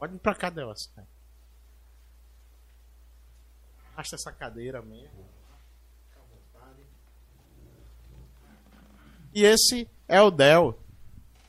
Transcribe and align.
Pode 0.00 0.16
ir 0.16 0.18
pra 0.18 0.34
cá, 0.34 0.48
Delcio. 0.48 0.90
Arrasta 3.92 4.16
essa 4.16 4.32
cadeira 4.32 4.80
mesmo. 4.80 5.28
E 9.34 9.44
esse 9.44 9.86
é 10.08 10.20
o 10.22 10.30
Del. 10.30 10.76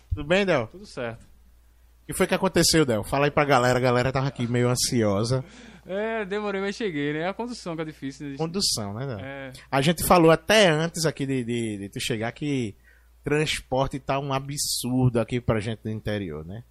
Tudo 0.09 0.25
bem, 0.25 0.45
Del? 0.45 0.67
Tudo 0.67 0.85
certo. 0.85 1.23
O 1.23 2.07
que 2.07 2.13
foi 2.13 2.27
que 2.27 2.35
aconteceu, 2.35 2.85
Del? 2.85 3.05
Fala 3.05 3.25
aí 3.25 3.31
pra 3.31 3.45
galera. 3.45 3.79
A 3.79 3.81
galera 3.81 4.11
tava 4.11 4.27
aqui 4.27 4.45
meio 4.45 4.67
ansiosa. 4.67 5.45
É, 5.85 6.25
demorei, 6.25 6.59
mas 6.59 6.75
cheguei, 6.75 7.13
né? 7.13 7.19
É 7.19 7.27
a 7.29 7.33
condução 7.33 7.73
que 7.73 7.83
é 7.83 7.85
difícil. 7.85 8.31
Né? 8.31 8.37
Condução, 8.37 8.93
né, 8.93 9.07
Del? 9.07 9.19
É, 9.19 9.53
A 9.71 9.81
gente 9.81 10.03
falou 10.03 10.29
até 10.29 10.67
antes 10.67 11.05
aqui 11.05 11.25
de, 11.25 11.41
de, 11.45 11.77
de 11.77 11.89
tu 11.89 12.01
chegar 12.01 12.33
que 12.33 12.75
transporte 13.23 13.97
tá 13.97 14.19
um 14.19 14.33
absurdo 14.33 15.21
aqui 15.21 15.39
pra 15.39 15.61
gente 15.61 15.83
do 15.83 15.89
interior, 15.89 16.45
né? 16.45 16.65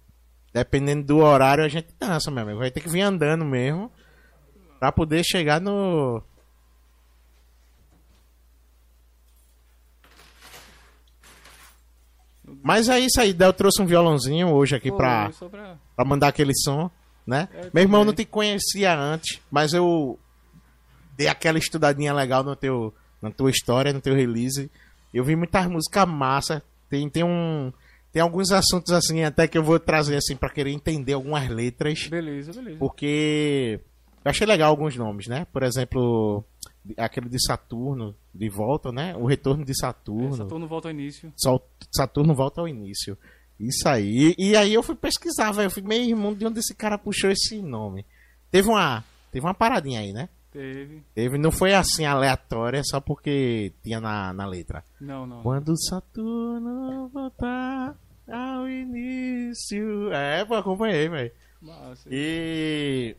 Dependendo 0.53 1.05
do 1.05 1.17
horário, 1.19 1.63
a 1.63 1.69
gente 1.69 1.87
dança, 1.99 2.29
meu 2.29 2.43
amigo. 2.43 2.59
Vai 2.59 2.71
ter 2.71 2.81
que 2.81 2.89
vir 2.89 3.01
andando 3.01 3.45
mesmo 3.45 3.91
pra 4.79 4.91
poder 4.91 5.23
chegar 5.23 5.61
no. 5.61 6.21
Mas 12.63 12.89
é 12.89 12.99
isso 12.99 13.19
aí, 13.21 13.33
Del 13.33 13.53
trouxe 13.53 13.81
um 13.81 13.85
violãozinho 13.85 14.49
hoje 14.49 14.75
aqui 14.75 14.89
pô, 14.89 14.97
pra, 14.97 15.31
pra... 15.49 15.77
pra 15.95 16.05
mandar 16.05 16.27
aquele 16.27 16.53
som, 16.55 16.89
né? 17.25 17.47
É, 17.53 17.69
Meu 17.73 17.83
irmão 17.83 18.01
também. 18.01 18.05
não 18.07 18.13
te 18.13 18.25
conhecia 18.25 18.93
antes, 18.93 19.39
mas 19.49 19.73
eu 19.73 20.19
dei 21.15 21.27
aquela 21.27 21.57
estudadinha 21.57 22.13
legal 22.13 22.43
no 22.43 22.55
teu, 22.55 22.93
na 23.21 23.31
tua 23.31 23.49
história, 23.49 23.93
no 23.93 24.01
teu 24.01 24.15
release. 24.15 24.69
Eu 25.13 25.23
vi 25.23 25.35
muitas 25.35 25.65
músicas 25.67 26.07
massa. 26.07 26.63
Tem, 26.89 27.07
tem 27.09 27.23
um. 27.23 27.71
Tem 28.11 28.21
alguns 28.21 28.51
assuntos 28.51 28.91
assim, 28.91 29.23
até 29.23 29.47
que 29.47 29.57
eu 29.57 29.63
vou 29.63 29.79
trazer 29.79 30.17
assim 30.17 30.35
pra 30.35 30.49
querer 30.49 30.71
entender 30.71 31.13
algumas 31.13 31.47
letras. 31.47 32.07
Beleza, 32.07 32.51
beleza. 32.51 32.77
Porque 32.77 33.79
eu 34.23 34.29
achei 34.29 34.45
legal 34.45 34.69
alguns 34.69 34.95
nomes, 34.97 35.27
né? 35.27 35.45
Por 35.51 35.63
exemplo, 35.63 36.43
aquele 36.97 37.29
de 37.29 37.41
Saturno, 37.41 38.15
de 38.33 38.49
volta, 38.49 38.91
né? 38.91 39.15
O 39.15 39.25
retorno 39.25 39.63
de 39.63 39.73
Saturno. 39.75 40.35
Saturno 40.35 40.67
volta 40.67 40.89
ao 40.89 40.93
início. 40.93 41.31
Saturno 41.91 42.35
volta 42.35 42.61
ao 42.61 42.67
início. 42.67 43.17
Isso 43.59 43.87
aí. 43.87 44.35
E, 44.37 44.49
e 44.49 44.55
aí 44.55 44.73
eu 44.73 44.83
fui 44.83 44.95
pesquisar, 44.95 45.51
velho. 45.51 45.67
Eu 45.67 45.71
fui 45.71 45.83
meio 45.83 46.03
irmão 46.03 46.33
de 46.33 46.45
onde 46.45 46.59
esse 46.59 46.75
cara 46.75 46.97
puxou 46.97 47.29
esse 47.29 47.61
nome. 47.61 48.05
Teve 48.49 48.67
uma, 48.67 49.03
teve 49.31 49.45
uma 49.45 49.53
paradinha 49.53 50.01
aí, 50.01 50.11
né? 50.11 50.27
Teve. 50.51 51.01
Teve, 51.15 51.37
não 51.37 51.51
foi 51.51 51.73
assim 51.73 52.05
aleatória 52.05 52.81
só 52.83 52.99
porque 52.99 53.71
tinha 53.83 54.01
na, 54.01 54.33
na 54.33 54.45
letra. 54.45 54.83
Não, 54.99 55.25
não. 55.25 55.41
Quando 55.43 55.73
Saturno 55.81 57.07
voltar 57.13 57.95
ao 58.29 58.67
início. 58.69 60.11
É, 60.11 60.43
pô, 60.45 60.55
acompanhei, 60.55 61.07
velho. 61.07 61.31
E. 62.09 63.15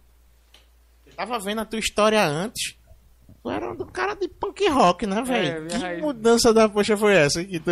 Eu 1.06 1.14
tava 1.14 1.38
vendo 1.38 1.60
a 1.60 1.64
tua 1.64 1.78
história 1.78 2.22
antes. 2.24 2.76
Tu 3.42 3.50
era 3.50 3.70
um 3.72 3.76
cara 3.86 4.14
de 4.14 4.28
punk 4.28 4.68
rock, 4.68 5.06
né, 5.06 5.22
velho? 5.22 5.62
minha 5.64 5.78
que 5.78 5.84
raiz- 5.84 6.00
mudança 6.02 6.52
da 6.54 6.68
poxa 6.68 6.96
foi 6.96 7.14
essa 7.14 7.42
que 7.44 7.58
tu. 7.58 7.70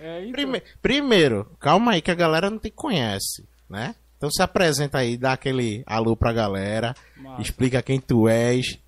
É, 0.00 0.20
então, 0.22 0.32
Prime- 0.32 0.62
Primeiro, 0.80 1.44
calma 1.58 1.92
aí 1.92 2.00
que 2.02 2.10
a 2.10 2.14
galera 2.14 2.48
não 2.48 2.58
te 2.58 2.70
conhece, 2.70 3.44
né? 3.68 3.94
Então 4.20 4.30
se 4.30 4.42
apresenta 4.42 4.98
aí, 4.98 5.16
dá 5.16 5.32
aquele 5.32 5.82
alô 5.86 6.14
pra 6.14 6.30
galera, 6.30 6.94
Massa. 7.16 7.40
explica 7.40 7.80
quem 7.82 7.98
tu 7.98 8.28
és, 8.28 8.78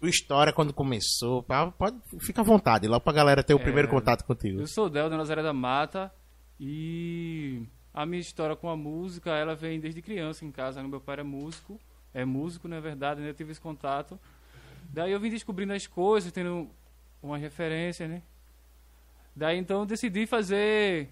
tua 0.00 0.08
história 0.08 0.54
quando 0.54 0.72
começou, 0.72 1.42
pá, 1.42 1.70
pode, 1.70 1.98
fica 2.20 2.40
à 2.40 2.44
vontade, 2.44 2.88
logo 2.88 3.02
pra 3.04 3.12
galera 3.12 3.42
ter 3.44 3.52
o 3.52 3.58
É, 3.58 3.62
primeiro 3.62 3.88
contato 3.88 4.24
contigo. 4.24 4.60
Eu 4.60 4.66
sou 4.66 4.86
o 4.86 4.88
Del 4.88 5.10
da 5.10 5.18
Nazaré 5.18 5.42
da 5.42 5.52
Mata 5.52 6.10
e 6.58 7.62
a 7.92 8.06
minha 8.06 8.20
história 8.22 8.56
com 8.56 8.70
a 8.70 8.76
música, 8.76 9.36
ela 9.36 9.54
vem 9.54 9.78
desde 9.78 10.00
criança 10.00 10.46
em 10.46 10.50
casa. 10.50 10.82
Meu 10.82 10.98
pai 10.98 11.16
era 11.16 11.24
músico, 11.24 11.78
é 12.14 12.24
músico, 12.24 12.68
na 12.68 12.80
verdade, 12.80 13.20
né? 13.20 13.28
Eu 13.28 13.34
tive 13.34 13.52
esse 13.52 13.60
contato. 13.60 14.18
Daí 14.94 15.12
eu 15.12 15.20
vim 15.20 15.28
descobrindo 15.28 15.74
as 15.74 15.86
coisas, 15.86 16.32
tendo 16.32 16.70
umas 17.22 17.40
referências, 17.42 18.08
né? 18.08 18.22
Daí 19.34 19.58
então 19.58 19.80
eu 19.80 19.86
decidi 19.86 20.26
fazer 20.26 21.10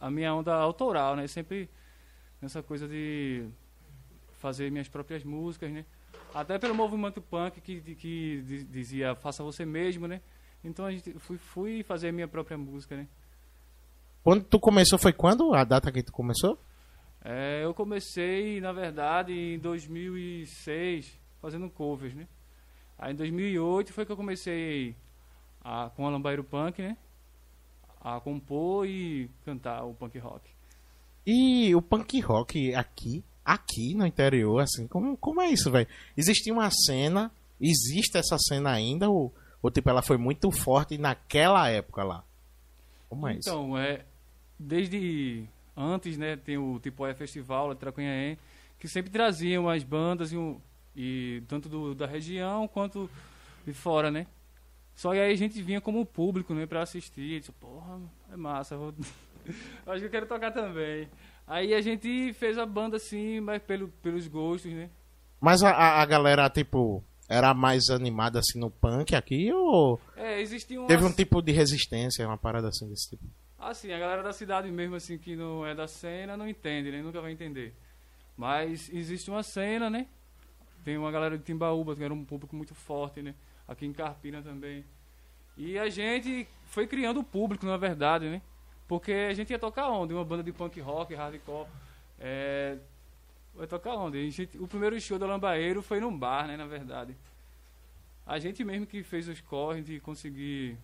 a 0.00 0.10
minha 0.10 0.34
onda 0.34 0.52
autoral, 0.52 1.14
né? 1.14 1.28
Sempre 1.28 1.70
nessa 2.42 2.62
coisa 2.62 2.88
de 2.88 3.46
fazer 4.40 4.70
minhas 4.70 4.88
próprias 4.88 5.22
músicas, 5.22 5.70
né? 5.70 5.84
Até 6.34 6.58
pelo 6.58 6.74
movimento 6.74 7.20
punk 7.22 7.60
que, 7.60 7.80
que 7.94 8.42
di- 8.42 8.64
dizia 8.64 9.14
faça 9.14 9.42
você 9.44 9.64
mesmo, 9.64 10.06
né? 10.08 10.20
Então 10.64 10.84
a 10.84 10.90
gente 10.92 11.12
fui, 11.18 11.38
fui 11.38 11.82
fazer 11.82 12.12
minha 12.12 12.26
própria 12.28 12.58
música, 12.58 12.96
né? 12.96 13.06
Quando 14.24 14.44
tu 14.44 14.58
começou, 14.60 14.98
foi 14.98 15.12
quando? 15.12 15.54
A 15.54 15.64
data 15.64 15.90
que 15.90 16.02
tu 16.02 16.12
começou? 16.12 16.58
É, 17.24 17.64
eu 17.64 17.72
comecei, 17.72 18.60
na 18.60 18.72
verdade, 18.72 19.32
em 19.32 19.58
2006, 19.58 21.18
fazendo 21.40 21.70
covers, 21.70 22.14
né? 22.14 22.26
Aí 22.98 23.12
em 23.12 23.16
2008 23.16 23.92
foi 23.92 24.04
que 24.06 24.12
eu 24.12 24.16
comecei 24.16 24.94
a, 25.60 25.90
com 25.94 26.06
a 26.06 26.10
Lambairo 26.10 26.44
Punk, 26.44 26.80
né? 26.80 26.96
A 28.00 28.20
compor 28.20 28.86
e 28.86 29.28
cantar 29.44 29.84
o 29.84 29.94
punk 29.94 30.18
rock. 30.18 30.48
E 31.26 31.74
o 31.74 31.82
punk 31.82 32.20
rock 32.20 32.74
aqui, 32.74 33.24
aqui 33.44 33.94
no 33.94 34.06
interior, 34.06 34.60
assim, 34.60 34.86
como, 34.86 35.16
como 35.16 35.40
é 35.40 35.50
isso, 35.50 35.70
velho? 35.70 35.86
Existia 36.16 36.52
uma 36.52 36.70
cena, 36.70 37.30
existe 37.60 38.18
essa 38.18 38.36
cena 38.38 38.72
ainda, 38.72 39.08
ou, 39.08 39.32
ou 39.62 39.70
tipo, 39.70 39.88
ela 39.88 40.02
foi 40.02 40.16
muito 40.16 40.50
forte 40.50 40.98
naquela 40.98 41.68
época 41.68 42.02
lá? 42.02 42.24
Como 43.08 43.28
é 43.28 43.36
isso? 43.36 43.48
Então, 43.48 43.78
é, 43.78 44.04
desde 44.58 45.44
antes, 45.76 46.18
né, 46.18 46.36
tem 46.36 46.58
o 46.58 46.78
tipo 46.80 47.06
é 47.06 47.14
Festival 47.14 47.72
de 47.72 47.80
Tracunhaém, 47.80 48.36
que 48.78 48.88
sempre 48.88 49.10
traziam 49.10 49.68
as 49.68 49.84
bandas 49.84 50.32
e, 50.32 50.56
e 50.96 51.42
tanto 51.46 51.68
do, 51.68 51.94
da 51.94 52.06
região 52.06 52.66
quanto 52.66 53.08
de 53.64 53.72
fora, 53.72 54.10
né? 54.10 54.26
Só 54.94 55.12
que 55.12 55.18
aí 55.18 55.32
a 55.32 55.36
gente 55.36 55.60
vinha 55.62 55.80
como 55.80 56.04
público, 56.04 56.52
né, 56.52 56.66
pra 56.66 56.82
assistir. 56.82 57.40
Disse, 57.40 57.52
porra, 57.52 58.00
é 58.32 58.36
massa, 58.36 58.76
vou... 58.76 58.92
acho 59.86 60.00
que 60.00 60.06
eu 60.06 60.10
quero 60.10 60.26
tocar 60.26 60.50
também. 60.50 61.08
Aí 61.46 61.74
a 61.74 61.80
gente 61.80 62.32
fez 62.34 62.56
a 62.58 62.64
banda 62.64 62.96
assim, 62.96 63.40
mas 63.40 63.62
pelo, 63.62 63.88
pelos 63.88 64.26
gostos, 64.26 64.72
né? 64.72 64.90
Mas 65.40 65.62
a, 65.62 66.00
a, 66.00 66.06
galera, 66.06 66.48
tipo, 66.48 67.02
era 67.28 67.52
mais 67.52 67.90
animada 67.90 68.38
assim 68.38 68.60
no 68.60 68.70
punk 68.70 69.14
aqui, 69.14 69.52
ou 69.52 70.00
É, 70.16 70.40
existia 70.40 70.78
uma... 70.78 70.86
teve 70.86 71.04
um 71.04 71.12
tipo 71.12 71.42
de 71.42 71.50
resistência, 71.50 72.26
uma 72.26 72.38
parada 72.38 72.68
assim 72.68 72.88
desse 72.88 73.10
tipo? 73.10 73.24
Assim, 73.58 73.92
a 73.92 73.98
galera 73.98 74.22
da 74.22 74.32
cidade 74.32 74.70
mesmo, 74.70 74.96
assim, 74.96 75.18
que 75.18 75.36
não 75.36 75.66
é 75.66 75.74
da 75.74 75.86
cena, 75.86 76.36
não 76.36 76.48
entende, 76.48 76.90
né? 76.90 77.02
Nunca 77.02 77.20
vai 77.20 77.32
entender. 77.32 77.74
Mas 78.36 78.88
existe 78.92 79.30
uma 79.30 79.42
cena, 79.42 79.88
né? 79.88 80.06
Tem 80.84 80.96
uma 80.96 81.12
galera 81.12 81.38
de 81.38 81.44
Timbaúba, 81.44 81.94
que 81.94 82.02
era 82.02 82.12
um 82.12 82.24
público 82.24 82.56
muito 82.56 82.74
forte, 82.74 83.22
né? 83.22 83.34
Aqui 83.68 83.86
em 83.86 83.92
Carpina 83.92 84.42
também. 84.42 84.84
E 85.56 85.78
a 85.78 85.88
gente 85.88 86.48
foi 86.66 86.86
criando 86.86 87.20
o 87.20 87.24
público, 87.24 87.66
na 87.66 87.76
verdade, 87.76 88.28
né? 88.28 88.42
Porque 88.88 89.12
a 89.12 89.32
gente 89.34 89.50
ia 89.50 89.58
tocar 89.58 89.88
onde? 89.90 90.12
Uma 90.12 90.24
banda 90.24 90.42
de 90.42 90.52
punk 90.52 90.80
rock, 90.80 91.14
hardcore. 91.14 91.68
É... 92.18 92.76
Vai 93.54 93.66
tocar 93.66 93.94
onde? 93.96 94.30
Gente- 94.30 94.58
O 94.58 94.66
primeiro 94.66 94.98
show 95.00 95.18
do 95.18 95.26
Lambaeiro 95.26 95.82
foi 95.82 96.00
num 96.00 96.16
bar, 96.16 96.46
né? 96.46 96.56
Na 96.56 96.66
verdade. 96.66 97.14
A 98.26 98.38
gente 98.38 98.62
mesmo 98.64 98.86
que 98.86 99.02
fez 99.02 99.28
os 99.28 99.40
corres 99.40 99.84
de 99.84 99.98
conseguir 100.00 100.76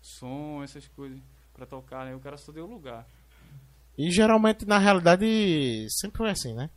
som, 0.00 0.62
essas 0.62 0.86
coisas 0.88 1.18
pra 1.54 1.64
tocar, 1.66 2.04
né? 2.06 2.14
O 2.14 2.20
cara 2.20 2.36
só 2.36 2.50
deu 2.52 2.66
lugar. 2.66 3.06
E 3.96 4.10
geralmente, 4.10 4.66
na 4.66 4.78
realidade, 4.78 5.86
sempre 5.90 6.18
foi 6.18 6.30
assim, 6.30 6.54
né? 6.54 6.68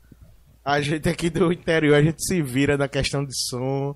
A 0.63 0.81
gente 0.81 1.07
aqui 1.07 1.29
do 1.29 1.51
interior, 1.51 1.95
a 1.95 2.01
gente 2.01 2.23
se 2.25 2.41
vira 2.41 2.77
na 2.77 2.87
questão 2.87 3.23
de 3.25 3.33
som, 3.49 3.95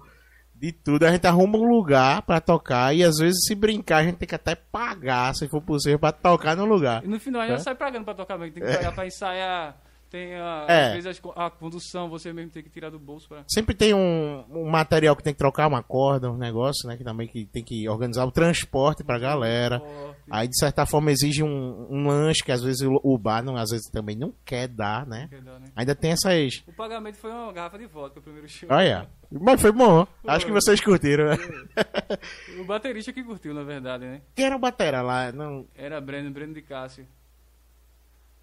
de 0.59 0.71
tudo. 0.71 1.05
A 1.05 1.11
gente 1.11 1.25
arruma 1.25 1.57
um 1.57 1.63
lugar 1.63 2.21
pra 2.23 2.41
tocar 2.41 2.93
e 2.93 3.03
às 3.03 3.17
vezes, 3.17 3.45
se 3.47 3.55
brincar, 3.55 3.97
a 3.97 4.03
gente 4.03 4.17
tem 4.17 4.27
que 4.27 4.35
até 4.35 4.55
pagar, 4.55 5.33
se 5.33 5.47
for 5.47 5.61
possível, 5.61 5.97
pra 5.99 6.11
tocar 6.11 6.55
no 6.55 6.65
lugar. 6.65 7.03
E 7.03 7.07
no 7.07 7.19
final 7.19 7.41
ainda 7.41 7.55
É? 7.55 7.59
sai 7.59 7.75
pagando 7.75 8.03
pra 8.05 8.13
tocar 8.13 8.37
mesmo. 8.37 8.53
Tem 8.55 8.63
que 8.63 8.73
pagar 8.75 8.91
pra 8.93 9.07
ensaiar. 9.07 9.77
Tem 10.09 10.33
a, 10.35 10.65
É. 10.67 10.97
às 10.97 11.03
vezes 11.03 11.19
co- 11.19 11.33
a 11.35 11.51
condução, 11.51 12.09
você 12.09 12.33
mesmo 12.33 12.49
tem 12.49 12.63
que 12.63 12.69
tirar 12.69 12.89
do 12.89 12.97
bolso 12.97 13.27
pra. 13.29 13.43
Sempre 13.47 13.75
tem 13.75 13.93
um, 13.93 14.43
um 14.49 14.67
material 14.67 15.15
que 15.15 15.21
tem 15.21 15.33
que 15.33 15.37
trocar, 15.37 15.67
uma 15.67 15.83
corda, 15.83 16.31
um 16.31 16.37
negócio, 16.37 16.87
né? 16.89 16.97
Que 16.97 17.03
também 17.03 17.27
que 17.27 17.45
tem 17.45 17.63
que 17.63 17.87
organizar 17.87 18.25
o 18.25 18.31
transporte 18.31 19.03
pra 19.03 19.19
galera. 19.19 19.79
Aí, 20.31 20.47
de 20.47 20.57
certa 20.57 20.83
forma, 20.87 21.11
exige 21.11 21.43
um, 21.43 21.87
um 21.91 22.07
lanche 22.07 22.43
que 22.43 22.51
às 22.51 22.63
vezes 22.63 22.81
o, 22.81 22.99
o 23.03 23.17
bar 23.19 23.43
não, 23.43 23.55
às 23.55 23.69
vezes 23.69 23.87
também 23.91 24.15
não 24.15 24.33
quer 24.43 24.67
dar, 24.67 25.05
né? 25.05 25.27
Quer 25.29 25.41
dar, 25.41 25.59
né? 25.59 25.67
Ainda 25.75 25.93
tem 25.93 26.11
essas. 26.11 26.63
O 26.67 26.73
pagamento 26.73 27.15
foi 27.17 27.29
uma 27.31 27.53
garrafa 27.53 27.77
de 27.77 27.85
vodka, 27.85 28.19
o 28.19 28.23
primeiro 28.23 28.47
show. 28.49 28.67
Olha, 28.71 29.07
mas 29.31 29.61
foi 29.61 29.71
bom. 29.71 30.07
Acho 30.25 30.45
que 30.45 30.51
vocês 30.51 30.81
curtiram. 30.81 31.25
O 32.59 32.63
baterista 32.65 33.13
que 33.13 33.23
curtiu, 33.23 33.53
na 33.53 33.63
verdade, 33.63 34.05
né? 34.05 34.21
Quem 34.35 34.45
era 34.45 34.55
o 34.55 34.59
Batera 34.59 35.01
lá? 35.03 35.31
Não, 35.31 35.67
Era 35.75 36.01
Breno, 36.01 36.31
Breno 36.31 36.53
de 36.53 36.61
Cássio. 36.63 37.05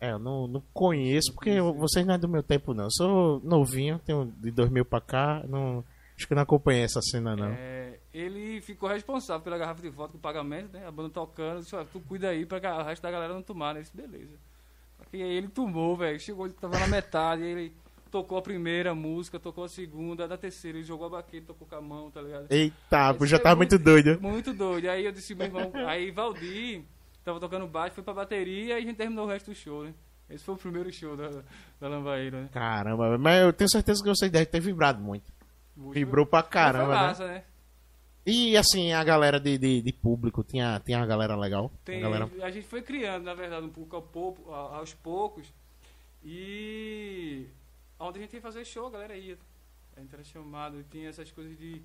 É, 0.01 0.13
eu 0.13 0.19
não, 0.19 0.47
não 0.47 0.63
conheço, 0.73 1.33
porque 1.33 1.61
vocês 1.61 2.05
não 2.05 2.15
é 2.15 2.19
do 2.19 2.29
meu 2.29 2.43
tempo, 2.43 2.75
não. 2.75 2.85
Eu 2.85 2.91
sou 2.91 3.41
novinho, 3.43 3.99
tenho 4.05 4.33
de 4.39 4.51
2000 4.51 4.85
pra 4.85 5.01
cá. 5.01 5.43
Não, 5.49 5.83
acho 6.17 6.29
que 6.29 6.35
não 6.35 6.43
acompanhei 6.43 6.83
essa 6.83 7.01
cena, 7.01 7.35
não. 7.35 7.49
É, 7.49 7.99
ele 8.13 8.61
ficou 8.61 8.89
responsável 8.89 9.43
pela 9.43 9.57
garrafa 9.57 9.81
de 9.81 9.89
vodka, 9.89 10.17
o 10.17 10.21
pagamento, 10.21 10.73
né? 10.73 10.87
A 10.87 10.91
banda 10.91 11.11
tocando, 11.11 11.61
disse, 11.61 11.75
"Ó, 11.75 11.85
tu 11.85 12.01
cuida 12.01 12.29
aí 12.29 12.45
pra 12.45 12.81
o 12.81 12.85
resto 12.85 13.03
da 13.03 13.11
galera 13.11 13.33
não 13.33 13.43
tomar, 13.43 13.75
né? 13.75 13.81
Disse, 13.81 13.97
beleza. 13.97 14.37
E 15.13 15.23
aí 15.23 15.31
ele 15.37 15.49
tomou, 15.49 15.97
velho. 15.97 16.21
Chegou, 16.21 16.47
ele 16.47 16.55
tava 16.55 16.79
na 16.79 16.89
metade, 16.89 17.43
ele 17.43 17.73
tocou 18.11 18.37
a 18.37 18.43
primeira 18.43 18.95
música, 18.95 19.39
tocou 19.39 19.65
a 19.65 19.69
segunda, 19.69 20.29
da 20.29 20.37
terceira, 20.37 20.79
ele 20.79 20.87
jogou 20.87 21.07
a 21.07 21.11
baqueta, 21.11 21.49
tocou 21.49 21.67
com 21.67 21.75
a 21.75 21.81
mão, 21.81 22.11
tá 22.11 22.21
ligado? 22.21 22.47
Eita, 22.51 23.15
já 23.25 23.37
foi 23.37 23.39
tava 23.39 23.57
muito 23.57 23.79
doido. 23.79 24.21
Muito 24.21 24.53
doido. 24.53 24.89
Aí 24.89 25.07
eu 25.07 25.13
disse, 25.13 25.35
meu 25.35 25.47
irmão, 25.47 25.73
aí 25.87 26.11
Valdir 26.11 26.85
tava 27.27 27.41
tocando 27.41 27.67
baixo, 27.67 27.97
foi 27.97 28.05
pra 28.05 28.15
bateria 28.15 28.79
e 28.79 28.79
a 28.79 28.81
gente 28.81 28.97
terminou 28.97 29.27
o 29.27 29.29
resto 29.29 29.51
do 29.51 29.57
show, 29.57 29.83
né? 29.83 29.93
Esse 30.31 30.45
foi 30.45 30.55
o 30.55 30.59
primeiro 30.59 30.93
show 30.93 31.17
da, 31.17 31.43
da 31.81 31.89
Lambaíra, 31.89 32.43
né? 32.43 32.49
Caramba, 32.53 33.19
mas 33.19 33.43
eu 33.43 33.53
tenho 33.53 33.69
certeza 33.69 34.03
que 34.03 34.09
vocês 34.09 34.31
devem 34.31 34.47
ter 34.47 34.61
vibrado 34.61 35.03
muito. 35.03 35.33
Vibrou 35.77 36.25
pra 36.25 36.43
caramba, 36.43 36.87
foi 36.87 36.95
né? 36.95 37.01
massa, 37.01 37.27
né? 37.27 37.45
E 38.25 38.57
assim, 38.57 38.93
a 38.93 39.05
galera 39.05 39.39
de, 39.39 39.59
de, 39.59 39.83
de 39.83 39.93
público, 39.93 40.43
tinha, 40.43 40.81
tinha 40.85 41.01
a 41.01 41.07
galera 41.07 41.37
legal? 41.37 41.71
Tem, 41.85 41.99
A 41.99 42.03
galera... 42.03 42.31
A 42.43 42.51
gente 42.51 42.67
foi 42.67 42.83
criando, 42.83 43.25
na 43.25 43.35
verdade, 43.35 43.67
um 43.67 43.71
pouco 43.71 43.95
ao 43.95 44.03
pouco, 44.03 44.53
aos 44.53 44.95
poucos. 44.95 45.53
E 46.25 47.47
onde 47.99 48.19
a 48.19 48.23
gente 48.23 48.35
ia 48.35 48.41
fazer 48.41 48.65
show, 48.65 48.87
a 48.87 48.91
galera 48.91 49.17
ia. 49.17 49.39
A 49.97 50.01
gente 50.01 50.13
era 50.13 50.25
chamado, 50.25 50.85
tinha 50.91 51.09
essas 51.09 51.31
coisas 51.31 51.57
de, 51.57 51.83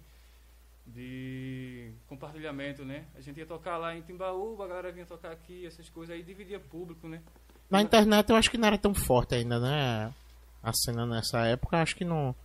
de 0.85 1.93
compartilhamento, 2.07 2.83
né? 2.83 3.05
A 3.15 3.21
gente 3.21 3.37
ia 3.37 3.45
tocar 3.45 3.77
lá 3.77 3.95
em 3.95 4.01
Timbaúba, 4.01 4.65
a 4.65 4.67
galera 4.67 4.91
vinha 4.91 5.05
tocar 5.05 5.31
aqui, 5.31 5.65
essas 5.65 5.89
coisas 5.89 6.15
aí, 6.15 6.23
dividia 6.23 6.59
público, 6.59 7.07
né? 7.07 7.21
Na 7.69 7.81
internet 7.81 8.29
eu 8.29 8.35
acho 8.35 8.51
que 8.51 8.57
não 8.57 8.67
era 8.67 8.77
tão 8.77 8.93
forte 8.93 9.35
ainda, 9.35 9.59
né? 9.59 10.13
A 10.61 10.73
cena 10.73 11.05
nessa 11.05 11.45
época, 11.45 11.81
acho 11.81 11.95
que 11.95 12.03
não. 12.05 12.35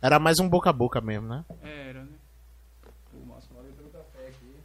Era 0.00 0.18
mais 0.18 0.40
um 0.40 0.48
boca 0.48 0.70
a 0.70 0.72
boca 0.72 1.00
mesmo, 1.00 1.28
né? 1.28 1.44
Era, 1.62 2.02
né? 2.02 2.16
O 3.14 3.26
Márcio 3.26 3.54
valeu 3.54 3.72
pelo 3.72 3.90
café 3.90 4.28
aqui. 4.28 4.56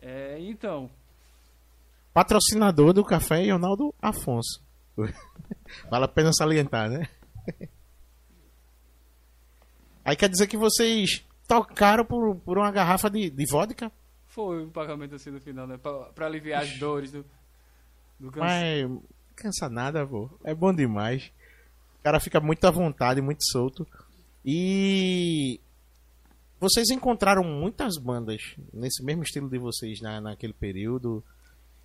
É, 0.00 0.38
então, 0.40 0.90
Patrocinador 2.16 2.94
do 2.94 3.04
café 3.04 3.46
é 3.46 3.52
Ronaldo 3.52 3.94
Afonso. 4.00 4.64
vale 5.90 6.06
a 6.06 6.08
pena 6.08 6.32
salientar, 6.32 6.88
né? 6.88 7.06
Aí 10.02 10.16
quer 10.16 10.30
dizer 10.30 10.46
que 10.46 10.56
vocês 10.56 11.25
tocaram 11.46 12.04
por, 12.04 12.36
por 12.36 12.58
uma 12.58 12.70
garrafa 12.70 13.08
de, 13.08 13.30
de 13.30 13.46
vodka? 13.46 13.90
foi 14.36 14.64
o 14.64 14.70
pagamento 14.70 15.14
assim 15.14 15.30
no 15.30 15.40
final, 15.40 15.66
né? 15.66 15.78
Pra, 15.78 16.12
pra 16.12 16.26
aliviar 16.26 16.62
as 16.62 16.78
dores 16.78 17.10
do, 17.10 17.24
do 18.20 18.30
cansaço. 18.30 18.54
Mas 18.54 19.00
cansa 19.34 19.68
nada, 19.70 20.06
pô. 20.06 20.28
É 20.44 20.54
bom 20.54 20.74
demais. 20.74 21.32
O 21.98 22.02
cara 22.02 22.20
fica 22.20 22.38
muito 22.38 22.62
à 22.66 22.70
vontade, 22.70 23.22
muito 23.22 23.42
solto. 23.50 23.88
E 24.44 25.58
vocês 26.60 26.90
encontraram 26.90 27.42
muitas 27.42 27.96
bandas 27.96 28.54
nesse 28.74 29.02
mesmo 29.02 29.22
estilo 29.22 29.48
de 29.48 29.56
vocês 29.58 30.02
na, 30.02 30.20
naquele 30.20 30.52
período. 30.52 31.24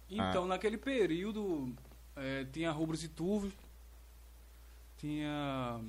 Então, 0.09 0.45
naquele 0.45 0.77
período, 0.77 1.73
eh, 2.17 2.45
tinha 2.51 2.69
Rubros 2.69 3.01
e 3.01 3.07
Turvos, 3.07 3.53
tinha 4.97 5.79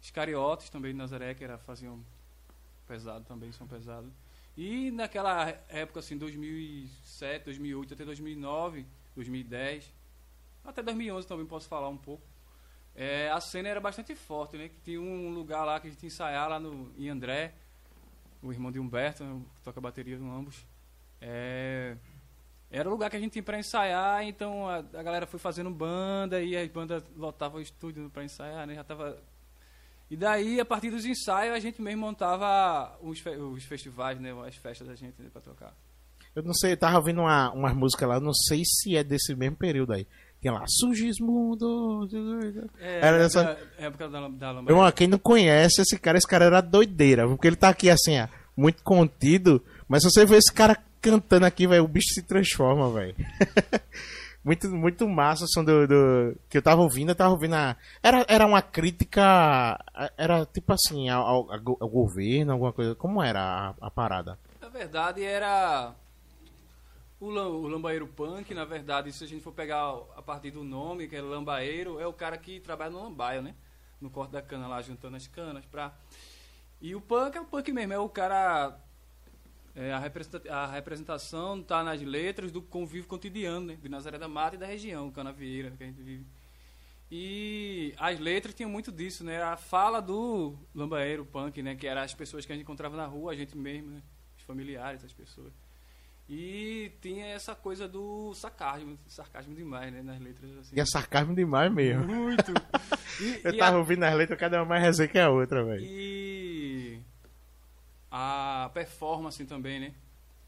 Iscariotes 0.00 0.70
também 0.70 0.92
de 0.92 0.98
Nazaré, 0.98 1.34
que 1.34 1.44
era, 1.44 1.58
faziam 1.58 2.02
pesado 2.90 3.24
também, 3.24 3.52
som 3.52 3.68
pesado. 3.68 4.12
E 4.56 4.90
naquela 4.90 5.48
época, 5.68 6.00
assim, 6.00 6.18
2007, 6.18 7.44
2008 7.44 7.94
até 7.94 8.04
2009, 8.04 8.84
2010, 9.14 9.94
até 10.64 10.82
2011 10.82 11.26
também 11.26 11.46
posso 11.46 11.68
falar 11.68 11.88
um 11.88 11.96
pouco, 11.96 12.26
eh, 12.96 13.30
a 13.30 13.40
cena 13.40 13.68
era 13.68 13.80
bastante 13.80 14.14
forte, 14.16 14.56
né? 14.56 14.68
Que 14.68 14.76
tinha 14.84 15.00
um 15.00 15.30
lugar 15.30 15.64
lá 15.64 15.78
que 15.78 15.86
a 15.86 15.90
gente 15.90 16.04
ensaiar 16.04 16.48
lá 16.48 16.58
no, 16.58 16.92
em 16.98 17.08
André, 17.08 17.54
o 18.42 18.52
irmão 18.52 18.72
de 18.72 18.80
Humberto, 18.80 19.22
né, 19.22 19.40
que 19.54 19.62
toca 19.62 19.80
bateria 19.80 20.18
no 20.18 20.34
ambos. 20.34 20.66
É, 21.20 21.96
era 22.70 22.88
o 22.88 22.92
lugar 22.92 23.08
que 23.08 23.16
a 23.16 23.20
gente 23.20 23.32
tinha 23.32 23.42
pra 23.42 23.58
ensaiar, 23.58 24.24
então 24.24 24.68
a, 24.68 24.76
a 24.78 25.02
galera 25.02 25.26
foi 25.26 25.38
fazendo 25.38 25.70
banda 25.70 26.42
e 26.42 26.56
as 26.56 26.68
bandas 26.68 27.04
lotavam 27.16 27.58
o 27.58 27.62
estúdio 27.62 28.10
pra 28.10 28.24
ensaiar, 28.24 28.66
né? 28.66 28.74
Já 28.74 28.84
tava... 28.84 29.29
E 30.10 30.16
daí, 30.16 30.58
a 30.60 30.64
partir 30.64 30.90
dos 30.90 31.04
ensaios, 31.04 31.54
a 31.54 31.60
gente 31.60 31.80
mesmo 31.80 32.00
montava 32.00 32.98
os, 33.00 33.20
fe- 33.20 33.36
os 33.36 33.62
festivais, 33.64 34.18
né? 34.20 34.32
As 34.46 34.56
festas 34.56 34.88
da 34.88 34.94
gente 34.96 35.14
né, 35.22 35.28
pra 35.32 35.40
tocar. 35.40 35.72
Eu 36.34 36.42
não 36.42 36.52
sei, 36.54 36.72
eu 36.72 36.76
tava 36.76 36.96
ouvindo 36.96 37.20
uma, 37.20 37.52
umas 37.52 37.74
músicas 37.74 38.08
lá, 38.08 38.20
não 38.20 38.32
sei 38.34 38.62
se 38.64 38.96
é 38.96 39.04
desse 39.04 39.34
mesmo 39.34 39.56
período 39.56 39.92
aí. 39.92 40.06
Tinha 40.40 40.52
lá, 40.52 40.64
Sugismundo. 40.68 42.08
É, 42.80 42.98
Era 42.98 43.12
na 43.12 43.18
dessa- 43.24 43.58
época 43.78 44.08
da, 44.08 44.28
da 44.28 44.54
Meu 44.62 44.74
irmão, 44.76 44.90
quem 44.92 45.06
não 45.06 45.18
conhece 45.18 45.80
esse 45.82 45.98
cara, 45.98 46.18
esse 46.18 46.26
cara 46.26 46.46
era 46.46 46.60
doideira, 46.60 47.28
porque 47.28 47.46
ele 47.46 47.56
tá 47.56 47.68
aqui 47.68 47.90
assim, 47.90 48.18
ó, 48.20 48.26
muito 48.56 48.82
contido, 48.82 49.62
mas 49.88 50.02
se 50.02 50.10
você 50.10 50.24
ver 50.24 50.38
esse 50.38 50.52
cara 50.52 50.76
cantando 51.00 51.46
aqui, 51.46 51.66
velho, 51.66 51.84
o 51.84 51.88
bicho 51.88 52.08
se 52.14 52.22
transforma, 52.22 52.90
velho. 52.92 53.14
muito, 54.44 54.68
muito 54.68 55.08
massa 55.08 55.46
som 55.46 55.62
do, 55.64 55.86
do- 55.86 56.36
que 56.48 56.58
eu 56.58 56.62
tava 56.62 56.80
ouvindo, 56.82 57.10
eu 57.10 57.14
tava 57.14 57.30
ouvindo 57.32 57.54
a, 57.54 57.76
era, 58.02 58.24
era 58.28 58.46
uma 58.46 58.62
crítica, 58.62 59.78
era 60.16 60.46
tipo 60.46 60.72
assim, 60.72 61.08
ao, 61.08 61.22
ao- 61.26 61.52
ao 61.52 61.60
go- 61.60 61.76
ao 61.80 61.88
governo, 61.88 62.52
alguma 62.52 62.72
coisa, 62.72 62.94
como 62.94 63.22
era 63.22 63.40
a, 63.80 63.86
a 63.86 63.90
parada? 63.90 64.38
Na 64.60 64.68
verdade, 64.68 65.22
era 65.24 65.92
o, 67.20 67.26
o 67.26 67.68
lambaeiro 67.68 68.06
punk. 68.06 68.54
Na 68.54 68.64
verdade, 68.64 69.12
se 69.12 69.24
a 69.24 69.26
gente 69.26 69.42
for 69.42 69.52
pegar 69.52 69.94
a 70.16 70.22
partir 70.22 70.50
do 70.50 70.64
nome, 70.64 71.08
que 71.08 71.16
é 71.16 71.20
lambaeiro, 71.22 71.98
é 72.00 72.06
o 72.06 72.12
cara 72.12 72.36
que 72.38 72.60
trabalha 72.60 72.90
no 72.90 73.02
lambaio, 73.02 73.42
né? 73.42 73.54
No 74.00 74.08
corte 74.10 74.32
da 74.32 74.40
cana 74.40 74.66
lá, 74.66 74.80
juntando 74.80 75.16
as 75.16 75.26
canas 75.26 75.64
pra... 75.66 75.92
E 76.80 76.94
o 76.94 77.00
punk 77.00 77.36
é 77.36 77.40
o 77.40 77.44
punk 77.44 77.70
mesmo, 77.72 77.92
é 77.92 77.98
o 77.98 78.08
cara... 78.08 78.74
é, 79.74 79.92
a, 79.92 79.98
representa- 79.98 80.52
a 80.52 80.66
representação 80.66 81.62
tá 81.62 81.82
nas 81.84 82.00
letras 82.02 82.50
do 82.52 82.60
convívio 82.62 83.06
cotidiano, 83.08 83.66
né? 83.66 83.78
De 83.80 83.88
Nazaré 83.88 84.18
da 84.18 84.28
Mata 84.28 84.56
e 84.56 84.58
da 84.58 84.66
região, 84.66 85.10
Canavieira, 85.10 85.70
que 85.76 85.82
a 85.84 85.86
gente 85.86 86.02
vive. 86.02 86.26
E 87.10 87.92
as 87.98 88.20
letras 88.20 88.54
tinham 88.54 88.70
muito 88.70 88.92
disso, 88.92 89.24
né? 89.24 89.42
A 89.42 89.56
fala 89.56 90.00
do 90.00 90.56
lambaeiro 90.74 91.24
punk, 91.24 91.60
né? 91.62 91.74
Que 91.74 91.86
eram 91.86 92.02
as 92.02 92.14
pessoas 92.14 92.46
que 92.46 92.52
a 92.52 92.54
gente 92.54 92.62
encontrava 92.62 92.96
na 92.96 93.06
rua, 93.06 93.32
a 93.32 93.34
gente 93.36 93.56
mesmo, 93.56 93.90
né? 93.90 94.02
Os 94.38 94.44
familiares, 94.44 95.04
as 95.04 95.12
pessoas. 95.12 95.52
E 96.28 96.92
tinha 97.02 97.26
essa 97.26 97.56
coisa 97.56 97.88
do 97.88 98.32
sarcasmo, 98.34 98.96
sarcasmo 99.08 99.52
demais, 99.54 99.92
né? 99.92 100.02
Nas 100.02 100.20
letras, 100.20 100.56
assim. 100.58 100.76
E 100.76 100.80
é 100.80 100.84
sarcasmo 100.86 101.34
demais 101.34 101.72
mesmo. 101.72 102.04
Muito! 102.04 102.52
E, 103.20 103.40
Eu 103.44 103.52
e 103.52 103.58
tava 103.58 103.76
a, 103.76 103.78
ouvindo 103.80 104.02
as 104.04 104.14
letras, 104.14 104.38
cada 104.38 104.58
uma 104.58 104.64
mais 104.64 104.82
resenha 104.82 105.08
que 105.08 105.18
a 105.18 105.28
outra, 105.28 105.62
velho. 105.62 105.84
e 105.84 107.02
a 108.10 108.70
performance 108.74 109.44
também, 109.44 109.80
né? 109.80 109.92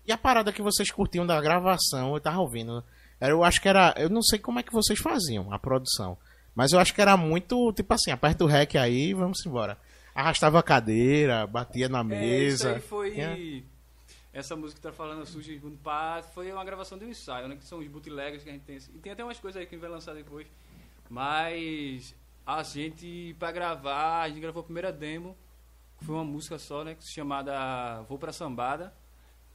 E 0.06 0.12
a 0.12 0.18
parada 0.18 0.52
que 0.52 0.60
vocês 0.62 0.90
curtiam 0.90 1.24
da 1.26 1.40
gravação, 1.40 2.14
eu 2.14 2.20
tava 2.20 2.40
ouvindo. 2.40 2.82
Era, 3.20 3.32
eu 3.32 3.44
acho 3.44 3.60
que 3.60 3.68
era. 3.68 3.94
Eu 3.96 4.08
não 4.10 4.22
sei 4.22 4.38
como 4.38 4.58
é 4.58 4.62
que 4.62 4.72
vocês 4.72 4.98
faziam 4.98 5.52
a 5.52 5.58
produção. 5.58 6.18
Mas 6.54 6.72
eu 6.72 6.80
acho 6.80 6.92
que 6.92 7.00
era 7.00 7.16
muito, 7.16 7.72
tipo 7.72 7.94
assim, 7.94 8.10
aperta 8.10 8.44
o 8.44 8.46
rec 8.46 8.74
aí 8.76 9.14
vamos 9.14 9.44
embora. 9.46 9.78
Arrastava 10.14 10.58
a 10.58 10.62
cadeira, 10.62 11.46
batia 11.46 11.88
na 11.88 12.00
É, 12.00 12.02
isso 12.02 12.08
mesa. 12.64 12.74
aí 12.74 12.80
foi. 12.80 13.64
Essa 14.34 14.56
música 14.56 14.80
que 14.80 14.86
tá 14.86 14.92
falando, 14.92 15.24
Suji 15.26 15.60
Pá, 15.84 16.22
foi 16.34 16.50
uma 16.50 16.64
gravação 16.64 16.98
de 16.98 17.04
um 17.04 17.08
ensaio, 17.10 17.48
né? 17.48 17.56
Que 17.56 17.64
são 17.64 17.78
os 17.78 17.86
bootlegs 17.86 18.42
que 18.42 18.48
a 18.48 18.52
gente 18.52 18.64
tem. 18.64 18.76
E 18.76 18.98
tem 18.98 19.12
até 19.12 19.22
umas 19.22 19.38
coisas 19.38 19.60
aí 19.60 19.66
que 19.66 19.74
a 19.74 19.78
gente 19.78 19.82
vai 19.82 19.90
lançar 19.90 20.14
depois. 20.14 20.46
Mas 21.08 22.14
a 22.46 22.62
gente, 22.62 23.36
pra 23.38 23.52
gravar, 23.52 24.22
a 24.22 24.28
gente 24.28 24.40
gravou 24.40 24.60
a 24.60 24.64
primeira 24.64 24.90
demo, 24.92 25.36
foi 26.02 26.14
uma 26.14 26.24
música 26.24 26.58
só, 26.58 26.84
né? 26.84 26.96
Chamada 27.00 28.02
Vou 28.08 28.18
Pra 28.18 28.32
Sambada. 28.32 28.92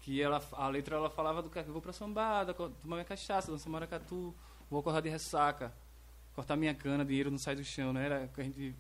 Que 0.02 0.22
ela, 0.22 0.42
a 0.54 0.68
letra 0.70 0.96
ela 0.96 1.10
falava 1.10 1.42
do 1.42 1.50
cara, 1.50 1.68
vou 1.70 1.82
pra 1.82 1.92
sambada, 1.92 2.54
tomar 2.54 2.72
minha 2.96 3.04
cachaça, 3.04 3.52
dançar 3.52 3.70
maracatu, 3.70 4.34
vou 4.70 4.80
acordar 4.80 5.02
de 5.02 5.10
ressaca, 5.10 5.74
cortar 6.34 6.56
minha 6.56 6.74
cana, 6.74 7.04
dinheiro 7.04 7.30
não 7.30 7.38
sai 7.38 7.56
do 7.56 7.64
chão, 7.64 7.92
né? 7.92 8.06
Era 8.06 8.24
o 8.24 8.28
que 8.30 8.40
a 8.40 8.44
gente 8.46 8.74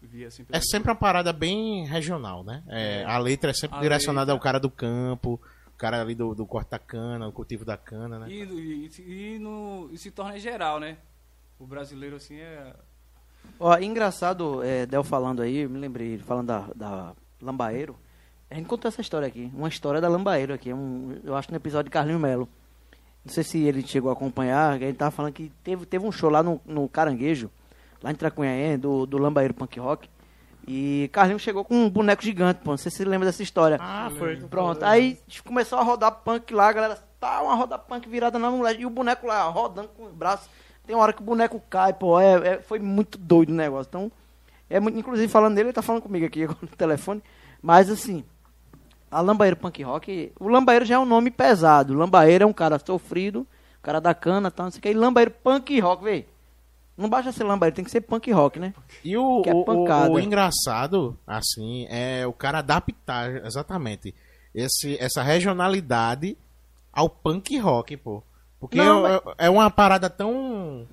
via 0.00 0.26
assim. 0.26 0.44
É 0.50 0.60
sempre 0.60 0.90
uma 0.90 0.96
parada 0.96 1.32
bem 1.32 1.86
regional, 1.86 2.42
né? 2.42 2.64
É, 2.66 3.04
a 3.04 3.16
letra 3.18 3.50
é 3.50 3.54
sempre 3.54 3.76
A 3.78 3.80
direcionada 3.80 4.32
letra- 4.32 4.34
ao 4.34 4.40
cara 4.40 4.58
do 4.58 4.68
campo, 4.68 5.40
o 5.68 5.76
cara 5.78 6.00
ali 6.00 6.16
do, 6.16 6.34
do 6.34 6.44
corte 6.44 6.70
da 6.70 6.80
cana, 6.80 7.28
o 7.28 7.32
cultivo 7.32 7.64
da 7.64 7.76
cana, 7.76 8.18
né? 8.18 8.26
E, 8.28 8.42
e, 8.42 9.34
e 9.34 9.38
no, 9.38 9.88
e 9.92 9.98
se 9.98 10.10
torna 10.10 10.36
geral, 10.36 10.80
né? 10.80 10.98
O 11.60 11.66
brasileiro, 11.66 12.16
assim, 12.16 12.38
é... 12.38 12.74
Ó, 13.58 13.78
engraçado, 13.78 14.62
é, 14.62 14.86
Del 14.86 15.04
falando 15.04 15.42
aí, 15.42 15.58
eu 15.58 15.70
me 15.70 15.78
lembrei, 15.78 16.18
falando 16.18 16.48
da, 16.48 16.66
da 16.74 17.12
Lambaeiro. 17.40 17.96
A 18.50 18.54
gente 18.54 18.66
contou 18.66 18.88
essa 18.88 19.00
história 19.00 19.26
aqui, 19.28 19.50
uma 19.54 19.68
história 19.68 20.00
da 20.00 20.08
Lambaeiro 20.08 20.52
aqui, 20.52 20.72
um, 20.72 21.16
eu 21.24 21.36
acho 21.36 21.50
no 21.50 21.56
episódio 21.56 21.84
de 21.84 21.90
Carlinho 21.90 22.18
Melo. 22.18 22.48
Não 23.24 23.32
sei 23.32 23.44
se 23.44 23.62
ele 23.62 23.86
chegou 23.86 24.10
a 24.10 24.14
acompanhar, 24.14 24.72
a 24.72 24.78
gente 24.78 24.96
tava 24.96 25.10
falando 25.12 25.32
que 25.32 25.52
teve, 25.62 25.86
teve 25.86 26.04
um 26.04 26.10
show 26.10 26.28
lá 26.28 26.42
no, 26.42 26.60
no 26.66 26.88
Caranguejo, 26.88 27.50
lá 28.02 28.10
em 28.10 28.14
Tracunhaém, 28.14 28.78
do, 28.78 29.06
do 29.06 29.16
Lambaeiro 29.16 29.54
Punk 29.54 29.78
Rock. 29.78 30.08
E 30.66 31.08
Carlinho 31.12 31.38
chegou 31.38 31.64
com 31.64 31.74
um 31.74 31.90
boneco 31.90 32.22
gigante, 32.22 32.60
pô. 32.62 32.70
Não 32.70 32.78
sei 32.78 32.90
se 32.90 32.98
você 32.98 33.04
lembra 33.04 33.26
dessa 33.26 33.42
história. 33.42 33.78
Ah, 33.80 34.10
foi. 34.18 34.36
Pronto, 34.36 34.84
aí 34.84 35.18
começou 35.44 35.78
a 35.78 35.82
rodar 35.82 36.12
punk 36.12 36.52
lá, 36.52 36.68
a 36.68 36.72
galera, 36.72 36.98
tá 37.18 37.42
uma 37.42 37.54
roda 37.54 37.78
punk 37.78 38.08
virada 38.08 38.38
na 38.38 38.50
mulher, 38.50 38.78
e 38.78 38.86
o 38.86 38.90
boneco 38.90 39.26
lá 39.26 39.42
rodando 39.44 39.88
com 39.88 40.06
os 40.06 40.12
braços. 40.12 40.48
Tem 40.86 40.96
uma 40.96 41.02
hora 41.02 41.12
que 41.12 41.22
o 41.22 41.24
boneco 41.24 41.60
cai, 41.70 41.92
pô, 41.92 42.18
é, 42.18 42.54
é- 42.54 42.60
foi 42.62 42.78
muito 42.78 43.16
doido 43.18 43.50
o 43.50 43.54
negócio. 43.54 43.88
Então, 43.88 44.10
é 44.68 44.80
muito, 44.80 44.98
inclusive 44.98 45.28
falando 45.28 45.54
dele, 45.54 45.68
ele 45.68 45.72
tá 45.74 45.82
falando 45.82 46.02
comigo 46.02 46.26
aqui 46.26 46.42
agora 46.44 46.58
no 46.62 46.68
telefone. 46.68 47.22
Mas 47.62 47.88
assim, 47.90 48.24
a 49.10 49.20
Lambaeiro 49.20 49.56
Punk 49.56 49.82
Rock, 49.82 50.32
o 50.40 50.48
Lambaeiro 50.48 50.84
já 50.84 50.96
é 50.96 50.98
um 50.98 51.04
nome 51.04 51.30
pesado. 51.30 51.92
O 51.92 51.96
Lambaeiro 51.96 52.44
é 52.44 52.46
um 52.46 52.52
cara 52.52 52.78
sofrido, 52.84 53.40
um 53.40 53.82
cara 53.82 54.00
da 54.00 54.14
cana, 54.14 54.50
tal, 54.50 54.64
não 54.66 54.70
sei 54.72 54.78
o 54.80 54.82
que. 54.82 54.88
E 54.90 54.94
Lambaeiro 54.94 55.30
Punk 55.30 55.78
Rock, 55.80 56.02
véi. 56.04 56.26
Não 56.94 57.08
basta 57.08 57.32
ser 57.32 57.44
lambaeiro, 57.44 57.74
tem 57.74 57.84
que 57.84 57.90
ser 57.90 58.02
punk 58.02 58.30
rock, 58.30 58.60
né? 58.60 58.74
E 59.02 59.16
o, 59.16 59.40
Que 59.40 59.48
é 59.48 59.54
o- 59.54 59.64
o 60.12 60.18
engraçado, 60.20 61.18
assim, 61.26 61.86
é 61.88 62.26
o 62.26 62.34
cara 62.34 62.58
adaptar 62.58 63.46
exatamente 63.46 64.14
esse, 64.54 64.98
essa 65.00 65.22
regionalidade 65.22 66.36
ao 66.92 67.08
punk 67.08 67.56
rock, 67.58 67.96
pô. 67.96 68.22
Porque 68.62 68.78
Não, 68.78 69.04
é, 69.04 69.20
é 69.38 69.50
uma 69.50 69.68
parada 69.72 70.08
tão. 70.08 70.86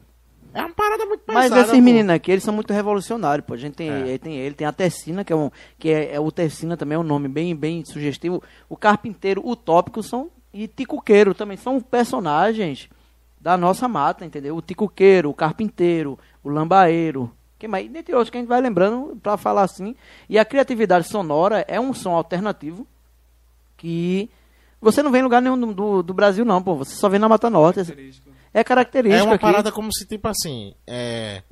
É 0.51 0.59
uma 0.61 0.73
parada 0.73 1.05
muito 1.05 1.21
Mas 1.27 1.43
pesada, 1.43 1.61
esses 1.61 1.75
pô. 1.75 1.81
meninos 1.83 2.11
aqui, 2.11 2.31
eles 2.31 2.43
são 2.43 2.51
muito 2.51 2.73
revolucionários, 2.73 3.45
pô. 3.45 3.53
A 3.53 3.57
gente 3.57 3.75
tem, 3.75 3.91
É. 3.91 4.17
tem 4.17 4.37
ele, 4.37 4.55
tem 4.55 4.65
a 4.65 4.71
Tessina, 4.73 5.23
que 5.23 5.31
é 5.31 5.35
um. 5.35 5.51
Que 5.77 5.89
é, 5.89 6.15
é 6.15 6.19
o 6.19 6.31
Tessina 6.31 6.75
também 6.75 6.95
é 6.95 6.99
um 6.99 7.03
nome 7.03 7.27
bem, 7.27 7.55
bem 7.55 7.85
sugestivo. 7.85 8.41
O 8.67 8.75
Carpinteiro, 8.75 9.47
o 9.47 9.55
Tópico 9.55 10.01
são. 10.01 10.31
E 10.51 10.67
Ticuqueiro 10.67 11.35
também 11.35 11.57
são 11.57 11.79
personagens 11.79 12.89
da 13.39 13.55
nossa 13.55 13.87
mata, 13.87 14.25
entendeu? 14.25 14.57
O 14.57 14.63
Ticuqueiro, 14.63 15.29
o 15.29 15.33
Carpinteiro, 15.35 16.17
o 16.43 16.49
Lambaeiro. 16.49 17.31
Que 17.59 17.67
mais? 17.67 17.87
Dentre 17.87 18.15
outros 18.15 18.31
que 18.31 18.37
a 18.37 18.39
gente 18.39 18.49
vai 18.49 18.59
lembrando 18.59 19.15
pra 19.21 19.37
falar 19.37 19.61
assim. 19.61 19.95
E 20.27 20.39
a 20.39 20.43
criatividade 20.45 21.07
sonora 21.07 21.63
é 21.67 21.79
um 21.79 21.93
som 21.93 22.15
alternativo 22.15 22.87
que. 23.77 24.27
Você 24.81 25.03
não 25.03 25.11
vê 25.11 25.19
em 25.19 25.23
lugar 25.23 25.41
nenhum 25.41 25.59
do, 25.59 25.73
do, 25.73 26.03
do 26.03 26.13
Brasil, 26.13 26.45
não, 26.45 26.61
pô. 26.63 26.75
Você 26.77 26.95
só 26.95 27.09
vê 27.09 27.19
na 27.19 27.27
Mata 27.27 27.49
Norte. 27.49 27.77
Característico. 27.77 28.29
É 28.53 28.63
característico 28.63 29.21
É 29.21 29.23
uma 29.23 29.35
aqui. 29.35 29.41
parada 29.41 29.71
como 29.71 29.93
se, 29.93 30.07
tipo 30.07 30.27
assim, 30.27 30.73
é... 30.87 31.43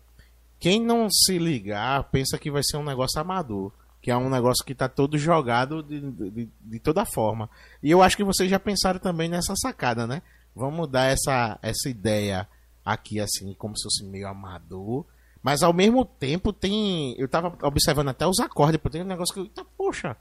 quem 0.59 0.81
não 0.81 1.09
se 1.09 1.37
ligar 1.37 2.03
pensa 2.05 2.37
que 2.37 2.49
vai 2.49 2.63
ser 2.63 2.77
um 2.77 2.83
negócio 2.83 3.19
amador. 3.19 3.71
Que 4.01 4.11
é 4.11 4.15
um 4.17 4.29
negócio 4.29 4.63
que 4.63 4.73
tá 4.73 4.87
todo 4.87 5.17
jogado 5.17 5.83
de, 5.83 5.99
de, 5.99 6.49
de 6.61 6.79
toda 6.79 7.03
forma. 7.05 7.49
E 7.83 7.91
eu 7.91 8.01
acho 8.01 8.15
que 8.15 8.23
vocês 8.23 8.49
já 8.49 8.57
pensaram 8.59 8.99
também 8.99 9.27
nessa 9.27 9.53
sacada, 9.55 10.07
né? 10.07 10.21
Vamos 10.55 10.87
dar 10.89 11.05
essa, 11.05 11.59
essa 11.61 11.89
ideia 11.89 12.47
aqui, 12.85 13.19
assim, 13.19 13.53
como 13.55 13.77
se 13.77 13.83
fosse 13.83 14.05
meio 14.05 14.27
amador. 14.27 15.05
Mas 15.43 15.61
ao 15.61 15.73
mesmo 15.73 16.05
tempo 16.05 16.53
tem. 16.53 17.15
Eu 17.17 17.27
tava 17.27 17.57
observando 17.63 18.09
até 18.09 18.25
os 18.25 18.39
acordes, 18.39 18.79
pô, 18.81 18.89
tem 18.89 19.01
um 19.01 19.05
negócio 19.05 19.33
que. 19.33 19.41
Eita, 19.41 19.65
poxa! 19.77 20.15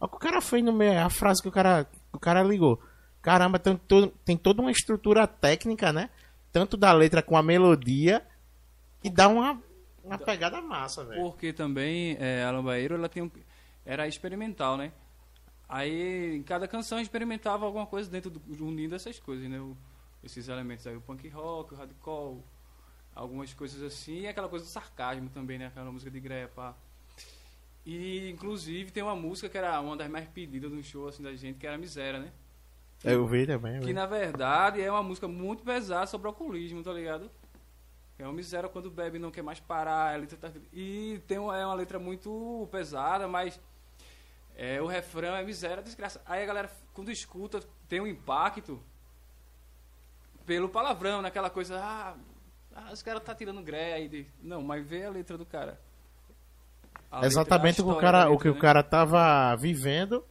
Olha 0.00 0.06
o 0.06 0.08
que 0.08 0.16
o 0.16 0.18
cara 0.18 0.40
fez 0.40 0.64
no 0.64 0.72
meio, 0.72 0.98
a 1.00 1.10
frase 1.10 1.40
que 1.42 1.48
o 1.48 1.52
cara, 1.52 1.86
o 2.18 2.20
cara 2.20 2.42
ligou. 2.42 2.82
Caramba, 3.22 3.58
tem, 3.58 3.76
tem 4.24 4.36
toda 4.36 4.60
uma 4.60 4.70
estrutura 4.72 5.26
técnica, 5.26 5.92
né? 5.92 6.10
Tanto 6.52 6.76
da 6.76 6.92
letra 6.92 7.22
com 7.22 7.36
a 7.36 7.42
melodia. 7.42 8.26
E 9.02 9.08
dá 9.08 9.28
uma, 9.28 9.62
uma 10.02 10.18
pegada 10.18 10.60
massa, 10.60 11.04
velho. 11.04 11.22
Porque 11.22 11.52
também 11.52 12.16
é, 12.18 12.42
a 12.44 12.50
Lambaeiro 12.50 12.96
ela 12.96 13.08
tem 13.08 13.22
um, 13.22 13.30
era 13.86 14.08
experimental, 14.08 14.76
né? 14.76 14.92
Aí 15.68 16.36
em 16.36 16.42
cada 16.42 16.66
canção 16.66 16.98
experimentava 16.98 17.64
alguma 17.64 17.86
coisa 17.86 18.10
dentro 18.10 18.30
do 18.30 18.40
unindo 18.64 18.94
essas 18.94 19.18
coisas, 19.20 19.48
né? 19.48 19.60
O- 19.60 19.76
esses 20.24 20.48
elementos 20.48 20.84
aí, 20.86 20.96
o 20.96 21.00
punk 21.00 21.28
rock, 21.28 21.74
o 21.74 21.76
hardcore, 21.76 22.42
algumas 23.14 23.54
coisas 23.54 23.80
assim, 23.82 24.22
e 24.22 24.28
aquela 24.28 24.48
coisa 24.48 24.64
do 24.64 24.68
sarcasmo 24.68 25.28
também, 25.30 25.58
né? 25.58 25.66
Aquela 25.66 25.92
música 25.92 26.10
de 26.10 26.18
grepa. 26.18 26.76
E 27.90 28.28
inclusive 28.30 28.90
tem 28.90 29.02
uma 29.02 29.16
música 29.16 29.48
que 29.48 29.56
era 29.56 29.80
uma 29.80 29.96
das 29.96 30.10
mais 30.10 30.28
pedidas 30.28 30.70
no 30.70 30.82
show 30.82 31.08
assim 31.08 31.22
da 31.22 31.34
gente, 31.34 31.58
que 31.58 31.66
era 31.66 31.78
Miséria, 31.78 32.20
né? 32.20 32.30
Eu 33.02 33.26
vi 33.26 33.46
também. 33.46 33.76
eu 33.76 33.80
Que 33.80 33.86
vi. 33.86 33.92
na 33.94 34.04
verdade 34.04 34.82
é 34.82 34.90
uma 34.92 35.02
música 35.02 35.26
muito 35.26 35.62
pesada 35.62 36.06
sobre 36.06 36.26
alcoolismo, 36.28 36.82
tá 36.82 36.92
ligado? 36.92 37.30
É 38.18 38.24
uma 38.24 38.32
miséria 38.34 38.68
quando 38.68 38.90
bebe 38.90 39.18
não 39.18 39.30
quer 39.30 39.40
mais 39.40 39.58
parar. 39.58 40.12
a 40.12 40.16
letra 40.18 40.36
tá- 40.36 40.52
E 40.70 41.18
tem 41.26 41.38
uma, 41.38 41.56
é 41.56 41.64
uma 41.64 41.74
letra 41.74 41.98
muito 41.98 42.68
pesada, 42.70 43.26
mas 43.26 43.58
é, 44.54 44.82
o 44.82 44.86
refrão 44.86 45.34
é 45.34 45.42
miséria, 45.42 45.82
desgraça. 45.82 46.20
Aí 46.26 46.42
a 46.42 46.46
galera, 46.46 46.70
quando 46.92 47.10
escuta, 47.10 47.60
tem 47.88 48.02
um 48.02 48.06
impacto 48.06 48.82
pelo 50.44 50.68
palavrão, 50.68 51.22
naquela 51.22 51.48
coisa, 51.48 51.78
ah, 51.82 52.16
ah 52.74 52.92
os 52.92 53.02
caras 53.02 53.22
tá 53.22 53.34
tirando 53.34 53.62
gré 53.62 53.94
aí. 53.94 54.08
de- 54.10 54.26
Não, 54.42 54.60
mas 54.60 54.84
vê 54.86 55.04
a 55.04 55.10
letra 55.10 55.38
do 55.38 55.46
cara. 55.46 55.80
Exatamente 57.22 57.80
o 57.80 57.84
que 57.84 57.90
o 57.90 57.96
cara, 57.96 58.30
o 58.30 58.38
que 58.38 58.48
o 58.48 58.54
né? 58.54 58.60
cara 58.60 58.82
tava 58.82 59.56
vivendo. 59.56 60.22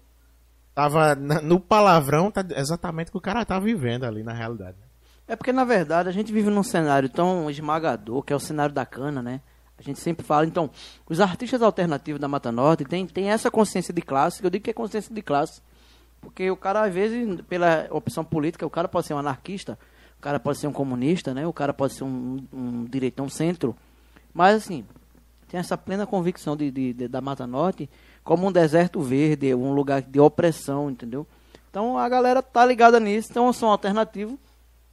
Tava 0.75 1.15
na- 1.15 1.41
no 1.41 1.59
palavrão, 1.59 2.29
tá 2.29 2.45
exatamente 2.55 3.09
o 3.09 3.11
que 3.13 3.17
o 3.17 3.21
cara 3.21 3.43
tá 3.43 3.59
vivendo 3.59 4.03
ali 4.03 4.21
na 4.21 4.33
realidade. 4.33 4.77
É 5.27 5.35
porque, 5.35 5.51
na 5.51 5.63
verdade, 5.65 6.07
a 6.07 6.11
gente 6.11 6.31
vive 6.31 6.49
num 6.49 6.63
cenário 6.63 7.09
tão 7.09 7.49
esmagador, 7.49 8.21
que 8.21 8.31
é 8.31 8.35
o 8.35 8.39
cenário 8.39 8.73
da 8.73 8.85
cana, 8.85 9.21
né? 9.21 9.41
A 9.77 9.81
gente 9.81 9.99
sempre 9.99 10.25
fala. 10.25 10.45
Então, 10.45 10.69
os 11.09 11.19
artistas 11.19 11.61
alternativos 11.61 12.21
da 12.21 12.27
Mata 12.27 12.51
Norte 12.51 12.85
têm 12.85 13.05
tem 13.07 13.29
essa 13.31 13.49
consciência 13.51 13.93
de 13.93 14.01
classe, 14.01 14.39
que 14.39 14.45
eu 14.45 14.49
digo 14.51 14.63
que 14.63 14.69
é 14.69 14.73
consciência 14.73 15.13
de 15.13 15.21
classe. 15.21 15.61
Porque 16.21 16.49
o 16.49 16.55
cara, 16.55 16.83
às 16.83 16.93
vezes, 16.93 17.41
pela 17.41 17.87
opção 17.89 18.23
política, 18.23 18.65
o 18.65 18.69
cara 18.69 18.87
pode 18.87 19.05
ser 19.07 19.13
um 19.15 19.19
anarquista, 19.19 19.77
o 20.17 20.21
cara 20.21 20.39
pode 20.39 20.59
ser 20.59 20.67
um 20.67 20.73
comunista, 20.73 21.33
né? 21.33 21.45
O 21.45 21.53
cara 21.53 21.73
pode 21.73 21.93
ser 21.93 22.03
um, 22.03 22.37
um 22.53 22.85
direitão 22.85 23.25
um 23.25 23.29
centro. 23.29 23.75
Mas, 24.33 24.55
assim, 24.55 24.85
tem 25.47 25.59
essa 25.59 25.77
plena 25.77 26.05
convicção 26.05 26.55
de, 26.55 26.69
de- 26.71 26.93
de- 26.93 27.07
da 27.07 27.21
Mata 27.21 27.45
Norte 27.47 27.89
como 28.23 28.47
um 28.47 28.51
deserto 28.51 28.99
verde, 29.01 29.53
um 29.55 29.73
lugar 29.73 30.01
de 30.01 30.19
opressão, 30.19 30.89
entendeu? 30.89 31.25
Então 31.69 31.97
a 31.97 32.07
galera 32.09 32.41
tá 32.41 32.65
ligada 32.65 32.99
nisso, 32.99 33.29
então 33.31 33.45
é 33.45 33.49
um 33.49 33.53
som 33.53 33.67
alternativo 33.67 34.37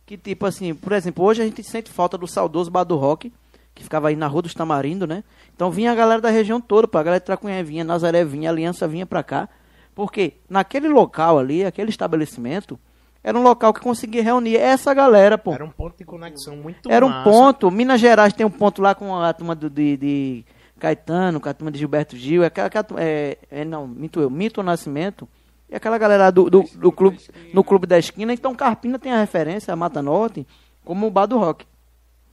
que 0.06 0.16
tipo 0.18 0.44
assim, 0.46 0.74
por 0.74 0.92
exemplo, 0.92 1.24
hoje 1.24 1.40
a 1.42 1.44
gente 1.44 1.62
sente 1.62 1.90
falta 1.90 2.16
do 2.18 2.26
saudoso 2.26 2.70
bar 2.70 2.84
do 2.84 2.96
rock, 2.96 3.32
que 3.74 3.82
ficava 3.82 4.08
aí 4.08 4.16
na 4.16 4.26
Rua 4.26 4.42
dos 4.42 4.54
Tamarindo, 4.54 5.06
né? 5.06 5.24
Então 5.54 5.70
vinha 5.70 5.90
a 5.90 5.94
galera 5.94 6.20
da 6.20 6.30
região 6.30 6.60
toda, 6.60 6.86
pô, 6.86 6.98
a 6.98 7.02
galera 7.02 7.20
de 7.20 7.26
Tracunhé 7.26 7.62
vinha, 7.62 7.82
Nazaré 7.82 8.24
vinha, 8.24 8.50
Aliança 8.50 8.86
vinha 8.86 9.06
pra 9.06 9.22
cá, 9.22 9.48
porque 9.94 10.34
naquele 10.48 10.88
local 10.88 11.38
ali, 11.38 11.64
aquele 11.64 11.90
estabelecimento, 11.90 12.78
era 13.24 13.38
um 13.38 13.42
local 13.42 13.72
que 13.72 13.80
conseguia 13.80 14.22
reunir 14.22 14.56
essa 14.56 14.92
galera, 14.92 15.38
pô. 15.38 15.54
Era 15.54 15.64
um 15.64 15.70
ponto 15.70 15.96
de 15.96 16.04
conexão 16.04 16.56
muito 16.56 16.92
Era 16.92 17.06
um 17.06 17.08
massa. 17.08 17.30
ponto. 17.30 17.70
Minas 17.70 17.98
Gerais 17.98 18.34
tem 18.34 18.44
um 18.44 18.50
ponto 18.50 18.82
lá 18.82 18.94
com 18.94 19.16
a 19.16 19.32
turma 19.32 19.54
do, 19.54 19.70
de, 19.70 19.96
de 19.96 20.44
Caetano, 20.78 21.40
com 21.40 21.48
a 21.48 21.54
turma 21.54 21.70
de 21.70 21.78
Gilberto 21.78 22.18
Gil. 22.18 22.44
É, 22.44 22.52
é, 22.98 23.38
é, 23.50 23.64
não, 23.64 23.88
minto 23.88 24.20
eu, 24.20 24.28
Mito 24.28 24.62
Nascimento. 24.62 25.26
E 25.70 25.74
aquela 25.74 25.96
galera 25.96 26.30
do, 26.30 26.50
do, 26.50 26.64
do 26.74 26.92
clube, 26.92 27.18
no 27.54 27.64
Clube 27.64 27.86
da 27.86 27.98
Esquina. 27.98 28.34
Então 28.34 28.54
Carpina 28.54 28.98
tem 28.98 29.10
a 29.10 29.20
referência, 29.20 29.72
a 29.72 29.76
Mata 29.76 30.02
Norte, 30.02 30.46
como 30.84 31.06
o 31.06 31.10
bar 31.10 31.24
do 31.24 31.38
rock. 31.38 31.64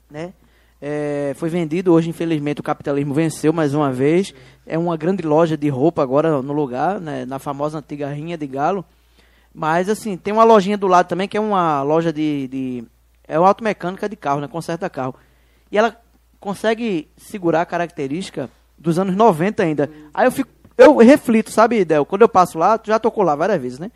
Né? 0.09 0.33
É, 0.81 1.31
foi 1.37 1.47
vendido 1.47 1.93
hoje, 1.93 2.09
infelizmente, 2.09 2.59
o 2.59 2.63
capitalismo 2.63 3.13
venceu 3.13 3.53
mais 3.53 3.73
uma 3.73 3.93
vez. 3.93 4.33
É 4.67 4.77
uma 4.77 4.97
grande 4.97 5.23
loja 5.23 5.55
de 5.55 5.69
roupa 5.69 6.03
agora 6.03 6.41
no 6.41 6.51
lugar, 6.51 6.99
né, 6.99 7.23
na 7.23 7.39
famosa 7.39 7.77
antiga 7.77 8.09
Rinha 8.09 8.37
de 8.37 8.45
Galo. 8.45 8.83
Mas, 9.53 9.89
assim, 9.89 10.15
tem 10.15 10.33
uma 10.33 10.43
lojinha 10.43 10.77
do 10.77 10.87
lado 10.87 11.07
também, 11.07 11.27
que 11.27 11.37
é 11.37 11.41
uma 11.41 11.81
loja 11.81 12.11
de. 12.11 12.47
de 12.47 12.83
é 13.27 13.37
uma 13.39 13.47
automecânica 13.47 14.07
de 14.07 14.15
carro, 14.15 14.41
né? 14.41 14.47
Conserta 14.47 14.89
carro. 14.89 15.15
E 15.71 15.77
ela 15.77 15.95
consegue 16.39 17.09
segurar 17.17 17.61
a 17.61 17.65
característica 17.65 18.49
dos 18.77 18.97
anos 18.97 19.15
90 19.15 19.63
ainda. 19.63 19.89
Aí 20.13 20.25
eu 20.25 20.31
fico. 20.31 20.49
Eu 20.77 20.97
reflito, 20.97 21.51
sabe, 21.51 21.85
Del? 21.85 22.05
Quando 22.05 22.23
eu 22.23 22.29
passo 22.29 22.57
lá, 22.57 22.77
tu 22.77 22.87
já 22.87 22.97
tocou 22.97 23.23
lá 23.23 23.35
várias 23.35 23.61
vezes, 23.61 23.79
né? 23.79 23.91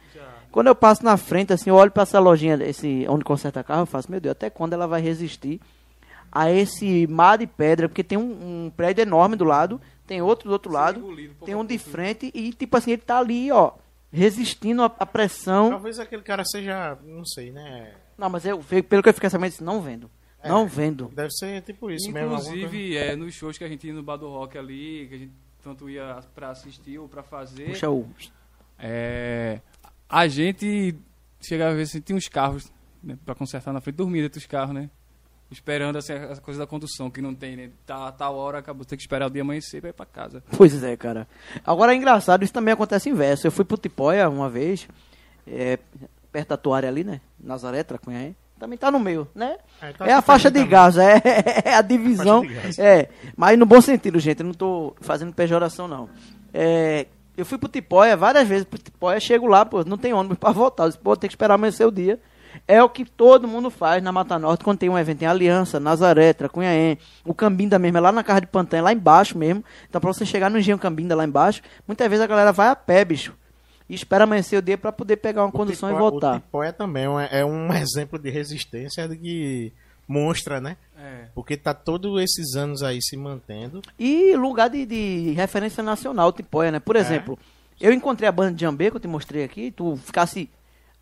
Quando 0.52 0.68
eu 0.68 0.76
passo 0.76 1.04
na 1.04 1.18
frente, 1.18 1.52
assim, 1.52 1.70
eu 1.70 1.76
olho 1.76 1.92
pra 1.92 2.04
essa 2.04 2.18
lojinha, 2.18 2.58
esse, 2.64 3.06
onde 3.10 3.26
conserta 3.26 3.62
carro, 3.62 3.82
eu 3.82 3.86
faço, 3.86 4.10
meu 4.10 4.22
Deus, 4.22 4.32
até 4.32 4.50
quando 4.50 4.72
ela 4.72 4.88
vai 4.88 5.02
resistir 5.02 5.60
a 6.32 6.50
esse 6.50 7.06
mar 7.08 7.38
de 7.38 7.46
pedra? 7.46 7.90
Porque 7.90 8.04
tem 8.04 8.18
um, 8.18 8.66
um 8.66 8.72
prédio 8.74 9.02
enorme 9.02 9.36
do 9.36 9.44
lado, 9.44 9.82
tem 10.08 10.22
outro 10.22 10.48
do 10.48 10.54
outro 10.54 10.72
lado, 10.72 11.00
engolido 11.00 11.34
tem 11.44 11.56
um 11.56 11.66
de 11.66 11.78
frente 11.78 12.32
e, 12.34 12.54
tipo 12.54 12.78
assim, 12.78 12.92
ele 12.92 13.02
tá 13.02 13.20
ali, 13.20 13.52
ó, 13.52 13.72
resistindo 14.12 14.82
à 14.84 14.86
à 15.00 15.06
pressão. 15.06 15.70
Talvez 15.70 16.00
aquele 16.00 16.22
cara 16.22 16.44
seja, 16.46 16.98
não 17.04 17.26
sei, 17.26 17.52
né? 17.52 17.94
Não, 18.18 18.30
mas 18.30 18.46
eu, 18.46 18.60
pelo 18.84 19.04
que 19.04 19.10
eu 19.10 19.14
fiquei 19.14 19.30
sabendo, 19.30 19.56
não 19.62 19.82
vendo. 19.82 20.10
É. 20.42 20.48
Não 20.50 20.68
vendo. 20.68 21.12
Deve 21.14 21.32
ser 21.32 21.62
tipo 21.64 21.90
isso 21.90 22.12
mesmo. 22.12 22.30
alguma 22.36 22.42
coisa. 22.42 22.56
Inclusive, 22.56 22.98
é, 22.98 23.16
nos 23.16 23.34
shows 23.34 23.58
que 23.58 23.64
a 23.64 23.68
gente 23.68 23.88
ia 23.88 23.94
no 23.94 24.04
Bar 24.04 24.18
do 24.18 24.30
Rock 24.30 24.58
ali, 24.58 25.08
que 25.10 25.16
a 25.16 25.18
gente 25.18 25.34
tanto 25.64 25.90
ia 25.90 26.20
pra 26.36 26.52
assistir 26.52 27.00
ou 27.00 27.10
pra 27.10 27.24
fazer, 27.24 27.66
Puxa 27.70 27.90
o. 27.90 28.08
é, 28.78 29.60
a 30.08 30.28
gente 30.28 30.96
chegava 31.42 31.72
a 31.72 31.76
ver 31.76 31.82
assim, 31.84 32.00
tinha 32.00 32.16
uns 32.16 32.28
carros 32.28 32.72
né, 33.02 33.18
pra 33.26 33.34
consertar 33.34 33.74
na 33.74 33.82
frente, 33.82 33.96
dormia 33.96 34.22
dentro 34.22 34.40
dos 34.40 34.46
carros, 34.48 34.74
né? 34.76 34.90
Esperando 35.56 35.98
assim, 35.98 36.12
essa 36.12 36.42
coisa 36.42 36.60
da 36.60 36.68
condução 36.68 37.10
que 37.10 37.22
não 37.22 37.34
tem, 37.34 37.56
né? 37.56 37.70
Tá, 37.86 38.12
tal 38.12 38.36
hora, 38.36 38.60
acabou 38.60 38.84
ter 38.84 38.98
que 38.98 39.04
esperar 39.04 39.28
o 39.28 39.30
dia 39.30 39.42
amanhecer 39.42 39.80
pra 39.80 39.90
ir 39.90 39.94
pra 39.94 40.06
casa. 40.06 40.44
Pois 40.58 40.84
é, 40.84 40.98
cara. 40.98 41.26
Agora 41.66 41.94
é 41.94 41.96
engraçado, 41.96 42.44
isso 42.44 42.52
também 42.52 42.74
acontece 42.74 43.10
inverso. 43.10 43.48
Eu 43.48 43.52
fui 43.52 43.64
pro 43.64 43.78
Tipóia 43.78 44.28
uma 44.30 44.50
vez, 44.50 44.86
é, 45.48 45.80
perto 46.30 46.50
da 46.50 46.58
toalha 46.58 46.90
ali, 46.90 47.06
né? 47.06 47.22
Nazaré, 47.40 47.84
Tracunhaém. 47.84 48.36
Também 48.60 48.78
tá 48.78 48.92
no 48.92 49.00
meio, 49.00 49.30
né? 49.34 49.58
É, 49.82 49.94
tá 49.94 50.06
É 50.06 50.12
a 50.12 50.22
faixa 50.22 50.52
de 50.52 50.62
gás, 50.66 50.98
é, 50.98 51.22
é 51.64 51.74
a 51.74 51.82
divisão. 51.82 52.44
É, 52.78 53.08
mas 53.38 53.58
no 53.58 53.66
bom 53.66 53.80
sentido, 53.80 54.20
gente. 54.20 54.42
Eu 54.42 54.48
não 54.48 54.54
tô 54.54 54.94
fazendo 55.00 55.34
pejoração, 55.34 55.88
não. 55.88 56.10
É, 56.54 57.08
eu 57.38 57.46
fui 57.46 57.58
pro 57.58 57.70
Tipóia 57.70 58.18
várias 58.18 58.46
vezes 58.46 58.66
pro 58.66 58.78
Tipóia, 58.78 59.20
chego 59.22 59.48
lá, 59.48 59.66
pô, 59.66 59.86
não 59.86 59.98
tem 59.98 60.14
ônibus 60.14 60.38
pra 60.38 60.52
voltar. 60.52 60.84
Eu 60.84 60.90
disse, 60.90 61.00
pô, 61.00 61.16
tem 61.16 61.30
que 61.30 61.34
esperar 61.34 61.56
amanhecer 61.56 61.86
o 61.86 61.92
dia. 61.92 62.20
É 62.68 62.82
o 62.82 62.90
que 62.90 63.06
todo 63.06 63.48
mundo 63.48 63.70
faz 63.70 64.02
na 64.04 64.12
Mata 64.12 64.38
Norte 64.40 64.64
quando 64.64 64.78
tem 64.80 64.90
um 64.90 64.98
evento 64.98 65.22
em 65.22 65.26
Aliança, 65.26 65.80
Nazaré, 65.80 66.34
Tracunhaém, 66.34 66.98
o 67.26 67.34
Cambinda 67.34 67.78
mesmo, 67.80 67.98
é 67.98 68.02
lá 68.02 68.12
na 68.12 68.24
Casa 68.24 68.42
de 68.42 68.48
Pantanha, 68.48 68.84
lá 68.84 68.94
embaixo 68.94 69.38
mesmo. 69.38 69.64
Então 69.90 70.00
pra 70.02 70.12
você 70.14 70.26
chegar 70.26 70.50
no 70.50 70.58
Engenho 70.60 70.78
Cambinda 70.80 71.16
lá 71.16 71.26
embaixo, 71.26 71.62
muitas 71.88 72.08
vezes 72.10 72.24
a 72.24 72.28
galera 72.28 72.52
vai 72.52 72.68
a 72.70 72.76
pé, 72.76 73.04
bicho. 73.06 73.34
E 73.88 73.94
espera 73.94 74.24
amanhecer 74.24 74.58
o 74.58 74.62
dia 74.62 74.78
pra 74.78 74.92
poder 74.92 75.18
pegar 75.18 75.44
uma 75.46 75.52
condução 75.52 75.90
e 75.90 75.94
Tipó- 75.94 76.10
voltar. 76.10 76.38
O 76.38 76.40
Tipóia 76.40 76.74
também 76.74 77.04
é 77.30 77.46
um- 77.46 77.72
é 77.72 77.82
exemplo 77.82 78.18
de 78.18 78.30
resistência 78.32 79.08
de 79.08 79.16
que 79.16 79.74
monstra, 80.08 80.60
né? 80.62 80.78
É. 80.98 81.26
Porque 81.36 81.56
tá 81.58 81.74
todos 81.74 82.22
esses 82.22 82.56
anos 82.56 82.82
aí 82.84 83.00
se 83.02 83.16
mantendo. 83.18 83.82
E 84.00 84.36
lugar 84.36 84.70
de, 84.70 84.86
de 84.86 85.32
referência 85.36 85.84
nacional, 85.84 86.32
Tipoia, 86.32 86.72
né? 86.72 86.78
É. 86.78 86.80
Por 86.80 86.96
exemplo, 86.96 87.38
eu 87.80 87.92
encontrei 87.92 88.28
a 88.28 88.32
banda 88.32 88.54
de 88.54 88.62
Jambê, 88.62 88.90
que 88.90 88.98
eu 88.98 89.02
te 89.02 89.08
mostrei 89.08 89.44
aqui, 89.44 89.72
tu 89.72 89.98
ficasse 89.98 90.50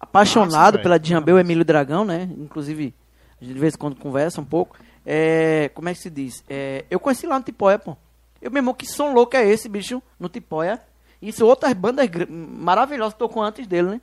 apaixonado 0.04 0.74
Nossa, 0.76 0.84
pela 0.84 1.00
Djambê, 1.00 1.32
o 1.34 1.40
Emílio 1.40 1.66
Dragão, 1.66 2.04
né? 2.06 2.30
Inclusive, 2.38 2.94
a 3.42 3.44
gente 3.44 3.54
de 3.54 3.60
vez 3.60 3.74
em 3.74 3.78
quando 3.78 3.96
conversa 3.96 4.40
um 4.42 4.46
pouco. 4.46 4.78
É, 5.06 5.70
como 5.74 5.90
é 5.90 5.94
que 5.94 6.00
se 6.00 6.10
diz? 6.10 6.44
É, 6.50 6.86
eu 6.90 7.00
conheci 7.00 7.26
lá 7.28 7.38
no 7.38 7.44
Tipoia, 7.46 7.78
pô. 7.80 7.96
Eu, 8.42 8.52
meu 8.52 8.60
irmão, 8.60 8.74
que 8.74 8.86
som 8.86 9.14
louco 9.14 9.36
é 9.36 9.46
esse, 9.48 9.68
bicho, 9.70 10.02
no 10.20 10.30
Tipoia? 10.30 10.80
Isso, 11.22 11.46
outras 11.46 11.74
bandas 11.74 12.10
maravilhosas 12.30 13.14
tocou 13.18 13.42
antes 13.44 13.66
dele, 13.68 13.90
né? 13.90 14.02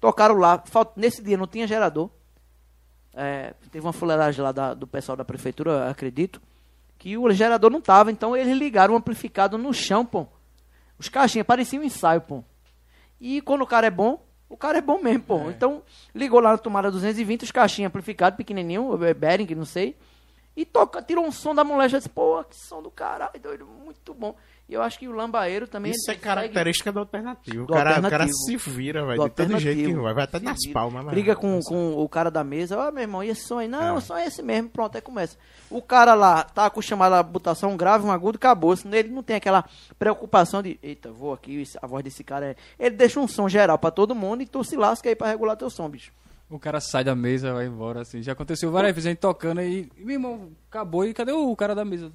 Tocaram 0.00 0.36
lá. 0.36 0.62
Falt- 0.66 0.96
Nesse 0.96 1.22
dia 1.22 1.36
não 1.36 1.46
tinha 1.46 1.66
gerador. 1.66 2.10
É, 3.14 3.54
teve 3.70 3.84
uma 3.86 3.92
fuleiragem 3.92 4.42
lá 4.42 4.52
da- 4.52 4.74
do 4.74 4.86
pessoal 4.86 5.16
da 5.16 5.24
prefeitura, 5.24 5.90
acredito, 5.90 6.40
que 6.98 7.16
o 7.18 7.30
gerador 7.32 7.70
não 7.70 7.80
tava, 7.80 8.10
então 8.10 8.34
eles 8.36 8.56
ligaram 8.56 8.94
o 8.94 8.96
amplificado 8.96 9.58
no 9.58 9.72
chão, 9.74 10.04
pô. 10.04 10.26
Os 10.98 11.08
caixinhas 11.08 11.46
pareciam 11.46 11.82
um 11.82 11.86
ensaio, 11.86 12.20
pô. 12.22 12.42
E 13.20 13.40
quando 13.42 13.62
o 13.62 13.66
cara 13.66 13.86
é 13.86 13.90
bom, 13.90 14.22
o 14.52 14.56
cara 14.56 14.76
é 14.76 14.82
bom 14.82 15.00
mesmo, 15.02 15.22
pô. 15.22 15.50
Então, 15.50 15.82
ligou 16.14 16.38
lá 16.38 16.52
na 16.52 16.58
tomada 16.58 16.90
220, 16.90 17.44
os 17.44 17.50
caixinhas 17.50 17.88
amplificados, 17.88 18.36
pequenininho, 18.36 19.02
é, 19.02 19.14
Behring, 19.14 19.54
não 19.54 19.64
sei. 19.64 19.96
E 20.54 20.66
toca, 20.66 21.00
tirou 21.00 21.24
um 21.24 21.32
som 21.32 21.54
da 21.54 21.64
moleque, 21.64 21.94
eu 21.94 21.98
disse, 21.98 22.10
pô, 22.10 22.44
que 22.44 22.54
som 22.54 22.82
do 22.82 22.90
caralho, 22.90 23.40
doido, 23.40 23.66
muito 23.66 24.12
bom. 24.12 24.36
E 24.68 24.74
eu 24.74 24.80
acho 24.82 24.98
que 24.98 25.06
o 25.06 25.12
Lambaeiro 25.12 25.66
também... 25.66 25.92
Isso 25.92 26.10
é 26.10 26.12
ele 26.14 26.20
segue- 26.20 26.24
característica 26.24 26.90
do 26.90 27.00
alternativo. 27.00 27.64
O 27.64 27.66
Do 27.66 27.74
cara, 27.74 27.98
o 27.98 28.08
cara 28.10 28.26
se 28.28 28.56
vira, 28.56 29.02
do 29.02 29.06
velho. 29.08 29.24
De 29.24 29.30
todo 29.30 29.58
jeito 29.58 29.84
que 29.84 29.94
vai. 29.94 30.14
Vai 30.14 30.24
até 30.24 30.40
nas 30.40 30.56
vira. 30.62 30.72
palmas, 30.72 31.04
mas- 31.04 31.12
Briga 31.14 31.36
com, 31.36 31.60
com 31.60 31.92
o 32.02 32.08
cara 32.08 32.30
da 32.30 32.42
mesa. 32.42 32.78
Ó, 32.78 32.90
meu 32.90 33.02
irmão, 33.02 33.22
e 33.22 33.28
esse 33.28 33.42
som 33.46 33.58
aí? 33.58 33.68
Não, 33.68 33.82
É. 33.82 33.92
o 33.92 34.00
som 34.00 34.16
é 34.16 34.26
esse 34.26 34.40
mesmo. 34.42 34.70
Pronto, 34.70 34.94
aí 34.96 35.02
começa. 35.02 35.36
O 35.68 35.82
cara 35.82 36.14
lá 36.14 36.42
tá 36.44 36.64
acostumado 36.66 37.12
a 37.14 37.22
botar 37.22 37.54
só 37.54 37.66
um 37.66 37.76
grave, 37.76 38.06
um 38.06 38.10
agudo, 38.12 38.36
acabou. 38.36 38.74
Senão 38.74 38.96
ele 38.96 39.10
não 39.10 39.22
tem 39.22 39.36
aquela 39.36 39.64
preocupação 39.98 40.62
de, 40.62 40.78
eita, 40.82 41.10
vou 41.10 41.32
aqui, 41.34 41.62
a 41.82 41.86
voz 41.86 42.02
desse 42.02 42.24
cara 42.24 42.46
é. 42.46 42.56
Ele 42.78 42.96
deixa 42.96 43.20
um 43.20 43.28
som 43.28 43.48
geral 43.48 43.78
pra 43.78 43.90
todo 43.90 44.14
mundo 44.14 44.42
e 44.42 44.46
tu 44.46 44.64
se 44.64 44.76
lasca 44.76 45.08
aí 45.08 45.14
pra 45.14 45.28
regular 45.28 45.56
teu 45.56 45.68
som, 45.68 45.88
bicho. 45.88 46.12
O 46.48 46.58
cara 46.58 46.80
sai 46.80 47.02
da 47.04 47.14
mesa, 47.14 47.52
vai 47.52 47.66
embora, 47.66 48.02
assim. 48.02 48.22
Já 48.22 48.32
aconteceu 48.32 48.70
várias 48.70 48.94
vezes 48.94 49.06
a 49.06 49.10
gente 49.10 49.18
tocando 49.20 49.58
aí. 49.58 49.88
E, 49.98 50.04
meu 50.04 50.14
irmão, 50.14 50.48
acabou 50.70 51.04
e 51.04 51.12
cadê 51.14 51.32
o 51.32 51.54
cara 51.56 51.74
da 51.74 51.84
mesa? 51.84 52.12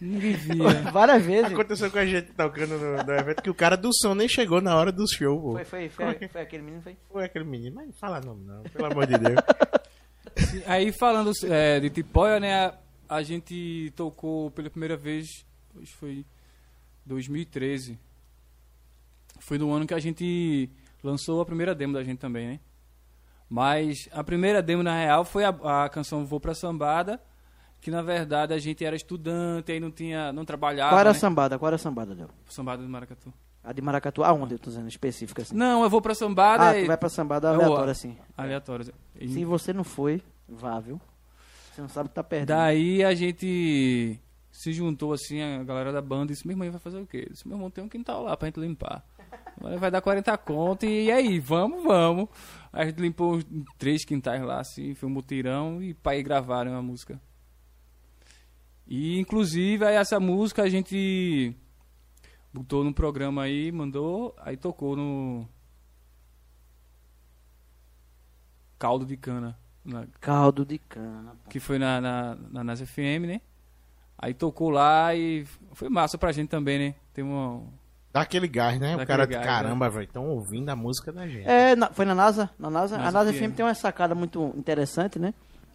Ninguém 0.00 0.32
via. 0.34 0.82
Várias 0.92 1.24
vezes. 1.24 1.52
Aconteceu 1.52 1.90
com 1.90 1.98
a 1.98 2.06
gente 2.06 2.32
tocando 2.32 2.78
no, 2.78 3.02
no 3.04 3.12
evento 3.12 3.42
que 3.42 3.50
o 3.50 3.54
cara 3.54 3.76
do 3.76 3.90
som 3.92 4.14
nem 4.14 4.28
chegou 4.28 4.60
na 4.60 4.76
hora 4.76 4.90
do 4.90 5.04
show, 5.12 5.40
pô. 5.40 5.52
Foi, 5.52 5.64
foi, 5.64 5.88
foi, 5.88 6.28
foi 6.28 6.40
aquele 6.40 6.62
menino, 6.62 6.82
foi? 6.82 6.96
Foi 7.10 7.24
aquele 7.24 7.44
menino, 7.44 7.76
mas 7.76 7.86
não 7.86 7.92
fala 7.94 8.20
nome 8.20 8.44
não, 8.44 8.62
pelo 8.62 8.86
amor 8.86 9.06
de 9.06 9.18
Deus. 9.18 9.36
Aí 10.66 10.92
falando 10.92 11.32
é, 11.44 11.80
de 11.80 11.90
Tipóia, 11.90 12.40
né? 12.40 12.66
A, 12.66 12.78
a 13.08 13.22
gente 13.22 13.92
tocou 13.96 14.50
pela 14.50 14.70
primeira 14.70 14.96
vez, 14.96 15.26
acho 15.76 15.92
que 15.92 15.98
foi 15.98 16.26
2013. 17.04 17.98
Foi 19.40 19.58
no 19.58 19.72
ano 19.72 19.86
que 19.86 19.94
a 19.94 19.98
gente 19.98 20.70
lançou 21.02 21.40
a 21.40 21.46
primeira 21.46 21.74
demo 21.74 21.94
da 21.94 22.04
gente 22.04 22.18
também, 22.18 22.46
né? 22.46 22.60
Mas 23.48 24.08
a 24.12 24.22
primeira 24.22 24.62
demo, 24.62 24.82
na 24.82 24.96
real, 24.96 25.24
foi 25.24 25.44
a, 25.44 25.84
a 25.84 25.88
canção 25.88 26.24
Vou 26.24 26.38
Pra 26.38 26.54
Sambada, 26.54 27.20
que 27.80 27.90
na 27.90 28.02
verdade 28.02 28.52
a 28.54 28.58
gente 28.58 28.84
era 28.84 28.94
estudante, 28.94 29.72
aí 29.72 29.80
não 29.80 29.90
tinha, 29.90 30.32
não 30.32 30.44
trabalhava, 30.44 30.90
Qual 30.90 31.00
era 31.00 31.10
a 31.10 31.12
né? 31.12 31.18
sambada? 31.18 31.58
Qual 31.58 31.68
era 31.68 31.76
a 31.76 31.78
sambada, 31.78 32.14
Del? 32.14 32.28
Sambada 32.46 32.82
do 32.82 32.88
Maracatu. 32.88 33.32
A 33.62 33.72
de 33.72 33.82
Maracatu. 33.82 34.22
Aonde 34.24 34.54
eu 34.54 34.58
tô 34.58 34.70
dizendo 34.70 34.88
específica 34.88 35.42
assim? 35.42 35.54
Não, 35.54 35.82
eu 35.82 35.90
vou 35.90 36.00
pra 36.00 36.14
Sambada 36.14 36.68
Ah, 36.70 36.78
e... 36.78 36.82
tu 36.82 36.86
vai 36.86 36.96
pra 36.96 37.08
sambada 37.10 37.50
aleatória 37.50 37.92
assim. 37.92 38.16
Aleatório. 38.36 38.92
E- 39.18 39.28
Se 39.28 39.44
você 39.44 39.72
não 39.72 39.84
foi, 39.84 40.22
vá, 40.48 40.80
viu? 40.80 40.98
Você 41.74 41.82
não 41.82 41.88
sabe 41.88 42.08
que 42.08 42.14
tá 42.14 42.24
perdendo. 42.24 42.56
Daí 42.56 43.04
a 43.04 43.14
gente 43.14 44.18
se 44.50 44.72
juntou 44.72 45.12
assim, 45.12 45.40
a 45.42 45.62
galera 45.62 45.92
da 45.92 46.00
banda 46.02 46.32
e 46.32 46.34
disse, 46.34 46.46
meu 46.46 46.54
irmão, 46.54 46.70
vai 46.70 46.80
fazer 46.80 46.98
o 47.00 47.06
quê? 47.06 47.24
Eu 47.26 47.32
Disse, 47.32 47.46
meu 47.46 47.56
irmão, 47.56 47.70
tem 47.70 47.84
um 47.84 47.88
quintal 47.88 48.22
lá 48.24 48.36
pra 48.36 48.46
gente 48.46 48.58
limpar. 48.60 49.04
Vai 49.78 49.90
dar 49.90 50.00
40 50.00 50.36
conto 50.38 50.86
e 50.86 51.12
aí, 51.12 51.38
vamos, 51.38 51.84
vamos. 51.84 52.28
Aí 52.72 52.82
a 52.82 52.86
gente 52.86 53.00
limpou 53.00 53.40
três 53.78 54.04
quintais 54.06 54.42
lá, 54.42 54.58
assim, 54.60 54.94
foi 54.94 55.08
um 55.08 55.12
mutirão 55.12 55.82
e 55.82 55.92
pai 55.94 56.22
gravaram 56.22 56.74
a 56.76 56.82
música. 56.82 57.20
E 58.90 59.20
inclusive 59.20 59.84
aí 59.86 59.94
essa 59.94 60.18
música 60.18 60.64
a 60.64 60.68
gente 60.68 61.54
botou 62.52 62.82
num 62.82 62.92
programa 62.92 63.42
aí, 63.44 63.70
mandou, 63.70 64.34
aí 64.38 64.56
tocou 64.56 64.96
no 64.96 65.48
Caldo 68.78 69.06
de 69.06 69.16
Cana. 69.16 69.56
Na, 69.84 70.06
Caldo 70.20 70.64
de 70.64 70.78
cana. 70.78 71.36
pô. 71.42 71.48
que 71.48 71.58
foi 71.58 71.78
na, 71.78 72.00
na, 72.00 72.34
na 72.50 72.64
Nas 72.64 72.80
FM, 72.82 73.24
né? 73.26 73.40
Aí 74.18 74.34
tocou 74.34 74.68
lá 74.68 75.14
e 75.14 75.46
foi 75.72 75.88
massa 75.88 76.18
pra 76.18 76.32
gente 76.32 76.48
também, 76.50 76.78
né? 76.78 76.94
Tem 77.14 77.24
uma. 77.24 77.62
Dá 78.12 78.20
aquele 78.22 78.46
gás, 78.46 78.78
né? 78.78 78.96
Dá 78.96 79.02
o 79.04 79.06
cara, 79.06 79.22
aquele 79.22 79.38
gás, 79.38 79.46
caramba, 79.46 79.88
velho, 79.88 80.04
estão 80.04 80.28
ouvindo 80.28 80.68
a 80.68 80.76
música 80.76 81.10
da 81.10 81.26
gente. 81.26 81.48
É, 81.48 81.74
na- 81.76 81.90
foi 81.90 82.04
na 82.04 82.14
NASA? 82.14 82.50
Na 82.58 82.68
NASA? 82.68 82.96
a 82.96 82.98
NASA 82.98 83.10
NASA 83.24 83.32
FM. 83.32 83.36
FM 83.52 83.56
tem 83.56 83.64
uma 83.64 83.74
sacada 83.74 84.14
muito 84.14 84.52
interessante, 84.56 85.18
né? 85.18 85.32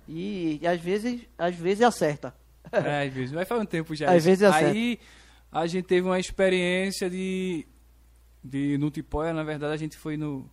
E, 0.08 0.60
e 0.62 0.68
às 0.68 0.80
vezes, 0.80 1.22
às 1.38 1.56
vezes 1.56 1.82
acerta. 1.82 2.36
É, 2.86 3.08
às 3.08 3.14
vezes. 3.14 3.32
Vai 3.32 3.46
faz 3.46 3.62
um 3.62 3.66
tempo 3.66 3.96
já. 3.96 4.10
Às 4.10 4.18
isso. 4.18 4.26
vezes 4.28 4.42
é 4.44 4.48
Aí 4.50 5.00
a 5.52 5.66
gente 5.68 5.86
teve 5.86 6.06
uma 6.08 6.20
experiência 6.20 7.10
de. 7.10 7.66
de 8.44 8.78
no 8.78 8.90
Tipóia, 8.92 9.34
na 9.34 9.44
verdade, 9.44 9.74
a 9.74 9.78
gente 9.78 9.98
foi 9.98 10.18
no. 10.18 10.50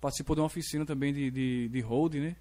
Participou 0.00 0.34
de 0.34 0.40
uma 0.40 0.46
oficina 0.46 0.84
também 0.84 1.12
de, 1.12 1.30
de, 1.30 1.68
de 1.68 1.80
hold, 1.80 2.14
né? 2.14 2.34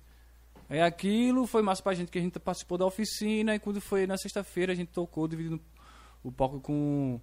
Aí 0.69 0.81
aquilo 0.81 1.45
foi 1.45 1.61
massa 1.61 1.83
pra 1.83 1.93
gente, 1.93 2.09
que 2.09 2.17
a 2.17 2.21
gente 2.21 2.39
participou 2.39 2.77
da 2.77 2.85
oficina 2.85 3.53
e 3.53 3.59
quando 3.59 3.79
foi 3.81 4.07
na 4.07 4.17
sexta-feira 4.17 4.71
a 4.71 4.75
gente 4.75 4.87
tocou 4.89 5.27
dividindo 5.27 5.59
o 6.23 6.31
palco 6.31 6.59
com. 6.59 7.19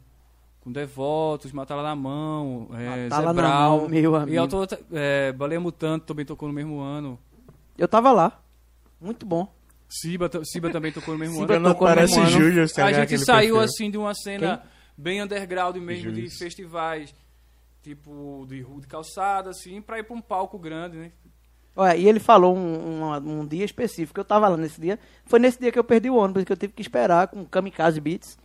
Com 0.61 0.73
Devotos, 0.73 1.53
Matala 1.53 1.85
na 1.85 1.95
Mão, 1.95 2.69
é, 2.73 3.05
Matala 3.09 3.33
Brau. 3.33 3.79
Mão, 3.81 3.89
meu 3.89 4.13
E 4.13 4.17
amigo. 4.17 4.41
autor, 4.41 4.67
é, 4.93 5.33
Baleia 5.33 5.61
Mutante 5.61 6.05
também 6.05 6.27
tocou 6.27 6.49
no 6.49 6.53
mesmo 6.55 6.81
ano. 6.81 7.17
Eu 7.79 7.87
tava 7.87 8.11
lá. 8.11 8.43
Muito 9.01 9.25
bom. 9.25 9.51
Siba, 9.89 10.31
Siba 10.45 10.71
também 10.71 10.93
tocou 10.93 11.15
no 11.15 11.21
mesmo 11.21 11.41
Siba 11.41 11.55
ano. 11.55 11.63
não 11.63 11.73
tocou 11.73 11.89
no 11.89 11.95
parece 11.95 12.19
mesmo 12.19 12.29
ano. 12.29 12.45
Júlio, 12.45 12.73
tá 12.73 12.87
A 12.87 12.93
gente 12.93 13.19
saiu 13.19 13.55
perfil. 13.57 13.61
assim 13.61 13.91
de 13.91 13.97
uma 13.99 14.15
cena 14.15 14.63
bem 14.97 15.23
underground 15.23 15.77
mesmo, 15.77 16.13
de 16.13 16.21
Júlio. 16.23 16.31
festivais, 16.39 17.15
tipo 17.83 18.45
de 18.49 18.61
rua 18.61 18.81
de 18.81 18.87
calçada, 18.87 19.51
assim, 19.51 19.81
pra 19.81 19.99
ir 19.99 20.03
pra 20.03 20.15
um 20.15 20.21
palco 20.21 20.59
grande, 20.59 20.97
né? 20.99 21.13
Olha, 21.75 21.97
e 21.97 22.09
ele 22.09 22.19
falou 22.19 22.57
um, 22.57 23.05
um, 23.05 23.41
um 23.41 23.47
dia 23.47 23.65
específico. 23.65 24.19
Eu 24.19 24.25
tava 24.25 24.49
lá 24.49 24.57
nesse 24.57 24.81
dia. 24.81 24.99
Foi 25.25 25.39
nesse 25.39 25.61
dia 25.61 25.71
que 25.71 25.79
eu 25.79 25.85
perdi 25.85 26.11
o 26.11 26.17
ônibus, 26.17 26.45
que 26.45 26.53
eu 26.53 26.57
tive 26.57 26.73
que 26.73 26.83
esperar 26.83 27.29
com 27.29 27.43
o 27.43 27.47
Kamikaze 27.47 28.01
Beats, 28.01 28.37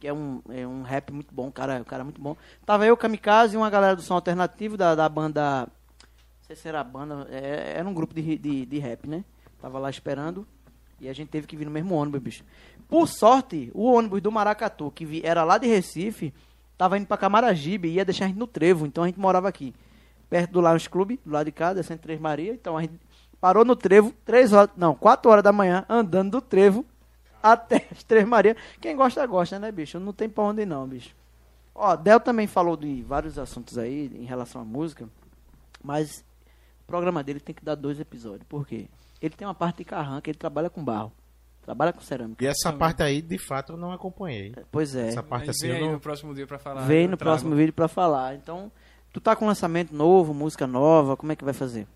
que 0.00 0.08
é 0.08 0.12
um, 0.12 0.42
é 0.50 0.66
um 0.66 0.82
rap 0.82 1.12
muito 1.12 1.32
bom, 1.32 1.52
cara, 1.52 1.76
um 1.80 1.84
cara 1.84 2.02
muito 2.02 2.20
bom. 2.20 2.36
Tava 2.66 2.84
eu, 2.84 2.96
Kamikaze 2.96 3.54
e 3.54 3.56
uma 3.56 3.70
galera 3.70 3.94
do 3.94 4.02
som 4.02 4.14
alternativo 4.14 4.76
da, 4.76 4.94
da 4.96 5.08
banda. 5.08 5.68
Não 5.68 6.46
sei 6.46 6.56
se 6.56 6.66
era 6.68 6.80
a 6.80 6.84
banda, 6.84 7.28
é, 7.30 7.74
era 7.76 7.88
um 7.88 7.94
grupo 7.94 8.12
de, 8.12 8.36
de, 8.36 8.66
de 8.66 8.78
rap, 8.80 9.06
né? 9.08 9.24
Tava 9.62 9.78
lá 9.78 9.88
esperando. 9.88 10.44
E 11.00 11.08
a 11.08 11.12
gente 11.12 11.28
teve 11.28 11.46
que 11.46 11.56
vir 11.56 11.64
no 11.64 11.70
mesmo 11.70 11.94
ônibus, 11.94 12.20
bicho. 12.20 12.44
Por 12.88 13.06
sorte, 13.06 13.70
o 13.74 13.84
ônibus 13.84 14.20
do 14.20 14.30
Maracatu, 14.30 14.90
que 14.90 15.20
era 15.24 15.44
lá 15.44 15.58
de 15.58 15.66
Recife, 15.66 16.34
tava 16.76 16.98
indo 16.98 17.06
pra 17.06 17.16
Camaragibe 17.16 17.88
e 17.88 17.92
ia 17.92 18.04
deixar 18.04 18.24
a 18.26 18.28
gente 18.28 18.38
no 18.38 18.46
trevo. 18.46 18.86
Então 18.86 19.04
a 19.04 19.06
gente 19.06 19.18
morava 19.18 19.48
aqui 19.48 19.74
perto 20.28 20.52
do 20.52 20.60
Lions 20.60 20.86
Club, 20.86 21.18
do 21.24 21.32
lado 21.32 21.46
de 21.46 21.52
cá, 21.52 21.72
descendo 21.72 22.00
Três 22.00 22.20
Maria. 22.20 22.52
Então 22.52 22.76
a 22.76 22.82
gente 22.82 22.94
parou 23.40 23.64
no 23.64 23.74
trevo, 23.74 24.12
três 24.24 24.52
horas, 24.52 24.70
não, 24.76 24.94
quatro 24.94 25.30
horas 25.30 25.42
da 25.42 25.52
manhã, 25.52 25.84
andando 25.88 26.32
do 26.32 26.40
trevo 26.40 26.84
até 27.42 27.86
as 27.92 28.04
Três 28.04 28.26
Maria. 28.26 28.56
Quem 28.80 28.94
gosta, 28.94 29.26
gosta, 29.26 29.58
né, 29.58 29.72
bicho? 29.72 29.98
Não 29.98 30.12
tem 30.12 30.28
pra 30.28 30.44
onde 30.44 30.66
não, 30.66 30.86
bicho. 30.86 31.14
Ó, 31.74 31.96
Del 31.96 32.20
também 32.20 32.46
falou 32.46 32.76
de 32.76 33.02
vários 33.02 33.38
assuntos 33.38 33.78
aí 33.78 34.10
em 34.14 34.24
relação 34.24 34.60
à 34.60 34.64
música, 34.64 35.08
mas 35.82 36.24
o 36.82 36.86
programa 36.86 37.22
dele 37.22 37.40
tem 37.40 37.54
que 37.54 37.64
dar 37.64 37.74
dois 37.74 37.98
episódios. 37.98 38.44
Por 38.48 38.66
quê? 38.66 38.88
Ele 39.20 39.34
tem 39.34 39.46
uma 39.46 39.54
parte 39.54 39.78
de 39.78 39.84
carranca, 39.84 40.30
ele 40.30 40.38
trabalha 40.38 40.70
com 40.70 40.82
barro, 40.84 41.12
trabalha 41.62 41.92
com 41.92 42.00
cerâmica. 42.00 42.42
E 42.44 42.46
essa 42.48 42.72
parte 42.72 43.02
aí, 43.02 43.20
de 43.20 43.38
fato, 43.38 43.72
eu 43.74 43.76
não 43.76 43.92
acompanhei. 43.92 44.54
Pois 44.72 44.94
é. 44.94 45.08
Essa 45.08 45.22
parte 45.22 45.50
assim, 45.50 45.66
vem 45.68 45.70
eu 45.70 45.76
aí 45.76 45.82
não... 45.84 45.92
no 45.92 46.00
próximo 46.00 46.34
dia 46.34 46.46
pra 46.46 46.58
falar. 46.58 46.82
Vem 46.86 47.06
no 47.06 47.16
trago. 47.16 47.30
próximo 47.32 47.54
vídeo 47.54 47.72
pra 47.72 47.86
falar. 47.88 48.34
Então, 48.34 48.72
tu 49.12 49.20
tá 49.20 49.36
com 49.36 49.46
lançamento 49.46 49.94
novo, 49.94 50.32
música 50.32 50.66
nova, 50.66 51.16
como 51.16 51.32
é 51.32 51.36
que 51.36 51.44
vai 51.44 51.52
fazer? 51.54 51.86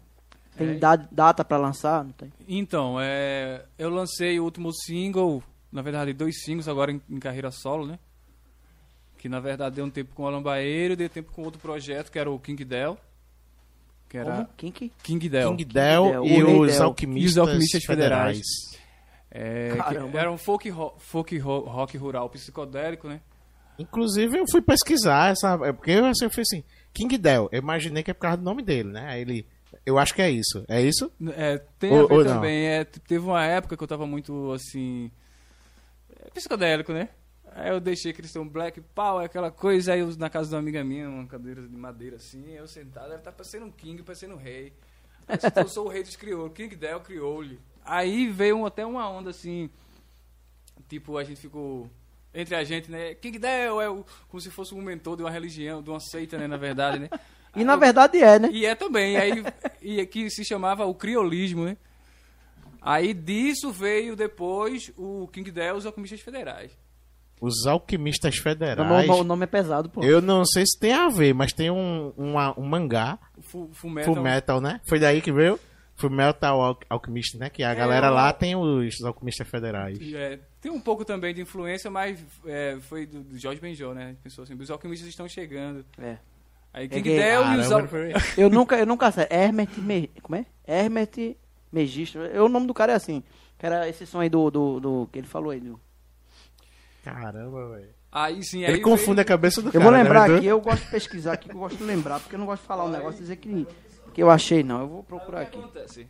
Tem 0.57 0.71
É. 0.71 0.75
da- 0.75 0.97
data 1.11 1.45
pra 1.45 1.57
lançar? 1.57 2.05
Não 2.05 2.13
tem? 2.13 2.33
Então, 2.47 2.97
é, 3.01 3.65
eu 3.79 3.89
lancei 3.91 4.39
o 4.39 4.45
último 4.45 4.71
single, 4.73 5.43
na 5.73 5.83
verdade 5.83 6.13
dois 6.13 6.45
singles 6.45 6.69
agora 6.69 6.93
em, 6.93 7.01
em 7.11 7.19
carreira 7.19 7.51
solo, 7.51 7.87
né? 7.87 7.99
Que 9.19 9.29
na 9.29 9.41
verdade 9.41 9.77
deu 9.77 9.85
um 9.87 9.91
tempo 9.91 10.15
com 10.15 10.25
o 10.25 10.27
Alambaeiro, 10.27 10.95
deu 10.95 11.09
tempo 11.09 11.33
com 11.33 11.43
outro 11.43 11.59
projeto 11.59 12.13
que 12.13 12.19
era 12.19 12.31
o 12.31 12.39
King 12.39 12.63
Del. 12.65 12.99
Que 14.15 14.19
era 14.19 14.33
Como? 14.37 14.49
Kink? 14.57 14.93
King 15.03 15.29
Del. 15.29 15.51
King 15.57 15.65
Del 15.65 16.05
Del, 16.05 16.25
e 16.25 16.45
os 16.45 16.81
alquimistas, 16.81 17.25
E 17.25 17.27
os 17.27 17.39
alquimistas 17.39 17.85
federais. 17.85 18.41
É, 19.29 19.71
que 19.73 19.77
Caramba. 19.79 20.21
era 20.21 20.31
um 20.31 20.39
folk, 20.39 20.71
ro- 20.71 20.95
folk 21.01 21.37
ro- 21.39 21.65
rock 21.65 21.97
rural 21.97 22.31
psicodélico, 22.31 23.09
né? 23.09 23.21
Inclusive, 23.77 24.39
eu 24.39 24.45
fui 24.49 24.63
pesquisar 24.63 25.33
essa... 25.33 25.59
é 25.65 25.73
Porque 25.73 25.91
eu, 25.91 26.05
assim, 26.07 26.27
eu 26.27 26.31
fui 26.31 26.43
assim, 26.43 26.63
King 26.93 27.19
Del, 27.19 27.49
eu 27.51 27.59
imaginei 27.59 28.05
que 28.05 28.13
é 28.13 28.15
por 28.15 28.21
causa 28.21 28.37
do 28.37 28.45
nome 28.45 28.63
dele, 28.63 28.91
né? 28.93 29.05
Aí 29.09 29.23
ele... 29.23 29.49
Eu 29.85 29.99
acho 29.99 30.15
que 30.15 30.23
é 30.23 30.31
isso. 30.31 30.65
É 30.69 30.81
isso? 30.81 31.11
É, 31.37 31.59
tem 31.81 31.91
Ou- 31.91 32.05
a 32.05 32.23
ver 32.23 32.25
também. 32.29 32.67
É, 32.67 32.85
teve 32.85 33.25
uma 33.25 33.45
época 33.45 33.77
que 33.77 33.83
eu 33.83 33.89
tava 33.89 34.07
muito 34.07 34.53
assim. 34.53 35.11
é, 36.21 36.31
psicodélico, 36.31 36.93
né? 36.93 37.09
Aí 37.57 37.71
eu 37.71 37.79
deixei 37.79 38.13
Cristão 38.13 38.47
Black 38.49 38.81
Power, 38.81 39.25
aquela 39.25 39.49
coisa, 39.51 39.93
aí 39.93 40.01
eu, 40.01 40.15
na 40.17 40.29
casa 40.29 40.49
de 40.49 40.55
uma 40.57 40.61
amiga 40.61 40.83
minha, 40.83 41.09
uma 41.09 41.25
cadeira 41.27 41.63
de 41.63 41.77
madeira 41.77 42.17
assim, 42.17 42.51
eu 42.53 42.67
sentado, 42.67 43.13
ela 43.13 43.19
tá 43.19 43.31
parecendo 43.31 43.67
um 43.67 43.71
king, 43.71 44.03
parecendo 44.03 44.35
um 44.35 44.39
rei. 44.39 44.73
Eu, 45.29 45.63
eu 45.63 45.69
sou 45.69 45.87
o 45.87 45.89
rei 45.89 46.03
dos 46.03 46.17
crioulos, 46.17 46.53
King 46.53 46.75
Del 46.75 47.01
Criole. 47.01 47.61
Aí 47.85 48.29
veio 48.29 48.57
um- 48.59 48.67
até 48.67 48.85
uma 48.85 49.09
onda 49.09 49.31
assim, 49.31 49.71
tipo, 50.89 51.17
a 51.17 51.25
gente 51.25 51.41
ficou. 51.41 51.89
Entre 52.35 52.57
a 52.57 52.65
gente, 52.65 52.91
né? 52.91 53.15
King 53.15 53.39
Del 53.39 53.81
é 53.81 53.89
o, 53.89 54.05
como 54.29 54.41
se 54.41 54.51
fosse 54.51 54.75
um 54.75 54.83
mentor 54.83 55.17
de 55.17 55.23
uma 55.23 55.31
religião, 55.31 55.81
de 55.81 55.89
uma 55.91 56.01
seita, 56.01 56.37
né? 56.37 56.49
Na 56.49 56.57
verdade, 56.57 56.99
né? 56.99 57.09
E 57.55 57.63
na 57.63 57.77
verdade 57.77 58.21
é, 58.21 58.37
né? 58.41 58.49
E 58.53 58.67
é 58.67 58.75
também, 58.75 59.17
aí, 59.17 59.45
e 59.81 60.05
que 60.07 60.29
se 60.29 60.45
chamava 60.45 60.85
o 60.85 60.95
criolismo, 60.95 61.65
né? 61.65 61.77
Aí 62.83 63.15
disso 63.15 63.71
veio 63.71 64.17
depois 64.17 64.91
o 64.97 65.29
King 65.29 65.49
Del 65.53 65.77
e 65.77 65.79
os 65.79 65.87
alquimistas 65.87 66.21
federais. 66.21 66.77
Os 67.41 67.67
alquimistas 67.67 68.37
O 68.39 68.43
federais. 68.43 69.07
nome, 69.07 69.21
o 69.21 69.25
nome 69.25 69.45
é 69.45 69.47
pesado, 69.47 69.89
pô. 69.91 70.03
Eu 70.03 70.21
não 70.23 70.45
sei 70.45 70.65
se 70.67 70.79
tem 70.79 70.93
a 70.93 71.09
ver, 71.09 71.35
mas 71.35 71.53
tem 71.53 71.71
um, 71.71 72.13
uma- 72.17 72.59
um 72.59 72.65
mangá, 72.65 73.19
Full, 73.43 73.69
Full 73.73 73.91
Metal. 73.91 74.15
Full 74.15 74.23
Metal, 74.23 74.61
né? 74.61 74.81
Foi 74.89 74.99
daí 74.99 75.21
que 75.21 75.31
veio 75.33 75.59
Full 75.97 76.11
Metal 76.11 76.61
Al 76.63 76.79
Alchemist, 76.89 77.37
né? 77.39 77.51
Que 77.51 77.63
a 77.63 77.71
É, 77.73 77.75
galera 77.75 78.09
lá 78.11 78.33
tem 78.33 78.57
os 78.57 79.03
alquimistas 79.05 79.47
federais. 79.49 79.99
É, 80.15 80.39
tem 80.61 80.73
um 80.73 80.81
pouco 80.81 81.05
também 81.05 81.35
de 81.35 81.43
influência, 81.43 81.91
mas 81.91 82.19
é, 82.47 82.79
foi 82.81 83.05
do, 83.07 83.21
do 83.23 83.39
Jorge 83.39 83.61
Benjol, 83.61 83.95
né? 83.95 84.17
Pensou 84.23 84.45
assim, 84.45 84.55
os 84.55 84.71
alquimistas 84.71 85.09
estão 85.09 85.29
chegando. 85.29 85.85
É. 85.99 86.17
Aí 86.73 86.87
É 86.87 86.89
King 86.89 87.03
gay. 87.03 87.17
Del 87.19 87.45
e 87.53 87.59
os 87.59 87.71
al... 87.73 87.83
Eu 88.39 88.49
nunca, 88.51 88.77
eu 88.77 88.87
nunca 88.87 89.11
sei. 89.13 89.27
Hermet, 89.31 89.79
Me, 89.81 90.09
como 90.23 90.37
é? 90.37 90.47
Hermet 90.67 91.37
Megistro. 91.71 92.23
Eu, 92.23 92.47
o 92.47 92.49
nome 92.49 92.67
do 92.67 92.75
cara 92.75 92.93
é 92.93 92.97
assim. 92.97 93.23
Que 93.59 93.67
era 93.67 93.89
esse 93.89 94.07
som 94.07 94.21
aí 94.21 94.29
do, 94.29 94.51
do, 94.51 94.81
do 94.81 95.09
que 95.13 95.19
ele 95.19 95.27
falou 95.29 95.51
aí. 95.51 95.61
do- 95.61 95.79
Caramba, 97.05 97.69
velho. 97.77 97.91
Aí 98.11 98.43
sim, 98.45 98.65
aí 98.65 98.73
Ele 98.75 98.81
confunde 98.81 99.21
a 99.21 99.25
cabeça 99.25 99.61
do 99.61 99.69
Eu 99.69 99.73
cara. 99.73 99.85
vou 99.85 99.93
lembrar 99.93 100.29
né? 100.29 100.37
aqui, 100.37 100.47
eu 100.47 100.61
gosto 100.61 100.85
de 100.85 100.91
pesquisar 100.91 101.33
aqui, 101.35 101.49
que 101.49 101.55
eu 101.55 101.59
gosto 101.61 101.77
de 101.77 101.85
lembrar, 101.85 102.21
porque 102.21 102.35
eu 102.35 102.39
não 102.39 102.47
gosto 102.47 102.63
de 102.63 102.69
falar 102.69 102.85
um 102.85 102.91
negócio 102.91 103.19
e 103.19 103.23
dizer 103.23 103.37
que, 103.37 103.67
que 104.15 104.23
eu 104.23 104.31
achei, 104.31 104.63
não. 104.63 104.81
Eu 104.83 104.89
vou 104.89 105.03
procurar 105.03 105.41
Aí 105.41 105.47
aqui. 105.47 105.59
acontece. 105.59 106.07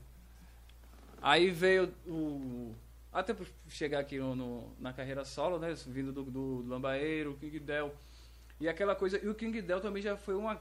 Aí 1.22 1.50
veio 1.50 1.90
o. 2.06 2.72
Até 3.12 3.32
por 3.32 3.46
chegar 3.68 4.00
aqui 4.00 4.18
no, 4.18 4.34
no- 4.36 4.64
na 4.78 4.92
carreira 4.92 5.24
solo, 5.24 5.58
né? 5.58 5.74
Vindo 5.86 6.12
do, 6.12 6.22
do 6.24 6.64
Lambaeiro, 6.68 7.30
o 7.30 7.34
King 7.34 7.58
Del. 7.60 7.94
E 8.60 8.68
aquela 8.68 8.94
coisa. 8.94 9.18
E 9.22 9.28
o 9.28 9.34
King 9.34 9.62
Del 9.62 9.80
também 9.80 10.02
já 10.02 10.16
foi 10.16 10.34
uma. 10.34 10.60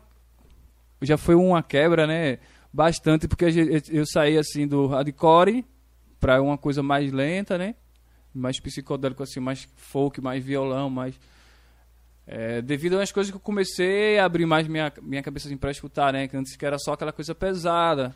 Já 1.01 1.17
foi 1.17 1.35
uma 1.35 1.61
quebra, 1.61 2.07
né? 2.07 2.39
Bastante, 2.71 3.27
porque 3.27 3.45
eu 3.91 4.05
saí 4.05 4.37
assim 4.37 4.65
do 4.67 4.87
hardcore 4.87 5.65
pra 6.19 6.41
uma 6.41 6.57
coisa 6.57 6.81
mais 6.81 7.11
lenta, 7.11 7.57
né? 7.57 7.75
Mais 8.33 8.59
psicodélico, 8.59 9.21
assim, 9.21 9.39
mais 9.39 9.67
folk, 9.75 10.19
mais 10.21 10.43
violão, 10.43 10.89
mais. 10.89 11.19
É, 12.25 12.61
devido 12.61 12.99
às 12.99 13.11
coisas 13.11 13.29
que 13.29 13.35
eu 13.35 13.41
comecei 13.41 14.17
a 14.17 14.25
abrir 14.25 14.45
mais 14.45 14.67
minha, 14.67 14.91
minha 15.01 15.21
cabeça 15.21 15.47
assim, 15.47 15.57
pra 15.57 15.71
escutar, 15.71 16.13
né? 16.13 16.27
Que 16.27 16.37
antes 16.37 16.55
que 16.55 16.65
era 16.65 16.77
só 16.79 16.93
aquela 16.93 17.11
coisa 17.11 17.35
pesada. 17.35 18.15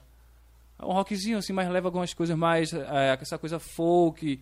Um 0.81 0.93
rockzinho 0.93 1.37
assim, 1.37 1.53
mas 1.53 1.69
leva 1.69 1.87
algumas 1.87 2.13
coisas 2.13 2.37
mais. 2.37 2.73
É, 2.73 3.17
essa 3.19 3.37
coisa 3.37 3.59
folk. 3.59 4.39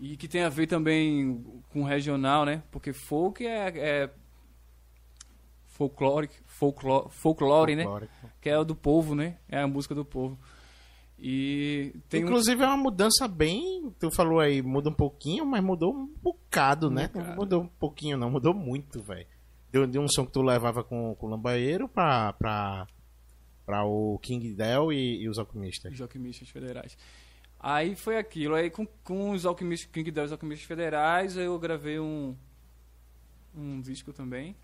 E 0.00 0.16
que 0.16 0.28
tem 0.28 0.42
a 0.44 0.48
ver 0.48 0.66
também 0.68 1.44
com 1.70 1.82
regional, 1.82 2.44
né? 2.44 2.62
Porque 2.70 2.92
folk 2.92 3.44
é. 3.44 3.72
é 3.76 4.10
folclore, 5.66 6.28
folclore, 6.44 7.08
folclore, 7.10 7.76
né? 7.76 7.84
Que 8.40 8.50
é 8.50 8.58
o 8.58 8.64
do 8.64 8.74
povo, 8.74 9.14
né? 9.14 9.36
É 9.48 9.60
a 9.60 9.66
música 9.66 9.94
do 9.94 10.04
povo. 10.04 10.38
E 11.20 11.92
tem 12.08 12.22
um- 12.22 12.28
Inclusive 12.28 12.62
é 12.62 12.66
uma 12.66 12.76
mudança 12.76 13.26
bem. 13.26 13.92
Tu 13.98 14.10
falou 14.10 14.38
aí, 14.40 14.62
muda 14.62 14.88
um 14.88 14.94
pouquinho, 14.94 15.44
mas 15.44 15.62
mudou 15.62 15.92
um 15.94 16.06
bocado, 16.22 16.90
né? 16.90 17.10
Não 17.14 17.34
mudou 17.34 17.62
um 17.62 17.66
pouquinho, 17.68 18.16
não, 18.16 18.30
mudou 18.30 18.54
muito, 18.54 19.02
velho. 19.02 19.26
De, 19.72 19.86
de 19.86 19.98
um 19.98 20.06
som 20.08 20.24
que 20.24 20.32
tu 20.32 20.40
levava 20.42 20.82
com, 20.84 21.14
com 21.16 21.26
o 21.26 21.30
Lambaeiro 21.30 21.88
pra, 21.88 22.32
pra, 22.34 22.86
pra 23.66 23.84
o 23.84 24.18
King 24.22 24.54
Del 24.54 24.92
e, 24.92 25.22
e 25.22 25.28
os 25.28 25.38
alquimistas. 25.38 25.92
Os 25.92 26.00
alquimistas 26.00 26.48
federais. 26.48 26.96
Aí 27.60 27.96
foi 27.96 28.16
aquilo. 28.16 28.54
Aí 28.54 28.70
com, 28.70 28.86
com 29.02 29.30
os 29.32 29.44
alquimistas, 29.44 29.90
King 29.90 30.10
Del 30.12 30.24
e 30.24 30.26
os 30.26 30.32
alquimistas 30.32 30.66
federais, 30.68 31.36
eu 31.36 31.58
gravei 31.58 31.98
um, 31.98 32.34
um 33.54 33.80
disco 33.80 34.12
também, 34.12 34.54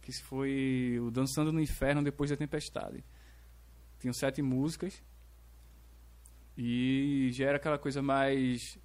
que 0.00 0.12
foi 0.22 0.98
o 1.02 1.10
Dançando 1.10 1.52
no 1.52 1.60
Inferno 1.60 2.02
Depois 2.04 2.30
da 2.30 2.36
Tempestade. 2.36 3.04
Tinham 3.98 4.14
sete 4.14 4.40
músicas. 4.40 5.02
E 6.60 7.30
já 7.32 7.46
era 7.46 7.56
aquela 7.56 7.78
coisa 7.78 8.02
mais. 8.02 8.76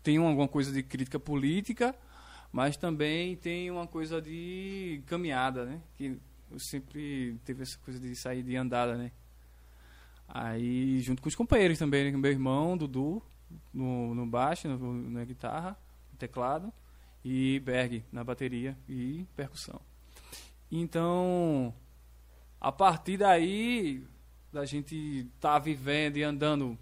Tem 0.00 0.16
alguma 0.16 0.46
coisa 0.46 0.72
de 0.72 0.80
crítica 0.80 1.18
política, 1.18 1.92
mas 2.52 2.76
também 2.76 3.34
tem 3.34 3.68
uma 3.68 3.84
coisa 3.84 4.22
de 4.22 5.02
caminhada, 5.06 5.64
né? 5.64 5.82
Que 5.96 6.16
eu 6.48 6.58
sempre 6.60 7.36
teve 7.44 7.64
essa 7.64 7.76
coisa 7.78 7.98
de 7.98 8.14
sair 8.14 8.44
de 8.44 8.54
andada, 8.54 8.96
né? 8.96 9.10
Aí, 10.28 11.00
junto 11.00 11.20
com 11.20 11.28
os 11.28 11.34
companheiros 11.34 11.78
também, 11.78 12.12
né? 12.12 12.16
meu 12.16 12.30
irmão, 12.30 12.76
Dudu, 12.76 13.20
no, 13.74 14.14
no 14.14 14.24
baixo, 14.24 14.68
no, 14.68 15.10
na 15.10 15.24
guitarra, 15.24 15.76
no 16.12 16.18
teclado, 16.18 16.72
e 17.24 17.58
Berg 17.60 18.04
na 18.12 18.22
bateria 18.22 18.78
e 18.88 19.26
percussão. 19.34 19.80
Então, 20.70 21.74
a 22.60 22.70
partir 22.70 23.16
daí, 23.16 24.06
da 24.52 24.64
gente 24.64 25.26
tá 25.40 25.58
vivendo 25.58 26.16
e 26.16 26.22
andando 26.22 26.78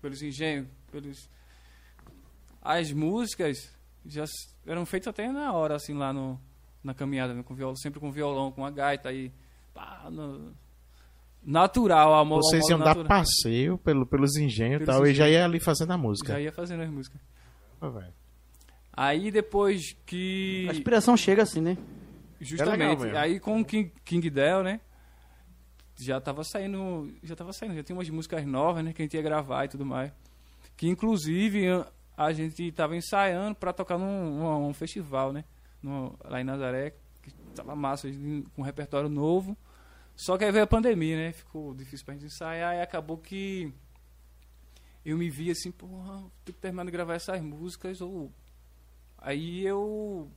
pelos 0.00 0.22
engenhos, 0.22 0.66
pelos... 0.90 1.28
As 2.62 2.90
músicas 2.92 3.70
já 4.06 4.24
eram 4.66 4.84
feitas 4.86 5.08
até 5.08 5.30
na 5.30 5.52
hora, 5.52 5.76
assim, 5.76 5.94
lá 5.94 6.12
no, 6.12 6.40
na 6.82 6.94
caminhada, 6.94 7.34
né? 7.34 7.42
com 7.42 7.54
violão, 7.54 7.76
sempre 7.76 8.00
com 8.00 8.10
violão, 8.10 8.50
com 8.50 8.64
a 8.64 8.70
gaita 8.70 9.10
aí. 9.10 9.30
pá, 9.74 10.08
no- 10.10 10.52
natural, 11.42 12.14
amor. 12.14 12.38
Vocês 12.42 12.66
iam 12.70 12.78
modo 12.78 12.86
dar 12.88 12.96
natural. 12.96 13.18
passeio 13.20 13.78
pelo, 13.78 14.06
pelos 14.06 14.36
engenhos 14.36 14.76
e 14.82 14.84
Pelos 14.84 14.94
tal, 14.94 15.06
e 15.06 15.12
já 15.14 15.24
engenhos. 15.24 15.32
ia 15.40 15.44
ali 15.44 15.60
fazendo 15.60 15.92
a 15.92 15.98
música. 15.98 16.32
Já 16.32 16.40
ia 16.40 16.52
fazendo 16.52 16.82
as 16.82 16.90
músicas. 16.90 17.20
Velho. 17.80 18.14
Aí 18.96 19.30
depois 19.30 19.94
que. 20.06 20.66
A 20.70 20.72
inspiração 20.72 21.16
chega 21.18 21.42
assim, 21.42 21.60
né? 21.60 21.76
Justamente. 22.40 23.02
É 23.02 23.04
legal 23.06 23.22
aí 23.22 23.38
com 23.40 23.60
o 23.60 23.64
King, 23.64 23.92
King 24.04 24.30
Del, 24.30 24.62
né? 24.62 24.80
Já 25.96 26.20
tava 26.20 26.42
saindo. 26.44 27.12
Já 27.22 27.36
tava 27.36 27.52
saindo, 27.52 27.74
já 27.76 27.82
tinha 27.82 27.96
umas 27.96 28.08
músicas 28.10 28.44
novas, 28.44 28.84
né? 28.84 28.92
Que 28.92 29.02
a 29.02 29.04
gente 29.04 29.14
ia 29.14 29.22
gravar 29.22 29.64
e 29.64 29.68
tudo 29.68 29.86
mais. 29.86 30.12
Que 30.76 30.88
inclusive 30.88 31.66
a- 32.16 32.32
gente 32.32 32.70
tava 32.72 32.96
ensaiando 32.96 33.54
pra 33.54 33.72
tocar 33.72 33.96
num, 33.98 34.66
um 34.68 34.74
festival, 34.74 35.32
né? 35.32 35.44
No- 35.82 36.18
lá 36.24 36.40
em 36.40 36.44
Nazaré. 36.44 36.94
Que 37.22 37.30
tava 37.54 37.74
massa, 37.76 38.08
com 38.54 38.62
um 38.62 38.64
repertório 38.64 39.08
novo. 39.08 39.56
Só 40.16 40.36
que 40.36 40.44
aí 40.44 40.52
veio 40.52 40.64
a 40.64 40.66
pandemia, 40.66 41.16
né? 41.16 41.32
Ficou 41.32 41.74
difícil 41.74 42.04
pra 42.04 42.14
gente 42.14 42.26
ensaiar 42.26 42.76
e 42.76 42.80
acabou 42.80 43.18
que 43.18 43.72
eu 45.04 45.16
me 45.18 45.28
vi 45.30 45.50
assim, 45.50 45.70
porra, 45.70 46.18
tenho 46.44 46.54
que 46.54 46.60
terminar 46.60 46.84
de 46.84 46.90
gravar 46.90 47.14
essas 47.14 47.40
músicas 47.42 48.00
ou 48.00 48.32
aí 49.18 49.64
eu 49.66 50.30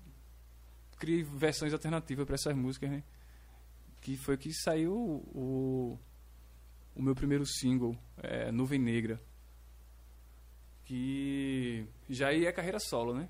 criei 0.98 1.24
versões 1.24 1.74
alternativas 1.74 2.26
para 2.26 2.36
essas 2.36 2.56
músicas, 2.56 2.90
né? 2.90 3.04
Que 4.02 4.16
foi 4.18 4.38
que 4.38 4.54
saiu 4.54 4.94
o, 4.94 6.00
o 6.96 7.02
meu 7.02 7.14
primeiro 7.16 7.46
single, 7.46 7.96
é, 8.22 8.52
Nuvem 8.52 8.80
Negra. 8.80 9.22
Que 10.86 11.86
já 12.10 12.32
ia 12.32 12.54
carreira 12.54 12.80
solo, 12.80 13.14
né? 13.14 13.28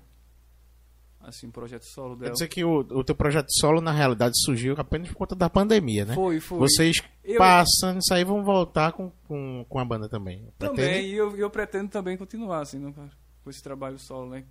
Assim, 1.20 1.50
projeto 1.50 1.82
solo 1.82 2.14
Quer 2.16 2.20
dela. 2.24 2.32
dizer 2.34 2.46
que 2.48 2.64
o, 2.64 2.78
o 2.78 3.02
teu 3.02 3.14
projeto 3.14 3.48
solo, 3.58 3.80
na 3.80 3.90
realidade, 3.90 4.34
surgiu 4.44 4.74
apenas 4.78 5.08
por 5.08 5.16
conta 5.16 5.34
da 5.34 5.50
pandemia, 5.50 6.04
né? 6.04 6.14
Foi, 6.14 6.38
foi. 6.38 6.58
Vocês 6.60 7.02
Eu- 7.24 7.38
passando 7.38 7.98
isso 7.98 8.14
aí 8.14 8.22
vão 8.22 8.44
voltar 8.44 8.92
com, 8.92 9.10
com, 9.26 9.66
com 9.68 9.78
a 9.80 9.84
banda 9.84 10.08
também. 10.08 10.46
Também, 10.56 10.76
Pretendem? 10.76 11.06
e 11.10 11.14
eu, 11.16 11.36
eu 11.36 11.50
pretendo 11.50 11.88
também 11.90 12.16
continuar 12.16 12.60
assim, 12.60 12.78
né, 12.78 12.92
cara, 12.94 13.10
com 13.42 13.50
esse 13.50 13.60
trabalho 13.60 13.98
solo, 13.98 14.30
né? 14.30 14.44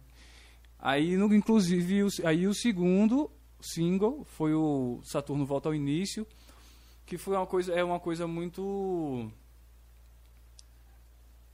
Aí, 0.77 1.15
no, 1.15 1.33
inclusive, 1.33 2.05
aí 2.25 2.45
o 2.45 2.53
segundo 2.53 3.31
single 3.59 4.23
foi 4.25 4.53
o 4.53 5.01
Saturno 5.03 5.45
Volta 5.45 5.69
ao 5.69 5.75
Início, 5.75 6.25
que 7.05 7.17
foi 7.17 7.35
uma 7.35 7.47
coisa, 7.47 7.73
é 7.73 7.83
uma 7.83 7.99
coisa 7.99 8.27
muito 8.27 9.31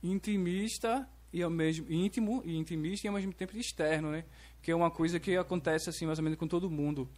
intimista 0.02 1.08
e 1.32 1.42
ao 1.42 1.50
mesmo 1.50 1.86
íntimo 1.92 2.42
e 2.46 2.58
intimista 2.58 3.08
e 3.08 3.10
ao 3.10 3.14
mesmo 3.14 3.34
tempo 3.34 3.58
externo, 3.58 4.12
né? 4.12 4.26
Que 4.62 4.72
é 4.72 4.76
uma 4.76 4.92
coisa 4.92 5.20
que 5.20 5.36
acontece 5.38 5.90
assim 5.90 6.06
mais 6.06 6.20
ou 6.20 6.24
menos 6.24 6.38
com 6.38 6.48
todo 6.48 6.70
mundo. 6.70 7.10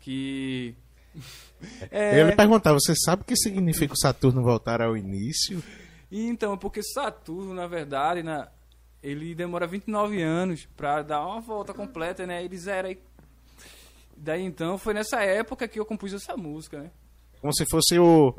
Que 0.00 0.76
é, 1.90 2.20
Eu 2.20 2.28
ia 2.28 2.36
perguntar, 2.36 2.72
você 2.72 2.94
sabe 2.94 3.22
o 3.22 3.24
que 3.24 3.36
significa 3.36 3.94
o 3.94 3.98
Saturno 3.98 4.42
voltar 4.42 4.80
ao 4.80 4.96
início? 4.96 5.62
Então, 6.10 6.56
porque 6.56 6.82
Saturno, 6.82 7.52
na 7.54 7.66
verdade, 7.66 8.22
na, 8.22 8.48
ele 9.02 9.34
demora 9.34 9.66
29 9.66 10.22
anos 10.22 10.66
pra 10.76 11.02
dar 11.02 11.26
uma 11.26 11.40
volta 11.40 11.74
completa, 11.74 12.26
né? 12.26 12.44
Ele 12.44 12.56
zera 12.56 12.88
aí. 12.88 12.98
Daí 14.16 14.42
então, 14.42 14.78
foi 14.78 14.94
nessa 14.94 15.22
época 15.22 15.68
que 15.68 15.78
eu 15.78 15.84
compus 15.86 16.12
essa 16.12 16.36
música, 16.36 16.80
né? 16.80 16.90
Como 17.40 17.54
se 17.54 17.64
fosse 17.70 17.98
o, 17.98 18.34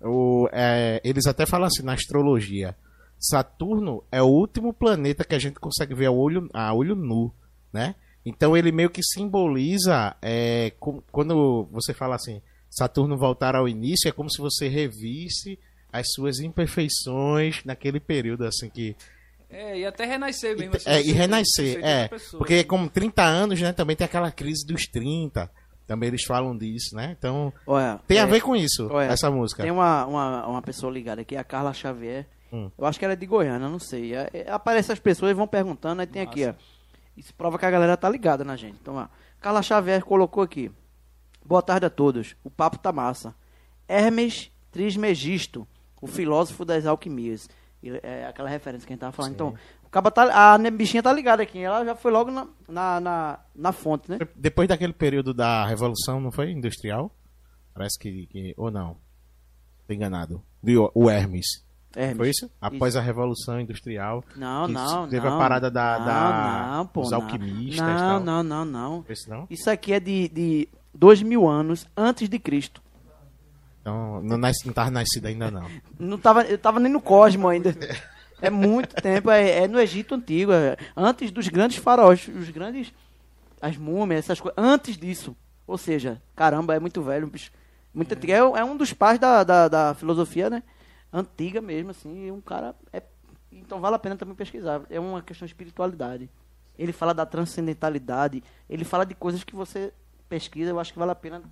o, 0.00 0.48
é, 0.52 1.00
eles 1.02 1.26
até 1.26 1.46
falam 1.46 1.66
assim 1.66 1.82
na 1.82 1.94
astrologia. 1.94 2.76
Saturno 3.18 4.04
é 4.10 4.20
o 4.20 4.26
último 4.26 4.72
planeta 4.72 5.24
que 5.24 5.34
a 5.34 5.38
gente 5.38 5.58
consegue 5.58 5.94
ver 5.94 6.06
a 6.06 6.10
olho, 6.12 6.48
a 6.52 6.74
olho 6.74 6.94
nu, 6.94 7.32
né? 7.72 7.94
Então 8.24 8.56
ele 8.56 8.70
meio 8.70 8.90
que 8.90 9.02
simboliza 9.02 10.14
é, 10.20 10.72
com- 10.78 11.02
quando 11.10 11.68
você 11.72 11.94
fala 11.94 12.14
assim, 12.16 12.40
Saturno 12.70 13.16
voltar 13.16 13.56
ao 13.56 13.68
início, 13.68 14.08
é 14.08 14.12
como 14.12 14.30
se 14.30 14.40
você 14.40 14.68
revisse 14.68 15.58
as 15.92 16.06
suas 16.12 16.40
imperfeições 16.40 17.64
naquele 17.64 18.00
período 18.00 18.44
assim 18.44 18.68
que 18.70 18.96
É, 19.52 19.78
e 19.78 19.86
até 19.86 20.04
renascer 20.04 20.56
mesmo. 20.56 20.76
assim, 20.76 20.88
é, 20.88 21.02
e 21.02 21.12
renascer, 21.12 21.84
é. 21.84 22.08
Porque 22.38 22.64
como 22.64 22.88
30 22.88 23.22
anos, 23.22 23.60
né, 23.60 23.72
também 23.72 23.94
tem 23.94 24.04
aquela 24.04 24.30
crise 24.30 24.66
dos 24.66 24.86
30. 24.86 25.50
Também 25.86 26.08
eles 26.08 26.24
falam 26.24 26.56
disso, 26.56 26.94
né? 26.94 27.14
Então, 27.18 27.52
Olha, 27.66 28.00
tem 28.06 28.18
a 28.18 28.22
é, 28.22 28.26
ver 28.26 28.40
com 28.40 28.56
isso, 28.56 28.88
olha, 28.90 29.06
essa 29.06 29.30
música. 29.30 29.62
Tem 29.62 29.70
uma, 29.70 30.06
uma, 30.06 30.46
uma 30.46 30.62
pessoa 30.62 30.92
ligada 30.92 31.20
aqui, 31.20 31.36
a 31.36 31.44
Carla 31.44 31.74
Xavier. 31.74 32.26
Hum. 32.52 32.70
Eu 32.78 32.86
acho 32.86 32.98
que 32.98 33.04
ela 33.04 33.14
é 33.14 33.16
de 33.16 33.26
Goiânia, 33.26 33.68
não 33.68 33.78
sei. 33.78 34.14
É, 34.14 34.30
é, 34.32 34.50
aparece 34.50 34.92
as 34.92 34.98
pessoas 34.98 35.32
e 35.32 35.34
vão 35.34 35.46
perguntando, 35.46 36.00
aí 36.00 36.06
tem 36.06 36.22
aqui, 36.22 36.46
ó. 36.46 36.54
Isso 37.16 37.34
prova 37.34 37.58
que 37.58 37.66
a 37.66 37.70
galera 37.70 37.96
tá 37.96 38.08
ligada 38.08 38.44
na 38.44 38.56
gente. 38.56 38.78
Então, 38.80 38.96
ó. 38.96 39.06
Carla 39.40 39.62
Xavier 39.62 40.02
colocou 40.04 40.42
aqui. 40.42 40.70
Boa 41.44 41.60
tarde 41.60 41.84
a 41.84 41.90
todos. 41.90 42.36
O 42.44 42.50
papo 42.50 42.78
tá 42.78 42.92
massa. 42.92 43.34
Hermes 43.88 44.50
Trismegisto, 44.70 45.68
o 46.00 46.06
filósofo 46.06 46.64
das 46.64 46.86
alquimias. 46.86 47.48
É 48.02 48.26
aquela 48.26 48.48
referência 48.48 48.86
que 48.86 48.92
a 48.92 48.94
gente 48.94 49.00
tava 49.00 49.12
falando. 49.12 49.30
Sim. 49.30 49.34
Então, 49.34 49.54
o 49.84 49.88
caba 49.88 50.10
tá, 50.10 50.54
a 50.54 50.70
bichinha 50.70 51.02
tá 51.02 51.12
ligada 51.12 51.42
aqui. 51.42 51.58
Ela 51.58 51.84
já 51.84 51.94
foi 51.96 52.12
logo 52.12 52.30
na, 52.30 52.46
na, 52.68 53.00
na, 53.00 53.38
na 53.54 53.72
fonte, 53.72 54.10
né? 54.10 54.18
Depois 54.36 54.68
daquele 54.68 54.92
período 54.92 55.34
da 55.34 55.66
Revolução, 55.66 56.20
não 56.20 56.30
foi? 56.30 56.50
Industrial? 56.50 57.14
Parece 57.74 57.98
que. 57.98 58.26
que- 58.26 58.54
ou 58.56 58.70
não? 58.70 58.96
Tô 59.86 59.92
enganado. 59.94 60.42
O 60.94 61.10
Hermes. 61.10 61.46
Hermes. 61.94 62.16
Foi 62.16 62.30
isso? 62.30 62.50
Após 62.60 62.96
a 62.96 63.00
Revolução 63.00 63.60
Industrial. 63.60 64.24
Não, 64.36 64.66
não, 64.68 65.08
Teve 65.08 65.26
não. 65.28 65.34
a 65.34 65.38
parada 65.38 65.70
da, 65.70 65.98
não, 65.98 66.06
da- 66.06 66.70
não, 66.76 66.86
pô, 66.86 67.00
dos 67.02 67.10
não. 67.10 67.20
alquimistas 67.22 67.76
e 67.76 67.80
Não, 67.80 67.96
tal. 67.98 68.20
não, 68.20 68.42
não, 68.42 68.64
não. 68.64 69.04
Isso 69.08 69.28
não? 69.28 69.46
Isso 69.50 69.68
aqui 69.68 69.92
é 69.92 70.00
de, 70.00 70.28
de 70.28 70.68
dois 70.94 71.20
mil 71.22 71.48
anos 71.48 71.86
antes 71.96 72.28
de 72.28 72.38
Cristo. 72.38 72.80
Então, 73.82 74.22
não, 74.22 74.38
nas, 74.38 74.56
não 74.64 74.72
tava 74.72 74.90
nascido 74.90 75.26
ainda 75.26 75.50
não. 75.50 75.68
Não 75.98 76.16
tava, 76.16 76.42
eu 76.44 76.56
tava 76.56 76.78
nem 76.78 76.90
no 76.90 77.00
Cosmo 77.00 77.48
ainda. 77.48 77.76
É 78.40 78.48
muito 78.48 78.94
tempo, 78.94 79.30
é, 79.30 79.64
é 79.64 79.68
no 79.68 79.78
Egito 79.80 80.14
Antigo, 80.14 80.52
é 80.52 80.76
antes 80.96 81.30
dos 81.30 81.48
grandes 81.48 81.78
faraós, 81.78 82.26
os 82.28 82.48
grandes, 82.50 82.92
as 83.60 83.76
múmias, 83.76 84.20
essas 84.20 84.40
coisas, 84.40 84.56
antes 84.56 84.96
disso. 84.96 85.36
Ou 85.66 85.76
seja, 85.76 86.22
caramba, 86.34 86.74
é 86.74 86.80
muito 86.80 87.02
velho, 87.02 87.26
bicho, 87.26 87.50
muito. 87.92 88.14
É, 88.14 88.36
é 88.36 88.64
um 88.64 88.76
dos 88.76 88.92
pais 88.92 89.18
da, 89.18 89.42
da, 89.42 89.68
da 89.68 89.94
filosofia, 89.94 90.48
né? 90.48 90.62
Antiga 91.12 91.60
mesmo, 91.60 91.90
assim, 91.90 92.30
um 92.30 92.40
cara... 92.40 92.74
É, 92.92 93.02
então 93.50 93.80
vale 93.80 93.96
a 93.96 93.98
pena 93.98 94.16
também 94.16 94.34
pesquisar, 94.34 94.82
é 94.90 94.98
uma 94.98 95.22
questão 95.22 95.44
de 95.44 95.52
espiritualidade. 95.52 96.30
Ele 96.78 96.92
fala 96.92 97.12
da 97.12 97.26
transcendentalidade, 97.26 98.42
ele 98.68 98.84
fala 98.84 99.04
de 99.04 99.14
coisas 99.14 99.44
que 99.44 99.54
você 99.54 99.92
pesquisa, 100.28 100.70
eu 100.70 100.80
acho 100.80 100.92
que 100.92 100.98
vale 100.98 101.10
a 101.12 101.16
pena 101.16 101.42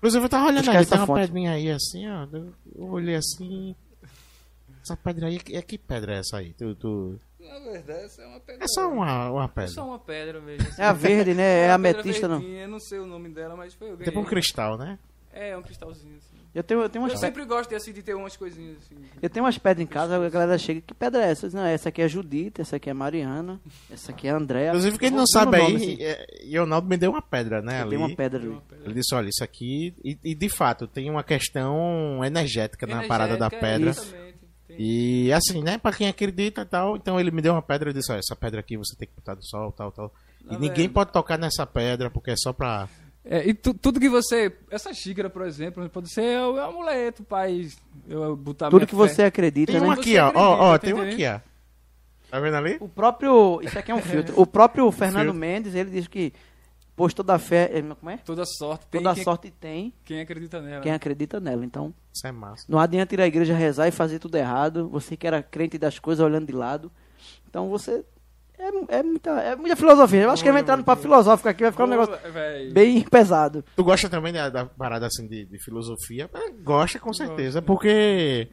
Inclusive, 0.00 0.24
eu 0.24 0.28
tava 0.30 0.46
olhando 0.46 0.70
essa 0.70 0.86
tem 0.90 0.98
uma 0.98 1.06
fonte. 1.06 1.20
pedrinha 1.20 1.52
aí 1.52 1.70
assim, 1.70 2.08
ó. 2.08 2.26
Eu 2.74 2.86
olhei 2.90 3.16
assim. 3.16 3.76
Essa 4.82 4.96
pedra 4.96 5.26
aí, 5.26 5.38
é 5.52 5.60
que 5.60 5.76
pedra 5.76 6.14
é 6.14 6.18
essa 6.20 6.38
aí? 6.38 6.54
Tu, 6.54 6.74
tu... 6.74 7.20
Na 7.38 7.58
verdade, 7.58 8.04
essa 8.04 8.22
é 8.22 8.26
uma 8.26 8.40
pedra. 8.40 8.64
É 8.64 8.66
só 8.68 8.88
uma, 8.90 9.30
uma 9.30 9.44
É 9.44 9.48
pedra. 9.48 9.68
só 9.70 9.86
uma 9.86 9.98
pedra 9.98 10.40
mesmo. 10.40 10.66
assim. 10.68 10.80
É 10.80 10.84
a 10.86 10.92
verde, 10.94 11.34
né? 11.34 11.42
É 11.66 11.70
a 11.70 11.76
uma 11.76 11.82
pedra 11.82 12.00
ametista, 12.00 12.26
não. 12.28 12.40
Eu 12.42 12.68
não 12.68 12.80
sei 12.80 12.98
o 12.98 13.06
nome 13.06 13.28
dela, 13.28 13.54
mas 13.56 13.74
foi 13.74 13.88
eu 13.88 13.92
ganhei. 13.96 14.06
Tipo 14.06 14.20
um 14.20 14.24
cristal, 14.24 14.78
né? 14.78 14.98
É, 15.32 15.56
um 15.56 15.62
cristalzinho 15.62 16.16
assim. 16.16 16.40
Eu 16.52 16.64
tenho, 16.64 16.80
eu 16.80 16.88
tenho 16.88 17.04
umas 17.04 17.12
Eu 17.12 17.20
pe- 17.20 17.26
sempre 17.26 17.44
gosto 17.44 17.70
de, 17.70 17.76
assim, 17.76 17.92
de 17.92 18.02
ter 18.02 18.14
umas 18.14 18.36
coisinhas 18.36 18.78
assim. 18.78 18.96
Eu 19.22 19.30
tenho 19.30 19.44
umas 19.44 19.56
pedras 19.56 19.84
em 19.84 19.86
casa, 19.86 20.16
a 20.16 20.28
galera 20.28 20.58
chega, 20.58 20.80
que 20.80 20.92
pedra 20.92 21.24
é 21.24 21.30
essa? 21.30 21.48
Não, 21.50 21.64
essa 21.64 21.88
aqui 21.90 22.02
é 22.02 22.08
Judita, 22.08 22.60
essa 22.62 22.74
aqui 22.74 22.90
é 22.90 22.92
Mariana, 22.92 23.60
essa 23.88 24.10
aqui 24.10 24.26
é 24.26 24.30
Andréa. 24.32 24.70
Inclusive, 24.70 24.98
quem 24.98 25.10
não 25.12 25.24
sabe 25.28 25.52
dando 25.52 25.62
aí, 25.66 25.72
nome, 25.74 25.84
assim. 25.84 25.96
é, 26.02 26.58
Ronaldo 26.58 26.88
me 26.88 26.96
deu 26.96 27.12
uma 27.12 27.22
pedra, 27.22 27.62
né? 27.62 27.80
Ali. 27.82 27.90
tenho 27.90 28.00
uma 28.00 28.16
pedra 28.16 28.40
ali. 28.42 28.58
Ele 28.84 28.94
disse, 28.94 29.14
olha, 29.14 29.28
isso 29.28 29.44
aqui... 29.44 29.94
E, 30.04 30.18
e, 30.24 30.34
de 30.34 30.48
fato, 30.48 30.88
tem 30.88 31.08
uma 31.08 31.22
questão 31.22 32.24
energética 32.24 32.84
na 32.84 33.06
parada 33.06 33.36
da 33.36 33.46
Energética, 33.46 33.60
pedra. 33.60 33.90
exatamente. 33.90 34.30
E 34.76 35.32
assim, 35.32 35.62
né? 35.62 35.78
Pra 35.78 35.92
quem 35.92 36.08
acredita 36.08 36.62
e 36.62 36.64
tal, 36.64 36.96
então 36.96 37.18
ele 37.20 37.30
me 37.30 37.42
deu 37.42 37.52
uma 37.52 37.62
pedra 37.62 37.90
e 37.90 37.92
disse, 37.92 38.10
olha, 38.10 38.20
essa 38.20 38.34
pedra 38.34 38.58
aqui 38.60 38.76
você 38.76 38.96
tem 38.96 39.06
que 39.06 39.14
botar 39.14 39.34
do 39.34 39.44
sol, 39.44 39.70
tal, 39.72 39.92
tal. 39.92 40.12
E 40.44 40.48
Tá 40.48 40.58
ninguém 40.58 40.88
pode 40.88 41.12
tocar 41.12 41.38
nessa 41.38 41.64
pedra, 41.66 42.10
porque 42.10 42.30
é 42.32 42.36
só 42.36 42.52
pra... 42.52 42.88
É, 43.24 43.46
e 43.48 43.52
tu- 43.54 43.74
tudo 43.74 44.00
que 44.00 44.08
você. 44.08 44.50
Essa 44.70 44.92
xícara, 44.94 45.28
por 45.28 45.42
exemplo, 45.46 45.86
pode 45.90 46.10
ser 46.12 46.40
o 46.40 46.58
amuleto, 46.58 47.22
pai. 47.22 47.68
Eu 48.08 48.34
botar 48.34 48.70
Tudo 48.70 48.86
que 48.86 48.92
fé. 48.92 48.96
você 48.96 49.22
acredita, 49.24 49.72
Tem 49.72 49.80
né? 49.80 49.86
um 49.86 49.90
aqui, 49.90 50.16
ó. 50.18 50.32
Ó, 50.34 50.72
ó, 50.72 50.78
tem 50.78 50.94
um 50.94 51.00
aqui, 51.02 51.26
ó. 51.26 51.38
Tá 52.30 52.40
vendo 52.40 52.56
ali? 52.56 52.76
O 52.80 52.88
próprio. 52.88 53.60
Isso 53.62 53.78
aqui 53.78 53.90
é 53.90 53.94
um 53.94 54.00
filtro. 54.02 54.40
O 54.40 54.46
próprio 54.46 54.90
Fernando 54.90 55.24
Filtro. 55.24 55.38
Mendes, 55.40 55.74
ele 55.74 55.90
diz 55.90 56.06
que 56.08 56.32
pôs 56.96 57.12
toda 57.12 57.34
a 57.34 57.38
fé. 57.38 57.70
eh, 57.74 57.82
Como 57.82 58.10
é? 58.10 58.16
Toda 58.18 58.44
sorte. 58.46 58.86
Tem 58.86 59.00
Toda 59.02 59.10
a 59.12 59.14
quem, 59.14 59.24
sorte 59.24 59.50
tem 59.50 59.92
quem 60.04 60.20
acredita 60.20 60.60
nela. 60.62 60.80
quem 60.82 60.92
acredita 60.92 61.38
nela. 61.40 61.64
Então, 61.64 61.92
Isso 62.14 62.26
é 62.26 62.32
massa. 62.32 62.64
não 62.68 62.78
adianta 62.78 63.14
ir 63.14 63.20
à 63.20 63.26
igreja 63.26 63.54
rezar 63.54 63.86
e 63.88 63.90
fazer 63.90 64.18
tudo 64.18 64.36
errado. 64.36 64.88
Você 64.88 65.14
que 65.16 65.26
era 65.26 65.42
crente 65.42 65.76
das 65.76 65.98
coisas 65.98 66.24
olhando 66.24 66.46
de 66.46 66.52
lado. 66.54 66.90
Então 67.48 67.68
você. 67.68 68.02
É, 68.62 68.98
é 68.98 69.02
muita, 69.02 69.30
é 69.40 69.56
muita 69.56 69.74
filosofia. 69.74 70.22
Eu 70.22 70.30
acho 70.30 70.42
que 70.42 70.48
ele 70.48 70.52
vai 70.52 70.60
entrar 70.62 70.76
no 70.76 70.84
papo 70.84 71.00
filosófico 71.00 71.48
aqui, 71.48 71.62
vai 71.62 71.72
ficar 71.72 71.84
um 71.84 71.88
negócio 71.88 72.14
bem 72.72 73.02
pesado. 73.02 73.64
Tu 73.74 73.82
gosta 73.82 74.08
também 74.10 74.32
da, 74.34 74.50
da 74.50 74.66
parada 74.66 75.06
assim 75.06 75.26
de, 75.26 75.46
de 75.46 75.58
filosofia? 75.64 76.28
É, 76.34 76.50
Gosta 76.50 76.98
com 76.98 77.12
certeza, 77.12 77.62
porque 77.62 78.48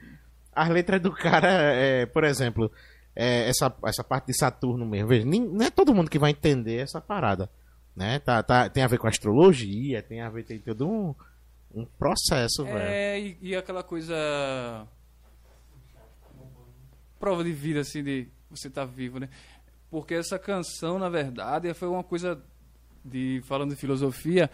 as 0.55 0.69
letras 0.69 1.01
do 1.01 1.11
cara, 1.11 1.49
é, 1.51 2.05
por 2.05 2.23
exemplo, 2.23 2.71
é, 3.13 3.49
essa, 3.49 3.73
essa 3.85 4.03
parte 4.03 4.27
de 4.27 4.37
Saturno 4.37 4.85
mesmo, 4.85 5.09
veja, 5.09 5.25
nem- 5.25 5.45
não 5.45 5.65
é 5.65 5.69
todo 5.69 5.93
mundo 5.93 6.09
que 6.09 6.17
vai 6.19 6.31
entender 6.31 6.77
essa 6.77 7.01
parada. 7.01 7.49
Né? 7.95 8.19
Tá, 8.19 8.41
tá, 8.43 8.69
tem 8.69 8.83
a 8.83 8.87
ver 8.87 8.99
com 8.99 9.07
astrologia, 9.07 10.01
tem 10.03 10.21
a 10.21 10.29
ver, 10.29 10.43
tem 10.43 10.59
todo 10.59 10.87
um, 10.87 11.13
um 11.73 11.83
processo, 11.83 12.63
velho. 12.63 12.77
É, 12.77 13.19
e, 13.19 13.37
e 13.41 13.55
aquela 13.55 13.83
coisa. 13.83 14.15
Prova 17.19 17.43
de 17.43 17.51
vida, 17.51 17.79
assim, 17.79 18.03
de 18.03 18.27
você 18.49 18.67
estar 18.67 18.85
vivo, 18.85 19.19
né? 19.19 19.27
Porque 19.89 20.13
essa 20.15 20.37
canção, 20.37 20.99
na 20.99 21.09
verdade, 21.09 21.73
foi 21.73 21.87
uma 21.87 22.03
coisa 22.03 22.41
de. 23.03 23.41
Falando 23.45 23.69
de 23.71 23.75
filosofia, 23.77 24.49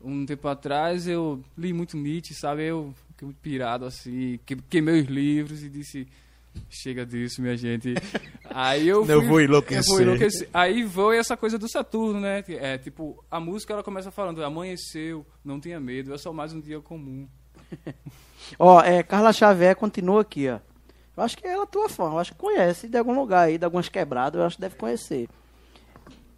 um 0.00 0.24
tempo 0.24 0.48
atrás 0.48 1.06
eu 1.06 1.42
li 1.56 1.72
muito 1.72 1.96
Nietzsche, 1.96 2.34
sabe? 2.34 2.64
Eu 2.64 2.94
fiquei 3.10 3.26
muito 3.26 3.38
pirado, 3.40 3.84
assim, 3.84 4.38
que- 4.46 4.56
queimei 4.56 5.02
os 5.02 5.06
livros 5.08 5.62
e 5.62 5.68
disse. 5.68 6.08
Chega 6.68 7.06
disso, 7.06 7.40
minha 7.40 7.56
gente. 7.56 7.94
Aí 8.50 8.88
eu 8.88 9.04
fui- 9.06 9.26
vou 9.28 9.40
enlouquecer. 9.40 9.84
eu 9.84 9.94
vou 9.96 10.02
enlouquecer. 10.02 10.48
Aí 10.52 10.88
foi 10.88 11.16
essa 11.18 11.36
coisa 11.36 11.56
do 11.56 11.68
Saturno, 11.70 12.18
né? 12.18 12.42
É, 12.48 12.76
tipo, 12.76 13.22
a 13.30 13.38
música 13.38 13.72
ela 13.72 13.84
começa 13.84 14.10
falando, 14.10 14.42
amanheceu, 14.42 15.24
não 15.44 15.60
tenha 15.60 15.78
medo, 15.78 16.12
é 16.12 16.18
só 16.18 16.32
mais 16.32 16.52
um 16.52 16.60
dia 16.60 16.80
comum. 16.80 17.28
Ó, 18.58 18.80
é, 18.82 19.00
Carla 19.02 19.32
Xavier 19.32 19.76
continua 19.76 20.22
aqui, 20.22 20.48
ó. 20.48 20.58
Eu 21.20 21.24
acho 21.24 21.36
que 21.36 21.46
ela 21.46 21.64
é 21.64 21.66
tua 21.66 21.86
fã, 21.86 22.04
eu 22.04 22.18
acho 22.18 22.32
que 22.32 22.38
conhece 22.38 22.88
de 22.88 22.96
algum 22.96 23.14
lugar 23.14 23.46
aí, 23.46 23.58
de 23.58 23.64
algumas 23.66 23.90
quebradas, 23.90 24.40
eu 24.40 24.46
acho 24.46 24.56
que 24.56 24.62
deve 24.62 24.76
conhecer. 24.76 25.28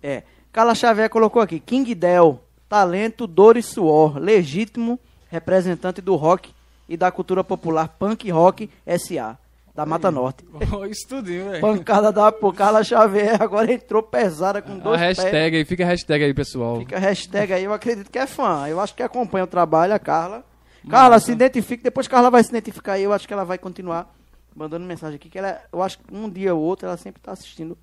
É, 0.03 0.25
Carla 0.53 0.75
Xavier 0.75 1.09
colocou 1.09 1.41
aqui, 1.41 1.61
King 1.61 1.95
Del, 1.95 2.43
talento, 2.69 3.29
dor 3.29 3.57
e 3.57 3.63
suor, 3.63 4.19
legítimo 4.19 4.99
representante 5.31 6.01
do 6.01 6.17
rock 6.17 6.53
e 6.89 6.97
da 6.97 7.13
cultura 7.13 7.45
popular 7.45 7.91
punk 7.97 8.29
rock 8.33 8.69
SA, 8.99 9.39
da 9.73 9.87
Mata 9.87 10.11
Norte. 10.11 10.45
Isso 10.91 11.07
tudinho, 11.07 11.51
velho. 11.51 11.61
Pancada 11.61 12.11
da 12.11 12.33
por 12.33 12.53
Carla 12.53 12.83
Xavier, 12.83 13.41
agora 13.41 13.73
entrou 13.73 14.03
pesada 14.03 14.61
com 14.61 14.73
A 14.73 14.79
dois 14.79 15.01
pés. 15.01 15.17
hashtag 15.17 15.59
aí, 15.59 15.65
fica 15.65 15.85
a 15.85 15.87
hashtag 15.87 16.25
aí, 16.25 16.35
pessoal. 16.35 16.81
Fica 16.81 16.97
a 16.97 16.99
hashtag 16.99 17.53
aí, 17.53 17.63
eu 17.63 17.73
acredito 17.73 18.11
que 18.11 18.19
é 18.19 18.27
fã. 18.27 18.67
Eu 18.67 18.81
acho 18.81 18.97
que 18.97 19.03
acompanha 19.05 19.45
o 19.45 19.47
trabalho, 19.47 19.95
a 19.95 19.99
Carla. 20.01 20.45
Carla, 20.91 21.21
se 21.21 21.31
identifique, 21.31 21.85
depois 21.85 22.09
Carla 22.09 22.29
vai 22.29 22.43
se 22.43 22.51
identificar 22.51 22.95
aí, 22.95 23.05
eu 23.05 23.13
acho 23.13 23.29
que 23.29 23.33
ela 23.33 23.45
vai 23.45 23.59
continuar 23.59 24.13
mandando 24.55 24.87
mensagem 24.87 25.17
aqui, 25.17 25.29
que 25.29 25.39
ela, 25.39 25.63
eu 25.73 25.83
acho 25.83 25.99
que 25.99 26.15
um 26.15 26.29
dia 26.29 26.55
ou 26.55 26.63
outro 26.63 26.87
ela 26.87 26.97
sempre 26.97 27.21
está 27.21 27.33
assistindo 27.33 27.77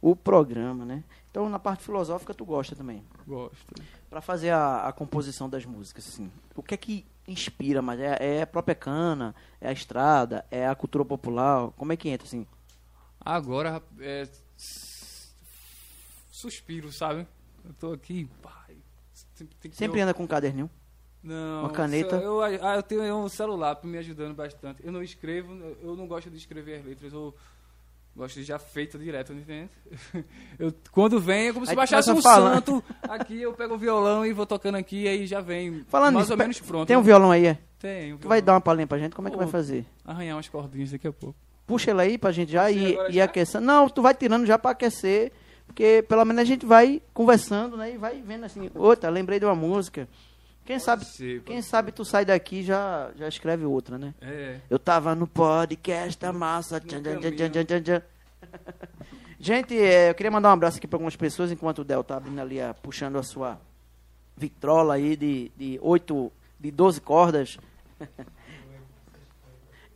o 0.00 0.14
programa, 0.14 0.84
né? 0.84 1.04
Então, 1.30 1.48
na 1.48 1.58
parte 1.58 1.84
filosófica, 1.84 2.32
tu 2.32 2.44
gosta 2.44 2.74
também. 2.74 3.04
Gosto. 3.26 3.74
Pra 4.08 4.20
fazer 4.20 4.50
a, 4.50 4.88
a 4.88 4.92
composição 4.92 5.48
das 5.48 5.64
músicas, 5.64 6.06
assim, 6.06 6.30
o 6.54 6.62
que 6.62 6.74
é 6.74 6.76
que 6.76 7.06
inspira 7.26 7.82
mais? 7.82 8.00
É, 8.00 8.38
é 8.38 8.42
a 8.42 8.46
própria 8.46 8.74
cana? 8.74 9.34
É 9.60 9.68
a 9.68 9.72
estrada? 9.72 10.44
É 10.50 10.66
a 10.66 10.74
cultura 10.74 11.04
popular? 11.04 11.70
Como 11.76 11.92
é 11.92 11.96
que 11.96 12.08
entra, 12.08 12.26
assim? 12.26 12.46
Agora, 13.20 13.82
é, 14.00 14.26
suspiro, 16.30 16.92
sabe? 16.92 17.26
Eu 17.64 17.74
tô 17.74 17.92
aqui, 17.92 18.28
pai. 18.40 18.76
Sempre, 19.34 19.72
Sempre 19.72 20.00
anda 20.00 20.14
com 20.14 20.22
um 20.22 20.26
caderninho? 20.26 20.70
Não, 21.22 21.60
uma 21.62 21.70
caneta? 21.70 22.16
Eu, 22.16 22.40
ah, 22.42 22.76
eu 22.76 22.82
tenho 22.82 23.16
um 23.16 23.28
celular 23.28 23.78
me 23.82 23.98
ajudando 23.98 24.34
bastante. 24.34 24.84
Eu 24.84 24.92
não 24.92 25.02
escrevo, 25.02 25.52
eu 25.82 25.96
não 25.96 26.06
gosto 26.06 26.30
de 26.30 26.36
escrever 26.36 26.78
as 26.78 26.84
letras. 26.84 27.12
Eu 27.12 27.34
Gosto 28.18 28.34
de 28.34 28.42
já 28.42 28.58
feito 28.58 28.98
direto, 28.98 29.32
não 29.32 29.40
entende? 29.40 29.70
Eu, 30.58 30.74
quando 30.90 31.20
vem, 31.20 31.48
é 31.48 31.52
como 31.52 31.64
se 31.64 31.72
baixasse 31.72 32.10
um 32.10 32.20
falar. 32.20 32.54
santo. 32.54 32.82
Aqui 33.02 33.40
eu 33.42 33.52
pego 33.52 33.76
o 33.76 33.78
violão 33.78 34.26
e 34.26 34.32
vou 34.32 34.44
tocando 34.44 34.74
aqui, 34.74 35.06
aí 35.06 35.24
já 35.24 35.40
vem 35.40 35.84
Falando 35.86 36.14
mais 36.14 36.26
nisso, 36.26 36.32
ou 36.32 36.36
menos 36.38 36.60
pronto. 36.60 36.88
Tem 36.88 36.96
um 36.96 37.02
violão 37.02 37.30
aí, 37.30 37.46
é? 37.46 37.58
Tem, 37.78 38.12
um 38.14 38.18
Tu 38.18 38.26
vai 38.26 38.38
violão. 38.38 38.46
dar 38.46 38.52
uma 38.54 38.60
palhinha 38.60 38.88
pra 38.88 38.98
gente? 38.98 39.14
Como 39.14 39.28
é 39.28 39.30
que 39.30 39.36
vai 39.36 39.46
Ô. 39.46 39.48
fazer? 39.48 39.86
Arranhar 40.04 40.34
umas 40.36 40.48
cordinhas 40.48 40.90
daqui 40.90 41.06
a 41.06 41.12
pouco. 41.12 41.36
Puxa 41.64 41.92
ele 41.92 42.00
aí 42.00 42.18
pra 42.18 42.32
gente 42.32 42.50
já 42.50 42.68
e, 42.68 42.96
e 43.08 43.12
já? 43.12 43.24
aquecer. 43.24 43.60
Não, 43.60 43.88
tu 43.88 44.02
vai 44.02 44.12
tirando 44.14 44.44
já 44.46 44.58
pra 44.58 44.72
aquecer, 44.72 45.30
porque 45.64 46.04
pelo 46.08 46.24
menos 46.24 46.42
a 46.42 46.44
gente 46.44 46.66
vai 46.66 47.00
conversando, 47.14 47.76
né? 47.76 47.94
E 47.94 47.98
vai 47.98 48.20
vendo 48.20 48.44
assim, 48.46 48.68
outra, 48.74 49.10
lembrei 49.10 49.38
de 49.38 49.44
uma 49.44 49.54
música. 49.54 50.08
Quem 50.68 50.78
sabe, 50.78 51.02
ser, 51.06 51.40
quem 51.44 51.56
pode 51.56 51.66
sabe 51.66 51.92
tu 51.92 52.04
sai 52.04 52.26
daqui 52.26 52.56
e 52.56 52.62
já 52.62 53.10
já 53.16 53.26
escreve 53.26 53.64
outra, 53.64 53.96
né? 53.96 54.12
É. 54.20 54.56
Eu 54.68 54.78
tava 54.78 55.14
no 55.14 55.26
podcast 55.26 56.20
da 56.20 56.30
massa. 56.30 56.78
Tchan, 56.78 57.00
tchan, 57.02 57.64
tchan, 57.64 57.82
tchan. 57.82 58.02
Gente, 59.40 59.74
é, 59.74 60.10
eu 60.10 60.14
queria 60.14 60.30
mandar 60.30 60.50
um 60.50 60.52
abraço 60.52 60.76
aqui 60.76 60.86
para 60.86 60.96
algumas 60.98 61.16
pessoas, 61.16 61.50
enquanto 61.50 61.78
o 61.78 61.84
Del 61.84 62.04
tá 62.04 62.18
abrindo 62.18 62.38
ali, 62.38 62.60
a- 62.60 62.74
puxando 62.74 63.16
a 63.16 63.22
sua 63.22 63.58
vitrola 64.36 64.92
aí 64.92 65.16
de, 65.16 65.50
de 65.56 65.78
8, 65.80 66.30
de 66.60 66.70
12 66.70 67.00
cordas. 67.00 67.56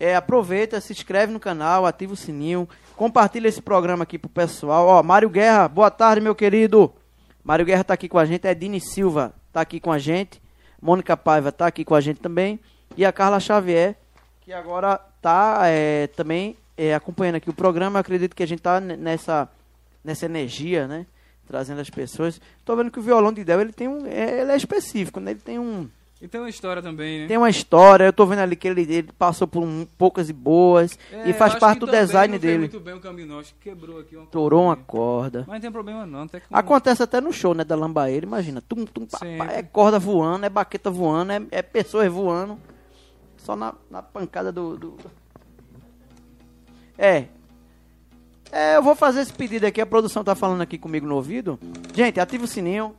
É, 0.01 0.17
aproveita, 0.17 0.81
se 0.81 0.93
inscreve 0.93 1.33
no 1.33 1.39
canal, 1.39 1.87
ativa 1.87 2.13
o 2.13 2.17
sininho, 2.17 2.69
compartilha 2.97 3.47
esse 3.47 3.63
programa 3.63 4.03
aqui 4.03 4.19
pro 4.19 4.29
pessoal. 4.29 4.89
Ó, 4.89 5.01
Mário 5.01 5.31
Guerra, 5.31 5.69
boa 5.69 5.93
tarde, 5.93 6.21
meu 6.21 6.35
querido. 6.35 6.93
Mário 7.45 7.65
Guerra 7.65 7.85
tá 7.85 7.95
aqui 7.95 8.09
com 8.09 8.19
a 8.19 8.25
gente, 8.25 8.45
Edine 8.49 8.81
Silva 8.81 9.33
tá 9.53 9.61
aqui 9.61 9.79
com 9.79 9.93
a 9.93 10.01
gente, 10.01 10.42
Mônica 10.83 11.17
Paiva 11.17 11.53
tá 11.53 11.67
aqui 11.69 11.85
com 11.85 11.95
a 11.95 12.01
gente 12.01 12.21
também, 12.21 12.59
e 12.97 13.05
a 13.07 13.13
Carla 13.13 13.39
Xavier, 13.41 13.95
que 14.41 14.53
agora 14.53 14.99
tá 15.23 15.61
é, 15.67 16.09
também 16.09 16.57
é, 16.77 16.93
acompanhando 16.95 17.37
aqui 17.37 17.49
o 17.49 17.55
programa. 17.55 17.99
Eu 17.99 18.01
acredito 18.01 18.35
que 18.35 18.43
a 18.43 18.47
gente 18.47 18.61
tá 18.61 18.81
n- 18.81 18.97
nessa, 18.97 19.49
nessa 20.05 20.27
energia, 20.27 20.89
né? 20.89 21.07
Trazendo 21.47 21.81
as 21.81 21.89
pessoas. 21.89 22.41
Tô 22.65 22.75
vendo 22.75 22.91
que 22.91 22.99
o 22.99 23.03
violão 23.03 23.33
de 23.33 23.45
Del, 23.45 23.61
ele 23.61 23.73
tem 23.73 23.87
um. 23.89 24.07
É, 24.07 24.41
ele 24.41 24.51
é 24.53 24.57
específico, 24.57 25.21
né? 25.21 25.31
Ele 25.31 25.41
tem 25.41 25.59
um. 25.59 25.89
E 26.23 26.29
tem 26.29 26.41
uma 26.41 26.49
história 26.49 26.81
também, 26.81 27.23
né? 27.23 27.27
Tem 27.27 27.37
uma 27.37 27.51
história, 27.51 28.05
eu 28.05 28.13
tô 28.13 28.25
vendo 28.25 28.39
ali 28.39 28.55
que 28.55 28.69
ele, 28.69 28.83
ele 28.83 29.09
passou 29.19 29.49
por 29.49 29.61
um- 29.61 29.85
poucas 29.99 30.31
e 30.31 30.33
boas. 30.33 30.97
É, 31.13 31.29
e 31.29 31.33
faz 31.33 31.57
parte 31.57 31.81
do 31.81 31.87
design 31.87 32.39
dele. 32.39 32.59
muito 32.59 32.79
bem 32.79 32.95
o 32.95 33.01
que 33.01 33.55
quebrou 33.61 33.99
aqui 33.99 34.17
uma 34.17 34.27
Torou 34.27 34.67
uma 34.67 34.77
corda. 34.77 35.41
Mas 35.49 35.55
não 35.55 35.61
tem 35.61 35.73
problema 35.73 36.07
não. 36.07 36.23
Até 36.23 36.41
Acontece 36.53 37.03
até 37.03 37.21
no 37.21 37.33
show, 37.33 37.55
né, 37.55 37.65
da 37.65 37.75
Lambaeira, 37.75 38.25
imagina. 38.25 38.63
Tum, 38.63 38.85
tum, 38.87 39.05
é 39.51 39.65
corda 39.65 39.99
voando, 39.99 40.47
é 40.47 40.49
baqueta 40.49 40.93
voando, 40.93 41.33
é, 41.33 41.43
é 41.51 41.61
pessoas 41.61 42.09
voando. 42.09 42.57
Só 43.39 43.57
na, 43.57 43.75
na 43.91 44.01
pancada 44.01 44.53
do, 44.53 44.77
do- 44.77 44.97
É. 46.97 47.25
É, 48.53 48.77
eu 48.77 48.83
vou 48.83 48.95
fazer 48.95 49.23
esse 49.23 49.33
pedido 49.33 49.65
aqui, 49.67 49.81
a 49.81 49.87
produção 49.87 50.23
tá 50.23 50.37
falando 50.37 50.61
aqui 50.61 50.79
comigo 50.79 51.05
no 51.05 51.17
ouvido. 51.17 51.59
Gente, 51.93 52.21
ativa 52.21 52.45
o 52.45 52.47
sininho, 52.47 52.95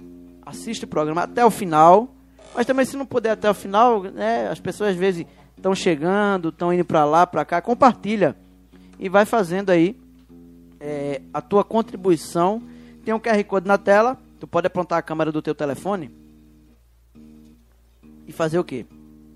assiste 0.45 0.83
o 0.83 0.87
programa 0.87 1.21
até 1.23 1.45
o 1.45 1.49
final. 1.51 2.09
Mas 2.53 2.65
também 2.65 2.85
se 2.85 2.95
não 2.95 3.05
puder 3.05 3.31
até 3.31 3.49
o 3.49 3.53
final, 3.53 4.03
né, 4.03 4.47
as 4.49 4.59
pessoas 4.59 4.91
às 4.91 4.95
vezes 4.95 5.25
estão 5.55 5.73
chegando, 5.73 6.49
estão 6.49 6.73
indo 6.73 6.85
pra 6.85 7.05
lá, 7.05 7.25
pra 7.25 7.45
cá, 7.45 7.61
compartilha. 7.61 8.35
E 8.99 9.09
vai 9.09 9.25
fazendo 9.25 9.69
aí 9.69 9.99
é, 10.79 11.21
a 11.33 11.41
tua 11.41 11.63
contribuição. 11.63 12.61
Tem 13.03 13.13
um 13.13 13.19
QR 13.19 13.43
Code 13.45 13.67
na 13.67 13.77
tela. 13.77 14.17
Tu 14.39 14.47
pode 14.47 14.67
apontar 14.67 14.99
a 14.99 15.01
câmera 15.01 15.31
do 15.31 15.41
teu 15.41 15.55
telefone 15.55 16.11
e 18.27 18.31
fazer 18.31 18.59
o 18.59 18.63
quê? 18.63 18.85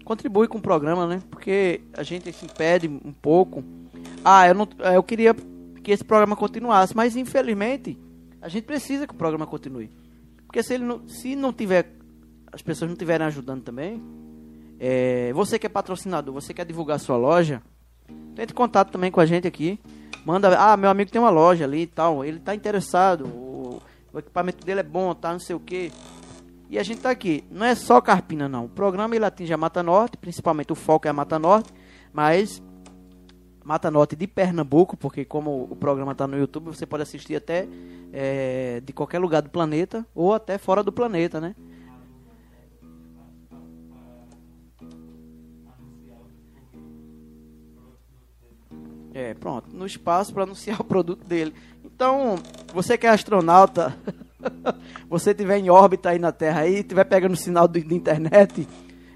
Contribui 0.03 0.47
com 0.47 0.57
o 0.57 0.61
programa, 0.61 1.05
né? 1.07 1.21
Porque 1.29 1.81
a 1.93 2.03
gente 2.03 2.31
se 2.31 2.45
impede 2.45 2.87
um 2.87 3.13
pouco. 3.13 3.63
Ah, 4.23 4.47
eu, 4.47 4.53
não, 4.53 4.67
eu 4.93 5.03
queria 5.03 5.33
que 5.83 5.91
esse 5.91 6.03
programa 6.03 6.35
continuasse, 6.35 6.95
mas 6.95 7.15
infelizmente 7.15 7.97
a 8.41 8.49
gente 8.49 8.63
precisa 8.65 9.07
que 9.07 9.13
o 9.13 9.17
programa 9.17 9.45
continue. 9.45 9.89
Porque 10.45 10.63
se 10.63 10.73
ele 10.73 10.85
não, 10.85 11.07
se 11.07 11.35
não 11.35 11.51
tiver, 11.51 11.91
as 12.51 12.61
pessoas 12.61 12.89
não 12.89 12.93
estiverem 12.93 13.25
ajudando 13.27 13.63
também, 13.63 14.01
é, 14.79 15.31
você 15.33 15.57
que 15.57 15.65
é 15.65 15.69
patrocinador, 15.69 16.33
você 16.33 16.53
quer 16.53 16.65
divulgar 16.65 16.99
sua 16.99 17.17
loja, 17.17 17.61
entre 18.37 18.53
em 18.53 18.55
contato 18.55 18.91
também 18.91 19.11
com 19.11 19.19
a 19.19 19.25
gente 19.25 19.47
aqui. 19.47 19.79
Manda, 20.25 20.57
ah, 20.57 20.77
meu 20.77 20.89
amigo 20.89 21.09
tem 21.09 21.21
uma 21.21 21.29
loja 21.29 21.65
ali 21.65 21.83
e 21.83 21.87
tal, 21.87 22.23
ele 22.23 22.39
tá 22.39 22.53
interessado, 22.53 23.25
o, 23.25 23.81
o 24.13 24.19
equipamento 24.19 24.65
dele 24.65 24.81
é 24.81 24.83
bom, 24.83 25.13
tá, 25.13 25.31
não 25.31 25.39
sei 25.39 25.55
o 25.55 25.59
que. 25.59 25.91
E 26.69 26.77
a 26.77 26.83
gente 26.83 27.01
tá 27.01 27.09
aqui. 27.09 27.45
Não 27.49 27.65
é 27.65 27.73
só 27.75 28.01
Carpina, 28.01 28.49
não. 28.49 28.65
O 28.65 28.69
programa 28.69 29.15
ele 29.15 29.23
atinge 29.23 29.53
a 29.53 29.57
Mata 29.57 29.81
Norte, 29.81 30.17
principalmente 30.17 30.71
o 30.71 30.75
foco 30.75 31.07
é 31.07 31.09
a 31.09 31.13
Mata 31.13 31.39
Norte, 31.39 31.73
mas 32.11 32.61
Mata 33.63 33.89
Norte 33.89 34.15
de 34.15 34.27
Pernambuco, 34.27 34.97
porque 34.97 35.23
como 35.23 35.67
o 35.69 35.75
programa 35.75 36.13
tá 36.13 36.27
no 36.27 36.37
YouTube, 36.37 36.65
você 36.65 36.85
pode 36.85 37.03
assistir 37.03 37.35
até 37.35 37.67
é, 38.11 38.81
de 38.83 38.91
qualquer 38.91 39.19
lugar 39.19 39.41
do 39.41 39.49
planeta 39.49 40.05
ou 40.13 40.33
até 40.33 40.57
fora 40.57 40.83
do 40.83 40.91
planeta, 40.91 41.39
né? 41.39 41.55
É, 49.19 49.33
pronto, 49.33 49.75
no 49.75 49.83
espaço 49.83 50.31
para 50.31 50.43
anunciar 50.43 50.77
o 50.79 50.83
produto 50.83 51.25
dele. 51.25 51.51
Então, 51.83 52.35
você 52.71 52.95
que 52.99 53.07
é 53.07 53.09
astronauta, 53.09 53.97
você 55.09 55.33
tiver 55.33 55.57
em 55.57 55.71
órbita 55.71 56.11
aí 56.11 56.19
na 56.19 56.31
Terra 56.31 56.61
aí, 56.61 56.83
tiver 56.83 57.03
pegando 57.03 57.35
sinal 57.35 57.67
de, 57.67 57.81
de 57.81 57.95
internet, 57.95 58.67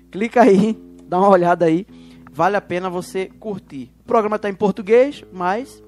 clica 0.09 0.41
aí, 0.41 0.75
dá 1.05 1.19
uma 1.19 1.29
olhada 1.29 1.65
aí, 1.65 1.85
vale 2.31 2.57
a 2.57 2.61
pena 2.61 2.89
você 2.89 3.27
curtir. 3.39 3.91
O 3.99 4.05
programa 4.05 4.37
está 4.37 4.49
em 4.49 4.55
português, 4.55 5.23
mas 5.31 5.83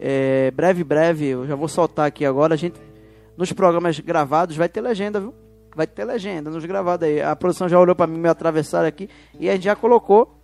é, 0.00 0.50
breve, 0.52 0.82
breve, 0.82 1.26
eu 1.26 1.46
já 1.46 1.54
vou 1.54 1.68
soltar 1.68 2.06
aqui 2.06 2.24
agora, 2.24 2.54
a 2.54 2.56
gente 2.56 2.80
nos 3.36 3.52
programas 3.52 4.00
gravados 4.00 4.56
vai 4.56 4.70
ter 4.70 4.80
legenda, 4.80 5.20
viu? 5.20 5.34
Vai 5.74 5.86
ter 5.86 6.06
legenda 6.06 6.50
nos 6.50 6.64
gravados 6.64 7.06
aí. 7.06 7.20
A 7.20 7.36
produção 7.36 7.68
já 7.68 7.78
olhou 7.78 7.94
para 7.94 8.06
mim 8.06 8.18
me 8.18 8.30
atravessar 8.30 8.86
aqui 8.86 9.10
e 9.38 9.50
a 9.50 9.52
gente 9.52 9.64
já 9.64 9.76
colocou 9.76 10.35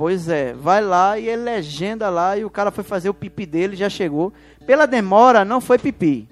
Pois 0.00 0.30
é, 0.30 0.54
vai 0.54 0.80
lá 0.80 1.18
e 1.18 1.28
é 1.28 1.36
legenda 1.36 2.08
lá 2.08 2.34
e 2.34 2.42
o 2.42 2.48
cara 2.48 2.70
foi 2.70 2.82
fazer 2.82 3.10
o 3.10 3.14
pipi 3.14 3.44
dele, 3.44 3.76
já 3.76 3.90
chegou. 3.90 4.32
Pela 4.64 4.86
demora, 4.86 5.44
não 5.44 5.60
foi 5.60 5.78
pipi. 5.78 6.26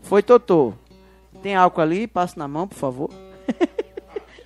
Foi 0.00 0.22
totô. 0.22 0.72
Tem 1.42 1.54
álcool 1.54 1.82
ali? 1.82 2.06
Passa 2.06 2.38
na 2.38 2.48
mão, 2.48 2.66
por 2.66 2.76
favor. 2.76 3.10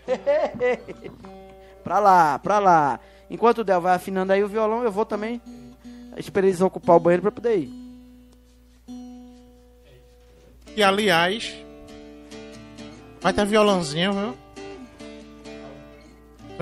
pra 1.85 2.01
lá, 2.01 2.41
pra 2.41 2.59
lá. 2.59 2.99
Enquanto 3.31 3.59
o 3.59 3.65
Del 3.65 3.81
vai 3.81 3.95
afinando 3.95 4.33
aí 4.33 4.43
o 4.43 4.49
violão, 4.49 4.83
eu 4.83 4.91
vou 4.91 5.07
também 5.07 5.41
esperar 6.17 6.49
eles 6.49 6.61
ocupar 6.61 6.97
o 6.97 7.01
banheiro 7.01 7.23
pra 7.23 7.31
poder 7.31 7.57
ir. 7.57 7.71
E 10.75 10.83
aliás, 10.83 11.55
vai 13.21 13.33
ter 13.33 13.47
violãozinho, 13.47 14.13
viu? 14.13 14.42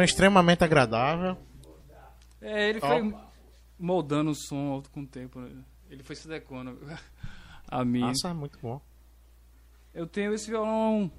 Foi 0.01 0.07
extremamente 0.07 0.65
agradável. 0.65 1.37
É, 2.41 2.71
ele 2.71 2.81
foi 2.81 3.15
moldando 3.79 4.31
o 4.31 4.35
som 4.35 4.73
alto 4.73 4.91
com 4.91 5.03
o 5.03 5.07
tempo. 5.07 5.39
né? 5.39 5.63
Ele 5.91 6.03
foi 6.03 6.17
se 6.17 6.27
adequando 6.27 6.81
a 7.69 7.85
mim. 7.85 8.01
Nossa, 8.01 8.31
é 8.31 8.33
muito 8.33 8.59
bom. 8.63 8.81
Eu 9.93 10.07
tenho 10.07 10.33
esse 10.33 10.49
violão 10.49 11.13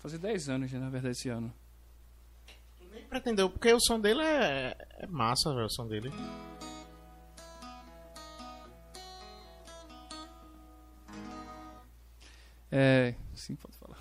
fazer 0.00 0.18
10 0.18 0.50
anos 0.50 0.70
já, 0.70 0.78
na 0.78 0.90
verdade, 0.90 1.12
esse 1.12 1.30
ano. 1.30 1.50
Nem 2.92 3.04
pretendeu, 3.04 3.48
porque 3.48 3.72
o 3.72 3.80
som 3.80 3.98
dele 3.98 4.20
é, 4.20 4.76
é 4.98 5.06
massa, 5.06 5.54
velho, 5.54 5.64
o 5.64 5.70
som 5.70 5.88
dele. 5.88 6.12
É, 12.70 13.14
sim, 13.34 13.56
pode 13.56 13.78
falar. 13.78 13.96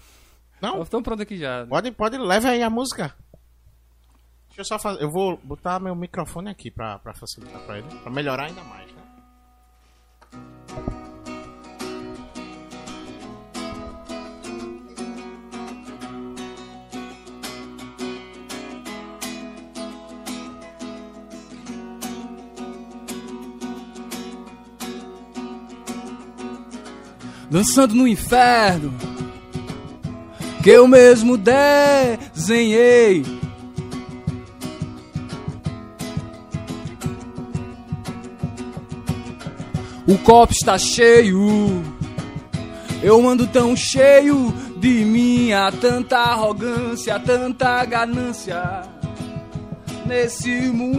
Não, 0.61 0.83
Estão 0.83 1.01
pronto 1.01 1.23
aqui 1.23 1.37
já. 1.37 1.65
pode, 1.67 1.89
pode, 1.93 2.17
leve 2.17 2.49
aí 2.49 2.61
a 2.61 2.69
música. 2.69 3.15
Deixa 4.51 4.61
eu 4.61 4.65
só 4.65 4.77
fazer, 4.77 5.01
eu 5.01 5.09
vou 5.09 5.39
botar 5.41 5.79
meu 5.79 5.95
microfone 5.95 6.49
aqui 6.49 6.69
pra, 6.69 6.99
pra 6.99 7.13
facilitar 7.13 7.61
pra 7.61 7.77
ele, 7.77 7.87
pra 8.03 8.11
melhorar 8.11 8.47
ainda 8.47 8.61
mais, 8.65 8.91
né? 8.91 9.01
Dançando 27.49 27.95
no 27.95 28.05
inferno 28.05 28.93
que 30.61 30.69
eu 30.69 30.87
mesmo 30.87 31.37
desenhei. 31.37 33.23
O 40.11 40.17
copo 40.17 40.51
está 40.51 40.77
cheio, 40.77 41.81
eu 43.01 43.25
ando 43.25 43.47
tão 43.47 43.77
cheio 43.77 44.53
de 44.75 45.05
minha 45.05 45.71
tanta 45.71 46.17
arrogância, 46.17 47.17
tanta 47.17 47.85
ganância 47.85 48.81
nesse 50.05 50.49
mundo. 50.67 50.91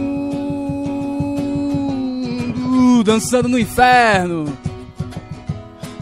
dançando 3.05 3.47
no 3.47 3.59
inferno 3.59 4.57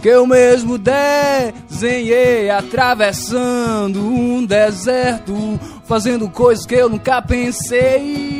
que 0.01 0.07
eu 0.07 0.25
mesmo 0.25 0.77
desenhei 0.77 2.49
atravessando 2.49 3.99
um 3.99 4.45
deserto, 4.45 5.59
fazendo 5.85 6.29
coisas 6.29 6.65
que 6.65 6.75
eu 6.75 6.87
nunca 6.87 7.21
pensei. 7.21 8.31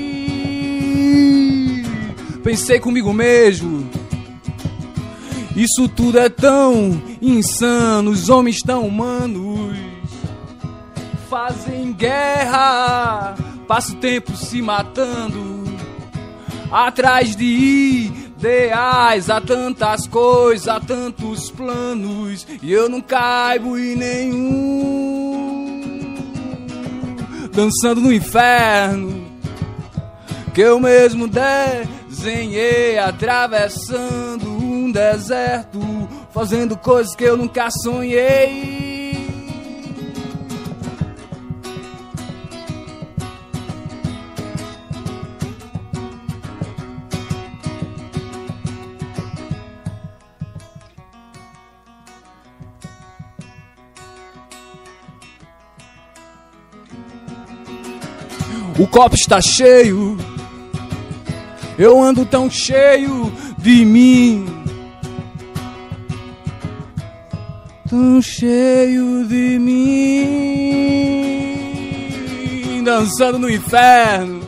Pensei 2.41 2.79
comigo 2.79 3.11
mesmo. 3.11 3.80
Isso 5.55 5.87
tudo 5.89 6.17
é 6.17 6.29
tão 6.29 7.01
insano, 7.21 8.11
os 8.11 8.29
homens 8.29 8.61
tão 8.61 8.87
humanos. 8.87 9.77
Fazem 11.29 11.91
guerra, 11.93 13.35
passa 13.67 13.93
o 13.93 13.95
tempo 13.95 14.35
se 14.35 14.61
matando. 14.61 15.61
Atrás 16.71 17.35
de 17.35 18.11
ideais, 18.41 19.29
há 19.29 19.39
tantas 19.41 20.07
coisas, 20.07 20.67
há 20.67 20.79
tantos 20.79 21.51
planos, 21.51 22.47
e 22.61 22.71
eu 22.71 22.89
não 22.89 23.01
caibo 23.01 23.77
em 23.77 23.95
nenhum. 23.95 25.61
Dançando 27.53 27.99
no 27.99 28.11
inferno, 28.13 29.25
que 30.53 30.61
eu 30.61 30.79
mesmo 30.79 31.27
desenhei, 32.11 32.99
atravessando 32.99 34.49
um 34.49 34.91
deserto, 34.91 35.79
fazendo 36.33 36.77
coisas 36.77 37.15
que 37.15 37.23
eu 37.23 37.37
nunca 37.37 37.69
sonhei. 37.71 39.21
O 58.77 58.87
copo 58.87 59.15
está 59.15 59.39
cheio. 59.39 60.30
Eu 61.81 61.99
ando 61.99 62.23
tão 62.23 62.47
cheio 62.47 63.33
de 63.57 63.83
mim. 63.83 64.45
Tão 67.89 68.21
cheio 68.21 69.25
de 69.25 69.57
mim. 69.57 69.73
Dançando 72.83 73.39
no 73.39 73.49
inferno. 73.49 74.41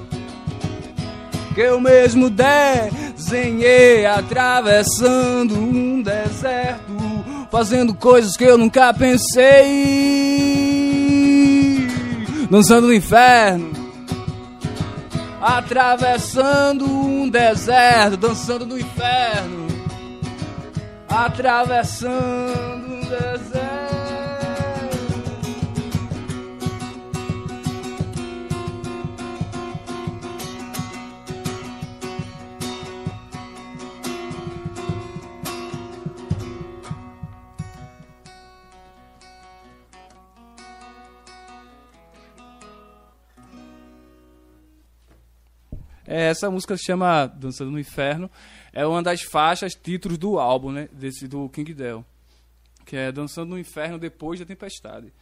Que 1.55 1.61
eu 1.61 1.81
mesmo 1.81 2.29
desenhei. 2.29 4.05
Atravessando 4.05 5.55
um 5.55 6.03
deserto. 6.03 6.93
Fazendo 7.49 7.95
coisas 7.95 8.37
que 8.37 8.43
eu 8.43 8.59
nunca 8.59 8.93
pensei. 8.93 9.63
Dançando 12.51 12.85
no 12.85 12.93
inferno 12.93 13.82
atravessando 15.43 16.85
um 16.85 17.29
deserto, 17.29 18.15
dançando 18.15 18.65
no 18.65 18.79
inferno, 18.79 19.67
atravessando 21.09 22.93
um 22.93 23.01
deserto. 23.01 24.02
É, 46.05 46.29
essa 46.29 46.49
música 46.49 46.75
se 46.77 46.83
chama 46.83 47.25
Dançando 47.27 47.71
no 47.71 47.79
Inferno. 47.79 48.29
É 48.71 48.85
uma 48.85 49.01
das 49.01 49.21
faixas, 49.21 49.73
títulos 49.73 50.17
do 50.17 50.39
álbum, 50.39 50.71
né? 50.71 50.89
Desse, 50.91 51.27
do 51.27 51.47
King 51.49 51.73
Del. 51.73 52.05
Que 52.85 52.97
é 52.97 53.11
Dançando 53.11 53.51
no 53.51 53.59
Inferno 53.59 53.97
Depois 53.97 54.39
da 54.39 54.45
Tempestade. 54.45 55.13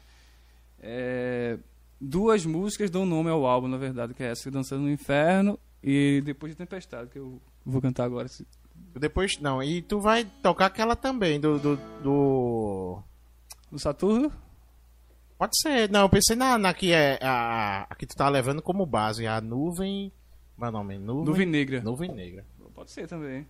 É, 0.79 1.57
duas 1.99 2.45
músicas 2.45 2.89
dão 2.89 3.05
nome 3.05 3.29
ao 3.29 3.45
álbum, 3.45 3.67
na 3.67 3.77
verdade, 3.77 4.13
que 4.13 4.23
é 4.23 4.31
essa, 4.31 4.49
Dançando 4.49 4.83
no 4.83 4.91
Inferno 4.91 5.59
e 5.83 6.21
Depois 6.25 6.53
da 6.53 6.65
Tempestade, 6.65 7.09
que 7.09 7.19
eu 7.19 7.39
vou 7.63 7.81
cantar 7.81 8.05
agora. 8.05 8.27
Depois, 8.95 9.39
não, 9.39 9.61
e 9.61 9.81
tu 9.81 9.99
vai 9.99 10.25
tocar 10.41 10.65
aquela 10.65 10.95
também, 10.95 11.39
do... 11.39 11.59
Do, 11.59 11.75
do... 12.01 13.03
do 13.71 13.79
Saturno? 13.79 14.31
Pode 15.37 15.59
ser, 15.59 15.89
não, 15.89 16.01
eu 16.01 16.09
pensei 16.09 16.35
na, 16.35 16.57
na 16.57 16.73
que 16.73 16.91
é 16.91 17.19
a, 17.21 17.87
a 17.89 17.95
que 17.95 18.05
tu 18.05 18.15
tá 18.15 18.29
levando 18.29 18.61
como 18.61 18.85
base, 18.85 19.25
a 19.25 19.41
nuvem 19.41 20.11
meu 20.61 20.69
é 20.69 20.71
nome? 20.71 20.97
Nuvem, 20.99 21.25
Nuvem 21.25 21.45
Negra. 21.47 21.81
Nuvem 21.81 22.11
Negra. 22.11 22.45
Pode 22.75 22.91
ser 22.91 23.07
também. 23.07 23.45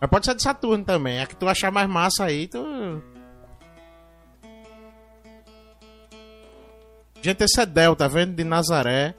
Mas 0.00 0.10
pode 0.10 0.26
ser 0.26 0.34
de 0.34 0.42
Saturno 0.42 0.84
também. 0.84 1.20
A 1.20 1.26
que 1.26 1.36
tu 1.36 1.48
achar 1.48 1.72
mais 1.72 1.88
massa 1.88 2.24
aí, 2.24 2.46
tu. 2.46 3.02
Gente, 7.20 7.44
esse 7.44 7.60
é 7.60 7.66
Del, 7.66 7.94
tá 7.94 8.08
vendo? 8.08 8.34
De 8.34 8.44
Nazaré. 8.44 9.14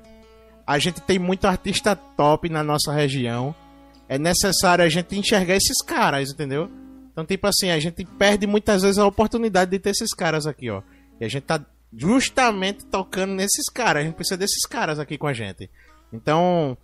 A 0.66 0.80
gente 0.80 1.02
tem 1.02 1.20
muito 1.20 1.46
artista 1.46 1.96
top 1.96 2.50
na 2.50 2.64
nossa 2.64 2.92
região. 2.92 3.54
É 4.08 4.18
necessário 4.18 4.84
a 4.84 4.90
gente 4.90 5.18
enxergar 5.18 5.56
esses 5.56 5.82
caras, 5.86 6.32
entendeu? 6.32 6.70
Então, 7.12 7.26
tipo 7.26 7.46
assim, 7.48 7.70
a 7.70 7.80
gente 7.80 8.06
perde 8.06 8.48
muitas 8.48 8.82
vezes 8.82 8.98
a 8.98 9.06
oportunidade 9.06 9.72
de 9.72 9.80
ter 9.80 9.92
esses 9.92 10.14
caras 10.14 10.46
aqui, 10.48 10.70
ó. 10.70 10.82
E 11.20 11.26
a 11.26 11.30
gente 11.30 11.44
tá 11.44 11.64
justamente 11.96 12.86
tocando 12.86 13.34
nesses 13.34 13.70
caras. 13.70 14.02
A 14.02 14.06
gente 14.06 14.16
precisa 14.16 14.38
desses 14.38 14.66
caras 14.66 15.00
aqui 15.00 15.18
com 15.18 15.28
a 15.28 15.34
gente. 15.34 15.70
Então, 16.14 16.78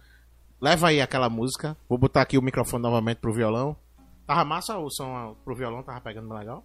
leva 0.60 0.88
aí 0.88 1.00
aquela 1.00 1.30
música. 1.30 1.78
Vou 1.88 1.98
botar 1.98 2.22
aqui 2.22 2.38
o 2.38 2.42
microfone 2.42 2.82
novamente 2.82 3.18
pro 3.18 3.32
violão. 3.32 3.78
Tava 4.26 4.44
massa 4.44 4.78
o 4.78 4.90
som 4.90 5.36
pro 5.46 5.56
violão? 5.56 5.84
Tava 5.84 6.02
pegando 6.02 6.34
legal? 6.34 6.64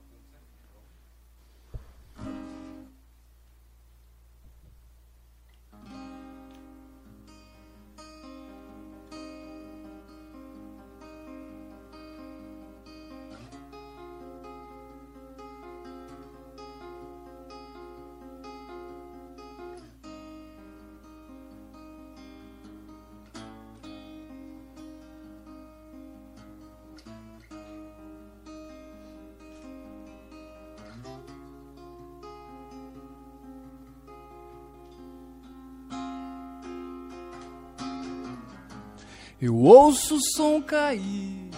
Eu 39.44 39.56
ouço 39.56 40.16
o 40.16 40.20
som 40.34 40.62
cair, 40.62 41.50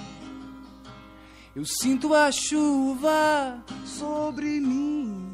eu 1.54 1.64
sinto 1.64 2.12
a 2.12 2.32
chuva 2.32 3.64
sobre 3.84 4.58
mim. 4.58 5.24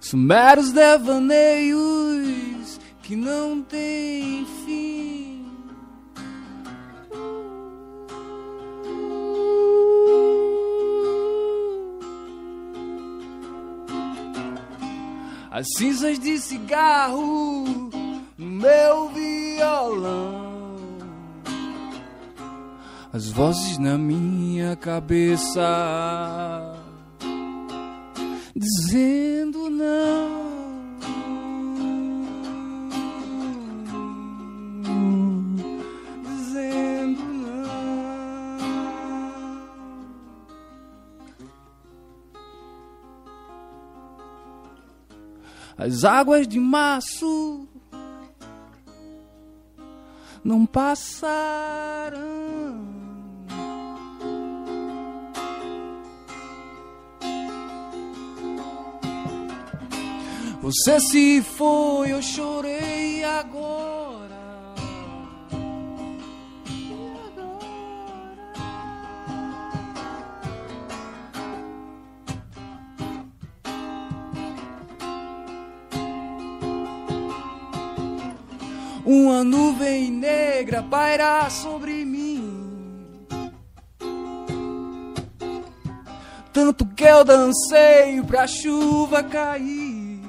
São 0.00 0.18
meros 0.18 0.72
devaneios 0.72 1.78
que 3.00 3.14
não 3.14 3.62
têm 3.62 4.44
as 15.58 15.66
cinzas 15.76 16.20
de 16.20 16.38
cigarro 16.38 17.64
meu 18.38 19.08
violão, 19.08 20.78
as 23.12 23.28
vozes 23.28 23.76
na 23.76 23.98
minha 23.98 24.76
cabeça 24.76 25.60
dizendo 28.54 29.68
não. 29.68 30.37
As 45.88 46.04
águas 46.04 46.46
de 46.46 46.60
março 46.60 47.66
não 50.44 50.66
passarão. 50.66 52.18
Você 60.60 61.00
se 61.00 61.40
foi, 61.40 62.12
eu 62.12 62.20
chorei 62.20 63.24
agora. 63.24 64.17
Uma 79.10 79.42
nuvem 79.42 80.10
negra 80.10 80.82
paira 80.82 81.48
sobre 81.48 82.04
mim. 82.04 83.26
Tanto 86.52 86.84
que 86.84 87.04
eu 87.04 87.24
dancei 87.24 88.20
pra 88.26 88.46
chuva 88.46 89.22
cair. 89.22 90.20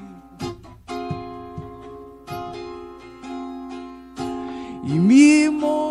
E 4.85 4.93
me 4.93 5.49
molhar. 5.49 5.88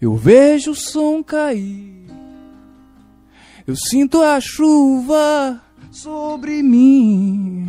Eu 0.00 0.16
vejo 0.16 0.70
o 0.70 0.74
som 0.74 1.22
cair. 1.22 2.06
Eu 3.66 3.76
sinto 3.76 4.22
a 4.22 4.40
chuva 4.40 5.60
sobre 5.90 6.62
mim. 6.62 7.66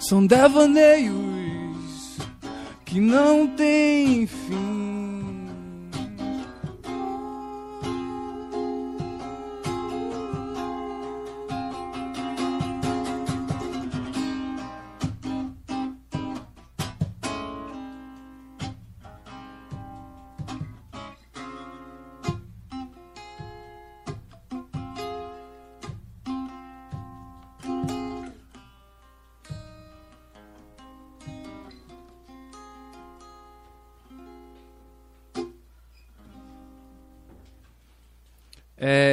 São 0.00 0.26
devaneios 0.26 1.14
que 2.84 2.98
não 2.98 3.46
têm 3.46 4.26
fim. 4.26 4.89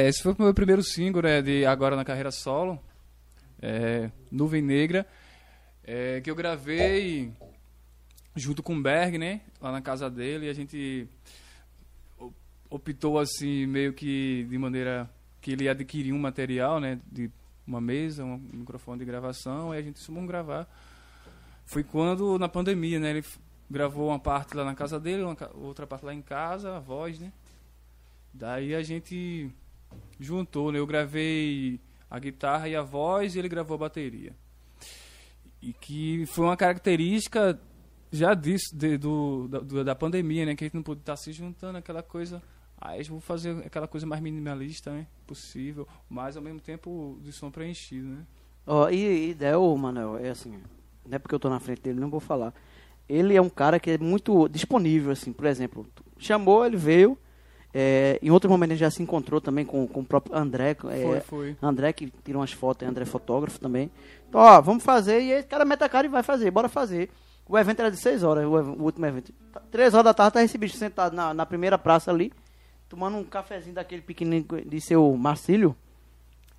Esse 0.08 0.22
foi 0.22 0.32
o 0.32 0.36
meu 0.38 0.54
primeiro 0.54 0.82
single, 0.82 1.22
né, 1.22 1.42
de 1.42 1.66
agora 1.66 1.94
na 1.94 2.04
carreira 2.04 2.30
solo, 2.30 2.80
é, 3.60 4.10
Nuvem 4.30 4.62
Negra, 4.62 5.06
é, 5.84 6.20
que 6.20 6.30
eu 6.30 6.34
gravei 6.34 7.32
junto 8.34 8.62
com 8.62 8.76
o 8.76 8.82
Berg, 8.82 9.18
né, 9.18 9.40
lá 9.60 9.72
na 9.72 9.82
casa 9.82 10.08
dele, 10.08 10.46
e 10.46 10.48
a 10.48 10.52
gente 10.52 11.08
optou 12.70 13.18
assim, 13.18 13.66
meio 13.66 13.92
que 13.92 14.46
de 14.48 14.58
maneira 14.58 15.10
que 15.40 15.52
ele 15.52 15.68
adquiriu 15.68 16.14
um 16.14 16.20
material, 16.20 16.80
né, 16.80 16.98
de 17.10 17.30
uma 17.66 17.80
mesa, 17.80 18.24
um 18.24 18.38
microfone 18.38 18.98
de 18.98 19.04
gravação, 19.04 19.74
e 19.74 19.78
a 19.78 19.82
gente 19.82 19.98
sumou 19.98 20.26
gravar. 20.26 20.66
Foi 21.66 21.82
quando, 21.82 22.38
na 22.38 22.48
pandemia, 22.48 22.98
né, 22.98 23.10
ele 23.10 23.24
gravou 23.70 24.08
uma 24.08 24.18
parte 24.18 24.56
lá 24.56 24.64
na 24.64 24.74
casa 24.74 24.98
dele, 24.98 25.22
uma 25.22 25.36
outra 25.54 25.86
parte 25.86 26.04
lá 26.04 26.14
em 26.14 26.22
casa, 26.22 26.76
a 26.76 26.80
voz, 26.80 27.18
né, 27.18 27.32
Daí 28.32 28.74
a 28.74 28.82
gente 28.82 29.50
juntou, 30.18 30.72
né? 30.72 30.78
Eu 30.78 30.86
gravei 30.86 31.80
a 32.10 32.18
guitarra 32.18 32.68
e 32.68 32.74
a 32.76 32.82
voz 32.82 33.34
e 33.34 33.38
ele 33.38 33.48
gravou 33.48 33.74
a 33.74 33.78
bateria. 33.78 34.34
E 35.60 35.72
que 35.72 36.24
foi 36.26 36.44
uma 36.44 36.56
característica 36.56 37.58
já 38.12 38.32
disso, 38.34 38.74
de- 38.74 38.96
do, 38.96 39.48
da, 39.48 39.82
da 39.82 39.94
pandemia, 39.94 40.46
né? 40.46 40.54
Que 40.54 40.64
a 40.64 40.66
gente 40.66 40.74
não 40.74 40.82
pôde 40.82 41.00
estar 41.00 41.16
se 41.16 41.32
juntando, 41.32 41.78
aquela 41.78 42.02
coisa. 42.02 42.42
Aí 42.80 43.00
eu 43.00 43.06
vou 43.06 43.20
fazer 43.20 43.58
aquela 43.66 43.88
coisa 43.88 44.06
mais 44.06 44.22
minimalista, 44.22 44.92
né? 44.92 45.06
Possível, 45.26 45.86
mas 46.08 46.36
ao 46.36 46.42
mesmo 46.42 46.60
tempo 46.60 47.18
de 47.22 47.32
som 47.32 47.50
preenchido, 47.50 48.06
né? 48.08 48.24
Ó, 48.66 48.88
e, 48.88 49.30
e 49.30 49.34
Del, 49.34 49.76
Manuel, 49.76 50.16
é 50.18 50.28
assim, 50.30 50.52
não 51.04 51.16
é 51.16 51.18
porque 51.18 51.34
eu 51.34 51.40
tô 51.40 51.48
na 51.50 51.58
frente 51.58 51.80
dele, 51.82 51.98
não 51.98 52.10
vou 52.10 52.20
falar. 52.20 52.54
Ele 53.08 53.34
é 53.34 53.40
um 53.42 53.48
cara 53.48 53.80
que 53.80 53.90
é 53.90 53.98
muito 53.98 54.46
disponível, 54.48 55.10
assim, 55.10 55.32
por 55.32 55.46
exemplo, 55.46 55.86
chamou, 56.18 56.64
ele 56.66 56.76
veio, 56.76 57.18
é, 57.72 58.18
em 58.22 58.30
outro 58.30 58.48
momento 58.48 58.70
ele 58.70 58.78
já 58.78 58.90
se 58.90 59.02
encontrou 59.02 59.40
também 59.40 59.64
com, 59.64 59.86
com 59.86 60.00
o 60.00 60.04
próprio 60.04 60.34
André, 60.34 60.70
é, 60.70 60.74
Foi, 60.74 61.20
foi. 61.20 61.56
André 61.62 61.92
que 61.92 62.12
tirou 62.24 62.40
umas 62.40 62.52
fotos, 62.52 62.88
André 62.88 63.02
é 63.02 63.06
fotógrafo 63.06 63.60
também. 63.60 63.90
Então, 64.28 64.40
ó, 64.40 64.60
vamos 64.60 64.82
fazer, 64.82 65.22
e 65.22 65.32
aí 65.32 65.40
o 65.42 65.46
cara 65.46 65.64
mete 65.64 65.82
a 65.82 65.88
cara 65.88 66.06
e 66.06 66.10
vai 66.10 66.22
fazer, 66.22 66.50
bora 66.50 66.68
fazer. 66.68 67.10
O 67.46 67.58
evento 67.58 67.80
era 67.80 67.90
de 67.90 67.96
6 67.96 68.22
horas, 68.22 68.44
o, 68.44 68.48
o 68.48 68.82
último 68.84 69.06
evento. 69.06 69.32
3 69.70 69.94
horas 69.94 70.04
da 70.04 70.14
tarde 70.14 70.34
tá 70.34 70.42
esse 70.42 70.58
bicho 70.58 70.76
sentado 70.76 71.14
na, 71.14 71.32
na 71.32 71.46
primeira 71.46 71.78
praça 71.78 72.10
ali, 72.10 72.32
tomando 72.88 73.16
um 73.16 73.24
cafezinho 73.24 73.74
daquele 73.74 74.02
pequenininho 74.02 74.46
de 74.66 74.80
seu 74.80 75.14
Marcílio. 75.16 75.74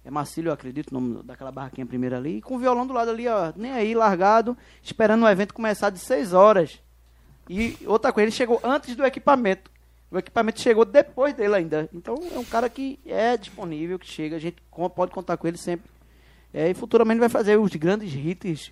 É 0.03 0.09
Marcílio, 0.09 0.49
eu 0.49 0.53
acredito, 0.53 0.89
o 0.89 0.93
nome 0.93 1.23
daquela 1.23 1.51
barraquinha 1.51 1.85
primeira 1.85 2.17
ali. 2.17 2.37
E 2.37 2.41
com 2.41 2.55
o 2.55 2.59
violão 2.59 2.87
do 2.87 2.93
lado 2.93 3.11
ali, 3.11 3.27
ó, 3.27 3.51
nem 3.55 3.71
aí, 3.71 3.93
largado, 3.93 4.57
esperando 4.81 5.23
o 5.23 5.29
evento 5.29 5.53
começar 5.53 5.89
de 5.89 5.99
6 5.99 6.33
horas. 6.33 6.81
E 7.47 7.77
outra 7.85 8.13
coisa, 8.13 8.25
ele 8.25 8.31
chegou 8.31 8.59
antes 8.63 8.95
do 8.95 9.05
equipamento. 9.05 9.69
O 10.11 10.17
equipamento 10.17 10.59
chegou 10.59 10.85
depois 10.85 11.33
dele 11.33 11.55
ainda. 11.55 11.89
Então 11.93 12.15
é 12.33 12.39
um 12.39 12.45
cara 12.45 12.69
que 12.69 12.99
é 13.05 13.37
disponível, 13.37 13.99
que 13.99 14.07
chega, 14.07 14.35
a 14.35 14.39
gente 14.39 14.57
pode 14.95 15.11
contar 15.11 15.37
com 15.37 15.47
ele 15.47 15.57
sempre. 15.57 15.89
É, 16.53 16.69
e 16.69 16.73
futuramente 16.73 17.19
vai 17.19 17.29
fazer 17.29 17.57
os 17.57 17.75
grandes 17.75 18.13
hits 18.13 18.71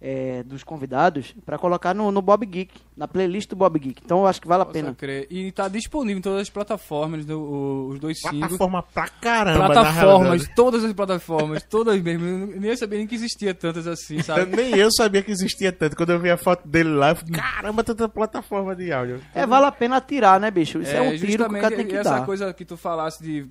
é, 0.00 0.44
dos 0.44 0.62
convidados 0.62 1.34
para 1.44 1.58
colocar 1.58 1.92
no, 1.92 2.12
no 2.12 2.22
Bob 2.22 2.46
Geek, 2.46 2.72
na 2.96 3.08
playlist 3.08 3.50
do 3.50 3.56
Bob 3.56 3.76
Geek. 3.80 4.00
Então 4.04 4.20
eu 4.20 4.26
acho 4.28 4.40
que 4.40 4.46
vale 4.46 4.62
a 4.62 4.66
pena. 4.66 4.94
crer. 4.94 5.26
E 5.28 5.50
tá 5.50 5.66
disponível 5.66 6.18
em 6.18 6.22
todas 6.22 6.42
as 6.42 6.48
plataformas, 6.50 7.26
né, 7.26 7.34
o- 7.34 7.88
os 7.90 7.98
dois 7.98 8.16
singles. 8.20 8.40
Plataforma 8.40 8.82
pra 8.82 9.08
caramba, 9.08 9.66
plataformas, 9.66 10.48
todas 10.54 10.84
as 10.84 10.92
plataformas, 10.92 11.62
todas 11.64 12.00
mesmo. 12.00 12.24
Eu 12.52 12.60
nem 12.60 12.76
sabia 12.76 12.98
nem 12.98 13.06
que 13.08 13.16
existia 13.16 13.52
tantas 13.52 13.88
assim, 13.88 14.18
Eu- 14.18 14.22
sabe? 14.24 14.54
nem 14.56 14.76
eu 14.76 14.88
sabia 14.92 15.20
que 15.22 15.32
existia 15.32 15.72
tanto. 15.72 15.96
Quando 15.96 16.10
eu 16.10 16.20
vi 16.20 16.30
a 16.30 16.36
foto 16.36 16.66
dele 16.68 16.90
lá, 16.90 17.10
eu 17.10 17.16
falei, 17.16 17.32
caramba, 17.34 17.82
tanta 17.82 18.08
plataforma 18.08 18.76
de 18.76 18.92
áudio. 18.92 19.20
É, 19.34 19.44
vale 19.46 19.66
a 19.66 19.72
pena 19.72 19.96
atirar, 19.96 20.38
né, 20.38 20.48
bicho? 20.50 20.80
Isso 20.80 20.92
é, 20.92 21.00
um 21.02 21.16
tiro 21.16 21.48
que 21.48 21.56
o 21.56 21.60
cara 21.60 21.74
tem 21.76 21.86
que 21.86 21.96
essa 21.96 22.10
dar. 22.20 22.24
coisa 22.24 22.52
que 22.54 22.64
tu 22.64 22.76
falasse 22.76 23.20
de. 23.20 23.46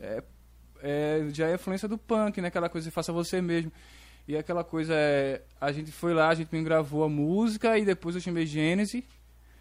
É, 0.00 0.22
é, 0.82 1.26
já 1.32 1.48
é 1.48 1.54
influência 1.54 1.88
do 1.88 1.98
punk, 1.98 2.40
né? 2.40 2.46
Aquela 2.48 2.68
coisa 2.68 2.88
de 2.88 2.94
faça 2.94 3.12
você 3.12 3.40
mesmo. 3.42 3.72
E 4.26 4.36
aquela 4.36 4.64
coisa 4.64 4.94
é. 4.94 5.42
A 5.60 5.70
gente 5.72 5.92
foi 5.92 6.14
lá, 6.14 6.28
a 6.30 6.34
gente 6.34 6.48
gravou 6.62 7.04
a 7.04 7.08
música 7.08 7.78
e 7.78 7.84
depois 7.84 8.14
eu 8.14 8.20
chamei 8.20 8.46
Gênese. 8.46 9.04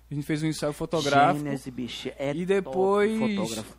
A 0.10 0.14
gente 0.14 0.26
fez 0.26 0.42
um 0.44 0.48
ensaio 0.48 0.74
fotográfico. 0.74 1.44
Gênese, 1.44 1.72
bicho, 1.72 2.12
é 2.18 2.34
E 2.36 2.46
depois- 2.46 3.18
fotógrafo. 3.20 3.78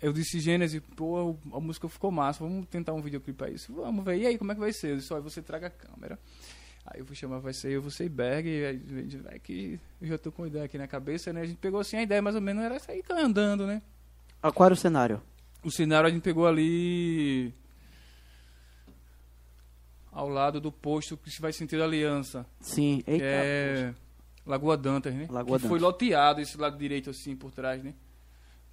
Eu 0.00 0.12
disse, 0.12 0.40
Gênese, 0.40 0.80
pô, 0.80 1.36
a 1.52 1.60
música 1.60 1.88
ficou 1.88 2.10
massa, 2.10 2.42
vamos 2.42 2.66
tentar 2.66 2.92
um 2.92 3.00
videoclipe 3.00 3.38
pra 3.38 3.48
isso. 3.50 3.72
Vamos 3.72 4.04
ver, 4.04 4.16
e 4.18 4.26
aí, 4.26 4.36
como 4.36 4.50
é 4.50 4.54
que 4.54 4.60
vai 4.60 4.72
ser? 4.72 4.90
Eu 4.92 4.96
disse, 4.96 5.12
olha, 5.12 5.22
você 5.22 5.40
traga 5.40 5.68
a 5.68 5.70
câmera. 5.70 6.18
Aí 6.84 6.98
eu 6.98 7.06
fui 7.06 7.14
chamar, 7.14 7.38
vai 7.38 7.52
ser 7.52 7.70
eu, 7.70 7.80
você 7.80 8.06
e 8.06 8.08
Berg, 8.08 8.48
e 8.48 8.64
aí, 8.64 8.76
vai 9.22 9.38
que 9.38 9.78
eu 10.00 10.08
já 10.08 10.18
tô 10.18 10.32
com 10.32 10.42
uma 10.42 10.48
ideia 10.48 10.64
aqui 10.64 10.76
na 10.76 10.88
cabeça, 10.88 11.32
né? 11.32 11.42
A 11.42 11.46
gente 11.46 11.58
pegou 11.58 11.78
assim, 11.78 11.96
a 11.96 12.02
ideia 12.02 12.20
mais 12.20 12.34
ou 12.34 12.42
menos 12.42 12.64
era 12.64 12.80
sair 12.80 13.04
andando, 13.10 13.64
né? 13.64 13.80
Ah, 14.42 14.50
qual 14.50 14.64
era 14.66 14.74
o 14.74 14.76
cenário? 14.76 15.22
O 15.62 15.70
cenário 15.70 16.08
a 16.08 16.10
gente 16.10 16.22
pegou 16.22 16.48
ali 16.48 17.54
ao 20.12 20.28
lado 20.28 20.60
do 20.60 20.70
posto 20.70 21.16
que 21.16 21.30
se 21.30 21.40
vai 21.40 21.52
sentido 21.52 21.82
aliança. 21.82 22.46
Sim, 22.60 23.02
eita. 23.06 23.24
é 23.24 23.94
Lagoa 24.46 24.76
Dantas, 24.76 25.14
né? 25.14 25.26
Lagoa 25.30 25.58
que 25.58 25.62
foi 25.66 25.78
Dantas. 25.78 25.82
loteado 25.94 26.40
esse 26.40 26.56
lado 26.58 26.76
direito 26.76 27.10
assim 27.10 27.34
por 27.34 27.50
trás, 27.50 27.82
né? 27.82 27.94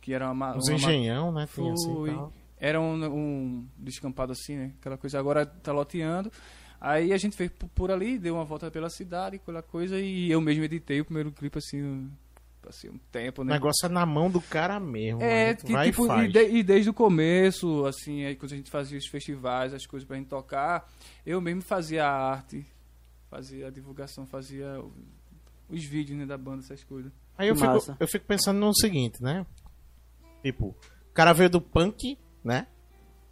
Que 0.02 0.14
era 0.14 0.30
uma, 0.32 0.56
Os 0.58 0.68
uma- 0.68 0.76
engenhão, 0.76 1.32
né? 1.32 1.44
Assim 1.44 1.74
Foi. 1.86 2.10
tal. 2.14 2.34
Era 2.58 2.82
um, 2.82 3.06
um 3.06 3.68
descampado 3.78 4.34
assim, 4.34 4.56
né? 4.58 4.74
Aquela 4.80 4.98
coisa. 4.98 5.18
Agora 5.18 5.46
tá 5.46 5.72
loteando. 5.72 6.30
Aí 6.82 7.12
a 7.14 7.18
gente 7.18 7.36
fez 7.36 7.50
por- 7.52 7.70
por 7.70 7.92
ali, 7.92 8.18
deu 8.18 8.36
uma 8.36 8.44
volta 8.46 8.70
pela 8.72 8.90
cidade, 8.90 9.36
aquela 9.38 9.62
coisa, 9.62 10.00
e 10.00 10.30
eu 10.32 10.40
mesmo 10.42 10.64
editei 10.64 11.00
o 11.02 11.06
primeiro 11.06 11.32
clipe 11.32 11.58
assim, 11.58 12.10
assim 12.68 12.90
um 12.90 12.98
tempo, 13.12 13.42
O 13.42 13.46
né? 13.46 13.54
negócio 13.54 13.86
é 13.86 13.90
na 13.90 14.06
mão 14.06 14.30
do 14.30 14.42
cara 14.42 14.80
mesmo. 14.80 15.22
É, 15.22 15.56
que, 15.56 15.72
vai 15.72 15.90
tipo, 15.90 16.06
e 16.14 16.26
e, 16.26 16.28
de- 16.32 16.50
e 16.58 16.64
desde 16.64 16.90
o 16.90 16.94
começo, 16.94 17.86
assim, 17.86 18.26
aí 18.26 18.36
quando 18.36 18.54
a 18.54 18.56
gente 18.58 18.70
fazia 18.72 18.98
os 18.98 19.08
festivais, 19.08 19.74
as 19.74 19.86
coisas 19.86 20.08
pra 20.08 20.18
gente 20.18 20.28
tocar, 20.28 20.92
eu 21.26 21.40
mesmo 21.40 21.62
fazia 21.62 22.06
a 22.06 22.12
arte, 22.32 22.66
fazia 23.30 23.68
a 23.68 23.70
divulgação, 23.70 24.26
fazia 24.26 24.80
o- 24.82 24.92
os 25.70 25.84
vídeos 25.84 26.18
né, 26.18 26.26
da 26.26 26.38
banda, 26.38 26.64
essas 26.64 26.84
coisas. 26.84 27.12
Aí 27.38 27.48
eu 27.48 27.56
fico, 27.56 27.96
eu 28.00 28.08
fico 28.08 28.26
pensando 28.26 28.60
no 28.60 28.74
seguinte, 28.76 29.22
né? 29.22 29.46
Tipo, 30.44 30.68
o 31.10 31.14
cara 31.14 31.34
veio 31.34 31.50
do 31.50 31.62
punk, 31.62 32.18
né? 32.44 32.68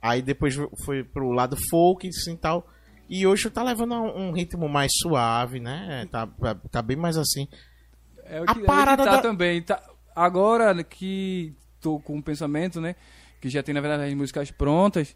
Aí 0.02 0.22
depois 0.22 0.56
foi 0.86 1.04
pro 1.04 1.32
lado 1.32 1.58
folk 1.70 2.08
assim 2.08 2.36
tal. 2.38 2.68
E 3.10 3.26
hoje 3.26 3.50
tá 3.50 3.64
levando 3.64 3.94
a 3.94 4.02
um, 4.02 4.28
um 4.28 4.32
ritmo 4.32 4.68
mais 4.70 4.92
suave, 5.02 5.60
né? 5.60 6.06
Tá, 6.12 6.28
tá 6.70 6.82
bem 6.82 6.96
mais 6.98 7.18
assim. 7.18 7.48
É 8.30 8.40
o 8.42 8.44
A 8.44 8.46
que, 8.48 8.52
é 8.52 8.54
o 8.54 8.56
que 8.62 8.62
parada 8.66 9.04
tá 9.04 9.12
da- 9.18 9.22
também. 9.22 9.62
Tá, 9.62 9.82
agora 10.16 10.84
que 10.84 11.54
tô 11.82 12.00
com 12.00 12.18
o 12.18 12.24
pensamento, 12.24 12.80
né? 12.82 12.96
Que 13.42 13.50
já 13.50 13.62
tem, 13.64 13.74
na 13.74 13.82
verdade, 13.82 14.10
as 14.10 14.14
músicas 14.18 14.52
prontas. 14.52 15.16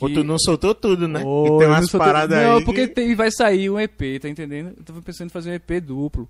Ou 0.00 0.08
que- 0.08 0.14
tu 0.14 0.24
não 0.24 0.38
soltou 0.38 0.74
tudo, 0.74 1.06
né? 1.08 1.20
E 1.20 1.58
tem 1.58 1.66
umas 1.68 1.90
paradas 1.90 2.38
tão- 2.38 2.48
Não, 2.50 2.56
aí. 2.58 2.64
porque 2.64 2.88
que- 2.88 2.94
tem, 2.94 3.14
vai 3.14 3.30
sair 3.30 3.68
um 3.70 3.78
EP, 3.78 4.18
tá 4.20 4.28
entendendo? 4.28 4.74
Eu 4.76 4.84
tava 4.84 5.02
pensando 5.02 5.26
em 5.28 5.30
fazer 5.32 5.50
um 5.50 5.54
EP 5.54 5.80
duplo. 5.80 6.28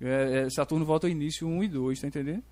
É, 0.00 0.44
é, 0.46 0.50
Saturno 0.50 0.84
volta 0.84 1.06
ao 1.06 1.10
início 1.10 1.46
1 1.48 1.62
e 1.64 1.68
2, 1.68 2.00
tá 2.00 2.06
entendendo? 2.06 2.42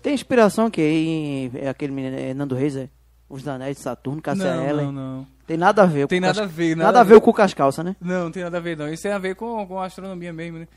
Tem 0.00 0.14
inspiração 0.14 0.70
que 0.70 0.80
em 0.80 1.50
é 1.54 1.68
aquele 1.68 1.92
menino, 1.92 2.16
é 2.16 2.32
Nando 2.34 2.54
Reis, 2.54 2.76
é? 2.76 2.88
Os 3.28 3.46
Anéis 3.48 3.78
de 3.78 3.82
Saturno, 3.82 4.20
Cassia 4.22 4.54
não, 4.54 4.68
Ellen. 4.68 4.86
não, 4.86 4.92
não. 4.92 5.26
Tem 5.46 5.56
nada 5.56 5.82
a 5.82 5.86
ver. 5.86 6.06
Tem 6.06 6.20
com 6.20 6.26
nada 6.26 6.40
cas- 6.42 6.48
a 6.50 6.52
ver, 6.54 6.76
Nada, 6.76 7.00
a 7.00 7.02
ver 7.02 7.20
com 7.20 7.42
as 7.42 7.54
calças, 7.54 7.84
né? 7.84 7.96
Não, 8.00 8.24
não 8.24 8.30
tem 8.30 8.44
nada 8.44 8.58
a 8.58 8.60
ver, 8.60 8.76
não. 8.76 8.92
Isso 8.92 9.02
tem 9.02 9.10
a 9.12 9.18
ver 9.18 9.34
com, 9.34 9.66
com 9.66 9.80
a 9.80 9.86
astronomia 9.86 10.32
mesmo, 10.32 10.58
né? 10.58 10.68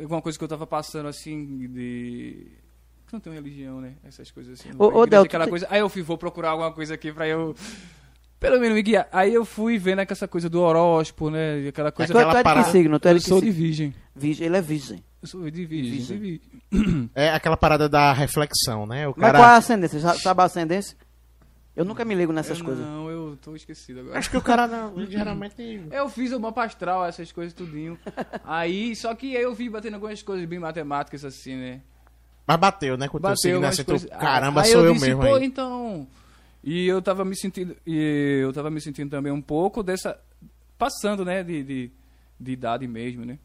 Alguma 0.00 0.22
coisa 0.22 0.38
que 0.38 0.44
eu 0.44 0.48
tava 0.48 0.66
passando, 0.66 1.06
assim, 1.08 1.66
de... 1.68 2.46
Não 3.12 3.20
tem 3.20 3.32
religião, 3.34 3.78
né? 3.80 3.94
Essas 4.04 4.30
coisas 4.30 4.58
assim. 4.58 4.70
Ô, 4.78 4.84
ô, 4.84 4.88
igreja, 5.04 5.06
Del, 5.10 5.22
aquela 5.24 5.46
coisa... 5.46 5.66
Aí 5.68 5.80
eu 5.80 5.88
fui, 5.90 6.00
vou 6.00 6.16
procurar 6.16 6.50
alguma 6.50 6.72
coisa 6.72 6.94
aqui 6.94 7.12
pra 7.12 7.28
eu... 7.28 7.54
Pelo 8.40 8.58
menos 8.58 8.74
me 8.74 8.82
guiar. 8.82 9.06
Aí 9.12 9.32
eu 9.34 9.44
fui 9.44 9.76
vendo 9.78 10.00
essa 10.00 10.26
coisa 10.26 10.48
do 10.48 10.60
horóscopo, 10.62 11.28
né? 11.30 11.60
E 11.60 11.68
aquela 11.68 11.92
coisa... 11.92 12.12
Tu, 12.12 12.18
é- 12.18 12.22
tu 12.24 12.28
é 12.28 12.30
de 12.32 12.36
que 12.38 12.42
parada- 12.42 12.70
signo? 12.70 12.98
Tu 12.98 13.08
é 13.08 13.12
Eu 13.12 13.20
sou 13.20 13.40
de 13.40 13.50
virgem. 13.50 13.94
Virgem, 14.16 14.46
Ele 14.46 14.56
é 14.56 14.60
virgem. 14.62 15.04
Eu 15.20 15.28
sou 15.28 15.50
de 15.50 15.64
virgem. 15.66 15.92
Virgem. 15.98 16.16
de 16.16 16.40
virgem. 16.72 17.10
É 17.14 17.28
aquela 17.30 17.56
parada 17.56 17.86
da 17.88 18.12
reflexão, 18.14 18.86
né? 18.86 19.06
O 19.06 19.14
Mas 19.14 19.26
cara. 19.26 19.38
qual 19.38 19.50
é 19.50 19.52
a 19.52 19.56
ascendência? 19.58 20.00
Sabe 20.14 20.40
a 20.40 20.44
ascendência? 20.44 20.96
Eu 21.76 21.84
nunca 21.84 22.04
me 22.04 22.14
ligo 22.14 22.32
nessas 22.32 22.58
Eu 22.58 22.64
coisas. 22.64 22.84
Não, 22.84 23.10
eu 23.10 23.21
tô 23.36 23.54
esquecido 23.56 24.00
agora. 24.00 24.18
Acho 24.18 24.30
que 24.30 24.36
o 24.36 24.42
cara 24.42 24.66
não, 24.66 25.04
geralmente. 25.06 25.82
Eu 25.90 26.08
fiz 26.08 26.32
o 26.32 26.40
mapa 26.40 26.64
astral, 26.64 27.04
essas 27.04 27.30
coisas 27.32 27.52
tudinho. 27.52 27.98
Aí, 28.44 28.94
só 28.96 29.14
que 29.14 29.36
aí 29.36 29.42
eu 29.42 29.54
vi 29.54 29.68
batendo 29.68 29.94
algumas 29.94 30.22
coisas 30.22 30.46
bem 30.46 30.58
matemáticas 30.58 31.24
assim, 31.24 31.56
né? 31.56 31.80
Mas 32.46 32.56
bateu, 32.56 32.96
né? 32.96 33.08
Com 33.08 33.16
o 33.16 33.20
teu 33.20 33.30
Bateu 33.30 33.36
signo 33.36 33.84
tu, 33.84 33.84
coisas. 33.84 34.10
caramba, 34.10 34.62
aí 34.62 34.72
sou 34.72 34.84
eu, 34.84 34.92
disse, 34.92 35.06
mesmo 35.06 35.22
Pô, 35.22 35.34
aí. 35.34 35.44
então. 35.44 36.06
E 36.62 36.86
eu 36.86 37.00
tava 37.00 37.24
me 37.24 37.36
sentindo. 37.36 37.76
E 37.86 38.40
eu 38.42 38.52
tava 38.52 38.70
me 38.70 38.80
sentindo 38.80 39.10
também 39.10 39.32
um 39.32 39.42
pouco 39.42 39.82
dessa. 39.82 40.18
Passando, 40.78 41.24
né? 41.24 41.42
De, 41.42 41.62
de, 41.62 41.90
de 42.38 42.52
idade 42.52 42.86
mesmo, 42.88 43.24
né? 43.24 43.38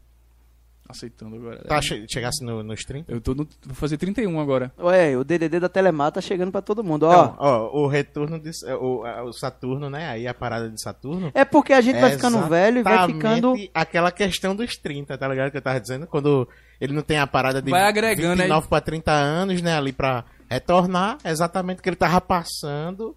Aceitando 0.88 1.36
agora. 1.36 1.58
Tá, 1.64 1.82
che 1.82 2.06
chegasse 2.08 2.42
no, 2.42 2.62
nos 2.62 2.82
30? 2.82 3.12
Eu 3.12 3.20
tô 3.20 3.34
no. 3.34 3.46
Vou 3.66 3.74
fazer 3.74 3.98
31 3.98 4.40
agora. 4.40 4.72
Ué, 4.78 5.18
o 5.18 5.22
DDD 5.22 5.60
da 5.60 5.68
Telemar 5.68 6.10
tá 6.10 6.20
chegando 6.22 6.50
pra 6.50 6.62
todo 6.62 6.82
mundo. 6.82 7.02
Ó, 7.02 7.12
Não, 7.12 7.36
ó, 7.38 7.82
o 7.82 7.86
retorno 7.86 8.40
de. 8.40 8.50
O, 8.80 9.02
o 9.26 9.32
Saturno, 9.34 9.90
né? 9.90 10.08
Aí 10.08 10.26
a 10.26 10.32
parada 10.32 10.70
de 10.70 10.80
Saturno. 10.80 11.30
é 11.34 11.44
porque 11.44 11.74
a 11.74 11.82
gente 11.82 12.00
vai 12.00 12.12
ficando 12.12 12.40
velho 12.48 12.78
e 12.78 12.82
vai 12.82 13.06
ficando... 13.06 13.54
Aquela 13.74 14.10
questão 14.10 14.56
dos 14.56 14.78
30, 14.78 15.18
tá 15.18 15.28
ligado? 15.28 15.50
Que 15.50 15.58
eu 15.58 15.62
tava 15.62 15.78
dizendo. 15.78 16.06
Quando 16.06 16.48
ele 16.80 16.94
não 16.94 17.02
tem 17.02 17.18
a 17.18 17.26
parada 17.26 17.60
de 17.60 17.70
Vai 17.70 17.82
agregando, 17.82 18.36
29 18.36 18.68
pra 18.68 18.80
30 18.80 19.12
anos, 19.12 19.60
né? 19.60 19.76
Ali 19.76 19.92
pra 19.92 20.24
retornar. 20.48 21.18
é 21.22 21.30
Exatamente 21.30 21.80
o 21.80 21.82
que 21.82 21.88
ele 21.90 21.96
tava 21.96 22.18
passando. 22.20 23.14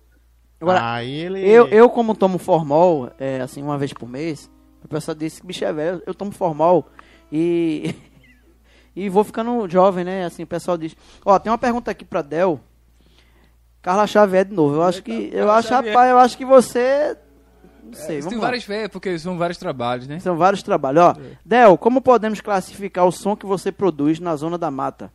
Agora, 0.59 0.93
aí 0.93 1.09
ele. 1.09 1.39
Eu, 1.39 1.67
eu 1.69 1.89
como 1.89 2.13
tomo 2.15 2.37
formol, 2.37 3.09
é, 3.17 3.39
assim, 3.39 3.63
uma 3.63 3.77
vez 3.77 3.93
por 3.93 4.07
mês, 4.09 4.51
o 4.83 4.87
pessoal 4.87 5.15
disse 5.15 5.41
que 5.41 5.47
bicho 5.47 5.63
é 5.65 5.71
velho, 5.71 6.03
eu 6.05 6.13
tomo 6.13 6.31
formol 6.31 6.87
e... 7.31 7.95
e 8.95 9.09
vou 9.09 9.23
ficando 9.23 9.67
jovem, 9.69 10.03
né? 10.03 10.25
Assim, 10.25 10.43
o 10.43 10.47
pessoal 10.47 10.77
diz... 10.77 10.95
Ó, 11.25 11.37
tem 11.39 11.51
uma 11.51 11.57
pergunta 11.57 11.91
aqui 11.91 12.03
pra 12.03 12.21
Del. 12.21 12.59
Carla 13.81 14.05
Xavier 14.05 14.45
de 14.45 14.53
novo. 14.53 14.75
Eu 14.75 14.83
acho 14.83 15.01
que... 15.01 15.29
Eu 15.31 15.45
Carla 15.45 15.53
acho, 15.55 15.67
Xavier. 15.69 15.93
rapaz, 15.93 16.11
eu 16.11 16.17
acho 16.17 16.37
que 16.37 16.45
você... 16.45 17.17
Não 17.83 17.93
sei, 17.93 18.07
tem 18.07 18.21
vamos 18.21 18.39
lá. 18.39 18.45
várias 18.45 18.63
fé, 18.63 18.87
porque 18.87 19.17
são 19.17 19.37
vários 19.37 19.57
trabalhos, 19.57 20.07
né? 20.07 20.19
São 20.19 20.37
vários 20.37 20.61
trabalhos. 20.63 21.01
Ó, 21.01 21.15
Del, 21.43 21.77
como 21.77 22.01
podemos 22.01 22.39
classificar 22.39 23.05
o 23.05 23.11
som 23.11 23.35
que 23.35 23.45
você 23.45 23.71
produz 23.71 24.19
na 24.19 24.35
zona 24.35 24.57
da 24.57 24.69
mata? 24.69 25.11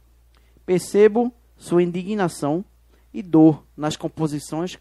Percebo 0.67 1.33
sua 1.57 1.83
indignação 1.83 2.65
e 3.15 3.23
dor 3.23 3.65
nas 3.77 3.97
composições. 3.97 4.77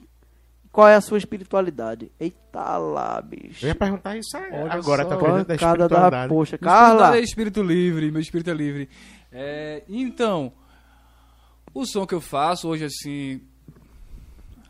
Qual 0.76 0.90
é 0.90 0.96
a 0.96 1.00
sua 1.00 1.18
espiritualidade? 1.18 2.12
Eita 2.20 2.78
lá, 2.78 3.22
bicho. 3.22 3.64
Eu 3.64 3.70
ia 3.70 3.76
perguntar 3.76 4.18
isso 4.18 4.36
aí 4.36 4.52
Olha 4.52 4.74
agora, 4.74 5.04
só. 5.04 5.10
tá 5.10 5.16
perdendo 5.16 5.46
da 5.46 5.56
espiritualidade. 5.56 6.28
poxa. 6.28 6.58
Meu 6.60 6.70
Carla, 6.70 7.16
é 7.16 7.22
espírito 7.22 7.64
livre, 7.64 8.12
meu 8.12 8.20
espírito 8.20 8.50
é 8.50 8.54
livre. 8.54 8.90
É, 9.32 9.84
então, 9.88 10.52
o 11.74 11.86
som 11.86 12.06
que 12.06 12.14
eu 12.14 12.20
faço 12.20 12.68
hoje, 12.68 12.84
assim, 12.84 13.40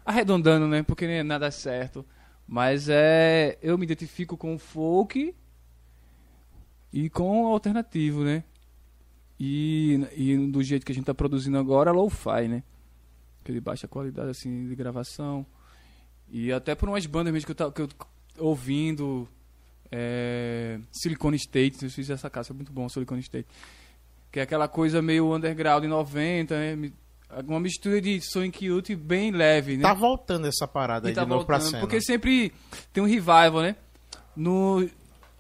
arredondando, 0.06 0.68
né? 0.68 0.84
Porque 0.84 1.08
nem 1.08 1.16
é 1.18 1.24
nada 1.24 1.50
certo. 1.50 2.06
Mas 2.48 2.88
é. 2.88 3.58
Eu 3.60 3.76
me 3.76 3.84
identifico 3.84 4.38
com 4.38 4.54
o 4.54 4.60
folk 4.60 5.34
e 6.94 7.10
com 7.10 7.46
o 7.46 7.48
alternativo, 7.48 8.24
né? 8.24 8.44
E, 9.40 10.06
e 10.16 10.38
do 10.52 10.62
jeito 10.62 10.86
que 10.86 10.92
a 10.92 10.96
gente 10.96 11.06
tá 11.06 11.16
produzindo 11.16 11.58
agora, 11.58 11.92
low-fi, 11.92 12.48
né? 12.48 12.62
Que 13.44 13.52
de 13.52 13.60
baixa 13.60 13.88
qualidade, 13.88 14.30
assim, 14.30 14.68
de 14.68 14.76
gravação. 14.76 15.44
E 16.38 16.52
até 16.52 16.76
por 16.76 16.90
umas 16.90 17.06
bandas 17.06 17.32
mesmo 17.32 17.46
que 17.46 17.52
eu, 17.54 17.56
tava, 17.56 17.72
que 17.72 17.82
eu 17.82 17.88
ouvindo. 18.40 19.26
É, 19.90 20.78
Silicone 20.92 21.38
State, 21.38 21.82
eu 21.82 21.90
fiz 21.90 22.10
essa 22.10 22.30
casa, 22.30 22.52
é 22.52 22.54
muito 22.54 22.74
bom 22.74 22.90
Silicone 22.90 23.22
State. 23.22 23.48
Que 24.30 24.42
é 24.42 24.44
aquela 24.44 24.68
coisa 24.68 25.02
meio 25.02 25.34
underground 25.34 25.86
90, 25.86 26.58
né? 26.58 26.92
Uma 27.48 27.62
mistura 27.62 28.02
de 28.02 28.20
Sonic 28.20 28.66
Youth 28.66 28.90
bem 28.98 29.32
leve, 29.32 29.78
né? 29.78 29.84
Tá 29.84 29.94
voltando 29.94 30.46
essa 30.46 30.68
parada 30.68 31.08
E 31.08 31.12
aí 31.12 31.16
tá 31.16 31.24
de 31.24 31.30
novo 31.30 31.46
pra 31.46 31.56
voltando, 31.56 31.72
cena. 31.72 31.82
Porque 31.82 32.02
sempre 32.02 32.52
tem 32.92 33.02
um 33.02 33.08
revival, 33.08 33.62
né? 33.62 33.78
No, 34.36 34.86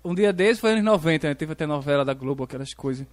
um 0.01 0.15
dia 0.15 0.31
desse 0.31 0.61
foi 0.61 0.71
anos 0.71 0.83
90, 0.85 1.27
né? 1.27 1.35
Teve 1.35 1.51
até 1.51 1.65
novela 1.65 2.05
da 2.05 2.13
Globo, 2.13 2.45
aquelas 2.45 2.73
coisas. 2.73 3.05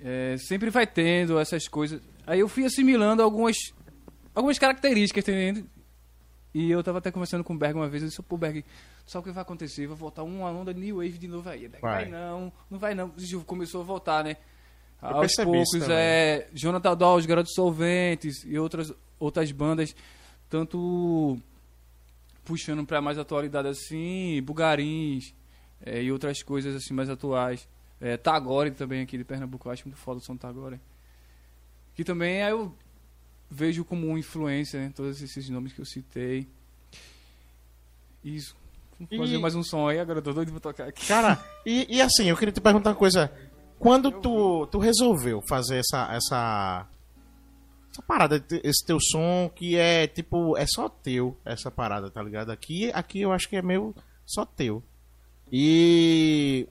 É, 0.00 0.34
sempre 0.36 0.68
vai 0.68 0.84
tendo 0.84 1.38
essas 1.38 1.68
coisas. 1.68 2.02
Aí 2.26 2.40
eu 2.40 2.48
fui 2.48 2.64
assimilando 2.64 3.22
algumas, 3.22 3.54
algumas 4.34 4.58
características, 4.58 5.24
tá 5.24 5.30
entendendo? 5.30 5.73
E 6.54 6.70
eu 6.70 6.82
tava 6.84 6.98
até 6.98 7.10
conversando 7.10 7.42
com 7.42 7.52
o 7.52 7.58
Berg 7.58 7.76
uma 7.76 7.88
vez, 7.88 8.02
eu 8.04 8.08
disse, 8.08 8.22
pô, 8.22 8.36
Berg, 8.36 8.64
sabe 9.04 9.22
o 9.22 9.24
que 9.24 9.32
vai 9.32 9.42
acontecer? 9.42 9.88
Vai 9.88 9.96
voltar 9.96 10.22
uma 10.22 10.48
onda 10.50 10.72
New 10.72 10.98
Wave 10.98 11.18
de 11.18 11.26
novo 11.26 11.48
aí. 11.48 11.66
Berg, 11.66 11.82
Vai. 11.82 12.04
vai. 12.04 12.12
não, 12.12 12.52
não 12.70 12.78
vai 12.78 12.94
não. 12.94 13.12
Isso 13.16 13.40
Começou 13.40 13.80
a 13.80 13.84
voltar, 13.84 14.22
né? 14.22 14.36
Aos 15.02 15.20
percebi 15.20 15.60
isso 15.60 15.72
poucos, 15.72 15.90
é... 15.90 16.48
Jonathan 16.54 16.96
Dahl, 16.96 17.16
os 17.16 17.26
Garotos 17.26 17.52
Solventes 17.52 18.44
e 18.44 18.58
outras, 18.58 18.92
outras 19.18 19.50
bandas, 19.52 19.94
tanto 20.48 21.36
puxando 22.44 22.86
pra 22.86 23.02
mais 23.02 23.18
atualidade 23.18 23.68
assim, 23.68 24.40
Bugarins 24.42 25.34
é, 25.84 26.02
e 26.02 26.12
outras 26.12 26.42
coisas 26.42 26.74
assim 26.76 26.94
mais 26.94 27.10
atuais. 27.10 27.68
É, 28.00 28.16
Tagore 28.16 28.70
também 28.70 29.02
aqui 29.02 29.18
de 29.18 29.24
Pernambuco, 29.24 29.68
eu 29.68 29.72
acho 29.72 29.86
muito 29.86 29.98
foda 29.98 30.18
o 30.18 30.22
som 30.22 30.36
Tagore. 30.36 30.80
Que 31.94 32.04
também 32.04 32.42
aí 32.42 32.50
eu 32.50 32.74
vejo 33.50 33.84
como 33.84 34.16
influência, 34.18 34.80
né? 34.80 34.92
Todos 34.94 35.20
esses 35.22 35.48
nomes 35.48 35.72
que 35.72 35.80
eu 35.80 35.84
citei. 35.84 36.48
Isso. 38.22 38.56
Vou 38.98 39.08
E- 39.10 39.18
fazer 39.18 39.38
mais 39.38 39.54
um 39.54 39.62
som 39.62 39.88
aí, 39.88 39.98
agora 39.98 40.18
eu 40.18 40.22
tô 40.22 40.32
doido 40.32 40.50
pra 40.52 40.60
tocar 40.60 40.88
aqui. 40.88 41.06
Cara, 41.06 41.38
e, 41.66 41.86
e 41.96 42.00
assim, 42.00 42.24
eu 42.28 42.36
queria 42.36 42.52
te 42.52 42.60
perguntar 42.60 42.90
uma 42.90 42.96
coisa. 42.96 43.30
Quando 43.78 44.10
tu, 44.10 44.66
tu 44.68 44.78
resolveu 44.78 45.42
fazer 45.48 45.78
essa, 45.78 46.12
essa. 46.14 46.88
Essa 47.90 48.02
parada, 48.02 48.44
esse 48.64 48.84
teu 48.86 48.98
som 49.00 49.50
que 49.54 49.76
é 49.76 50.06
tipo. 50.06 50.56
É 50.56 50.64
só 50.66 50.88
teu, 50.88 51.36
essa 51.44 51.70
parada, 51.70 52.10
tá 52.10 52.22
ligado? 52.22 52.50
Aqui, 52.50 52.90
aqui 52.92 53.20
eu 53.20 53.32
acho 53.32 53.48
que 53.48 53.56
é 53.56 53.62
meio 53.62 53.94
só 54.24 54.44
teu. 54.46 54.82
E. 55.52 56.66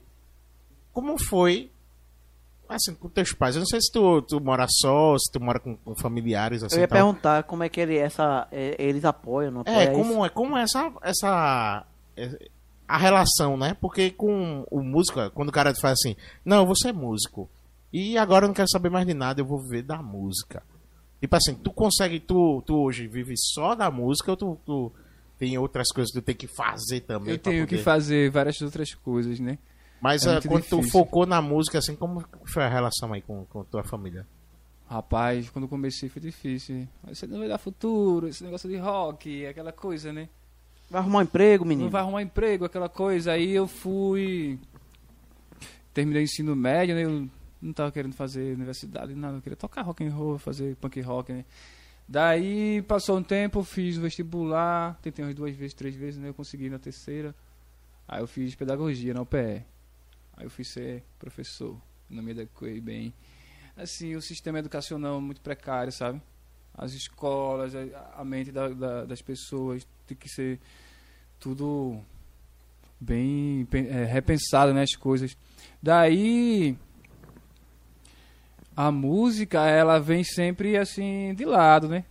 Como 0.92 1.16
foi. 1.18 1.70
Assim, 2.68 2.94
com 2.94 3.08
teus 3.08 3.32
pais? 3.32 3.54
Eu 3.54 3.60
não 3.60 3.66
sei 3.66 3.80
se 3.80 3.92
tu, 3.92 4.22
tu 4.22 4.40
mora 4.40 4.66
só, 4.68 5.16
se 5.18 5.30
tu 5.30 5.40
mora 5.40 5.60
com, 5.60 5.76
com 5.76 5.94
familiares, 5.94 6.62
assim. 6.62 6.76
eu 6.76 6.80
ia 6.80 6.88
tal. 6.88 6.96
perguntar 6.98 7.42
como 7.44 7.62
é 7.62 7.68
que 7.68 7.80
ele, 7.80 7.96
essa, 7.96 8.48
é, 8.50 8.74
eles 8.78 9.04
apoiam, 9.04 9.50
não 9.50 9.60
apoiam? 9.60 9.78
É, 9.78 9.84
isso? 9.84 9.92
como 9.92 10.24
é 10.24 10.28
como 10.30 10.56
é 10.56 10.62
essa 10.62 10.92
essa 11.02 11.86
é, 12.16 12.48
a 12.88 12.96
relação, 12.96 13.56
né? 13.56 13.76
Porque 13.80 14.10
com 14.10 14.66
o 14.70 14.82
músico, 14.82 15.30
quando 15.30 15.48
o 15.50 15.52
cara 15.52 15.74
faz 15.80 15.98
assim, 16.00 16.16
não, 16.44 16.66
você 16.66 16.88
é 16.88 16.92
músico. 16.92 17.48
E 17.92 18.18
agora 18.18 18.44
eu 18.44 18.48
não 18.48 18.54
quero 18.54 18.68
saber 18.68 18.90
mais 18.90 19.06
de 19.06 19.14
nada, 19.14 19.40
eu 19.40 19.44
vou 19.44 19.58
viver 19.58 19.82
da 19.82 20.02
música. 20.02 20.62
Tipo 21.20 21.36
assim, 21.36 21.54
tu 21.54 21.70
consegue, 21.72 22.20
tu, 22.20 22.62
tu 22.66 22.76
hoje 22.76 23.06
vive 23.06 23.34
só 23.36 23.74
da 23.74 23.90
música 23.90 24.30
ou 24.30 24.36
tu, 24.36 24.58
tu 24.64 24.92
tem 25.38 25.56
outras 25.56 25.88
coisas 25.88 26.12
que 26.12 26.20
tu 26.20 26.24
tem 26.24 26.34
que 26.34 26.46
fazer 26.46 27.00
também? 27.00 27.32
Eu 27.32 27.38
tenho 27.38 27.66
que 27.66 27.76
poder- 27.76 27.84
fazer 27.84 28.30
várias 28.30 28.60
outras 28.60 28.94
coisas, 28.94 29.38
né? 29.40 29.58
Mas 30.04 30.26
é 30.26 30.32
muito 30.32 30.48
quando 30.48 30.64
tu 30.64 30.76
difícil. 30.76 30.90
focou 30.90 31.24
na 31.24 31.40
música, 31.40 31.78
assim, 31.78 31.96
como 31.96 32.22
foi 32.44 32.62
a 32.62 32.68
relação 32.68 33.14
aí 33.14 33.22
com, 33.22 33.46
com 33.46 33.64
tua 33.64 33.82
família? 33.82 34.26
Rapaz, 34.86 35.48
quando 35.48 35.66
comecei 35.66 36.10
foi 36.10 36.20
difícil. 36.20 36.86
Você 37.08 37.26
não 37.26 37.38
vai 37.38 37.48
dar 37.48 37.56
futuro, 37.56 38.28
esse 38.28 38.44
negócio 38.44 38.68
de 38.68 38.76
rock, 38.76 39.46
aquela 39.46 39.72
coisa, 39.72 40.12
né? 40.12 40.28
Vai 40.90 41.00
arrumar 41.00 41.20
um 41.20 41.22
emprego, 41.22 41.64
menino? 41.64 41.84
Não 41.84 41.90
vai 41.90 42.02
arrumar 42.02 42.20
emprego, 42.20 42.66
aquela 42.66 42.86
coisa. 42.86 43.32
Aí 43.32 43.50
eu 43.52 43.66
fui. 43.66 44.58
Terminei 45.94 46.20
o 46.20 46.24
ensino 46.24 46.54
médio, 46.54 46.94
né? 46.94 47.04
Eu 47.04 47.26
não 47.62 47.72
tava 47.72 47.90
querendo 47.90 48.12
fazer 48.12 48.54
universidade, 48.54 49.14
nada. 49.14 49.38
Eu 49.38 49.40
queria 49.40 49.56
tocar 49.56 49.80
rock 49.80 50.04
and 50.04 50.12
roll, 50.12 50.38
fazer 50.38 50.76
punk 50.76 51.00
rock, 51.00 51.32
né? 51.32 51.46
Daí 52.06 52.82
passou 52.82 53.16
um 53.16 53.22
tempo, 53.22 53.64
fiz 53.64 53.96
o 53.96 54.02
vestibular, 54.02 54.98
tentei 55.00 55.24
umas 55.24 55.34
duas 55.34 55.56
vezes, 55.56 55.72
três 55.72 55.94
vezes, 55.94 56.20
né? 56.20 56.28
Eu 56.28 56.34
consegui 56.34 56.68
na 56.68 56.78
terceira. 56.78 57.34
Aí 58.06 58.20
eu 58.20 58.26
fiz 58.26 58.54
pedagogia 58.54 59.14
na 59.14 59.22
UPE. 59.22 59.64
Aí 60.36 60.44
eu 60.46 60.50
fui 60.50 60.64
ser 60.64 61.02
professor. 61.18 61.80
Não 62.08 62.22
me 62.22 62.32
adequei 62.32 62.80
bem. 62.80 63.12
Assim, 63.76 64.14
o 64.14 64.22
sistema 64.22 64.58
educacional 64.58 65.16
é 65.18 65.20
muito 65.20 65.40
precário, 65.40 65.92
sabe? 65.92 66.20
As 66.76 66.92
escolas, 66.92 67.72
a, 68.16 68.24
mente 68.24 68.50
da- 68.52 68.68
da- 68.68 69.04
das 69.04 69.22
pessoas 69.22 69.86
tem 70.06 70.16
que 70.16 70.28
ser 70.28 70.60
tudo 71.40 72.00
bem 73.00 73.66
é, 73.72 74.04
repensado, 74.04 74.72
né, 74.72 74.82
as 74.82 74.94
coisas. 74.96 75.36
Daí 75.82 76.76
a 78.76 78.90
música, 78.90 79.66
ela 79.68 79.98
vem 80.00 80.24
sempre 80.24 80.76
assim 80.76 81.34
de 81.34 81.44
lado, 81.44 81.88
né? 81.88 82.04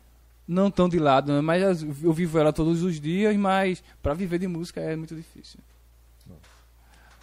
Não 0.47 0.69
tão 0.71 0.87
de 0.89 0.99
lado, 0.99 1.41
mas 1.43 1.63
as- 1.63 1.81
eu 2.03 2.13
vivo 2.13 2.37
ela 2.37 2.53
todos 2.53 2.83
os 2.83 2.99
dias, 2.99 3.35
mas 3.35 3.83
para 4.01 4.13
viver 4.13 4.39
de 4.39 4.47
música 4.47 4.79
é 4.81 4.95
muito 4.95 5.15
difícil. 5.15 5.59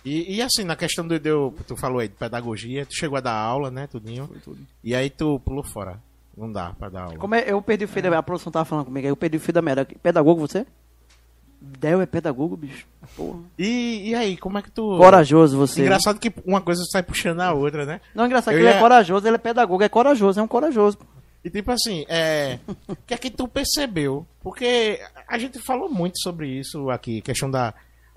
E, 0.04 0.36
e 0.36 0.42
assim, 0.42 0.64
na 0.64 0.76
questão 0.76 1.06
do, 1.06 1.18
do. 1.18 1.52
Tu 1.66 1.76
falou 1.76 1.98
aí 2.00 2.08
de 2.08 2.14
pedagogia, 2.14 2.86
tu 2.86 2.94
chegou 2.94 3.18
a 3.18 3.20
dar 3.20 3.34
aula, 3.34 3.70
né, 3.70 3.86
tudinho. 3.86 4.26
Foi 4.26 4.38
tudo. 4.38 4.58
E 4.82 4.94
aí 4.94 5.10
tu 5.10 5.38
pulou 5.40 5.62
fora. 5.62 5.98
Não 6.36 6.50
dá 6.50 6.72
pra 6.78 6.88
dar 6.88 7.02
aula. 7.02 7.18
Como 7.18 7.34
é, 7.34 7.44
eu 7.46 7.60
perdi 7.60 7.84
o 7.84 7.88
fio 7.88 8.02
da 8.02 8.18
A 8.18 8.22
produção 8.22 8.50
tava 8.50 8.64
falando 8.64 8.86
comigo 8.86 9.06
aí, 9.06 9.10
eu 9.10 9.16
perdi 9.16 9.36
o 9.36 9.40
fio 9.40 9.52
da 9.52 9.60
merda. 9.60 9.84
Pedagogo 10.02 10.40
você? 10.40 10.66
Del 11.60 12.00
é 12.00 12.06
pedagogo, 12.06 12.56
bicho. 12.56 12.86
Porra. 13.14 13.40
E, 13.58 14.08
e 14.08 14.14
aí, 14.14 14.36
como 14.38 14.56
é 14.56 14.62
que 14.62 14.70
tu. 14.70 14.96
Corajoso 14.96 15.58
você. 15.58 15.82
Engraçado 15.82 16.18
que 16.18 16.32
uma 16.46 16.62
coisa 16.62 16.82
sai 16.90 17.02
puxando 17.02 17.40
a 17.40 17.52
outra, 17.52 17.84
né? 17.84 18.00
Não, 18.14 18.24
engraçado 18.24 18.54
Eu 18.54 18.58
que 18.60 18.64
ele 18.64 18.70
ia- 18.72 18.76
é 18.76 18.80
corajoso, 18.80 19.26
ele 19.26 19.34
é 19.34 19.38
pedagogo, 19.38 19.82
é 19.82 19.88
corajoso, 19.88 20.40
é 20.40 20.42
um 20.42 20.48
corajoso. 20.48 20.96
E 21.44 21.50
tipo 21.50 21.70
assim, 21.70 22.06
é. 22.08 22.58
O 22.88 22.96
que 22.96 23.12
é 23.12 23.18
que 23.18 23.30
tu 23.30 23.46
percebeu? 23.46 24.26
Porque 24.42 24.98
a 25.28 25.36
gente 25.36 25.58
falou 25.58 25.90
muito 25.90 26.18
sobre 26.22 26.48
isso 26.48 26.88
aqui, 26.88 27.20
questão 27.20 27.50
da, 27.50 27.74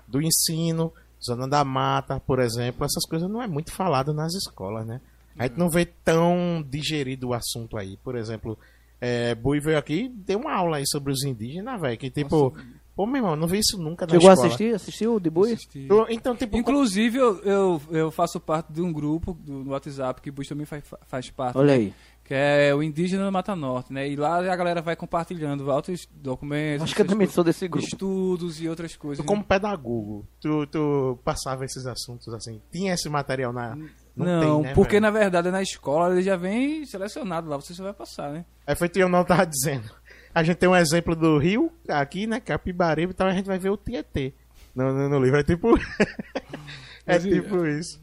do 0.08 0.22
ensino, 0.22 0.90
zona 1.24 1.48
da 1.48 1.64
mata, 1.64 2.20
por 2.20 2.38
exemplo, 2.40 2.84
essas 2.84 3.04
coisas 3.08 3.30
não 3.30 3.42
é 3.42 3.46
muito 3.46 3.72
falado 3.72 4.12
nas 4.12 4.34
escolas, 4.34 4.86
né? 4.86 5.00
A 5.38 5.44
gente 5.44 5.58
não 5.58 5.68
vê 5.68 5.84
tão 5.84 6.64
digerido 6.68 7.28
o 7.28 7.34
assunto 7.34 7.76
aí. 7.76 7.96
Por 8.04 8.16
exemplo, 8.16 8.56
é, 9.00 9.34
Bui 9.34 9.60
veio 9.60 9.78
aqui 9.78 10.08
deu 10.08 10.38
uma 10.38 10.54
aula 10.54 10.76
aí 10.76 10.84
sobre 10.86 11.12
os 11.12 11.24
indígenas, 11.24 11.80
velho. 11.80 11.98
Que 11.98 12.08
tipo, 12.08 12.54
pô, 12.94 13.06
meu 13.06 13.16
irmão, 13.16 13.34
não 13.34 13.48
vi 13.48 13.58
isso 13.58 13.76
nunca 13.76 14.06
na 14.06 14.12
Chegou 14.12 14.30
a 14.30 14.34
escola. 14.34 14.48
assistir? 14.48 14.74
Assistiu 14.74 15.14
o 15.16 15.20
de 15.20 15.30
Bui? 15.30 15.52
Assisti. 15.52 15.88
Então, 16.08 16.36
tipo, 16.36 16.56
Inclusive, 16.56 17.18
eu, 17.18 17.38
eu, 17.42 17.82
eu 17.90 18.10
faço 18.10 18.38
parte 18.38 18.72
de 18.72 18.80
um 18.80 18.92
grupo 18.92 19.34
do, 19.34 19.64
no 19.64 19.72
WhatsApp 19.72 20.20
que 20.20 20.30
Bush 20.30 20.48
também 20.48 20.66
faz, 20.66 20.84
faz 21.06 21.30
parte. 21.30 21.58
Olha 21.58 21.76
né? 21.76 21.92
Que 22.24 22.34
é 22.34 22.74
o 22.74 22.82
Indígena 22.82 23.30
Mata 23.30 23.54
Norte, 23.54 23.92
né? 23.92 24.08
E 24.08 24.16
lá 24.16 24.38
a 24.38 24.56
galera 24.56 24.80
vai 24.80 24.96
compartilhando 24.96 25.70
altos 25.70 26.08
documentos, 26.10 26.84
Acho 26.84 26.94
que 26.94 27.02
eu 27.02 27.06
também 27.06 27.26
sou 27.26 27.44
desse 27.44 27.68
grupo. 27.68 27.86
estudos 27.86 28.60
e 28.60 28.68
outras 28.68 28.96
coisas. 28.96 29.22
tu 29.22 29.28
como 29.28 29.44
pedagogo, 29.44 30.26
tu, 30.40 30.66
tu 30.66 31.18
passava 31.22 31.64
esses 31.64 31.86
assuntos 31.86 32.32
assim, 32.32 32.62
tinha 32.72 32.94
esse 32.94 33.08
material 33.08 33.52
na... 33.52 33.76
Não, 34.16 34.62
tem, 34.62 34.62
né, 34.62 34.74
porque 34.74 34.92
velho? 34.92 35.02
na 35.02 35.10
verdade 35.10 35.50
na 35.50 35.60
escola 35.60 36.14
ele 36.14 36.22
já 36.22 36.36
vem 36.36 36.86
selecionado 36.86 37.48
lá, 37.48 37.56
você 37.56 37.74
só 37.74 37.82
vai 37.82 37.92
passar, 37.92 38.32
né? 38.32 38.44
Aí 38.66 38.74
foi 38.74 38.86
o 38.86 38.90
que 38.90 39.04
não 39.04 39.24
tava 39.24 39.44
dizendo. 39.44 39.90
A 40.34 40.42
gente 40.42 40.56
tem 40.56 40.68
um 40.68 40.76
exemplo 40.76 41.14
do 41.14 41.36
Rio, 41.36 41.70
aqui, 41.88 42.26
né? 42.26 42.40
Capibaribe 42.40 43.12
e 43.12 43.14
tal, 43.14 43.26
a 43.26 43.32
gente 43.32 43.46
vai 43.46 43.58
ver 43.58 43.70
o 43.70 43.76
Tietê 43.76 44.32
no, 44.74 44.92
no, 44.92 45.08
no 45.08 45.18
livro. 45.20 45.38
É 45.38 45.42
tipo. 45.42 45.78
é 47.06 47.18
tipo 47.18 47.64
isso. 47.66 48.02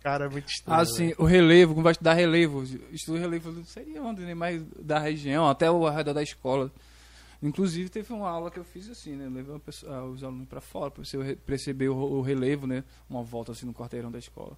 Cara, 0.00 0.24
é 0.24 0.28
muito 0.28 0.48
estranho. 0.48 0.80
Assim, 0.80 1.06
velho. 1.08 1.16
o 1.18 1.24
relevo, 1.24 1.72
como 1.74 1.84
vai 1.84 1.92
estudar 1.92 2.14
relevo, 2.14 2.62
estudo 2.90 3.18
relevo 3.18 3.52
não 3.52 3.64
sei 3.64 3.98
onde, 3.98 4.22
né? 4.22 4.34
Mas 4.34 4.62
da 4.78 4.98
região, 4.98 5.48
até 5.48 5.70
o 5.70 5.88
redor 5.88 6.14
da 6.14 6.22
escola. 6.22 6.70
Inclusive 7.42 7.88
teve 7.88 8.12
uma 8.12 8.28
aula 8.28 8.50
que 8.50 8.58
eu 8.58 8.64
fiz 8.64 8.88
assim, 8.88 9.14
né? 9.16 9.24
Levei 9.24 9.52
uma 9.54 9.60
pessoa- 9.60 9.94
ah, 9.96 10.04
os 10.04 10.22
alunos 10.24 10.46
para 10.48 10.60
fora 10.60 10.90
para 10.90 11.04
você 11.04 11.36
perceber 11.46 11.88
o, 11.88 11.96
o 11.96 12.20
relevo, 12.22 12.66
né? 12.66 12.84
Uma 13.08 13.22
volta 13.22 13.52
assim 13.52 13.64
no 13.66 13.72
quarteirão 13.74 14.10
da 14.10 14.18
escola. 14.18 14.56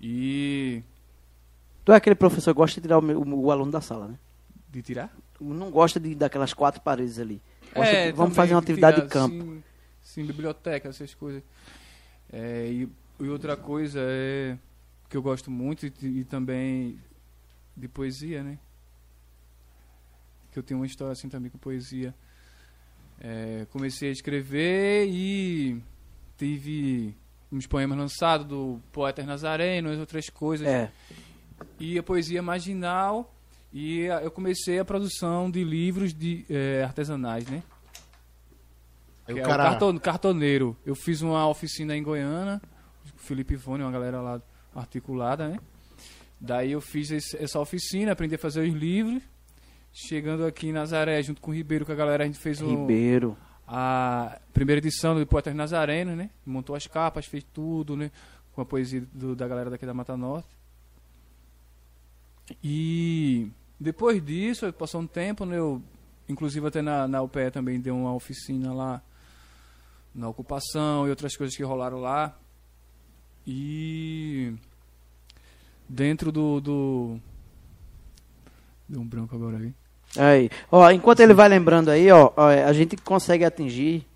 E 0.00 0.82
Tu 1.84 1.92
é 1.92 1.96
aquele 1.96 2.14
professor 2.14 2.52
que 2.52 2.58
gosta 2.58 2.74
de 2.80 2.82
tirar 2.86 2.98
o, 2.98 3.02
meu- 3.02 3.20
o- 3.20 3.44
o 3.46 3.50
aluno 3.50 3.70
da 3.72 3.80
sala, 3.80 4.08
né? 4.08 4.18
de 4.70 4.82
tirar? 4.82 5.10
Não 5.40 5.70
gosta 5.70 5.98
de 5.98 6.14
daquelas 6.14 6.52
quatro 6.52 6.82
paredes 6.82 7.18
ali. 7.18 7.40
Gosta 7.74 7.94
de- 7.94 7.96
vamos 7.96 8.10
É, 8.10 8.12
também 8.12 8.34
fazer 8.34 8.52
uma 8.54 8.60
atividade 8.60 8.96
tirar, 8.96 9.06
de 9.06 9.12
campo. 9.12 9.34
Sim, 9.34 9.62
sim, 10.02 10.24
biblioteca, 10.26 10.88
essas 10.90 11.14
coisas. 11.14 11.42
É, 12.30 12.68
e, 12.70 12.88
e 13.20 13.28
outra 13.28 13.56
coisa 13.56 14.00
é 14.02 14.56
que 15.08 15.16
eu 15.16 15.22
gosto 15.22 15.50
muito 15.50 15.86
e, 15.86 15.92
e 16.20 16.24
também 16.24 16.98
de 17.76 17.88
poesia, 17.88 18.42
né? 18.42 18.58
Que 20.52 20.58
eu 20.58 20.62
tenho 20.62 20.80
uma 20.80 20.86
história 20.86 21.12
assim 21.12 21.28
também 21.28 21.50
com 21.50 21.58
poesia. 21.58 22.14
É, 23.20 23.66
comecei 23.70 24.08
a 24.10 24.12
escrever 24.12 25.08
e 25.08 25.82
tive 26.36 27.16
uns 27.50 27.66
poemas 27.66 27.98
lançados 27.98 28.46
do 28.46 28.80
poeta 28.92 29.22
Nazareno 29.24 29.92
e 29.92 29.96
outras 29.98 30.28
coisas 30.28 30.66
É. 30.66 30.92
e 31.80 31.98
a 31.98 32.02
poesia 32.02 32.40
marginal 32.42 33.34
e 33.72 34.02
eu 34.22 34.30
comecei 34.30 34.78
a 34.78 34.84
produção 34.84 35.50
de 35.50 35.64
livros 35.64 36.14
de 36.14 36.44
eh, 36.48 36.82
artesanais, 36.84 37.46
né? 37.48 37.62
Que 39.26 39.32
o 39.34 39.38
é 39.38 39.42
o 39.42 39.46
carton- 39.46 39.98
cartoneiro. 39.98 40.76
Eu 40.86 40.94
fiz 40.94 41.20
uma 41.20 41.46
oficina 41.48 41.94
em 41.96 42.02
Goiânia, 42.02 42.62
Felipe 43.28 43.54
Ivone, 43.54 43.82
uma 43.84 43.92
galera 43.92 44.20
lá 44.20 44.42
articulada, 44.74 45.48
né? 45.48 45.58
Daí 46.40 46.72
eu 46.72 46.80
fiz 46.80 47.10
esse- 47.10 47.36
essa 47.36 47.58
oficina, 47.60 48.12
aprendi 48.12 48.34
a 48.34 48.38
fazer 48.38 48.66
os 48.68 48.74
livros. 48.74 49.22
Chegando 49.92 50.44
aqui 50.46 50.68
em 50.68 50.72
Nazaré, 50.72 51.22
junto 51.22 51.40
com 51.40 51.50
o 51.50 51.54
Ribeiro, 51.54 51.84
com 51.84 51.92
a 51.92 51.94
galera, 51.94 52.22
a 52.24 52.26
gente 52.26 52.38
fez 52.38 52.60
um, 52.60 52.68
Ribeiro. 52.82 53.36
a 53.66 54.38
primeira 54.52 54.78
edição 54.78 55.14
do 55.18 55.26
Poetas 55.26 55.54
Nazarenos, 55.54 56.16
né? 56.16 56.30
Montou 56.46 56.76
as 56.76 56.86
capas, 56.86 57.26
fez 57.26 57.44
tudo, 57.52 57.96
né? 57.96 58.10
Com 58.52 58.60
a 58.60 58.64
poesia 58.64 59.02
do- 59.12 59.34
da 59.36 59.46
galera 59.48 59.70
daqui 59.70 59.84
da 59.86 59.92
Mata 59.94 60.16
Norte. 60.16 60.48
E 62.62 63.50
depois 63.78 64.24
disso, 64.24 64.72
passou 64.72 65.00
um 65.00 65.06
tempo, 65.06 65.44
né? 65.44 65.58
Eu, 65.58 65.82
inclusive 66.28 66.66
até 66.66 66.80
na, 66.82 67.06
na 67.06 67.22
UPE 67.22 67.50
também 67.50 67.80
deu 67.80 67.96
uma 67.96 68.14
oficina 68.14 68.72
lá 68.72 69.02
na 70.14 70.28
ocupação 70.28 71.06
e 71.06 71.10
outras 71.10 71.36
coisas 71.36 71.56
que 71.56 71.62
rolaram 71.62 71.98
lá. 71.98 72.36
E 73.50 74.52
dentro 75.88 76.30
do. 76.30 76.60
do... 76.60 77.18
Deu 78.86 79.00
um 79.00 79.06
branco 79.06 79.34
agora 79.34 79.56
aí. 79.56 79.72
Aí. 80.18 80.50
Ó, 80.70 80.90
enquanto 80.90 81.20
ele 81.20 81.32
vai 81.32 81.48
lembrando 81.48 81.90
aí, 81.90 82.10
ó, 82.10 82.30
ó, 82.36 82.48
a 82.48 82.72
gente 82.74 82.94
consegue 82.98 83.46
atingir 83.46 84.06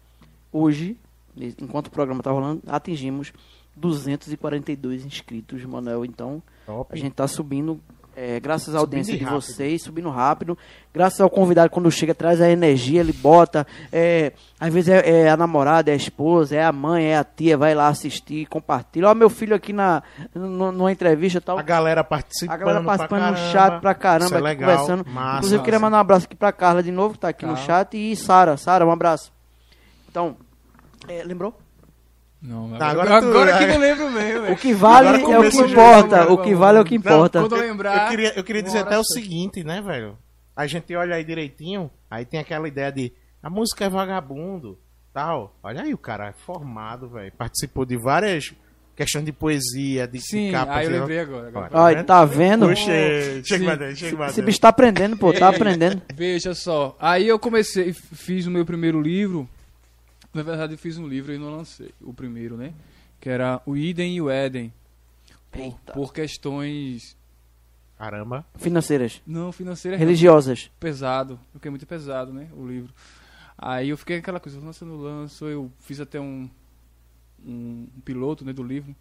hoje, 0.53 0.99
enquanto 1.35 1.87
o 1.87 1.91
programa 1.91 2.23
tá 2.23 2.31
rolando, 2.31 2.61
atingimos 2.67 3.33
242 3.75 5.07
inscritos, 5.07 5.65
Manuel. 5.65 6.05
Então, 6.05 6.43
Top. 6.67 6.93
a 6.93 6.97
gente 6.97 7.15
tá 7.15 7.27
subindo, 7.27 7.81
é, 8.15 8.39
graças 8.41 8.75
à 8.75 8.79
audiência 8.79 9.17
de 9.17 9.25
rápido. 9.25 9.41
vocês, 9.41 9.83
subindo 9.83 10.11
rápido. 10.11 10.57
Graças 10.93 11.21
ao 11.21 11.31
convidado, 11.31 11.71
quando 11.71 11.91
chega, 11.91 12.15
traz 12.15 12.41
a 12.41 12.51
energia, 12.51 13.01
ele 13.01 13.13
bota. 13.13 13.67
é, 13.91 14.33
às 14.61 14.73
vezes 14.73 14.91
é, 14.91 15.23
é 15.23 15.31
a 15.31 15.37
namorada, 15.37 15.91
é 15.91 15.95
a 15.95 15.97
esposa, 15.97 16.55
é 16.55 16.63
a 16.63 16.71
mãe, 16.73 17.07
é 17.07 17.17
a 17.17 17.25
tia, 17.25 17.57
vai 17.57 17.75
lá 17.75 17.89
assistir, 17.89 18.47
compartilha. 18.47 19.09
Ó, 19.09 19.15
meu 19.15 19.31
filho 19.31 19.55
aqui 19.55 19.73
na, 19.73 20.03
nu- 20.35 20.71
numa 20.73 20.93
entrevista 20.93 21.41
tal. 21.41 21.59
A 21.59 21.63
galera 21.63 22.05
participando. 22.05 22.55
A 22.55 22.57
galera 22.59 22.83
participando 22.83 23.31
no 23.31 23.37
chat 23.37 23.81
pra 23.81 23.95
caramba, 23.95 24.27
Isso 24.27 24.35
é 24.37 24.41
legal, 24.41 24.71
conversando. 24.71 25.05
Massa, 25.11 25.37
Inclusive, 25.39 25.61
eu 25.61 25.65
queria 25.65 25.81
mandar 25.81 25.97
um 25.97 26.01
abraço 26.01 26.27
aqui 26.27 26.37
pra 26.37 26.53
Carla 26.53 26.83
de 26.83 26.93
novo, 26.93 27.15
que 27.15 27.21
tá 27.21 27.29
aqui 27.29 27.47
no 27.47 27.53
Carla. 27.55 27.67
chat. 27.67 27.97
E 27.97 28.15
Sara. 28.15 28.57
Sara, 28.59 28.85
um 28.87 28.91
abraço. 28.91 29.33
Então, 30.11 30.37
é, 31.09 31.23
lembrou? 31.25 31.57
Não, 32.43 32.71
Tá, 32.77 32.89
agora, 32.89 33.09
agora 33.09 33.23
tu- 33.23 33.29
agora 33.29 33.59
que 33.59 33.67
não 33.67 33.79
lembro 33.79 34.11
mesmo. 34.11 34.53
O 34.53 34.57
que 34.57 34.75
vale 34.75 35.09
é 35.09 35.39
o 35.39 35.51
que 35.51 35.59
importa. 35.59 36.33
O 36.33 36.39
que 36.39 36.55
vale 36.55 36.79
é 36.79 36.81
o 36.81 36.85
que 36.85 36.95
importa. 36.97 37.41
Quando 37.41 37.55
eu 37.57 37.63
lembrar. 37.63 38.05
Eu 38.05 38.11
queria, 38.11 38.33
eu 38.37 38.45
queria 38.45 38.63
dizer 38.63 38.79
até 38.79 38.99
o 38.99 39.05
seguinte, 39.05 39.63
né, 39.63 39.81
velho? 39.81 40.19
A 40.57 40.67
gente 40.67 40.95
olha 40.95 41.15
aí 41.17 41.25
direitinho, 41.25 41.91
aí 42.11 42.25
tem 42.25 42.41
aquela 42.41 42.67
ideia 42.69 42.91
de 42.91 43.13
a 43.43 43.49
música 43.49 43.85
é 43.85 43.89
vagabundo, 43.89 44.77
tal. 45.15 45.57
Olha 45.63 45.83
aí, 45.83 45.95
o 45.95 45.99
cara 45.99 46.29
é 46.29 46.33
formado, 46.33 47.09
velho. 47.09 47.33
Participou 47.39 47.85
de 47.87 47.97
várias 47.97 48.53
questões 48.95 49.25
de 49.25 49.33
poesia, 49.33 50.07
de, 50.07 50.19
de 50.19 50.21
Sim, 50.25 50.51
capa. 50.53 50.75
aí 50.77 50.85
eu 50.87 50.91
lembrei 50.91 51.21
agora. 51.21 51.49
agora. 51.49 51.71
Olha, 51.73 52.05
tá 52.05 52.25
vendo? 52.25 52.69
Puxa, 52.69 52.93
chega 53.45 53.65
mais 53.65 53.79
dentro, 53.79 53.97
chega 53.97 54.17
mais 54.17 54.33
Esse 54.33 54.43
bicho 54.43 54.61
tá 54.61 54.69
aprendendo, 54.69 55.17
pô, 55.17 55.33
tá 55.33 55.49
aprendendo. 55.49 56.03
Veja 56.15 56.55
só, 56.55 56.97
aí 57.01 57.27
eu 57.27 57.39
comecei, 57.39 57.93
fiz 57.93 58.47
o 58.47 58.51
meu 58.51 58.67
primeiro 58.67 59.01
livro. 59.01 59.49
Na 60.33 60.43
verdade, 60.43 60.75
eu 60.75 60.79
fiz 60.79 60.99
um 60.99 61.07
livro 61.07 61.33
e 61.33 61.39
não 61.39 61.51
lancei 61.51 61.93
o 62.01 62.13
primeiro, 62.13 62.57
né? 62.57 62.73
Que 63.21 63.29
era 63.29 63.61
o 63.67 63.77
Idem 63.77 64.17
e 64.17 64.21
o 64.21 64.31
Éden. 64.31 64.73
Por, 65.51 65.79
por 65.93 66.13
questões 66.15 67.17
Caramba. 68.03 68.45
Financeiras, 68.57 69.23
não 69.25 69.53
financeiras, 69.53 70.01
religiosas. 70.01 70.65
não, 70.65 70.81
pesado, 70.81 71.39
porque 71.53 71.69
é 71.69 71.71
muito 71.71 71.87
pesado, 71.87 72.33
né? 72.33 72.49
O 72.53 72.67
livro. 72.67 72.93
Aí 73.57 73.91
eu 73.91 73.97
fiquei 73.97 74.17
aquela 74.17 74.41
coisa, 74.41 74.59
lança 74.59 74.85
no 74.85 74.97
lanço, 74.97 75.45
eu 75.45 75.71
fiz 75.79 76.01
até 76.01 76.19
um, 76.21 76.51
um, 77.47 77.87
piloto 78.05 78.45
né, 78.45 78.53
do 78.53 78.65
livro. 78.65 78.93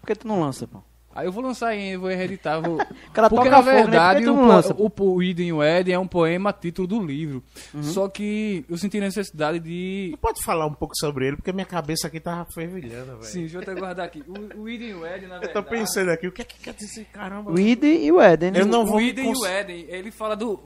Por 0.00 0.06
que 0.06 0.14
tu 0.14 0.28
não 0.28 0.40
lança, 0.40 0.68
pô? 0.68 0.80
Aí 1.14 1.26
eu 1.26 1.32
vou 1.32 1.42
lançar 1.42 1.74
e 1.74 1.96
vou 1.96 2.08
reeditar. 2.10 2.60
Vou... 2.62 2.76
O 3.08 3.10
cara 3.12 3.28
Porque 3.28 3.48
toca 3.48 3.50
na 3.50 3.56
fogo, 3.62 3.66
né? 3.76 3.82
Verdade 3.82 4.20
que 4.20 4.26
tu 4.26 4.32
o, 4.34 4.46
não 4.46 4.60
o, 4.76 5.14
o 5.16 5.22
Idem 5.22 5.48
e 5.48 5.52
o 5.52 5.62
Éden 5.62 5.94
é 5.94 5.98
um 5.98 6.06
poema 6.06 6.52
título 6.52 6.86
do 6.86 7.02
livro. 7.04 7.42
Uhum. 7.74 7.82
Só 7.82 8.08
que 8.08 8.64
eu 8.68 8.76
senti 8.78 9.00
necessidade 9.00 9.58
de 9.58 10.10
Tu 10.12 10.18
pode 10.18 10.44
falar 10.44 10.66
um 10.66 10.72
pouco 10.74 10.94
sobre 10.96 11.26
ele, 11.26 11.36
porque 11.36 11.52
minha 11.52 11.66
cabeça 11.66 12.06
aqui 12.06 12.20
tava 12.20 12.46
fervilhando, 12.52 13.12
velho. 13.12 13.24
Sim, 13.24 13.40
deixa 13.40 13.56
eu 13.56 13.62
até 13.62 13.74
guardar 13.74 14.06
aqui. 14.06 14.22
O, 14.28 14.60
o 14.62 14.68
Idem 14.68 14.90
e 14.90 14.94
o 14.94 15.04
Éden, 15.04 15.28
na 15.28 15.36
Eu 15.36 15.40
verdade. 15.40 15.52
tô 15.66 15.70
pensando 15.70 16.10
aqui, 16.10 16.28
o 16.28 16.32
que 16.32 16.42
é 16.42 16.44
que 16.44 16.56
quer 16.58 16.74
dizer, 16.74 17.06
caramba? 17.12 17.50
O 17.50 17.58
Id 17.58 17.82
e 17.82 18.12
o 18.12 18.20
Éden, 18.20 18.52
né? 18.52 18.60
Eu 18.60 18.66
não 18.66 18.82
O 18.82 18.86
vou 18.86 19.00
Idem 19.00 19.24
e 19.24 19.28
cons- 19.28 19.40
o 19.40 19.46
Éden, 19.46 19.86
ele 19.88 20.10
fala 20.12 20.36
do. 20.36 20.60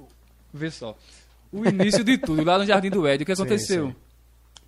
Vê 0.53 0.71
só. 0.71 0.95
O 1.51 1.65
início 1.67 2.03
de 2.05 2.19
tudo, 2.19 2.45
lá 2.45 2.59
no 2.59 2.67
Jardim 2.67 2.91
do 2.91 3.07
Éden, 3.07 3.23
o 3.23 3.27
que 3.27 3.35
Sim, 3.37 3.43
aconteceu? 3.43 3.87
sim. 3.89 3.95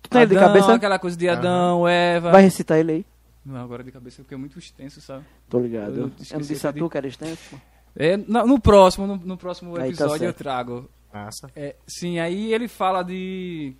Tu 0.01 0.09
tem 0.09 0.21
ele 0.21 0.33
de 0.33 0.39
cabeça? 0.39 0.73
aquela 0.73 0.97
coisa 0.99 1.17
de 1.17 1.27
Adão, 1.29 1.87
Eva. 1.87 2.31
Vai 2.31 2.43
recitar 2.43 2.79
ele 2.79 2.91
aí. 2.91 3.05
Não, 3.45 3.57
agora 3.57 3.83
de 3.83 3.91
cabeça 3.91 4.23
porque 4.23 4.33
é 4.33 4.37
muito 4.37 4.57
extenso, 4.57 4.99
sabe? 4.99 5.23
Tô 5.47 5.59
ligado. 5.59 5.91
Eu 5.91 5.97
Eu, 5.97 6.07
não 6.07 6.41
disse 6.41 6.65
a 6.65 6.69
até 6.71 6.79
tu 6.79 6.89
que 6.89 6.97
era 6.97 7.07
extenso? 7.07 7.61
É, 7.95 8.17
no, 8.17 8.47
no 8.47 8.59
próximo, 8.59 9.05
no, 9.05 9.17
no 9.17 9.37
próximo 9.37 9.75
tá 9.75 9.87
episódio 9.87 10.13
eu 10.25 10.29
certo. 10.29 10.37
trago. 10.37 10.89
Massa. 11.13 11.51
É, 11.55 11.75
sim, 11.87 12.17
aí 12.17 12.51
ele 12.51 12.67
fala 12.67 13.03
de. 13.03 13.75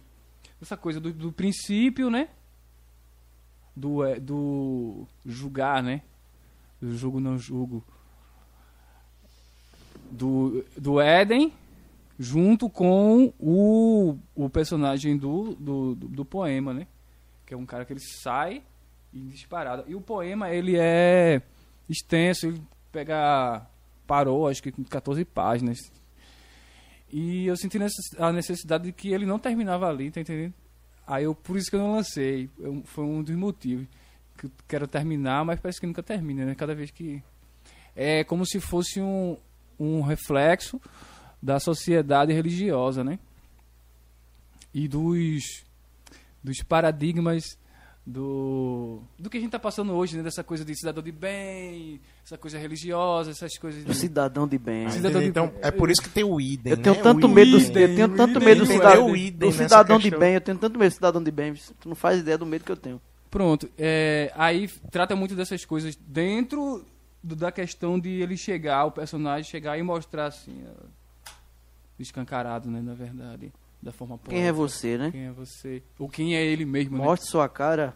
Essa 0.61 0.77
coisa 0.77 0.99
do, 1.01 1.11
do 1.11 1.31
princípio, 1.31 2.11
né? 2.11 2.29
Do, 3.75 4.05
é, 4.05 4.19
do 4.19 5.07
julgar, 5.25 5.81
né? 5.81 6.01
Do 6.79 6.95
julgo 6.95 7.19
não 7.19 7.37
julgo. 7.37 7.83
Do, 10.11 10.63
do 10.77 11.01
Éden, 11.01 11.51
junto 12.19 12.69
com 12.69 13.33
o, 13.39 14.15
o 14.35 14.47
personagem 14.47 15.17
do, 15.17 15.55
do, 15.55 15.95
do, 15.95 16.07
do 16.07 16.23
poema, 16.23 16.71
né? 16.71 16.87
Que 17.45 17.55
é 17.55 17.57
um 17.57 17.65
cara 17.65 17.83
que 17.83 17.91
ele 17.91 17.99
sai 17.99 18.63
disparada. 19.19 19.83
E 19.87 19.95
o 19.95 20.01
poema, 20.01 20.49
ele 20.53 20.77
é 20.77 21.41
extenso, 21.89 22.47
ele 22.47 22.61
pega. 22.91 23.65
Parou, 24.07 24.47
acho 24.47 24.61
que 24.61 24.71
com 24.71 24.83
14 24.83 25.25
páginas. 25.25 25.79
E 27.11 27.47
eu 27.47 27.55
senti 27.57 27.77
a 28.19 28.31
necessidade 28.31 28.83
de 28.83 28.91
que 28.91 29.11
ele 29.11 29.25
não 29.25 29.39
terminava 29.39 29.87
ali, 29.89 30.11
tá 30.11 30.21
entendendo? 30.21 30.53
Aí 31.07 31.23
eu, 31.23 31.33
por 31.33 31.57
isso 31.57 31.69
que 31.69 31.75
eu 31.75 31.79
não 31.79 31.93
lancei. 31.93 32.49
Eu- 32.59 32.83
foi 32.85 33.03
um 33.03 33.23
dos 33.23 33.35
motivos. 33.35 33.87
Que 34.37 34.47
eu 34.47 34.51
quero 34.67 34.87
terminar, 34.87 35.45
mas 35.45 35.59
parece 35.59 35.79
que 35.79 35.87
nunca 35.87 36.03
termina, 36.03 36.45
né? 36.45 36.55
Cada 36.55 36.75
vez 36.75 36.91
que. 36.91 37.23
É 37.95 38.23
como 38.25 38.45
se 38.45 38.59
fosse 38.59 38.99
um, 39.01 39.37
um 39.79 40.01
reflexo 40.01 40.79
da 41.41 41.59
sociedade 41.59 42.33
religiosa, 42.33 43.03
né? 43.03 43.17
E 44.73 44.87
dos, 44.87 45.63
dos 46.43 46.61
paradigmas 46.63 47.57
do, 48.05 48.99
do 49.17 49.29
que 49.29 49.37
a 49.37 49.39
gente 49.41 49.49
tá 49.51 49.57
passando 49.59 49.91
hoje, 49.93 50.15
né? 50.17 50.23
Dessa 50.23 50.43
coisa 50.43 50.63
de 50.63 50.75
cidadão 50.75 51.01
de 51.03 51.11
bem, 51.11 51.99
essa 52.23 52.37
coisa 52.37 52.57
religiosa, 52.57 53.31
essas 53.31 53.57
coisas 53.57 53.83
de... 53.83 53.93
cidadão 53.95 54.47
de 54.47 54.57
bem. 54.59 54.89
Cidadão 54.91 55.21
de- 55.21 55.27
Então, 55.27 55.51
é 55.61 55.71
por 55.71 55.89
isso 55.89 56.01
que 56.01 56.09
tem 56.09 56.23
o 56.23 56.39
idem, 56.39 56.71
Eu 56.73 56.77
tenho 56.77 56.95
né? 56.95 57.01
tanto 57.01 57.25
O 57.25 57.29
medo, 57.29 57.57
idem. 57.57 57.81
eu 57.83 57.95
tenho 57.95 58.09
tanto 58.15 58.31
Idem, 58.37 58.45
medo 58.45 58.59
do 58.59 58.65
cidadão, 58.67 59.15
idem 59.15 59.49
do 59.49 59.55
cidadão 59.55 59.97
de 59.99 60.11
bem. 60.11 60.33
Eu 60.35 60.41
tenho 60.41 60.57
tanto 60.57 60.77
medo 60.77 60.91
do 60.91 60.93
cidadão 60.95 61.23
de 61.23 61.31
bem. 61.31 61.53
Tu 61.79 61.89
não 61.89 61.95
faz 61.95 62.19
ideia 62.19 62.37
do 62.37 62.45
medo 62.45 62.63
que 62.63 62.71
eu 62.71 62.77
tenho. 62.77 63.01
Pronto, 63.31 63.67
é, 63.77 64.31
aí 64.35 64.67
trata 64.91 65.15
muito 65.15 65.35
dessas 65.35 65.65
coisas 65.65 65.95
dentro 65.95 66.85
do- 67.23 67.35
da 67.35 67.51
questão 67.51 67.99
de 67.99 68.09
ele 68.21 68.37
chegar, 68.37 68.85
o 68.85 68.91
personagem 68.91 69.43
chegar 69.49 69.77
e 69.77 69.83
mostrar 69.83 70.27
assim, 70.27 70.63
ó, 70.69 70.85
escancarado, 71.99 72.69
né, 72.69 72.81
na 72.81 72.93
verdade, 72.93 73.51
da 73.85 73.91
forma 73.93 74.17
Quem 74.27 74.39
é 74.39 74.51
poética. 74.51 74.53
você, 74.53 74.97
né? 74.97 75.11
Quem 75.11 75.25
é 75.27 75.31
você? 75.31 75.83
Ou 75.99 76.09
quem 76.09 76.35
é 76.35 76.43
ele 76.43 76.65
mesmo, 76.65 76.97
né? 76.97 77.03
Mostre 77.03 77.29
sua 77.29 77.47
cara. 77.47 77.95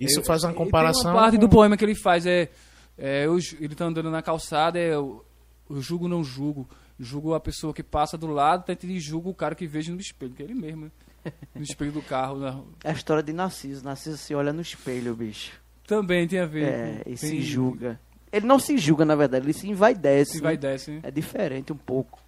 Isso 0.00 0.20
Eu- 0.20 0.24
faz 0.24 0.44
uma 0.44 0.52
e 0.52 0.54
tem 0.54 0.64
comparação. 0.64 1.10
uma 1.10 1.20
parte 1.20 1.34
com- 1.34 1.40
do 1.40 1.48
poema 1.48 1.76
que 1.76 1.84
ele 1.84 1.94
faz 1.96 2.24
é, 2.24 2.48
é 2.96 3.26
eu 3.26 3.36
ele 3.60 3.74
tá 3.74 3.84
andando 3.84 4.10
na 4.10 4.22
calçada, 4.22 4.78
é 4.78 4.94
eu, 4.94 5.24
eu 5.68 5.82
julgo 5.82 6.06
não 6.06 6.22
julgo, 6.22 6.68
julgo 6.98 7.34
a 7.34 7.40
pessoa 7.40 7.74
que 7.74 7.82
passa 7.82 8.16
do 8.16 8.28
lado, 8.28 8.64
tenta 8.64 8.86
e 8.86 9.00
julgo 9.00 9.30
o 9.30 9.34
cara 9.34 9.54
que 9.56 9.66
vejo 9.66 9.92
no 9.92 10.00
espelho, 10.00 10.32
que 10.32 10.42
é 10.42 10.46
ele 10.46 10.54
mesmo, 10.54 10.84
né? 10.84 11.32
no 11.54 11.62
espelho 11.62 11.90
do 11.92 12.00
carro, 12.00 12.38
na- 12.38 12.60
É 12.84 12.90
a 12.90 12.92
história 12.92 13.22
de 13.22 13.32
Narciso. 13.32 13.84
Narciso 13.84 14.16
se 14.16 14.32
olha 14.34 14.52
no 14.52 14.62
espelho, 14.62 15.14
bicho. 15.16 15.60
também 15.86 16.28
tem 16.28 16.38
a 16.38 16.46
ver. 16.46 16.62
É, 16.68 17.02
e 17.06 17.16
se 17.16 17.42
julga. 17.42 17.98
Ele 18.30 18.46
não 18.46 18.58
se 18.60 18.76
julga, 18.78 19.04
na 19.06 19.16
verdade. 19.16 19.46
Ele 19.46 19.52
se 19.54 19.68
envaidece. 19.68 20.32
Se 20.34 20.40
vai 20.42 20.52
né? 20.54 20.60
desce, 20.60 20.90
né? 20.92 21.00
É 21.02 21.10
diferente 21.10 21.72
um 21.72 21.76
pouco. 21.76 22.20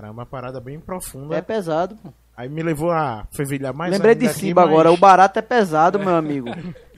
Caramba, 0.00 0.20
uma 0.20 0.26
parada 0.26 0.60
bem 0.60 0.80
profunda. 0.80 1.36
É 1.36 1.42
pesado. 1.42 1.96
pô. 1.96 2.12
Aí 2.36 2.48
me 2.48 2.62
levou 2.62 2.90
a 2.90 3.26
fervilhar 3.32 3.74
mais 3.74 3.92
Lembrei 3.92 4.14
de 4.14 4.26
aqui, 4.26 4.38
Simba 4.38 4.62
mas- 4.62 4.70
agora. 4.70 4.90
O 4.90 4.96
barato 4.96 5.38
é 5.38 5.42
pesado, 5.42 5.98
meu 5.98 6.14
amigo. 6.16 6.48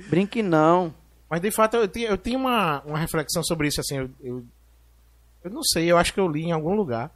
Brinque 0.09 0.43
não. 0.43 0.95
Mas 1.29 1.41
de 1.41 1.51
fato 1.51 1.77
eu 1.77 1.89
tinha, 1.89 2.09
eu 2.09 2.17
tinha 2.19 2.39
uma, 2.39 2.81
uma 2.83 2.99
reflexão 2.99 3.43
sobre 3.43 3.67
isso, 3.67 3.81
assim, 3.81 3.97
eu, 3.97 4.11
eu, 4.21 4.45
eu 5.43 5.51
não 5.51 5.63
sei, 5.63 5.91
eu 5.91 5.97
acho 5.99 6.13
que 6.15 6.21
eu 6.21 6.29
li 6.29 6.43
em 6.45 6.53
algum 6.53 6.75
lugar 6.75 7.11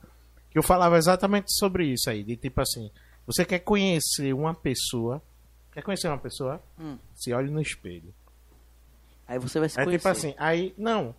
que 0.51 0.59
eu 0.59 0.63
falava 0.63 0.97
exatamente 0.97 1.47
sobre 1.59 1.87
isso 1.87 2.09
aí, 2.09 2.25
de 2.25 2.35
tipo 2.35 2.59
assim, 2.63 2.91
você 3.27 3.45
quer 3.45 3.59
conhecer 3.59 4.33
uma 4.33 4.55
pessoa, 4.55 5.21
quer 5.71 5.83
conhecer 5.83 6.09
uma 6.09 6.17
pessoa, 6.19 6.61
Hum. 6.81 6.97
se 7.15 7.33
olhe 7.35 7.51
no 7.51 7.61
espelho. 7.61 8.13
Aí 9.29 9.39
você 9.39 9.61
vai 9.61 9.69
se 9.69 9.79
É 9.79 9.85
conhecer. 9.85 9.99
tipo 9.99 10.09
assim, 10.09 10.35
aí, 10.39 10.75
não. 10.79 11.15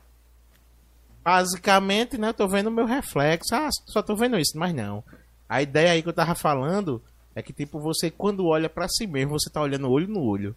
Basicamente, 1.28 2.18
né, 2.18 2.30
eu 2.30 2.34
tô 2.34 2.48
vendo 2.48 2.68
o 2.68 2.72
meu 2.72 2.86
reflexo, 2.86 3.54
ah, 3.54 3.68
só 3.86 4.02
tô 4.02 4.16
vendo 4.16 4.40
isso, 4.40 4.58
mas 4.58 4.74
não. 4.74 5.04
A 5.50 5.62
ideia 5.62 5.92
aí 5.92 6.02
que 6.02 6.08
eu 6.08 6.14
tava 6.14 6.34
falando 6.36 7.02
é 7.36 7.42
que, 7.42 7.52
tipo, 7.52 7.82
você 7.82 8.10
quando 8.10 8.46
olha 8.46 8.70
pra 8.70 8.88
si 8.88 9.06
mesmo, 9.06 9.38
você 9.38 9.50
tá 9.50 9.62
olhando 9.62 9.90
olho 9.92 10.08
no 10.08 10.22
olho 10.22 10.56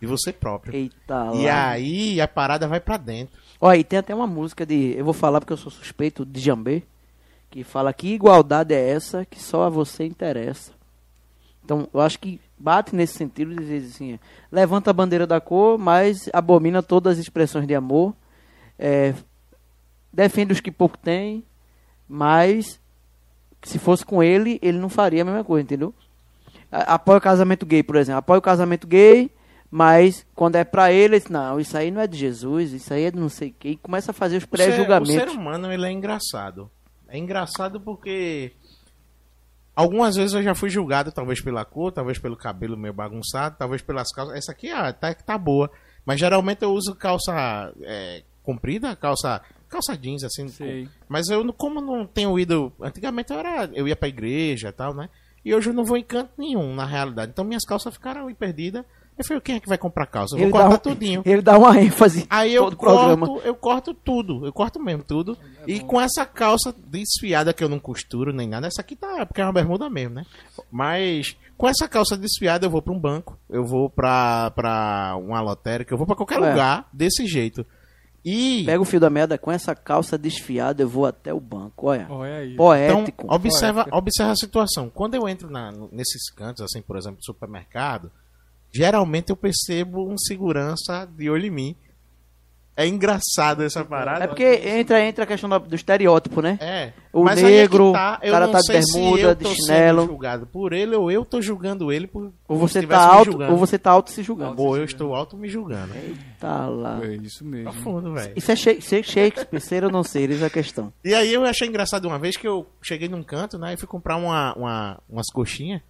de 0.00 0.06
você 0.06 0.32
próprio. 0.32 0.72
Eita 0.76 1.32
E 1.34 1.46
lá. 1.46 1.70
aí 1.70 2.20
a 2.20 2.28
parada 2.28 2.68
vai 2.68 2.78
pra 2.78 2.96
dentro. 2.96 3.36
Ó, 3.60 3.74
e 3.74 3.82
tem 3.82 3.98
até 3.98 4.14
uma 4.14 4.28
música 4.28 4.64
de. 4.64 4.94
Eu 4.96 5.04
vou 5.04 5.12
falar 5.12 5.40
porque 5.40 5.52
eu 5.52 5.56
sou 5.56 5.72
suspeito 5.72 6.24
de 6.24 6.38
Jambê. 6.38 6.84
Que 7.50 7.64
fala 7.64 7.92
que 7.92 8.14
igualdade 8.14 8.74
é 8.74 8.88
essa 8.90 9.24
que 9.24 9.42
só 9.42 9.64
a 9.64 9.68
você 9.68 10.04
interessa. 10.04 10.70
Então, 11.64 11.88
eu 11.92 12.00
acho 12.00 12.20
que 12.20 12.40
bate 12.56 12.94
nesse 12.94 13.14
sentido 13.14 13.50
de 13.56 13.56
dizer 13.56 13.88
assim: 13.88 14.18
levanta 14.52 14.90
a 14.90 14.94
bandeira 14.94 15.26
da 15.26 15.40
cor, 15.40 15.76
mas 15.76 16.28
abomina 16.32 16.80
todas 16.80 17.14
as 17.14 17.18
expressões 17.18 17.66
de 17.66 17.74
amor. 17.74 18.14
é, 18.78 19.12
defende 20.16 20.52
os 20.52 20.60
que 20.60 20.70
pouco 20.72 20.96
têm, 20.98 21.44
mas 22.08 22.80
se 23.62 23.78
fosse 23.78 24.04
com 24.04 24.22
ele, 24.22 24.58
ele 24.62 24.78
não 24.78 24.88
faria 24.88 25.22
a 25.22 25.24
mesma 25.24 25.44
coisa, 25.44 25.62
entendeu? 25.62 25.94
Apoia 26.70 27.18
o 27.18 27.20
casamento 27.20 27.66
gay, 27.66 27.82
por 27.82 27.96
exemplo. 27.96 28.18
Apoia 28.18 28.38
o 28.38 28.42
casamento 28.42 28.86
gay, 28.86 29.30
mas 29.70 30.26
quando 30.34 30.56
é 30.56 30.64
pra 30.64 30.90
ele, 30.92 31.16
ele 31.16 31.20
diz, 31.20 31.28
não, 31.28 31.60
isso 31.60 31.76
aí 31.76 31.90
não 31.90 32.00
é 32.00 32.06
de 32.06 32.16
Jesus, 32.16 32.72
isso 32.72 32.92
aí 32.94 33.04
é 33.04 33.10
de 33.10 33.18
não 33.18 33.28
sei 33.28 33.54
quem. 33.56 33.72
E 33.72 33.76
começa 33.76 34.10
a 34.10 34.14
fazer 34.14 34.36
os 34.38 34.44
O 34.44 34.46
ser- 34.46 34.54
O 34.54 34.56
ser 34.56 34.64
pré-julgamentos. 34.70 35.34
humano, 35.34 35.72
ele 35.72 35.86
é 35.86 35.90
engraçado. 35.92 36.70
É 37.08 37.18
engraçado 37.18 37.80
porque 37.80 38.52
algumas 39.74 40.16
vezes 40.16 40.34
eu 40.34 40.42
já 40.42 40.54
fui 40.54 40.70
julgado, 40.70 41.12
talvez 41.12 41.40
pela 41.40 41.64
cor, 41.64 41.92
talvez 41.92 42.18
pelo 42.18 42.36
cabelo 42.36 42.76
meio 42.76 42.94
bagunçado, 42.94 43.56
talvez 43.58 43.82
pelas 43.82 44.10
calças. 44.12 44.36
Essa 44.36 44.52
aqui 44.52 44.70
ah, 44.70 44.92
tá, 44.92 45.14
tá 45.14 45.36
boa. 45.38 45.70
Mas 46.04 46.18
geralmente 46.20 46.62
eu 46.62 46.72
uso 46.72 46.94
calça 46.94 47.72
é, 47.82 48.22
comprida, 48.46 48.94
calça 48.96 49.42
calça 49.68 49.96
jeans 49.96 50.22
assim. 50.24 50.46
Sei. 50.48 50.88
Mas 51.08 51.28
eu, 51.28 51.42
não- 51.44 51.52
como 51.52 51.80
não 51.80 52.06
tenho 52.06 52.38
ido, 52.38 52.72
antigamente 52.80 53.32
eu 53.32 53.38
era, 53.38 53.68
eu 53.74 53.86
ia 53.88 53.96
pra 53.96 54.08
igreja, 54.08 54.68
e 54.68 54.72
tal, 54.72 54.94
né? 54.94 55.08
E 55.44 55.54
hoje 55.54 55.68
eu 55.70 55.74
não 55.74 55.84
vou 55.84 55.96
em 55.96 56.02
canto 56.04 56.30
nenhum, 56.38 56.74
na 56.74 56.84
realidade. 56.86 57.32
Então 57.32 57.44
minhas 57.44 57.64
calças 57.64 57.92
ficaram 57.94 58.26
aí 58.28 58.34
perdidas. 58.34 58.84
Eu 59.18 59.24
falei, 59.24 59.40
quem 59.40 59.56
é 59.56 59.60
que 59.60 59.68
vai 59.68 59.78
comprar 59.78 60.04
calça? 60.06 60.34
Eu 60.34 60.38
vou 60.40 60.46
Ele 60.48 60.52
dá, 60.52 60.68
cortar 60.68 60.90
um- 60.90 60.92
tudinho. 60.94 61.22
ele 61.24 61.40
dá 61.42 61.56
uma 61.58 61.80
ênfase 61.80 62.26
Aí 62.28 62.54
eu 62.54 62.64
todo 62.64 62.72
o 62.74 62.76
programa. 62.76 63.26
corto, 63.26 63.46
eu 63.46 63.54
corto 63.54 63.94
tudo, 63.94 64.44
eu 64.46 64.52
corto 64.52 64.78
mesmo 64.82 65.02
tudo. 65.02 65.38
e 65.66 65.80
com 65.80 65.98
essa 66.00 66.24
calça 66.26 66.74
desfiada 66.86 67.52
que 67.54 67.64
eu 67.64 67.68
não 67.68 67.78
costuro 67.80 68.32
nem 68.32 68.46
nada, 68.48 68.66
essa 68.66 68.82
aqui 68.82 68.94
tá, 68.94 69.24
porque 69.26 69.40
é 69.40 69.44
uma 69.44 69.52
bermuda 69.52 69.88
mesmo, 69.90 70.16
né? 70.16 70.24
Mas 70.70 71.36
com 71.56 71.66
essa 71.68 71.88
calça 71.88 72.16
desfiada 72.16 72.66
eu 72.66 72.70
vou 72.70 72.82
pra 72.82 72.92
um 72.92 72.98
banco, 72.98 73.38
eu 73.48 73.64
vou 73.64 73.88
pra, 73.88 74.50
pra 74.50 75.16
uma 75.18 75.40
lotérica, 75.40 75.94
eu 75.94 75.98
vou 75.98 76.06
pra 76.06 76.14
qualquer 76.16 76.40
É. 76.42 76.50
lugar 76.50 76.88
desse 76.92 77.26
jeito. 77.26 77.64
E 78.28 78.64
Pega 78.64 78.80
o 78.80 78.84
fio 78.84 78.98
da 78.98 79.08
merda, 79.08 79.38
com 79.38 79.52
essa 79.52 79.72
calça 79.72 80.18
desfiada 80.18 80.82
eu 80.82 80.88
vou 80.88 81.06
até 81.06 81.32
o 81.32 81.38
banco. 81.38 81.86
Olha, 81.86 82.06
Olha 82.10 82.38
aí. 82.38 82.54
então, 82.54 82.66
poético. 82.66 83.32
observa, 83.32 83.86
observa 83.92 84.32
a 84.32 84.36
situação. 84.36 84.90
Quando 84.90 85.14
eu 85.14 85.28
entro 85.28 85.48
na- 85.48 85.70
nesses 85.92 86.28
cantos, 86.32 86.60
assim, 86.62 86.82
por 86.82 86.96
exemplo, 86.96 87.18
supermercado, 87.22 88.10
geralmente 88.72 89.30
eu 89.30 89.36
percebo 89.36 90.08
um 90.10 90.18
segurança 90.18 91.06
de 91.16 91.30
olho 91.30 91.46
em 91.46 91.50
mim. 91.50 91.76
É 92.78 92.86
engraçado 92.86 93.62
essa 93.62 93.82
parada. 93.82 94.24
É 94.24 94.26
porque 94.26 94.44
entra, 94.44 95.02
entra 95.02 95.24
a 95.24 95.26
questão 95.26 95.48
do 95.48 95.74
estereótipo, 95.74 96.42
né? 96.42 96.58
É. 96.60 96.92
O 97.10 97.24
Mas 97.24 97.38
é 97.38 97.42
negro, 97.42 97.92
tá, 97.92 98.18
eu 98.22 98.28
o 98.28 98.32
cara 98.32 98.44
não 98.46 98.52
tá 98.52 98.58
de 98.58 98.66
sei 98.66 98.82
se 98.82 98.92
bermuda, 99.00 99.22
eu 99.22 99.34
de 99.34 99.44
tô 99.44 99.54
chinelo. 99.54 100.00
sendo 100.02 100.10
julgado 100.10 100.46
por 100.46 100.72
ele 100.74 100.94
ou 100.94 101.10
eu 101.10 101.24
tô 101.24 101.40
julgando 101.40 101.90
ele 101.90 102.06
por 102.06 102.30
Ou 102.46 102.58
você 102.58 102.86
tá 102.86 102.98
alto, 102.98 103.30
julgando. 103.30 103.52
ou 103.52 103.58
você 103.58 103.78
tá 103.78 103.90
alto 103.90 104.10
se 104.10 104.22
julgando. 104.22 104.60
Ou 104.60 104.76
eu 104.76 104.84
estou 104.84 105.14
alto 105.14 105.38
me 105.38 105.48
julgando. 105.48 105.94
Tá 106.38 106.66
lá. 106.66 107.00
É 107.02 107.14
isso 107.14 107.42
mesmo. 107.46 107.72
Profundo, 107.72 108.12
velho. 108.12 108.34
Isso 108.36 108.52
é 108.52 108.56
Shake- 108.56 108.82
ser 108.82 109.02
Shakespeare, 109.02 109.60
ser 109.60 109.82
ou 109.82 109.90
não 109.90 110.02
ser, 110.02 110.28
isso 110.28 110.44
é 110.44 110.46
a 110.46 110.50
questão. 110.50 110.92
E 111.02 111.14
aí 111.14 111.32
eu 111.32 111.46
achei 111.46 111.66
engraçado 111.66 112.04
uma 112.06 112.18
vez 112.18 112.36
que 112.36 112.46
eu 112.46 112.66
cheguei 112.82 113.08
num 113.08 113.22
canto, 113.22 113.58
né? 113.58 113.72
E 113.72 113.78
fui 113.78 113.88
comprar 113.88 114.16
uma, 114.18 114.52
uma, 114.54 114.98
umas 115.08 115.26
coxinhas. 115.32 115.80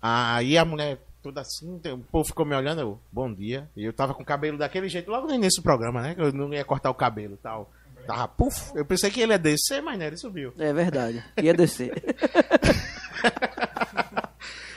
Aí 0.00 0.56
a 0.56 0.64
mulher 0.64 0.98
toda 1.22 1.40
assim, 1.40 1.80
o 1.92 1.98
povo 1.98 2.26
ficou 2.26 2.46
me 2.46 2.54
olhando, 2.54 2.80
eu, 2.80 3.00
bom 3.12 3.32
dia. 3.32 3.68
E 3.76 3.84
eu 3.84 3.92
tava 3.92 4.14
com 4.14 4.22
o 4.22 4.26
cabelo 4.26 4.58
daquele 4.58 4.88
jeito, 4.88 5.10
logo 5.10 5.26
no 5.26 5.34
início 5.34 5.60
do 5.60 5.64
programa, 5.64 6.02
né? 6.02 6.14
Que 6.14 6.20
eu 6.20 6.32
não 6.32 6.52
ia 6.52 6.64
cortar 6.64 6.90
o 6.90 6.94
cabelo 6.94 7.34
e 7.34 7.38
tal. 7.38 7.70
Tava, 8.06 8.28
puf, 8.28 8.72
eu 8.74 8.86
pensei 8.86 9.10
que 9.10 9.20
ele 9.20 9.32
ia 9.32 9.38
descer, 9.38 9.82
mas 9.82 9.98
não, 9.98 10.06
ele 10.06 10.16
subiu. 10.16 10.52
É 10.58 10.72
verdade. 10.72 11.22
Ia 11.42 11.52
descer. 11.52 11.92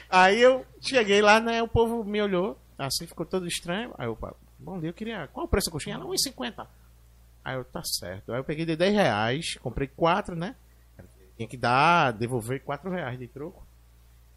Aí 0.09 0.41
eu 0.41 0.65
cheguei 0.81 1.21
lá, 1.21 1.39
né? 1.39 1.63
O 1.63 1.67
povo 1.67 2.03
me 2.03 2.21
olhou, 2.21 2.59
assim, 2.77 3.07
ficou 3.07 3.25
todo 3.25 3.47
estranho. 3.47 3.93
Aí 3.97 4.07
eu, 4.07 4.17
bom 4.59 4.77
dia, 4.77 4.89
eu 4.89 4.93
queria. 4.93 5.27
Qual 5.27 5.45
o 5.45 5.49
preço 5.49 5.67
da 5.67 5.71
coxinha? 5.71 5.95
Ela, 5.95 6.03
1,50. 6.03 6.67
Aí 7.45 7.55
eu, 7.55 7.63
tá 7.63 7.81
certo. 7.83 8.33
Aí 8.33 8.39
eu 8.39 8.43
peguei 8.43 8.65
de 8.65 8.75
10 8.75 8.93
reais, 8.93 9.53
comprei 9.61 9.87
quatro, 9.87 10.35
né? 10.35 10.55
Tinha 11.37 11.47
que 11.47 11.55
dar, 11.55 12.11
devolver 12.11 12.61
4 12.61 12.91
reais 12.91 13.17
de 13.17 13.27
troco. 13.27 13.65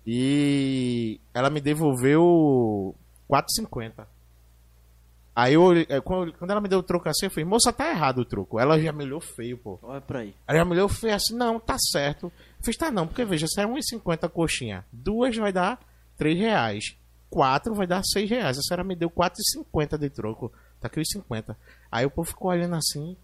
E 0.07 1.21
ela 1.33 1.49
me 1.51 1.61
devolveu 1.61 2.95
4,50. 3.29 4.07
Aí 5.37 5.55
eu, 5.55 5.77
eh, 5.77 6.01
quando 6.01 6.51
ela 6.51 6.61
me 6.61 6.69
deu 6.69 6.79
o 6.79 6.83
troco 6.83 7.09
assim, 7.09 7.27
eu 7.27 7.31
falei, 7.31 7.45
moça, 7.45 7.73
tá 7.73 7.91
errado 7.91 8.19
o 8.19 8.25
troco. 8.25 8.61
Ela 8.61 8.79
já 8.79 8.93
me 8.93 9.03
olhou 9.03 9.21
feio, 9.21 9.59
pô. 9.59 9.81
Olha 9.83 10.01
pra 10.01 10.21
aí. 10.21 10.35
Aí 10.47 10.59
a 10.59 10.65
mulher 10.65 10.89
fez 10.89 11.15
assim, 11.15 11.37
não, 11.37 11.59
tá 11.59 11.77
certo. 11.91 12.27
Eu 12.27 12.65
fiz, 12.65 12.77
tá 12.77 12.91
não, 12.91 13.07
porque 13.07 13.25
veja, 13.25 13.47
se 13.49 13.61
é 13.61 13.67
1,50 13.67 14.25
a 14.25 14.29
coxinha, 14.29 14.85
duas 14.93 15.37
vai 15.37 15.53
dar 15.53 15.81
3 16.17 16.39
reais. 16.39 16.97
Quatro 17.29 17.75
vai 17.75 17.87
dar 17.87 18.05
6 18.05 18.31
reais. 18.31 18.59
A 18.59 18.63
senhora 18.63 18.85
me 18.85 18.95
deu 18.95 19.11
4,50 19.11 19.99
de 19.99 20.09
troco. 20.09 20.53
Tá 20.81 20.87
aqui 20.87 21.01
os 21.01 21.09
50. 21.09 21.57
Aí 21.91 22.07
o 22.07 22.11
povo 22.11 22.29
ficou 22.29 22.51
olhando 22.51 22.77
assim. 22.77 23.17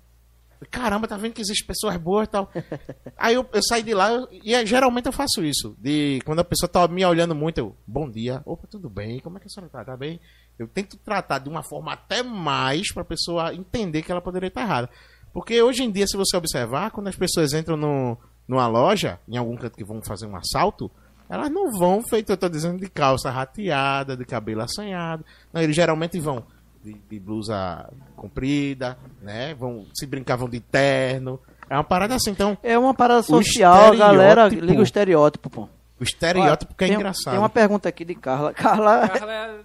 Caramba, 0.70 1.08
tá 1.08 1.16
vendo 1.16 1.32
que 1.32 1.40
existem 1.40 1.66
pessoas 1.66 1.96
boas 1.96 2.28
e 2.28 2.30
tal. 2.30 2.50
Aí 3.16 3.34
eu, 3.34 3.46
eu 3.52 3.62
saí 3.62 3.82
de 3.82 3.94
lá 3.94 4.10
eu- 4.12 4.28
e 4.30 4.54
é, 4.54 4.64
geralmente 4.66 5.06
eu 5.06 5.12
faço 5.12 5.42
isso. 5.44 5.74
De 5.78 6.20
quando 6.24 6.40
a 6.40 6.44
pessoa 6.44 6.68
tá 6.68 6.86
me 6.86 7.04
olhando 7.04 7.34
muito, 7.34 7.58
eu, 7.58 7.74
bom 7.86 8.10
dia, 8.10 8.42
opa, 8.44 8.66
tudo 8.66 8.90
bem? 8.90 9.20
Como 9.20 9.38
é 9.38 9.40
que 9.40 9.46
a 9.46 9.48
senhora 9.48 9.70
tá? 9.72 9.84
Tá 9.84 9.96
bem? 9.96 10.20
Eu 10.58 10.68
tento 10.68 10.96
tratar 10.98 11.38
de 11.38 11.48
uma 11.48 11.62
forma 11.62 11.92
até 11.92 12.22
mais 12.22 12.92
pra 12.92 13.02
pessoa 13.04 13.54
entender 13.54 14.02
que 14.02 14.12
ela 14.12 14.20
poderia 14.20 14.48
estar 14.48 14.60
errada. 14.62 14.90
Porque 15.32 15.62
hoje 15.62 15.82
em 15.82 15.90
dia, 15.90 16.06
se 16.06 16.16
você 16.16 16.36
observar, 16.36 16.90
quando 16.90 17.08
as 17.08 17.16
pessoas 17.16 17.54
entram 17.54 17.76
no, 17.76 18.18
numa 18.46 18.66
loja, 18.66 19.18
em 19.28 19.36
algum 19.38 19.56
canto 19.56 19.76
que 19.78 19.84
vão 19.84 20.02
fazer 20.02 20.26
um 20.26 20.36
assalto, 20.36 20.90
elas 21.28 21.48
não 21.50 21.70
vão, 21.78 22.02
feito 22.02 22.30
eu 22.32 22.36
tô 22.36 22.48
dizendo, 22.48 22.78
de 22.80 22.90
calça 22.90 23.30
rateada, 23.30 24.16
de 24.16 24.24
cabelo 24.26 24.60
assanhado. 24.62 25.24
Não, 25.52 25.62
eles 25.62 25.74
geralmente 25.76 26.18
vão 26.18 26.44
de, 26.82 26.94
de 26.94 27.20
blusa 27.20 27.88
comprida, 28.16 28.98
né? 29.20 29.54
Vão, 29.54 29.86
se 29.94 30.06
brincavam 30.06 30.48
de 30.48 30.60
terno. 30.60 31.40
É 31.68 31.74
uma 31.74 31.84
parada 31.84 32.14
assim, 32.14 32.30
então, 32.30 32.58
É 32.62 32.78
uma 32.78 32.94
parada 32.94 33.22
social, 33.22 33.92
a 33.92 33.96
galera 33.96 34.48
liga 34.48 34.80
o 34.80 34.82
estereótipo, 34.82 35.48
pô. 35.48 35.68
o 36.00 36.02
estereótipo 36.02 36.74
que 36.74 36.84
é 36.84 36.88
tem, 36.88 36.96
engraçado. 36.96 37.32
Tem 37.32 37.38
uma 37.38 37.48
pergunta 37.48 37.88
aqui 37.88 38.04
de 38.04 38.14
Carla. 38.14 38.52
Carla 38.54 39.08
Carla 39.08 39.32
é- 39.32 39.60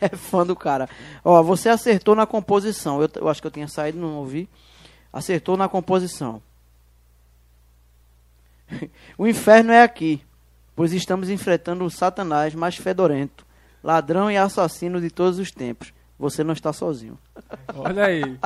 é 0.06 0.08
fã 0.08 0.46
do 0.46 0.56
cara. 0.56 0.88
Ó, 1.22 1.42
você 1.42 1.68
acertou 1.68 2.14
na 2.14 2.26
composição. 2.26 3.02
Eu, 3.02 3.10
eu 3.16 3.28
acho 3.28 3.40
que 3.40 3.46
eu 3.46 3.50
tinha 3.50 3.68
saído, 3.68 3.98
não 3.98 4.16
ouvi. 4.16 4.48
Acertou 5.12 5.56
na 5.56 5.68
composição. 5.68 6.40
o 9.18 9.26
inferno 9.26 9.72
é 9.72 9.82
aqui, 9.82 10.22
pois 10.74 10.92
estamos 10.92 11.28
enfrentando 11.28 11.84
o 11.84 11.90
Satanás 11.90 12.54
mais 12.54 12.76
fedorento, 12.76 13.44
ladrão 13.82 14.30
e 14.30 14.36
assassino 14.36 15.00
de 15.00 15.10
todos 15.10 15.38
os 15.38 15.50
tempos. 15.50 15.92
Você 16.20 16.44
não 16.44 16.52
está 16.52 16.70
sozinho. 16.72 17.18
Olha 17.74 18.04
aí. 18.04 18.38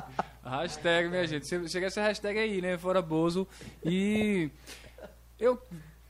Hashtag, 0.44 1.08
minha 1.08 1.26
gente. 1.26 1.48
Che- 1.48 1.68
Chega 1.68 1.86
essa 1.88 2.00
hashtag 2.02 2.38
aí, 2.38 2.62
né? 2.62 2.78
Fora 2.78 3.02
Bozo. 3.02 3.46
E. 3.84 4.48
Eu. 5.38 5.60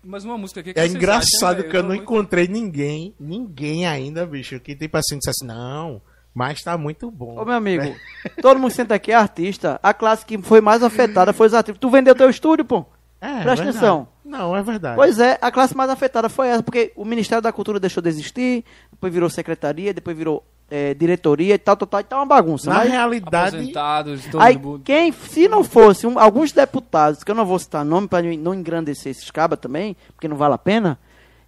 Mais 0.02 0.22
uma 0.22 0.36
música 0.36 0.60
aqui 0.60 0.74
que 0.74 0.78
É 0.78 0.86
engraçado 0.86 1.60
acham, 1.60 1.62
que 1.62 1.68
eu 1.68 1.70
velho? 1.70 1.82
não 1.84 1.88
tô 1.88 1.94
muito- 1.96 2.02
encontrei 2.02 2.46
ninguém, 2.46 3.14
ninguém 3.18 3.86
ainda, 3.86 4.26
bicho, 4.26 4.60
que 4.60 4.76
tipo 4.76 4.94
assim 4.98 5.16
disse 5.16 5.30
assim, 5.30 5.46
não, 5.46 5.98
mas 6.34 6.60
tá 6.62 6.76
muito 6.76 7.10
bom. 7.10 7.40
Ô, 7.40 7.44
meu 7.46 7.54
amigo, 7.54 7.96
todo 8.42 8.60
mundo 8.60 8.70
senta 8.70 8.94
aqui 8.96 9.10
é 9.12 9.14
artista. 9.14 9.80
A 9.82 9.94
classe 9.94 10.26
que 10.26 10.36
foi 10.42 10.60
mais 10.60 10.82
afetada 10.82 11.32
foi 11.32 11.46
os 11.46 11.54
artistas. 11.54 11.80
Tu 11.80 11.88
vendeu 11.88 12.14
teu 12.14 12.28
estúdio, 12.28 12.66
pô? 12.66 12.84
É, 13.18 13.26
Presta 13.40 13.44
verdade. 13.64 13.68
atenção. 13.70 14.08
Não, 14.22 14.54
é 14.54 14.62
verdade. 14.62 14.96
Pois 14.96 15.18
é, 15.18 15.38
a 15.40 15.50
classe 15.50 15.74
mais 15.74 15.88
afetada 15.88 16.28
foi 16.28 16.48
essa, 16.48 16.62
porque 16.62 16.92
o 16.94 17.06
Ministério 17.06 17.40
da 17.40 17.50
Cultura 17.52 17.80
deixou 17.80 18.02
de 18.02 18.10
existir, 18.10 18.62
depois 18.92 19.10
virou 19.10 19.30
secretaria, 19.30 19.94
depois 19.94 20.14
virou 20.14 20.44
é, 20.70 20.94
diretoria 20.94 21.54
e 21.54 21.58
tal, 21.58 21.76
tal, 21.76 21.86
tal, 21.86 22.00
e 22.00 22.04
tá 22.04 22.16
uma 22.16 22.26
bagunça. 22.26 22.68
Na 22.70 22.76
Mas, 22.78 22.90
realidade, 22.90 23.56
Aposentados, 23.56 24.24
todo 24.26 24.40
aí, 24.40 24.56
mundo. 24.58 24.82
quem, 24.84 25.12
se 25.12 25.46
não 25.48 25.62
fosse 25.62 26.06
um- 26.06 26.18
alguns 26.18 26.52
deputados, 26.52 27.22
que 27.22 27.30
eu 27.30 27.34
não 27.34 27.44
vou 27.46 27.58
citar 27.58 27.84
nome 27.84 28.08
para 28.08 28.22
não 28.36 28.54
engrandecer 28.54 29.10
esses 29.10 29.30
cabas 29.30 29.58
também, 29.58 29.96
porque 30.14 30.26
não 30.28 30.36
vale 30.36 30.54
a 30.54 30.58
pena, 30.58 30.98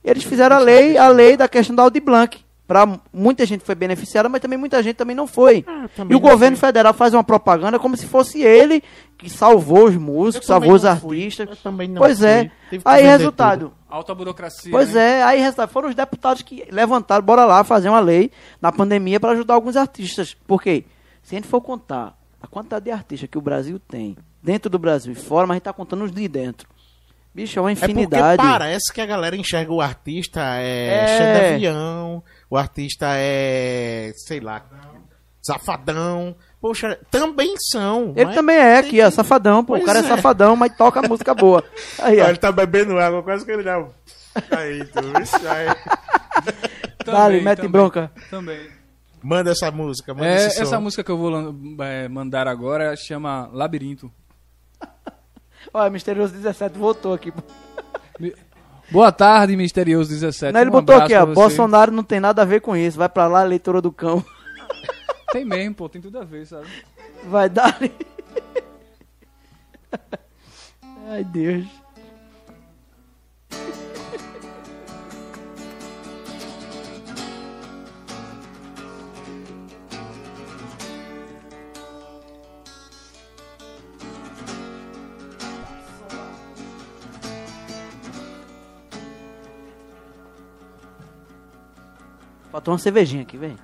eles 0.04 0.22
fizeram 0.22 0.56
a 0.56 0.60
lei, 0.60 0.96
a 0.96 1.08
lei 1.08 1.36
da 1.36 1.48
questão 1.48 1.74
da 1.74 1.82
Audi 1.82 1.98
Blanc. 2.00 2.44
Pra 2.66 2.98
muita 3.12 3.46
gente 3.46 3.64
foi 3.64 3.76
beneficiada, 3.76 4.28
mas 4.28 4.40
também 4.40 4.58
muita 4.58 4.82
gente 4.82 4.96
também 4.96 5.14
não 5.14 5.26
foi. 5.28 5.64
Ah, 5.68 5.84
e 5.84 5.88
também 5.96 6.16
o 6.16 6.20
não 6.20 6.28
governo 6.28 6.56
federal 6.56 6.92
faz 6.92 7.14
uma 7.14 7.22
propaganda 7.22 7.78
como 7.78 7.96
se 7.96 8.06
fosse 8.06 8.42
ele 8.42 8.82
que 9.16 9.30
salvou 9.30 9.84
os 9.84 9.94
músicos, 9.96 10.48
Eu 10.48 10.54
salvou 10.54 10.74
os 10.74 10.82
não 10.82 10.96
fui. 10.96 11.18
artistas. 11.20 11.48
Eu 11.48 11.56
também 11.56 11.86
não 11.88 12.02
pois 12.02 12.22
é. 12.24 12.50
fui. 12.68 12.78
Que 12.78 12.80
Aí, 12.84 13.04
resultado, 13.04 13.72
Alta 13.88 14.12
burocracia. 14.14 14.72
Pois 14.72 14.94
né? 14.94 15.20
é, 15.20 15.22
aí 15.22 15.38
resultado, 15.40 15.70
foram 15.70 15.88
os 15.88 15.94
deputados 15.94 16.42
que 16.42 16.66
levantaram, 16.70 17.24
bora 17.24 17.44
lá 17.44 17.62
fazer 17.62 17.88
uma 17.88 18.00
lei 18.00 18.32
na 18.60 18.72
pandemia 18.72 19.20
para 19.20 19.30
ajudar 19.30 19.54
alguns 19.54 19.76
artistas. 19.76 20.34
Por 20.46 20.60
quê? 20.60 20.84
Se 21.22 21.36
a 21.36 21.38
gente 21.38 21.46
for 21.48 21.60
contar 21.60 22.18
a 22.42 22.48
quantidade 22.48 22.84
de 22.86 22.90
artistas 22.90 23.30
que 23.30 23.38
o 23.38 23.40
Brasil 23.40 23.78
tem, 23.78 24.16
dentro 24.42 24.68
do 24.68 24.78
Brasil 24.78 25.12
e 25.12 25.16
fora, 25.16 25.46
mas 25.46 25.54
a 25.54 25.56
gente 25.58 25.62
tá 25.64 25.72
contando 25.72 26.02
os 26.04 26.10
de 26.10 26.26
dentro. 26.26 26.68
Bicho, 27.32 27.58
é 27.58 27.62
uma 27.62 27.70
É 27.70 27.74
porque 27.74 27.92
infinidade. 27.92 28.42
parece 28.42 28.92
que 28.92 29.00
a 29.00 29.04
galera 29.06 29.36
enxerga 29.36 29.70
o 29.72 29.80
artista 29.80 30.40
é, 30.42 30.88
É. 30.88 31.06
cheio 31.06 31.32
de 31.34 31.54
avião, 31.54 32.24
o 32.48 32.56
artista 32.56 33.06
é, 33.10 34.12
sei 34.16 34.40
lá, 34.40 34.64
safadão. 35.42 36.36
Poxa, 36.60 36.98
também 37.10 37.54
são. 37.70 38.12
Ele 38.16 38.26
mas- 38.26 38.34
também 38.34 38.56
é 38.56 38.78
aqui, 38.78 39.00
ó, 39.00 39.10
safadão, 39.10 39.64
pô. 39.64 39.74
Pois 39.74 39.82
o 39.82 39.86
cara 39.86 40.00
é. 40.00 40.02
é. 40.02 40.08
safadão, 40.08 40.56
mas 40.56 40.76
toca 40.76 41.02
música 41.02 41.34
boa. 41.34 41.64
Aí, 42.02 42.20
ó. 42.20 42.28
Ele 42.28 42.38
tá 42.38 42.50
bebendo 42.50 42.98
água, 42.98 43.22
quase 43.22 43.44
que 43.44 43.52
ele 43.52 43.62
dá 43.62 43.78
um... 43.78 43.90
Aí, 44.50 44.84
tu, 44.86 45.22
isso 45.22 45.48
aí. 45.48 45.66
Dale, 47.04 47.40
mete 47.40 47.58
também, 47.58 47.70
bronca. 47.70 48.10
Também. 48.28 48.68
Manda 49.22 49.50
essa 49.50 49.70
música, 49.70 50.12
manda 50.12 50.26
É, 50.26 50.46
esse 50.46 50.60
essa 50.60 50.78
música 50.78 51.02
que 51.02 51.10
eu 51.10 51.16
vou 51.16 51.54
é, 51.82 52.06
mandar 52.06 52.46
agora 52.46 52.94
chama 52.96 53.48
Labirinto. 53.52 54.12
Ó, 55.72 55.88
Misterioso 55.88 56.34
17 56.34 56.78
voltou 56.78 57.14
aqui. 57.14 57.32
Boa 58.90 59.10
tarde, 59.10 59.56
Misterioso 59.56 60.10
17. 60.10 60.52
Não, 60.52 60.60
ele 60.60 60.70
Um 60.70 60.72
botou 60.72 60.96
aqui, 60.96 61.14
ó. 61.14 61.26
Bolsonaro 61.26 61.90
não 61.90 62.04
tem 62.04 62.20
nada 62.20 62.42
a 62.42 62.44
ver 62.44 62.60
com 62.60 62.76
isso. 62.76 62.98
Vai 62.98 63.08
pra 63.08 63.26
lá, 63.26 63.42
leitura 63.42 63.80
do 63.80 63.90
cão. 63.92 64.24
Tem 65.32 65.44
mesmo, 65.44 65.74
pô, 65.74 65.88
tem 65.88 66.00
tudo 66.00 66.18
a 66.18 66.24
ver, 66.24 66.46
sabe? 66.46 66.66
Vai 67.24 67.48
dar. 67.48 67.76
Ai, 71.10 71.24
Deus. 71.24 71.66
Faltou 92.56 92.72
uma 92.72 92.78
cervejinha 92.78 93.20
aqui, 93.20 93.36
vem. 93.36 93.54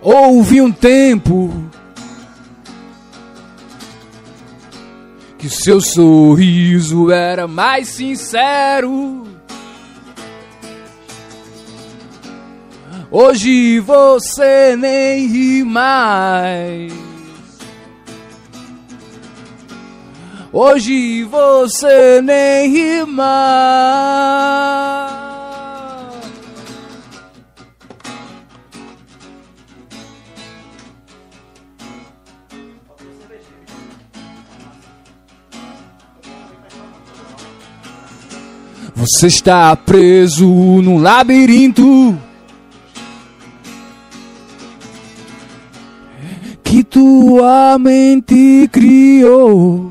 Houve 0.00 0.60
um 0.60 0.72
tempo 0.72 1.70
que 5.38 5.48
seu 5.48 5.80
sorriso 5.80 7.12
era 7.12 7.46
mais 7.46 7.86
sincero. 7.86 9.31
Hoje 13.14 13.78
você 13.80 14.74
nem 14.74 15.26
ri 15.26 15.62
mais. 15.62 16.90
Hoje 20.50 21.22
você 21.24 22.22
nem 22.22 22.70
ri 22.70 23.04
mais. 23.04 23.52
Você 38.94 39.26
está 39.26 39.76
preso 39.76 40.46
num 40.46 40.96
labirinto 40.96 42.18
tua 46.92 47.78
mente 47.78 48.68
criou. 48.70 49.90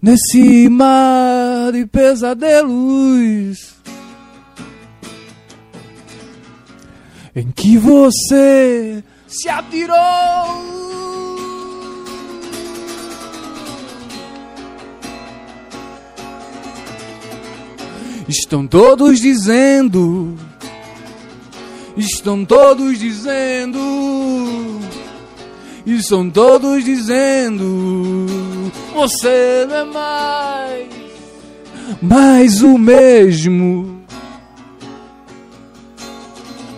Nesse 0.00 0.68
mar 0.70 1.72
de 1.72 1.84
pesadelos 1.86 3.74
em 7.34 7.50
que 7.52 7.76
você 7.76 9.04
se 9.28 9.48
atirou. 9.48 9.96
Estão 18.26 18.66
todos 18.66 19.20
dizendo, 19.20 20.36
estão 21.96 22.44
todos 22.44 22.98
dizendo, 22.98 23.78
estão 25.86 26.28
todos 26.28 26.84
dizendo, 26.84 28.26
você 28.94 29.66
não 29.68 29.76
é 29.76 29.84
mais, 29.84 30.88
mais 32.02 32.62
o 32.62 32.76
mesmo. 32.76 33.96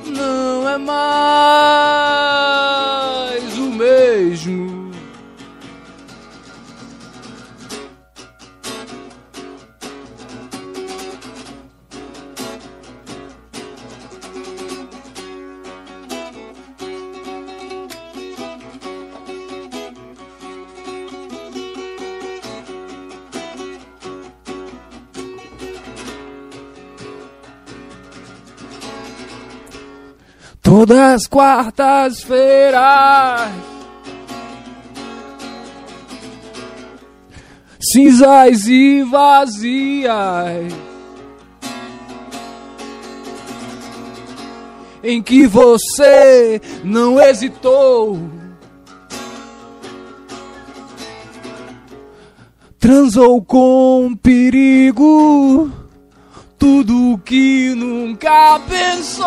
Não 0.06 0.68
é 0.68 0.78
mais 0.78 1.08
o 3.58 3.70
mesmo. 3.70 4.67
Todas 30.78 31.26
quartas-feiras. 31.26 33.50
Cinzas 37.80 38.68
e 38.68 39.02
vazias. 39.02 40.72
Em 45.02 45.20
que 45.20 45.48
você 45.48 46.60
não 46.84 47.20
hesitou. 47.20 48.20
Transou 52.78 53.42
com 53.42 54.16
perigo 54.22 55.87
tudo 56.58 57.20
que 57.24 57.72
nunca 57.76 58.60
pensou. 58.68 59.26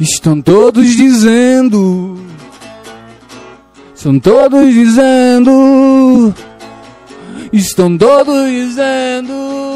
Estão 0.00 0.40
todos 0.42 0.86
dizendo, 0.96 2.18
estão 3.94 4.18
todos 4.18 4.72
dizendo, 4.72 6.34
estão 7.52 7.96
todos 7.96 8.50
dizendo. 8.50 9.73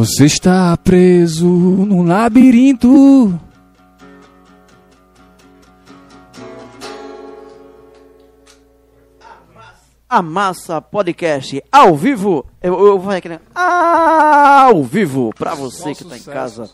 Você 0.00 0.24
está 0.24 0.74
preso 0.78 1.46
num 1.46 2.02
labirinto. 2.06 3.38
A 10.08 10.22
Massa 10.22 10.80
Podcast 10.80 11.62
ao 11.70 11.94
vivo. 11.96 12.44
Eu, 12.60 12.72
eu 12.74 12.98
vou 12.98 13.02
fazer 13.02 13.18
aquele. 13.18 13.38
Ao 13.54 14.82
vivo 14.82 15.30
pra 15.36 15.54
você 15.54 15.94
Só 15.94 15.94
que 15.94 16.04
tá 16.04 16.16
em 16.16 16.18
sucesso. 16.18 16.30
casa. 16.30 16.70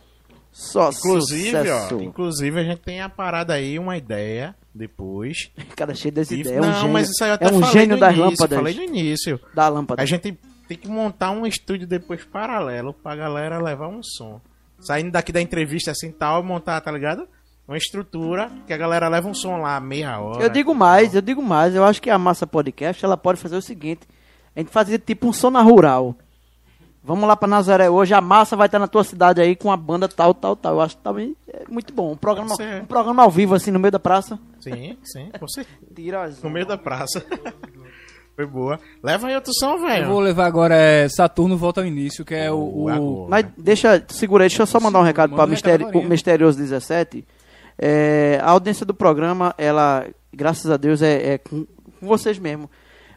Só 0.53 0.89
Inclusive, 0.89 1.51
sucesso. 1.51 1.97
ó, 1.99 2.03
inclusive 2.03 2.61
a 2.61 2.65
gente 2.65 2.81
tem 2.81 3.03
a 3.03 3.11
parada 3.11 3.53
aí, 3.53 3.79
uma 3.79 3.97
ideia 3.99 4.55
depois. 4.75 5.51
Cara 5.77 5.95
cheio 5.95 6.15
dessa 6.15 6.35
E- 6.35 6.41
ideia. 6.41 6.57
É 6.57 6.61
um 6.61 6.65
não, 6.65 6.73
gênio, 6.75 6.93
mas 6.93 7.11
isso 7.11 7.23
aí 7.25 7.31
eu 7.31 7.35
até 7.35 7.45
é 7.45 7.49
um 7.49 7.61
falei 7.61 7.73
gênio 7.73 7.97
no 7.97 8.01
das 8.01 8.11
início, 8.15 8.31
lâmpadas. 8.31 8.57
Falei 8.59 8.75
no 8.75 8.83
início. 8.83 9.41
Da 9.55 9.69
lâmpada. 9.69 10.03
A 10.03 10.07
gente 10.07 10.39
tem 10.67 10.77
que 10.77 10.89
montar 10.89 11.31
um 11.31 11.47
estúdio 11.47 11.87
depois 11.87 12.25
paralelo 12.25 12.93
pra 12.93 13.15
galera 13.17 13.59
levar 13.61 13.89
um 13.89 14.03
som. 14.03 14.41
Saindo 14.79 15.11
daqui 15.11 15.33
da 15.33 15.41
entrevista 15.41 15.91
assim 15.91 16.11
tal, 16.11 16.43
montar, 16.43 16.81
tá 16.81 16.91
ligado? 16.91 17.27
Uma 17.67 17.77
estrutura 17.77 18.51
que 18.67 18.73
a 18.73 18.77
galera 18.77 19.09
leva 19.09 19.29
um 19.29 19.35
som 19.35 19.57
lá, 19.57 19.81
meia 19.81 20.21
hora. 20.21 20.43
Eu 20.43 20.49
digo 20.49 20.75
mais, 20.75 21.15
eu 21.15 21.23
digo 21.23 21.43
mais. 21.43 21.75
Eu 21.75 21.85
acho 21.85 22.01
que 22.01 22.11
a 22.11 22.19
Massa 22.19 22.47
Podcast 22.47 23.05
ela 23.05 23.17
pode 23.17 23.41
fazer 23.41 23.57
o 23.57 23.63
seguinte: 23.63 24.07
a 24.55 24.61
gente 24.61 24.71
fazer 24.71 24.99
tipo 24.99 25.27
um 25.27 25.33
Sona 25.33 25.63
Rural. 25.63 26.15
Vamos 27.03 27.29
lá 27.29 27.37
pra 27.37 27.47
Nazaré 27.47 27.89
hoje, 27.89 28.13
a 28.15 28.21
massa 28.21 28.57
vai 28.57 28.67
estar 28.67 28.81
na 28.81 28.89
tua 28.89 29.05
cidade 29.05 29.41
aí 29.41 29.55
com 29.55 29.71
a 29.71 29.77
banda 29.77 30.09
tal, 30.09 30.35
tal, 30.35 30.57
tal. 30.57 30.75
Eu 30.75 30.81
acho 30.81 30.97
que 30.97 31.05
também 31.05 31.37
é 31.47 31.63
muito 31.69 31.95
bom. 31.95 32.11
Um 32.11 32.17
programa, 32.17 32.57
um 32.83 32.85
programa 32.85 33.23
ao 33.23 33.31
vivo, 33.31 33.55
assim, 33.55 33.71
no 33.71 33.79
meio 33.79 33.93
da 33.93 34.01
praça. 34.01 34.37
Sim, 34.59 34.99
sim, 35.05 35.31
com 35.39 35.47
certeza. 35.47 35.79
Tira 35.95 36.25
as... 36.25 36.43
No 36.43 36.51
meio 36.51 36.67
da 36.67 36.77
praça. 36.77 37.25
Foi 38.37 38.45
boa. 38.45 38.79
Leva 39.03 39.29
aí 39.29 39.35
outro 39.35 39.51
som, 39.59 39.73
Eu 39.73 39.79
velho. 39.79 40.07
vou 40.09 40.21
levar 40.21 40.45
agora 40.45 40.75
é 40.77 41.09
Saturno 41.09 41.57
Volta 41.57 41.81
ao 41.81 41.87
Início, 41.87 42.23
que 42.23 42.35
é 42.35 42.53
o, 42.53 42.59
o-. 42.59 43.27
Mas 43.31 43.47
deixa, 43.57 44.05
segura 44.09 44.45
aí, 44.45 44.49
deixa 44.51 44.63
eu 44.63 44.67
só 44.67 44.79
mandar 44.79 45.01
um 45.01 45.03
recado 45.03 45.31
Manda 45.31 45.43
para 45.43 45.49
um 45.49 45.51
Misteri 45.51 45.85
o 45.85 46.03
Misterioso 46.03 46.59
17. 46.59 47.25
É, 47.79 48.39
a 48.43 48.51
audiência 48.51 48.85
do 48.85 48.93
programa, 48.93 49.55
ela, 49.57 50.07
graças 50.31 50.71
a 50.71 50.77
Deus, 50.77 51.01
é, 51.01 51.33
é 51.33 51.39
com, 51.39 51.67
com 51.99 52.07
vocês 52.07 52.39
mesmo. 52.39 52.71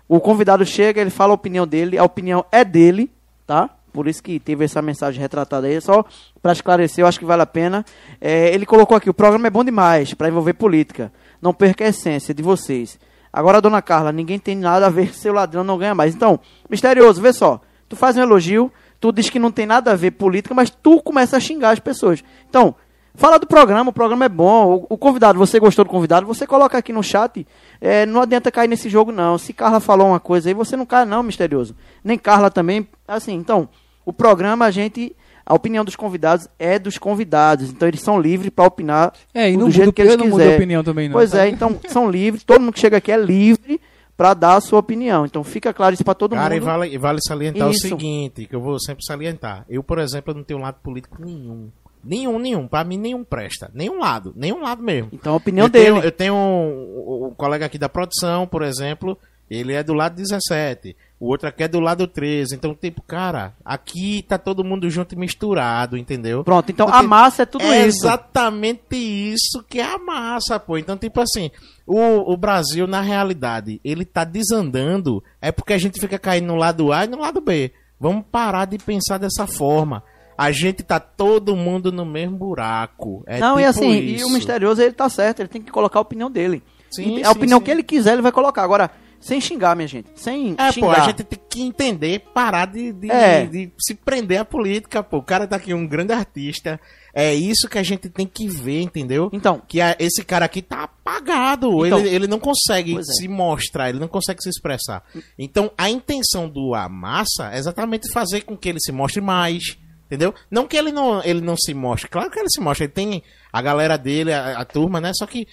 O 0.08 0.22
convidado 0.22 0.66
chega, 0.66 1.02
ele 1.02 1.10
fala 1.10 1.34
a 1.34 1.36
opinião 1.36 1.68
dele, 1.68 1.98
a 1.98 2.04
opinião 2.06 2.46
é 2.50 2.64
dele, 2.64 3.12
tá? 3.46 3.70
Por 3.92 4.08
isso 4.08 4.24
que 4.24 4.40
teve 4.40 4.64
essa 4.64 4.82
mensagem 4.82 5.20
retratada 5.20 5.68
aí, 5.68 5.82
só 5.82 6.06
para 6.42 6.54
esclarecer, 6.54 7.04
eu 7.04 7.08
acho 7.08 7.20
que 7.20 7.26
vale 7.26 7.42
a 7.42 7.46
pena. 7.46 7.84
É, 8.22 8.54
ele 8.54 8.66
colocou 8.66 8.96
aqui, 8.96 9.10
o 9.10 9.14
programa 9.14 9.48
é 9.48 9.50
bom 9.50 9.66
demais 9.66 10.14
para 10.14 10.30
envolver 10.30 10.54
política. 10.54 11.12
Não 11.42 11.54
perca 11.54 11.84
a 11.84 11.90
essência 11.90 12.34
de 12.34 12.42
vocês. 12.42 12.98
Agora, 13.32 13.62
dona 13.62 13.82
Carla, 13.82 14.12
ninguém 14.12 14.40
tem 14.40 14.56
nada 14.56 14.88
a 14.88 14.90
ver, 14.90 15.14
seu 15.16 15.34
ladrão 15.34 15.64
não 15.64 15.78
ganha 15.78 15.96
mais. 15.96 16.16
Então, 16.16 16.40
misterioso, 16.70 17.22
vê 17.22 17.32
só. 17.32 17.62
Tu 17.88 17.96
faz 17.96 18.18
um 18.18 18.22
elogio, 18.22 18.72
tu 19.00 19.12
diz 19.12 19.30
que 19.30 19.40
não 19.40 19.52
tem 19.52 19.66
nada 19.66 19.92
a 19.92 19.96
ver 19.96 20.12
política, 20.12 20.54
mas 20.54 20.70
tu 20.70 21.02
começa 21.02 21.38
a 21.38 21.40
xingar 21.40 21.72
as 21.72 21.80
pessoas. 21.80 22.24
Então, 22.50 22.76
fala 23.16 23.40
do 23.40 23.48
programa, 23.48 23.90
o 23.90 23.94
programa 23.94 24.26
é 24.26 24.30
bom. 24.30 24.86
O, 24.90 24.94
o 24.94 24.98
convidado, 24.98 25.40
você 25.40 25.60
gostou 25.60 25.86
do 25.86 25.92
convidado, 25.92 26.26
você 26.26 26.46
coloca 26.46 26.78
aqui 26.78 26.94
no 26.94 27.04
chat. 27.04 27.48
É, 27.82 28.06
não 28.06 28.22
adianta 28.22 28.52
cair 28.52 28.68
nesse 28.68 28.90
jogo, 28.90 29.12
não. 29.12 29.38
Se 29.38 29.54
Carla 29.54 29.80
falou 29.80 30.08
uma 30.08 30.20
coisa 30.20 30.50
aí, 30.50 30.54
você 30.54 30.76
não 30.76 30.86
cai, 30.86 31.06
não, 31.06 31.24
misterioso. 31.24 31.76
Nem 32.04 32.18
Carla 32.18 32.52
também. 32.52 32.88
Assim, 33.08 33.34
então, 33.34 33.70
o 34.06 34.14
programa 34.14 34.66
a 34.66 34.72
gente. 34.72 35.16
A 35.50 35.56
opinião 35.56 35.84
dos 35.84 35.96
convidados 35.96 36.48
é 36.60 36.78
dos 36.78 37.00
convidados, 37.00 37.72
então 37.72 37.88
eles 37.88 38.02
são 38.02 38.22
livres 38.22 38.52
para 38.52 38.66
opinar 38.66 39.14
É, 39.34 39.50
e 39.50 39.58
do 39.58 39.70
jeito 39.72 39.88
muda, 39.88 39.94
que 39.94 40.02
eles 40.04 40.12
eu 40.14 40.18
não 40.20 40.30
quiserem. 40.30 40.56
opinião 40.56 40.84
também, 40.84 41.10
não. 41.10 41.14
Pois 41.14 41.32
tá? 41.32 41.44
é, 41.46 41.50
então 41.50 41.76
são 41.88 42.10
livres, 42.10 42.44
todo 42.44 42.62
mundo 42.62 42.72
que 42.74 42.80
chega 42.80 42.98
aqui 42.98 43.12
é 43.12 43.18
livre 43.18 43.82
para 44.16 44.36
dar 44.36 44.58
a 44.58 44.62
sua 44.62 44.78
opinião. 44.78 45.26
Então 45.26 45.44
fica 45.44 45.74
claro 45.74 45.96
isso 45.96 46.04
para 46.06 46.14
todo 46.14 46.36
Cara, 46.36 46.54
mundo. 46.54 46.64
vale, 46.66 46.94
e 46.94 46.98
vale 47.00 47.20
salientar 47.28 47.68
Isso. 47.72 47.88
o 47.88 47.90
seguinte, 47.90 48.46
que 48.46 48.56
eu 48.56 48.62
vou 48.62 48.80
sempre 48.80 49.04
salientar. 49.04 49.66
Eu, 49.68 49.82
por 49.82 49.98
exemplo, 49.98 50.32
eu 50.32 50.36
não 50.36 50.44
tenho 50.44 50.60
lado 50.60 50.76
político 50.84 51.18
nenhum. 51.20 51.70
Nenhum, 52.04 52.38
nenhum. 52.38 52.68
Pra 52.68 52.84
mim, 52.84 52.98
nenhum 52.98 53.24
presta. 53.24 53.72
Nenhum 53.74 53.98
lado. 54.00 54.34
Nenhum 54.36 54.62
lado 54.62 54.84
mesmo. 54.84 55.10
Então 55.12 55.34
a 55.34 55.38
opinião 55.38 55.66
eu 55.66 55.70
dele. 55.70 55.86
Tenho, 55.86 56.04
eu 56.04 56.12
tenho 56.12 56.34
um, 56.36 57.28
um 57.28 57.34
colega 57.36 57.66
aqui 57.66 57.78
da 57.78 57.90
produção, 57.90 58.46
por 58.46 58.62
exemplo, 58.62 59.18
ele 59.50 59.74
é 59.74 59.82
do 59.84 59.94
lado 59.94 60.16
17. 60.16 60.96
O 61.20 61.28
outro 61.28 61.50
aqui 61.50 61.64
é 61.64 61.68
do 61.68 61.82
lado 61.82 62.08
13. 62.08 62.56
Então, 62.56 62.74
tipo, 62.74 63.02
cara, 63.02 63.54
aqui 63.66 64.24
tá 64.26 64.38
todo 64.38 64.64
mundo 64.64 64.90
junto 64.90 65.14
e 65.14 65.18
misturado, 65.18 65.98
entendeu? 65.98 66.44
Pronto, 66.46 66.72
então 66.72 66.86
Porque 66.86 67.04
a 67.04 67.08
massa 67.08 67.44
é 67.44 67.46
tudo 67.46 67.66
é 67.66 67.88
isso. 67.88 68.06
exatamente 68.06 68.96
isso 68.96 69.64
que 69.68 69.80
é 69.80 69.84
a 69.84 69.98
massa, 69.98 70.58
pô. 70.60 70.78
Então, 70.78 70.96
tipo 70.96 71.20
assim, 71.20 71.52
o, 71.86 72.32
o 72.34 72.38
Brasil, 72.38 72.88
na 72.88 73.02
realidade, 73.02 73.82
ele 73.84 74.06
tá 74.06 74.24
desandando, 74.24 75.22
é 75.42 75.52
porque 75.52 75.74
a 75.74 75.78
gente 75.78 76.00
fica 76.00 76.18
caindo 76.18 76.48
no 76.48 76.56
lado 76.56 76.94
A 76.94 77.04
e 77.04 77.08
no 77.08 77.20
lado 77.20 77.42
B. 77.42 77.74
Vamos 78.00 78.24
parar 78.32 78.64
de 78.66 78.78
pensar 78.78 79.18
dessa 79.18 79.46
forma. 79.46 80.02
A 80.38 80.54
gente 80.54 80.84
tá 80.84 81.02
todo 81.02 81.54
mundo 81.54 81.92
no 81.92 82.06
mesmo 82.06 82.38
buraco. 82.38 83.24
É 83.28 83.40
não, 83.40 83.60
e 83.60 83.64
tipo 83.66 83.70
assim, 83.72 83.92
e 83.92 84.16
isso. 84.16 84.26
o 84.28 84.30
misterioso 84.30 84.82
ele 84.82 84.94
tá 84.94 85.10
certo, 85.10 85.42
ele 85.42 85.50
tem 85.50 85.62
que 85.62 85.70
colocar 85.70 86.00
a 86.00 86.02
opinião 86.02 86.32
dele. 86.32 86.64
Sim, 86.90 87.16
E 87.16 87.18
sim, 87.18 87.24
a 87.26 87.32
opinião 87.32 87.60
sim. 87.60 87.66
que 87.66 87.72
ele 87.72 87.84
quiser, 87.84 88.14
ele 88.14 88.22
vai 88.22 88.32
colocar. 88.32 88.64
Agora, 88.64 88.90
sem 89.20 89.40
xingar, 89.42 89.76
minha 89.76 89.88
gente. 89.88 90.10
Sem 90.16 90.56
É, 90.58 90.72
xingar. 90.72 90.96
pô, 90.96 91.02
a 91.02 91.06
gente 91.06 91.24
tem 91.24 91.40
que 91.50 91.62
entender, 91.62 92.20
parar 92.34 92.66
de, 92.68 92.92
de, 92.94 93.12
É. 93.12 93.46
de 93.46 93.72
se 93.80 93.94
prender 93.94 94.40
à 94.40 94.46
política, 94.46 95.04
pô. 95.04 95.18
O 95.18 95.24
cara 95.24 95.46
tá 95.48 95.56
aqui 95.58 95.74
um 95.74 95.86
grande 95.88 96.14
artista. 96.14 96.80
É 97.14 97.34
isso 97.34 97.68
que 97.68 97.78
a 97.78 97.84
gente 97.84 98.08
tem 98.08 98.26
que 98.28 98.48
ver, 98.48 98.82
entendeu? 98.82 99.30
Então, 99.34 99.62
Que 99.68 99.82
a- 99.82 99.96
esse 100.00 100.24
cara 100.24 100.46
aqui 100.46 100.62
tá 100.62 100.84
apagado. 100.84 101.86
Então, 101.86 102.00
ele, 102.00 102.10
ele 102.16 102.28
não 102.28 102.40
consegue 102.40 102.98
é. 102.98 103.04
se 103.04 103.28
mostrar, 103.28 103.90
ele 103.90 104.00
não 104.00 104.08
consegue 104.08 104.42
se 104.42 104.50
expressar. 104.50 105.04
Então, 105.38 105.72
a 105.78 105.90
intenção 105.90 106.48
do 106.48 106.74
Amassa 106.76 107.50
é 107.52 107.58
exatamente 107.58 108.12
fazer 108.12 108.42
com 108.42 108.56
que 108.56 108.70
ele 108.70 108.80
se 108.80 108.92
mostre 108.92 109.22
mais. 109.22 109.64
Entendeu? 110.06 110.34
Não 110.50 110.66
que 110.68 110.76
ele 110.76 110.92
não, 110.92 111.24
ele 111.24 111.40
não 111.40 111.56
se 111.56 111.72
mostre. 111.72 112.10
Claro 112.10 112.32
que 112.32 112.40
ele 112.40 112.50
se 112.50 112.60
mostra. 112.60 112.86
Ele 112.86 112.94
tem 112.94 113.24
a 113.54 113.62
galera 113.62 113.96
dele, 113.96 114.34
a, 114.34 114.58
a 114.60 114.66
turma, 114.66 115.00
né? 115.00 115.12
Só 115.14 115.28
que 115.28 115.48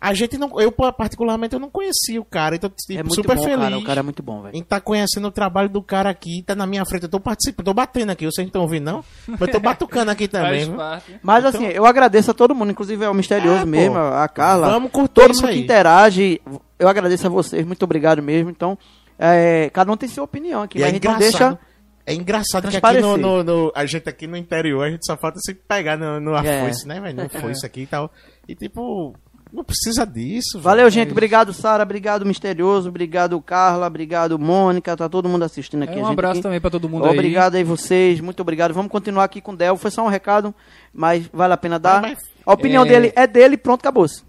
a 0.00 0.14
gente 0.14 0.38
não. 0.38 0.60
Eu, 0.60 0.70
particularmente, 0.70 1.54
eu 1.54 1.60
não 1.60 1.68
conhecia 1.70 2.20
o 2.20 2.24
cara. 2.24 2.54
Então, 2.56 2.70
tipo, 2.70 2.92
é 2.98 3.02
muito 3.02 3.14
super 3.16 3.36
bom, 3.36 3.42
feliz 3.42 3.58
cara. 3.58 3.78
O 3.78 3.84
cara 3.84 4.00
é 4.00 4.02
muito 4.02 4.22
bom, 4.22 4.42
velho. 4.42 4.56
em 4.56 4.60
estar 4.60 4.80
conhecendo 4.80 5.26
o 5.28 5.30
trabalho 5.30 5.68
do 5.68 5.82
cara 5.82 6.08
aqui, 6.10 6.42
tá 6.46 6.54
na 6.54 6.66
minha 6.66 6.84
frente. 6.86 7.02
Eu 7.04 7.08
tô 7.08 7.18
participando, 7.18 7.64
tô 7.66 7.74
batendo 7.74 8.10
aqui, 8.10 8.24
vocês 8.24 8.44
não 8.44 8.46
estão 8.48 8.62
ouvindo, 8.62 8.84
não? 8.84 9.04
Mas 9.26 9.40
eu 9.40 9.48
tô 9.48 9.60
batucando 9.60 10.10
aqui 10.10 10.26
também. 10.28 10.50
Faz 10.50 10.66
viu? 10.68 10.76
parte. 10.76 11.20
Mas 11.22 11.44
Então- 11.44 11.60
assim, 11.60 11.70
eu 11.72 11.84
agradeço 11.86 12.30
a 12.30 12.34
todo 12.34 12.54
mundo, 12.54 12.70
inclusive 12.70 13.04
ao 13.04 13.12
Misterioso 13.14 13.58
É, 13.58 13.64
pô. 13.64 13.66
mesmo, 13.66 13.98
a 13.98 14.28
Carla. 14.28 14.70
Vamos 14.70 14.90
curtir 14.92 15.14
todo 15.14 15.32
isso 15.32 15.42
mundo 15.42 15.52
que 15.52 15.58
interage. 15.60 16.40
Eu 16.78 16.88
agradeço 16.88 17.26
a 17.26 17.30
vocês, 17.30 17.66
muito 17.66 17.82
obrigado 17.82 18.22
mesmo. 18.22 18.50
Então, 18.50 18.78
é, 19.18 19.68
cada 19.72 19.90
um 19.92 19.96
tem 19.96 20.08
sua 20.08 20.24
opinião 20.24 20.62
aqui, 20.62 20.78
E 20.78 20.80
mas 20.80 20.86
é 20.86 20.90
a 20.90 20.94
gente 20.94 21.04
não 21.08 21.14
engraçado. 21.16 21.50
deixa. 21.56 21.68
É 22.06 22.14
engraçado 22.14 22.68
que 22.70 22.76
aqui 22.78 23.00
no, 23.00 23.16
no- 23.18 23.44
no- 23.44 23.72
A 23.74 23.84
gente 23.84 24.08
aqui 24.08 24.26
no 24.26 24.34
interior, 24.36 24.82
a 24.86 24.90
gente 24.90 25.04
só 25.04 25.14
falta 25.14 25.38
se 25.40 25.52
pegar 25.52 25.98
no, 25.98 26.18
no 26.18 26.34
É. 26.36 26.70
né, 26.86 27.00
velho? 27.00 27.22
No 27.24 27.28
foice 27.28 27.66
aqui 27.66 27.82
e 27.82 27.86
tal. 27.86 28.10
E 28.48 28.54
tipo, 28.54 29.14
não 29.52 29.64
precisa 29.64 30.04
disso. 30.06 30.58
Valeu, 30.60 30.84
velho. 30.84 30.90
gente. 30.90 31.10
Obrigado, 31.12 31.52
Sara. 31.52 31.82
Obrigado, 31.82 32.24
Misterioso. 32.26 32.88
Obrigado, 32.88 33.40
Carla. 33.40 33.86
Obrigado, 33.86 34.38
Mônica. 34.38 34.96
Tá 34.96 35.08
todo 35.08 35.28
mundo 35.28 35.42
assistindo 35.44 35.82
aqui. 35.82 35.94
É, 35.94 35.96
a 35.96 35.98
um 35.98 36.04
gente 36.04 36.12
abraço 36.12 36.32
aqui. 36.34 36.42
também 36.42 36.60
pra 36.60 36.70
todo 36.70 36.88
mundo 36.88 37.04
aí. 37.06 37.12
Obrigado 37.12 37.54
aí 37.54 37.64
vocês, 37.64 38.20
muito 38.20 38.40
obrigado. 38.40 38.72
Vamos 38.74 38.90
continuar 38.90 39.24
aqui 39.24 39.40
com 39.40 39.52
o 39.52 39.56
Del. 39.56 39.76
Foi 39.76 39.90
só 39.90 40.04
um 40.04 40.08
recado, 40.08 40.54
mas 40.92 41.26
vale 41.32 41.54
a 41.54 41.56
pena 41.56 41.78
dar. 41.78 42.00
Vai, 42.00 42.14
vai. 42.14 42.24
A 42.46 42.52
opinião 42.52 42.84
É. 42.84 42.88
dele 42.88 43.12
é 43.16 43.26
dele, 43.26 43.56
pronto, 43.56 43.80
acabou-se. 43.80 44.22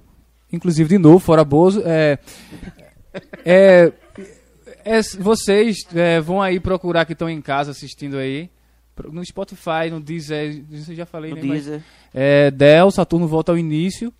Inclusive, 0.51 0.89
de 0.89 0.97
novo, 0.97 1.19
fora 1.19 1.43
Bozo, 1.45 1.81
é, 1.85 2.17
é, 3.45 3.91
é, 4.85 5.01
vocês 5.19 5.77
é, 5.93 6.19
vão 6.19 6.41
aí 6.41 6.59
procurar 6.59 7.05
que 7.05 7.13
estão 7.13 7.29
em 7.29 7.41
casa 7.41 7.71
assistindo 7.71 8.17
aí, 8.17 8.49
no 9.11 9.23
Spotify, 9.23 9.89
no 9.91 9.99
Deezer, 10.01 10.63
isso 10.71 10.91
eu 10.91 10.95
já 10.95 11.05
falei, 11.05 11.29
No 11.31 11.37
né? 11.37 11.41
Mas, 11.43 11.65
Deezer. 11.65 11.81
é, 12.13 12.51
Del, 12.51 12.91
Saturno 12.91 13.27
volta 13.27 13.51
ao 13.51 13.57
início, 13.57 14.11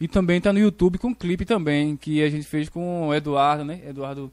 e 0.00 0.08
também 0.08 0.40
tá 0.40 0.52
no 0.52 0.58
YouTube 0.58 0.98
com 0.98 1.08
um 1.08 1.14
clipe 1.14 1.44
também, 1.44 1.96
que 1.96 2.22
a 2.22 2.30
gente 2.30 2.46
fez 2.46 2.68
com 2.68 3.08
o 3.08 3.14
Eduardo, 3.14 3.64
né? 3.64 3.80
Eduardo 3.86 4.32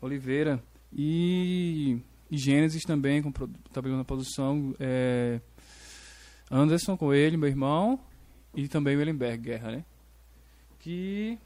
Oliveira, 0.00 0.60
e, 0.92 1.98
e 2.30 2.36
Gênesis 2.36 2.82
também, 2.82 3.22
com, 3.22 3.30
produ- 3.30 3.58
trabalhando 3.72 3.98
na 3.98 4.04
produção, 4.04 4.74
é, 4.80 5.40
Anderson 6.50 6.96
com 6.96 7.14
ele, 7.14 7.36
meu 7.36 7.48
irmão, 7.48 7.98
e 8.54 8.66
também 8.68 8.96
o 8.96 9.00
Ellenberg 9.00 9.38
Guerra, 9.42 9.70
né? 9.70 9.84
Que 10.80 11.38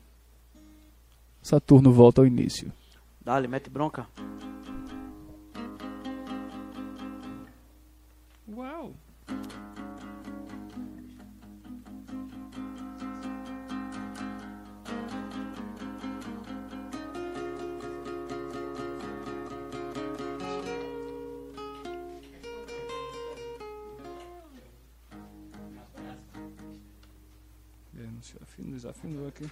Saturno 1.43 1.93
volta 1.93 2.21
ao 2.21 2.27
início. 2.27 2.73
Dale, 3.25 3.47
mete 3.49 3.71
bronca. 3.71 4.07
Afinou, 28.43 28.73
desafinou 28.73 29.29
aqui. 29.29 29.45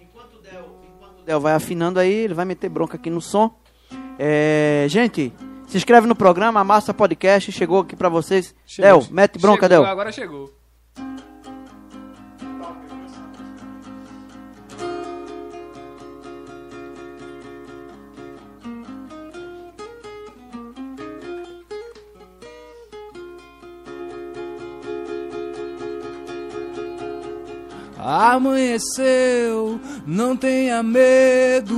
Enquanto 0.00 0.36
o 0.36 0.42
Del, 0.42 0.80
enquanto 0.94 1.20
o 1.20 1.22
Del 1.24 1.40
vai 1.40 1.54
afinando 1.54 1.98
aí, 1.98 2.12
ele 2.12 2.34
vai 2.34 2.44
meter 2.44 2.68
bronca 2.68 2.96
aqui 2.96 3.10
no 3.10 3.20
som. 3.20 3.54
É, 4.18 4.86
gente, 4.88 5.32
se 5.66 5.76
inscreve 5.76 6.06
no 6.06 6.14
programa, 6.14 6.62
Massa 6.64 6.94
Podcast 6.94 7.50
chegou 7.52 7.80
aqui 7.80 7.96
pra 7.96 8.08
vocês. 8.08 8.54
Chegou. 8.64 9.00
Del, 9.00 9.12
mete 9.12 9.38
bronca, 9.38 9.66
Chegou, 9.66 9.84
Del. 9.84 9.90
Agora 9.90 10.12
chegou. 10.12 10.63
Amanheceu, 28.16 29.80
não 30.06 30.36
tenha 30.36 30.84
medo. 30.84 31.74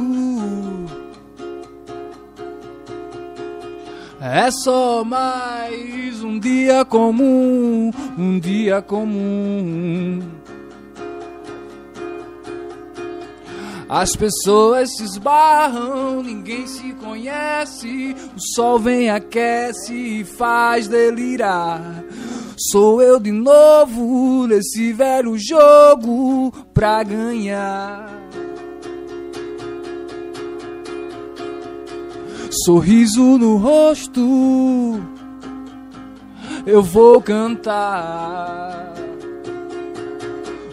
É 4.20 4.50
só 4.50 5.02
mais 5.02 6.22
um 6.22 6.38
dia 6.38 6.84
comum, 6.84 7.90
um 8.18 8.38
dia 8.38 8.82
comum. 8.82 10.20
As 13.88 14.14
pessoas 14.14 14.94
se 14.94 15.04
esbarram, 15.04 16.22
ninguém 16.22 16.66
se 16.66 16.92
conhece. 16.94 18.14
O 18.36 18.54
sol 18.54 18.78
vem, 18.78 19.08
aquece 19.08 19.94
e 19.94 20.24
faz 20.24 20.86
delirar. 20.86 22.04
Sou 22.58 23.02
eu 23.02 23.20
de 23.20 23.30
novo 23.30 24.46
nesse 24.46 24.90
velho 24.90 25.36
jogo 25.36 26.50
pra 26.72 27.02
ganhar. 27.02 28.10
Sorriso 32.64 33.36
no 33.36 33.58
rosto, 33.58 34.98
eu 36.64 36.82
vou 36.82 37.20
cantar. 37.20 38.94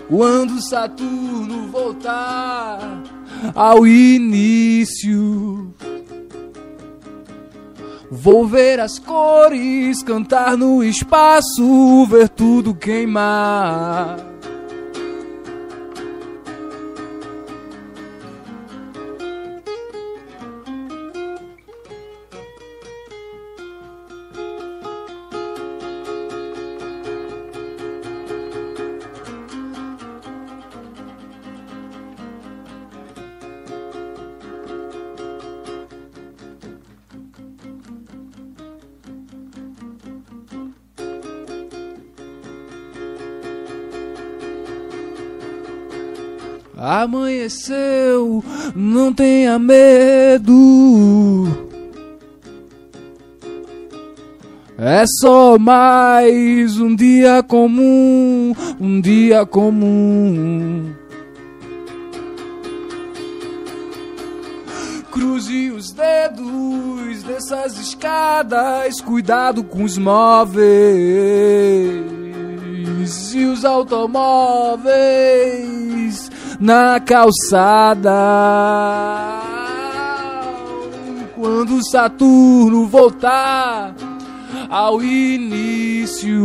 Quando 0.08 0.62
Saturno 0.62 1.68
voltar 1.68 3.04
ao 3.54 3.86
início, 3.86 5.73
vou 8.14 8.46
ver 8.46 8.80
as 8.80 9.00
cores, 9.00 10.04
cantar 10.04 10.56
no 10.56 10.84
espaço, 10.84 12.06
ver 12.06 12.30
tudo 12.30 12.76
queimar. 12.76 14.33
Amanheceu, 47.44 48.42
não 48.74 49.12
tenha 49.12 49.60
medo. 49.60 51.46
É 54.78 55.04
só 55.20 55.60
mais 55.60 56.80
um 56.80 56.96
dia 56.96 57.44
comum, 57.44 58.56
um 58.80 59.02
dia 59.02 59.46
comum. 59.46 60.94
Cruze 65.12 65.70
os 65.72 65.92
dedos 65.92 67.24
dessas 67.24 67.78
escadas, 67.78 69.02
cuidado 69.02 69.66
com 69.66 69.84
os 69.84 69.98
móveis 69.98 70.64
e 73.34 73.46
os 73.46 73.66
automóveis 73.66 76.32
na 76.60 77.00
calçada. 77.00 78.12
Quando 81.36 81.84
Saturno 81.90 82.88
voltar 82.88 83.96
ao 84.70 85.02
início. 85.04 86.44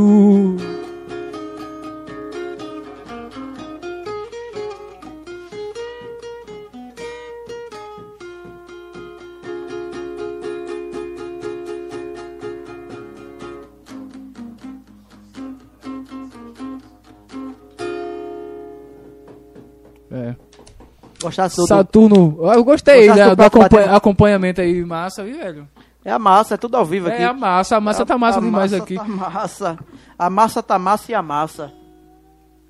Gostasse 21.29 21.57
tudo. 21.57 21.69
Saturno, 21.69 22.39
eu 22.53 22.65
gostei 22.65 23.07
Gostasse 23.07 23.29
né, 23.29 23.37
do 23.37 23.43
acompanha- 23.43 23.97
acompanhamento 23.97 24.61
aí, 24.61 24.85
massa, 24.85 25.25
viu, 25.25 25.37
velho? 25.39 25.69
É 26.05 26.11
a 26.11 26.19
massa, 26.19 26.55
é 26.55 26.57
tudo 26.57 26.77
ao 26.77 26.85
vivo 26.85 27.09
aqui. 27.09 27.23
É 27.23 27.27
a 27.27 27.33
massa, 27.35 27.77
a 27.77 27.81
massa 27.81 28.07
tá 28.07 28.17
massa 28.17 28.39
A 28.39 28.43
demais 28.43 28.73
massa 28.73 28.83
aqui. 28.83 28.95
Tá 28.95 29.05
massa. 29.05 29.79
A 30.19 30.31
massa 30.31 30.63
tá 30.63 30.79
massa 30.79 31.13
e 31.13 31.15
a 31.15 31.23
massa. 31.23 31.73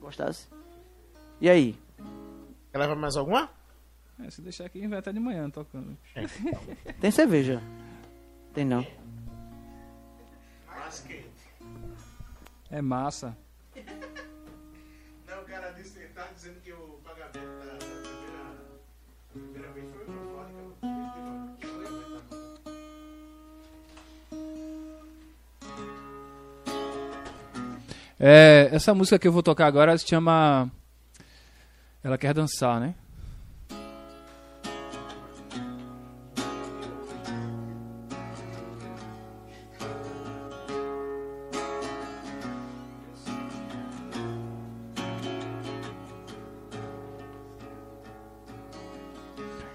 Gostasse? 0.00 0.48
E 1.40 1.48
aí? 1.48 1.76
Quer 2.72 2.78
levar 2.78 2.96
mais 2.96 3.16
alguma? 3.16 3.48
É, 4.24 4.30
se 4.30 4.40
deixar 4.42 4.64
aqui, 4.64 4.86
vai 4.88 4.98
estar 4.98 5.12
de 5.12 5.20
manhã 5.20 5.48
tocando. 5.48 5.96
Tem 7.00 7.10
cerveja? 7.10 7.62
Tem 8.52 8.64
não. 8.64 8.84
É 12.70 12.82
massa. 12.82 13.36
É, 28.20 28.68
essa 28.72 28.92
música 28.92 29.16
que 29.16 29.28
eu 29.28 29.32
vou 29.32 29.44
tocar 29.44 29.66
agora 29.66 29.96
se 29.96 30.06
chama 30.08 30.68
Ela 32.02 32.18
Quer 32.18 32.34
Dançar, 32.34 32.80
né? 32.80 32.94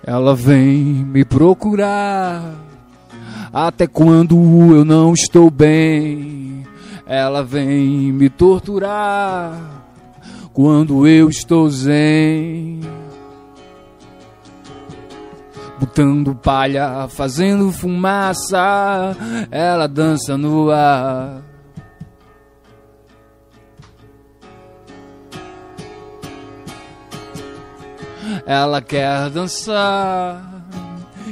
Ela 0.05 0.35
vem 0.35 0.83
me 0.83 1.23
procurar 1.23 2.55
até 3.53 3.87
quando 3.87 4.35
eu 4.75 4.83
não 4.83 5.13
estou 5.13 5.49
bem. 5.49 6.65
Ela 7.05 7.43
vem 7.43 8.11
me 8.11 8.29
torturar 8.29 9.83
quando 10.53 11.07
eu 11.07 11.29
estou 11.29 11.69
zen. 11.69 12.79
Botando 15.79 16.33
palha, 16.35 17.07
fazendo 17.09 17.71
fumaça, 17.71 19.17
ela 19.51 19.87
dança 19.87 20.37
no 20.37 20.71
ar. 20.71 21.41
Ela 28.45 28.81
quer 28.81 29.29
dançar 29.29 30.52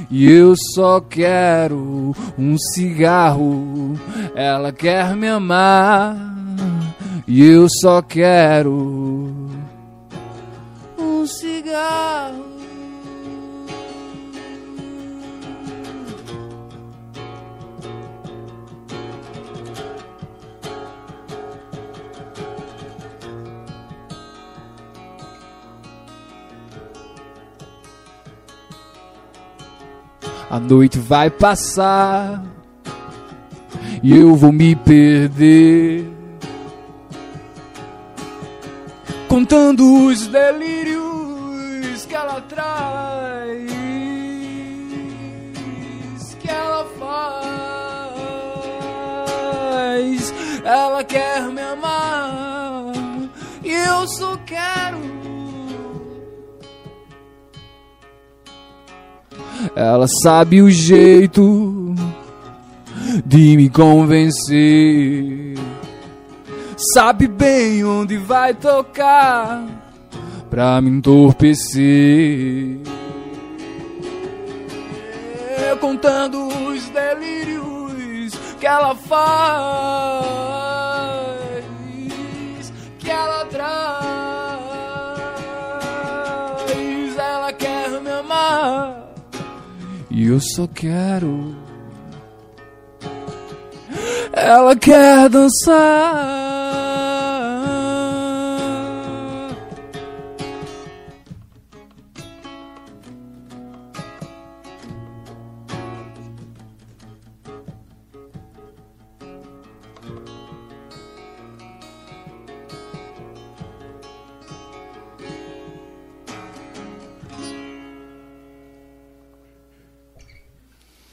e 0.09 0.31
eu 0.31 0.53
só 0.73 0.99
quero 0.99 2.15
um 2.37 2.57
cigarro. 2.57 3.99
Ela 4.35 4.71
quer 4.71 5.15
me 5.15 5.27
amar 5.27 6.15
e 7.27 7.45
eu 7.45 7.67
só 7.69 8.01
quero 8.01 9.29
um 10.97 11.25
cigarro. 11.25 12.40
A 30.51 30.59
noite 30.59 30.99
vai 30.99 31.29
passar 31.29 32.43
e 34.03 34.13
eu 34.13 34.35
vou 34.35 34.51
me 34.51 34.75
perder. 34.75 36.05
Contando 39.29 40.07
os 40.07 40.27
delírios 40.27 42.05
que 42.05 42.13
ela 42.13 42.41
traz, 42.41 43.71
que 46.37 46.49
ela 46.49 46.85
faz. 46.99 47.63
Ela 50.65 51.01
quer 51.05 51.43
me 51.43 51.61
amar 51.61 52.91
e 53.63 53.71
eu 53.71 54.05
só 54.05 54.35
quero. 54.45 55.20
Ela 59.75 60.07
sabe 60.07 60.61
o 60.61 60.69
jeito 60.69 61.95
de 63.25 63.57
me 63.57 63.69
convencer. 63.69 65.55
Sabe 66.93 67.27
bem 67.27 67.83
onde 67.85 68.17
vai 68.17 68.53
tocar 68.53 69.65
pra 70.49 70.81
me 70.81 70.89
entorpecer. 70.89 72.79
Eu 75.69 75.77
contando 75.77 76.47
os 76.47 76.83
delírios 76.89 78.33
que 78.59 78.65
ela 78.65 78.95
faz, 78.95 79.21
que 82.99 83.09
ela 83.09 83.45
traz. 83.45 84.21
Ela 87.17 87.53
quer 87.53 88.01
me 88.01 88.09
amar 88.09 89.00
e 90.11 90.27
eu 90.27 90.39
só 90.39 90.67
quero. 90.67 91.55
Ela 94.33 94.75
quer 94.75 95.29
dançar. 95.29 96.51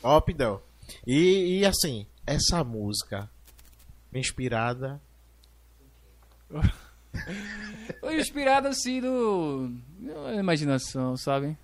Ó, 0.02 0.20
Pidel. 0.20 0.62
E, 1.06 1.58
e 1.60 1.66
assim, 1.66 2.06
essa 2.26 2.62
música 2.64 3.28
inspirada. 4.12 5.00
Foi 8.00 8.18
inspirado 8.20 8.68
assim 8.68 9.00
do. 9.00 9.70
imaginação, 10.38 11.16
sabe? 11.16 11.56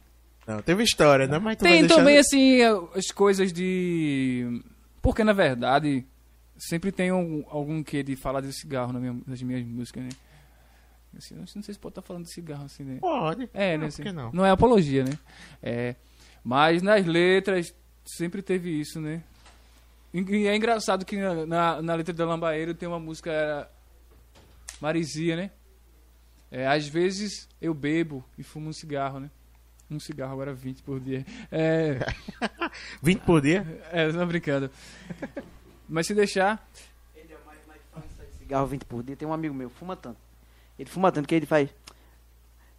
Não, 0.46 0.60
teve 0.60 0.82
história, 0.82 1.26
né? 1.26 1.38
Mas 1.38 1.56
Tem 1.56 1.86
também 1.86 2.18
assim 2.18 2.60
as 2.94 3.06
coisas 3.10 3.52
de. 3.52 4.62
Porque 5.00 5.24
na 5.24 5.32
verdade 5.32 6.04
sempre 6.56 6.92
tem 6.92 7.10
um- 7.12 7.44
algum 7.48 7.82
que 7.82 8.02
de 8.02 8.14
falar 8.14 8.40
de 8.40 8.52
cigarro 8.52 8.92
na 8.92 9.00
minha- 9.00 9.20
nas 9.26 9.42
minhas 9.42 9.64
músicas, 9.66 10.04
né? 10.04 10.10
Assim, 11.16 11.34
não 11.34 11.46
sei 11.46 11.62
se 11.62 11.78
pode 11.78 11.92
estar 11.92 12.02
falando 12.02 12.24
de 12.24 12.32
cigarro 12.32 12.64
assim, 12.64 12.84
né? 12.84 12.98
Pode. 13.00 13.48
É, 13.54 13.74
Não, 13.76 13.82
né? 13.82 13.86
assim, 13.88 14.02
não? 14.12 14.32
não 14.32 14.44
é 14.46 14.50
apologia, 14.50 15.04
né? 15.04 15.12
É, 15.62 15.94
mas 16.42 16.82
nas 16.82 17.04
letras 17.06 17.74
sempre 18.04 18.42
teve 18.42 18.70
isso, 18.70 19.00
né? 19.00 19.22
E 20.12 20.46
é 20.46 20.54
engraçado 20.54 21.04
que 21.04 21.16
na, 21.16 21.46
na, 21.46 21.82
na 21.82 21.94
letra 21.94 22.14
da 22.14 22.24
Lambaeiro 22.24 22.74
tem 22.74 22.88
uma 22.88 23.00
música 23.00 23.30
é, 23.32 23.66
Marizia, 24.80 25.36
né? 25.36 25.50
É, 26.50 26.66
às 26.68 26.86
vezes 26.86 27.48
eu 27.60 27.74
bebo 27.74 28.24
e 28.38 28.42
fumo 28.44 28.68
um 28.68 28.72
cigarro, 28.72 29.18
né? 29.18 29.30
Um 29.90 29.98
cigarro 29.98 30.32
agora 30.32 30.54
20 30.54 30.82
por 30.82 31.00
dia. 31.00 31.26
É, 31.50 31.98
20 33.02 33.20
por 33.22 33.40
dia? 33.40 33.66
é 33.90 34.10
não 34.12 34.26
brincando. 34.26 34.70
Mas 35.88 36.06
se 36.06 36.14
deixar, 36.14 36.64
Cigarro 38.38 38.66
20 38.66 38.84
por 38.84 39.02
dia. 39.02 39.16
Tem 39.16 39.26
um 39.26 39.32
amigo 39.32 39.54
meu, 39.54 39.68
fuma 39.70 39.96
tanto. 39.96 40.18
Ele 40.78 40.88
fuma 40.88 41.10
tanto 41.10 41.26
que 41.26 41.34
ele 41.34 41.46
faz. 41.46 41.70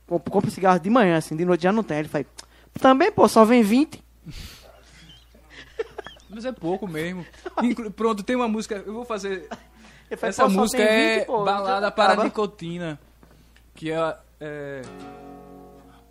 comp- 0.08 0.30
Compra 0.30 0.50
cigarro 0.52 0.80
de 0.80 0.90
manhã, 0.90 1.18
assim, 1.18 1.36
de 1.36 1.44
noite 1.44 1.64
já 1.64 1.72
não 1.72 1.84
tem. 1.84 2.00
Ele 2.00 2.08
faz. 2.08 2.26
Também, 2.80 3.12
pô, 3.12 3.28
só 3.28 3.44
vem 3.44 3.62
20. 3.64 4.02
Mas 6.36 6.46
é 6.46 6.52
pouco 6.52 6.88
mesmo. 6.88 7.26
Inclu- 7.64 7.90
Pronto, 7.92 8.22
tem 8.24 8.36
uma 8.36 8.48
música, 8.48 8.84
eu 8.86 8.94
vou 8.94 9.06
fazer 9.06 9.48
faz, 10.18 10.38
Essa 10.38 10.48
música 10.48 10.84
é 10.84 11.18
20, 11.20 11.26
pô, 11.26 11.44
Balada 11.44 11.90
para 11.90 12.14
acaba. 12.14 12.24
Nicotina. 12.26 13.00
Que 13.74 13.92
é, 13.92 14.16
é. 14.40 14.82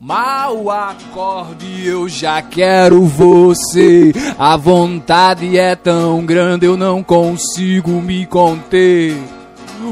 Mal 0.01 0.68
acorde, 0.70 1.86
eu 1.86 2.09
já 2.09 2.42
quero 2.42 3.05
você. 3.05 4.12
A 4.38 4.56
vontade 4.56 5.56
é 5.56 5.74
tão 5.76 6.26
grande, 6.26 6.66
eu 6.66 6.76
não 6.76 7.02
consigo 7.02 7.90
me 8.02 8.26
conter. 8.26 9.16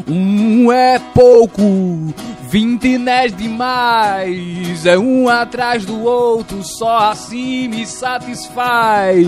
Um 0.09 0.70
é 0.72 0.98
pouco, 0.98 1.62
é 3.08 3.28
demais. 3.28 4.84
É 4.84 4.98
um 4.98 5.26
atrás 5.28 5.86
do 5.86 6.02
outro, 6.02 6.62
só 6.62 7.10
assim 7.10 7.68
me 7.68 7.86
satisfaz. 7.86 9.26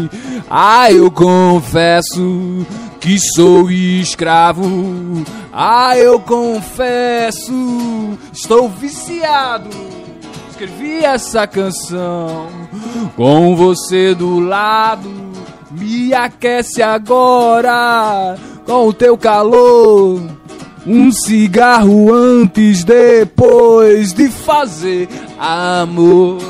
Ah, 0.51 0.93
eu 0.93 1.11
confesso 1.11 2.67
que 3.01 3.19
sou 3.19 3.71
escravo. 3.71 5.25
Ah, 5.51 5.97
eu 5.97 6.21
confesso, 6.21 7.53
estou 8.31 8.69
viciado. 8.69 9.71
Escrevi 10.51 11.05
essa 11.05 11.47
canção 11.47 12.49
com 13.17 13.57
você 13.57 14.15
do 14.15 14.39
lado. 14.39 15.11
Me 15.71 16.13
aquece 16.13 16.83
agora 16.83 18.37
com 18.67 18.89
o 18.89 18.93
teu 18.93 19.17
calor. 19.17 20.21
Um 20.87 21.11
cigarro 21.11 22.13
antes, 22.13 22.85
depois 22.85 24.13
de 24.13 24.29
fazer 24.29 25.09
amor. 25.39 26.43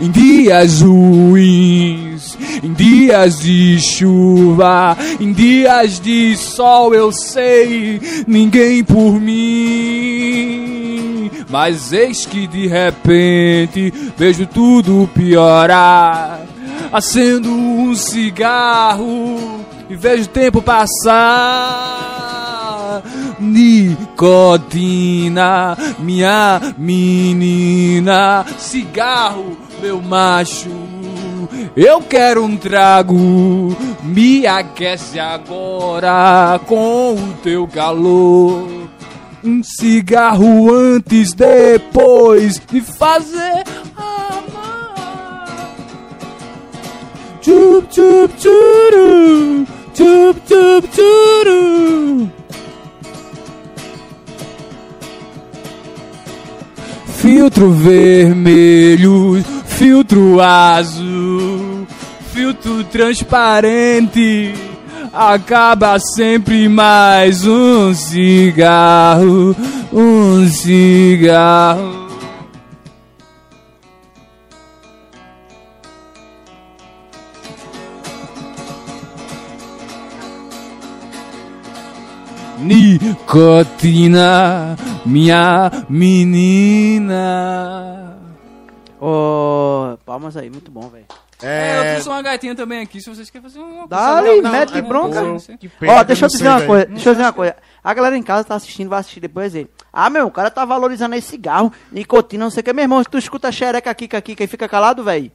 Em 0.00 0.10
dias 0.10 0.82
ruins, 0.82 2.36
em 2.62 2.72
dias 2.72 3.38
de 3.40 3.80
chuva, 3.80 4.96
em 5.20 5.32
dias 5.32 6.00
de 6.00 6.36
sol, 6.36 6.92
eu 6.94 7.12
sei, 7.12 8.00
ninguém 8.26 8.82
por 8.82 9.20
mim. 9.20 10.68
Mas 11.48 11.92
eis 11.92 12.26
que 12.26 12.46
de 12.46 12.66
repente 12.66 13.92
vejo 14.16 14.46
tudo 14.46 15.08
piorar. 15.14 16.40
Acendo 16.92 17.50
um 17.50 17.94
cigarro 17.94 19.66
e 19.88 19.96
vejo 19.96 20.24
o 20.24 20.28
tempo 20.28 20.60
passar. 20.62 21.78
Nicotina, 23.38 24.66
minha 25.98 26.74
menina, 26.76 28.44
cigarro, 28.58 29.56
meu 29.80 30.02
macho. 30.02 30.70
Eu 31.76 32.00
quero 32.00 32.44
um 32.44 32.56
trago, 32.56 33.16
me 34.02 34.46
aquece 34.46 35.18
agora 35.20 36.60
com 36.66 37.14
o 37.14 37.34
teu 37.42 37.66
calor. 37.68 38.88
Um 39.44 39.62
cigarro 39.62 40.74
antes, 40.74 41.32
depois 41.32 42.60
de 42.68 42.80
fazer 42.80 43.62
amar. 43.96 45.76
Chup, 47.40 47.94
chup, 47.94 48.34
churu. 48.36 49.77
Chup, 49.98 50.36
chup, 50.46 50.88
churu. 50.94 52.30
Filtro 57.16 57.70
vermelho, 57.72 59.44
filtro 59.66 60.40
azul, 60.40 61.84
filtro 62.32 62.84
transparente. 62.84 64.54
Acaba 65.12 65.98
sempre 65.98 66.68
mais 66.68 67.44
um 67.44 67.92
cigarro, 67.92 69.56
um 69.92 70.46
cigarro. 70.46 71.97
Nicotina, 83.28 84.74
minha 85.04 85.70
menina. 85.86 87.16
Ô, 88.98 89.98
palmas 90.06 90.34
aí, 90.34 90.48
muito 90.48 90.70
bom, 90.70 90.88
velho. 90.88 91.04
É, 91.42 91.76
eu 91.76 91.82
É. 91.82 91.92
trouxe 91.92 92.08
uma 92.08 92.22
gaitinha 92.22 92.54
também 92.54 92.80
aqui, 92.80 93.02
se 93.02 93.10
vocês 93.10 93.28
querem 93.28 93.46
fazer 93.46 93.60
uma 93.62 93.86
Dá-lhe, 93.86 94.40
não, 94.40 94.50
mete 94.50 94.78
é 94.78 94.80
bronca. 94.80 95.22
Ó, 95.22 95.38
que 95.58 95.68
deixa 96.06 96.24
eu 96.24 96.28
não 96.28 96.36
dizer 96.36 96.48
uma 96.48 96.62
coisa. 96.62 96.86
Deixa 96.86 97.08
eu 97.10 97.12
dizer 97.12 97.24
uma 97.26 97.32
coisa. 97.34 97.54
A 97.84 97.92
galera 97.94 98.16
em 98.16 98.22
casa 98.22 98.44
tá 98.44 98.54
assistindo, 98.54 98.88
vai 98.88 99.00
assistir 99.00 99.20
depois 99.20 99.52
dizer, 99.52 99.68
ah, 99.92 100.08
meu, 100.08 100.26
o 100.26 100.30
cara 100.30 100.50
tá 100.50 100.64
valorizando 100.64 101.14
esse 101.14 101.28
cigarro, 101.28 101.70
nicotina, 101.92 102.44
não 102.44 102.50
sei 102.50 102.62
o 102.62 102.64
que. 102.64 102.72
Meu 102.72 102.84
irmão, 102.84 103.04
tu 103.04 103.18
escuta 103.18 103.52
xereca, 103.52 103.94
kika, 103.94 104.22
kika 104.22 104.42
e 104.42 104.46
fica 104.46 104.66
calado, 104.66 105.04
velho. 105.04 105.30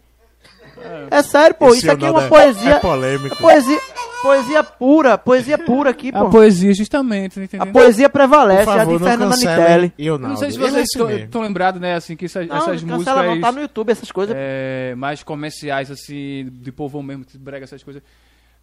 É 1.12 1.22
sério, 1.24 1.56
pô. 1.56 1.68
Esse 1.70 1.80
Isso 1.80 1.92
aqui 1.92 2.06
é 2.06 2.12
uma 2.12 2.24
é- 2.24 2.28
poesia. 2.28 2.72
é 2.76 2.80
polêmico. 2.80 3.36
Poesia, 3.38 3.80
poesia 4.22 4.64
pura, 4.64 5.18
poesia 5.18 5.58
pura 5.58 5.90
aqui, 5.90 6.10
A 6.14 6.22
pô. 6.22 6.30
poesia, 6.30 6.74
justamente, 6.74 7.36
tá 7.36 7.42
A 7.42 7.44
entendendo? 7.44 7.72
poesia 7.74 8.10
prevalece, 8.10 8.66
Por 8.66 8.74
a 8.74 8.78
favor, 8.80 8.94
de 8.98 9.04
não 9.04 9.10
Fernanda 9.10 9.36
Nitelli. 9.38 9.94
eu 9.98 10.18
Não 10.18 10.36
sei 10.38 10.52
se 10.52 10.58
é 10.58 10.60
vocês 10.70 10.88
estão 11.24 11.42
lembrados, 11.42 11.80
né, 11.82 11.96
assim, 11.96 12.16
que 12.16 12.26
essas, 12.26 12.48
Não, 12.48 12.56
essas 12.58 12.82
cancela, 12.82 12.96
músicas 12.98 13.26
não 13.26 13.42
tá 13.42 13.52
no 13.52 13.62
YouTube 13.62 13.90
essas 13.92 14.12
coisas. 14.12 14.36
é, 14.38 14.94
mais 14.96 15.24
comerciais, 15.24 15.90
assim, 15.92 16.50
de 16.52 16.72
povão 16.72 17.04
mesmo, 17.04 17.26
que 17.26 17.38
brega 17.38 17.64
essas 17.66 17.84
coisas, 17.84 18.02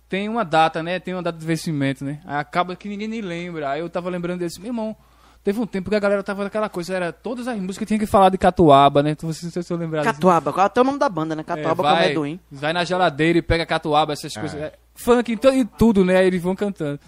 tem 0.09 0.29
uma 0.29 0.45
data, 0.45 0.83
né? 0.83 0.99
Tem 0.99 1.15
uma 1.15 1.23
data 1.23 1.39
de 1.39 1.47
vencimento, 1.47 2.05
né? 2.05 2.19
Aí 2.27 2.39
acaba 2.39 2.75
que 2.75 2.89
ninguém 2.89 3.07
nem 3.07 3.21
lembra. 3.21 3.71
Aí 3.71 3.81
eu 3.81 3.89
tava 3.89 4.11
lembrando 4.11 4.41
desse, 4.41 4.59
meu 4.61 4.71
irmão, 4.71 4.97
teve 5.43 5.61
um 5.61 5.67
tempo 5.67 5.91
que 5.91 5.97
a 5.97 6.01
galera 6.01 6.23
tava 6.23 6.45
naquela 6.45 6.69
coisa, 6.69 6.95
era 6.95 7.13
todas 7.13 7.49
as 7.49 7.59
músicas 7.59 7.87
tinham 7.87 7.99
que 7.99 8.07
falar 8.07 8.29
de 8.29 8.39
catuaba, 8.39 9.03
né? 9.03 9.11
Então 9.11 9.33
se 9.33 9.73
eu 9.73 9.77
lembrar. 9.77 10.05
Catuaba, 10.05 10.53
qual 10.53 10.65
é 10.65 10.67
até 10.67 10.81
o 10.81 10.85
nome 10.85 10.99
da 10.99 11.09
banda, 11.09 11.35
né? 11.35 11.43
Catuaba 11.43 11.77
com 11.77 11.83
vai, 11.83 12.05
amendoim. 12.05 12.41
vai 12.51 12.73
na 12.73 12.85
geladeira 12.85 13.39
e 13.39 13.43
pega 13.43 13.65
catuaba, 13.67 14.13
essas 14.13 14.33
coisas. 14.35 14.61
É, 14.61 14.73
funk 14.95 15.33
então, 15.33 15.55
e 15.55 15.65
tudo, 15.65 16.05
né? 16.05 16.19
Aí 16.19 16.27
eles 16.27 16.43
vão 16.43 16.55
cantando. 16.55 17.01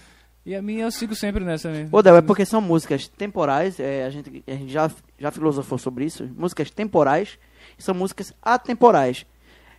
E 0.44 0.56
a 0.56 0.62
minha 0.62 0.84
eu 0.84 0.90
sigo 0.90 1.14
sempre 1.14 1.44
nessa, 1.44 1.70
né? 1.70 1.88
Ô, 1.92 2.02
Del, 2.02 2.16
é 2.16 2.20
porque 2.20 2.44
são 2.44 2.60
músicas 2.60 3.06
temporais, 3.06 3.78
é, 3.78 4.04
a 4.04 4.10
gente, 4.10 4.42
a 4.46 4.50
gente 4.52 4.72
já, 4.72 4.90
já 5.16 5.30
filosofou 5.30 5.78
sobre 5.78 6.04
isso, 6.04 6.28
músicas 6.36 6.68
temporais 6.70 7.38
são 7.78 7.94
músicas 7.94 8.32
atemporais. 8.42 9.24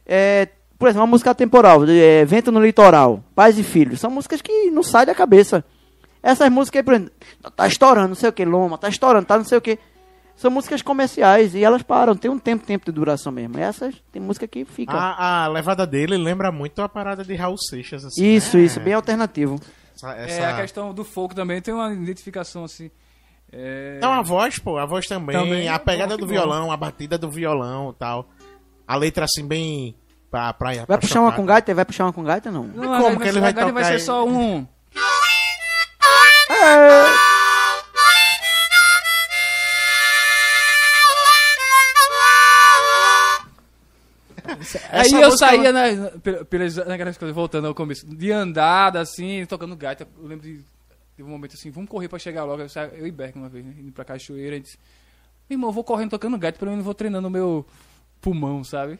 É, 0.06 0.48
por 0.78 0.88
exemplo, 0.88 1.02
uma 1.02 1.12
música 1.12 1.32
atemporal, 1.32 1.84
é, 1.86 2.24
Vento 2.26 2.52
no 2.52 2.62
Litoral, 2.62 3.24
Pais 3.36 3.58
e 3.58 3.64
Filhos, 3.64 4.00
são 4.00 4.10
músicas 4.10 4.42
que 4.42 4.70
não 4.72 4.84
saem 4.84 5.06
da 5.06 5.16
cabeça. 5.16 5.66
Essas 6.24 6.50
músicas 6.50 6.80
aí, 6.80 6.84
por 6.84 6.94
exemplo, 6.94 7.12
tá 7.56 7.68
estourando, 7.68 8.08
não 8.08 8.16
sei 8.16 8.30
o 8.30 8.34
que, 8.34 8.46
Loma, 8.46 8.78
tá 8.78 8.88
estourando, 8.88 9.26
tá 9.26 9.38
não 9.38 9.44
sei 9.44 9.58
o 9.58 9.62
que. 9.62 9.78
São 10.36 10.50
músicas 10.50 10.82
comerciais 10.82 11.54
e 11.54 11.64
elas 11.64 11.84
param, 11.84 12.16
tem 12.16 12.32
um 12.32 12.40
tempo, 12.40 12.66
tempo 12.66 12.86
de 12.86 12.92
duração 12.92 13.32
mesmo. 13.32 13.60
Essas, 13.60 13.94
tem 14.12 14.20
música 14.22 14.48
que 14.48 14.66
fica. 14.66 14.94
A, 14.94 15.44
a 15.44 15.48
levada 15.48 15.86
dele 15.86 16.18
lembra 16.18 16.52
muito 16.52 16.82
a 16.82 16.90
parada 16.90 17.24
de 17.24 17.36
Raul 17.36 17.58
Seixas, 17.58 18.04
assim. 18.06 18.26
isso, 18.26 18.58
né? 18.58 18.64
isso, 18.64 18.80
bem 18.80 18.94
alternativo. 18.94 19.60
Essa, 19.96 20.14
É, 20.16 20.24
essa- 20.26 20.50
a 20.50 20.62
questão 20.62 20.94
do 20.94 21.04
folk 21.04 21.36
também 21.36 21.62
tem 21.62 21.74
uma 21.74 21.94
identificação 21.94 22.64
assim. 22.64 22.90
É... 23.52 24.00
Não, 24.02 24.12
a 24.12 24.24
voz, 24.24 24.58
pô, 24.58 24.80
a 24.80 24.86
voz 24.86 25.06
também, 25.06 25.38
Também, 25.38 25.68
a 25.70 25.78
pegada 25.78 26.16
bom, 26.18 26.22
do 26.22 26.28
violão, 26.28 26.72
a 26.72 26.78
batida 26.78 27.18
do 27.20 27.30
violão 27.30 27.92
e 27.92 28.00
tal. 28.00 28.28
A 28.88 28.96
letra, 28.96 29.26
assim, 29.26 29.46
bem... 29.46 29.96
Pra, 30.32 30.52
pra, 30.52 30.74
Vai 30.74 30.86
pra 30.88 30.98
puxar 30.98 31.20
uma 31.20 31.28
chocar. 31.28 31.40
com 31.40 31.46
gaita? 31.46 31.76
Vai 31.76 31.86
puxar 31.86 32.06
uma 32.06 32.14
com 32.14 32.24
gaita, 32.24 32.50
não? 32.50 32.64
Não, 32.64 33.00
como 33.04 33.20
que 33.20 33.28
ele 33.28 33.40
vai 33.40 33.54
vai 33.54 33.68
tocar 33.68 33.84
ser 33.86 33.94
aí? 33.94 34.00
só 34.00 34.26
um. 34.26 34.68
Aí 44.92 45.02
Essa 45.08 45.20
eu 45.20 45.32
saía 45.38 45.72
na, 45.72 46.10
pe- 46.22 46.44
pelas 46.46 46.76
naquelas 46.76 47.18
coisas, 47.18 47.34
voltando 47.36 47.68
ao 47.68 47.76
começo, 47.76 48.06
de 48.06 48.32
andada 48.32 49.00
assim, 49.00 49.46
tocando 49.46 49.76
gaita. 49.76 50.08
Eu 50.22 50.28
lembro 50.28 50.46
de 50.46 50.60
teve 51.16 51.28
um 51.30 51.32
momento 51.32 51.54
assim, 51.54 51.70
vamos 51.70 51.90
correr 51.90 52.08
pra 52.08 52.20
chegar 52.20 52.44
logo. 52.44 52.62
Eu, 52.62 52.70
sa- 52.70 52.86
eu 52.88 53.06
e 53.08 53.12
Berk 53.12 53.38
uma 53.38 53.48
vez, 53.50 53.64
né? 53.66 53.74
Indo 53.80 53.92
pra 53.92 54.04
cachoeira, 54.04 54.54
a 54.56 54.58
gente 54.58 54.66
disse, 54.66 54.78
meu 55.50 55.56
irmão, 55.58 55.70
eu 55.70 55.74
vou 55.74 55.84
correndo 55.84 56.10
tocando 56.10 56.38
gato, 56.38 56.58
pelo 56.60 56.72
menos 56.72 56.84
vou 56.84 56.94
treinando 56.94 57.28
o 57.28 57.32
meu 57.32 57.66
pulmão, 58.20 58.64
sabe? 58.64 59.00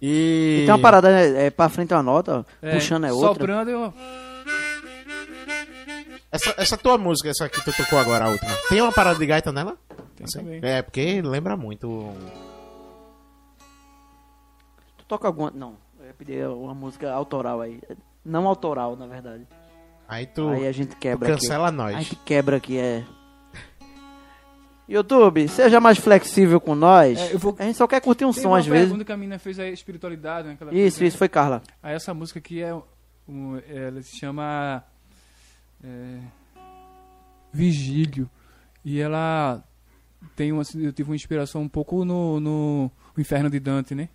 E... 0.00 0.60
E 0.60 0.66
tem 0.66 0.70
uma 0.74 0.78
parada, 0.80 1.10
é, 1.10 1.46
é 1.46 1.50
pra 1.50 1.68
frente 1.68 1.92
uma 1.92 2.02
nota, 2.02 2.46
É, 2.62 2.74
puxando 2.74 3.06
é 3.06 3.12
outra. 3.12 3.28
Soprando, 3.30 3.70
eu... 3.70 3.94
Essa, 6.30 6.54
essa 6.58 6.76
tua 6.76 6.98
música, 6.98 7.30
essa 7.30 7.48
que 7.48 7.62
tu 7.64 7.72
tocou 7.74 7.98
agora, 7.98 8.26
a 8.26 8.28
última, 8.28 8.50
tem 8.68 8.80
uma 8.82 8.92
parada 8.92 9.18
de 9.18 9.24
gaita 9.26 9.50
nela? 9.50 9.78
Tem 10.14 10.24
Assim? 10.24 10.38
também. 10.40 10.60
É, 10.62 10.82
porque 10.82 11.22
lembra 11.22 11.56
muito. 11.56 12.12
Tu 14.96 15.04
toca 15.06 15.26
alguma. 15.26 15.50
Não, 15.50 15.76
eu 15.98 16.06
ia 16.06 16.14
pedir 16.14 16.46
uma 16.48 16.74
música 16.74 17.10
autoral 17.12 17.60
aí. 17.60 17.80
Não 18.24 18.46
autoral, 18.46 18.94
na 18.96 19.06
verdade. 19.06 19.46
Aí 20.06 20.26
tu, 20.26 20.48
aí 20.50 20.66
a 20.66 20.72
gente 20.72 20.90
tu 20.90 20.96
quebra 20.96 21.32
aqui. 21.32 21.40
cancela 21.40 21.68
A 21.68 21.72
nós. 21.72 21.96
gente 21.96 22.16
quebra 22.16 22.56
aqui, 22.56 22.78
é. 22.78 23.04
YouTube, 24.88 25.46
seja 25.48 25.80
mais 25.80 25.98
flexível 25.98 26.58
com 26.60 26.74
nós. 26.74 27.18
É, 27.18 27.34
eu 27.34 27.38
vou- 27.38 27.54
A 27.58 27.64
gente 27.64 27.76
só 27.76 27.86
quer 27.86 28.00
curtir 28.00 28.24
um 28.24 28.32
Tem 28.32 28.42
som 28.42 28.48
uma 28.50 28.58
às 28.58 28.66
vezes. 28.66 28.84
pergunta 28.86 29.04
que 29.04 29.12
a 29.12 29.16
menina 29.18 29.38
fez 29.38 29.58
aí, 29.58 29.70
espiritualidade, 29.72 30.48
né? 30.48 30.54
Isso, 30.54 30.64
coisa, 30.64 31.00
né? 31.00 31.06
isso, 31.08 31.18
foi 31.18 31.28
Carla. 31.28 31.62
Aí 31.82 31.94
essa 31.94 32.14
música 32.14 32.38
aqui 32.38 32.62
é. 32.62 32.74
um- 33.28 33.60
ela 33.68 34.00
se 34.02 34.16
chama. 34.16 34.82
É, 35.82 36.20
Vigílio. 37.52 38.28
E 38.84 39.00
ela 39.00 39.62
tem 40.36 40.52
uma. 40.52 40.62
Eu 40.74 40.92
tive 40.92 41.10
uma 41.10 41.16
inspiração 41.16 41.62
um 41.62 41.68
pouco 41.68 42.04
no, 42.04 42.40
no 42.40 42.90
Inferno 43.16 43.50
de 43.50 43.58
Dante, 43.60 43.94
né? 43.94 44.08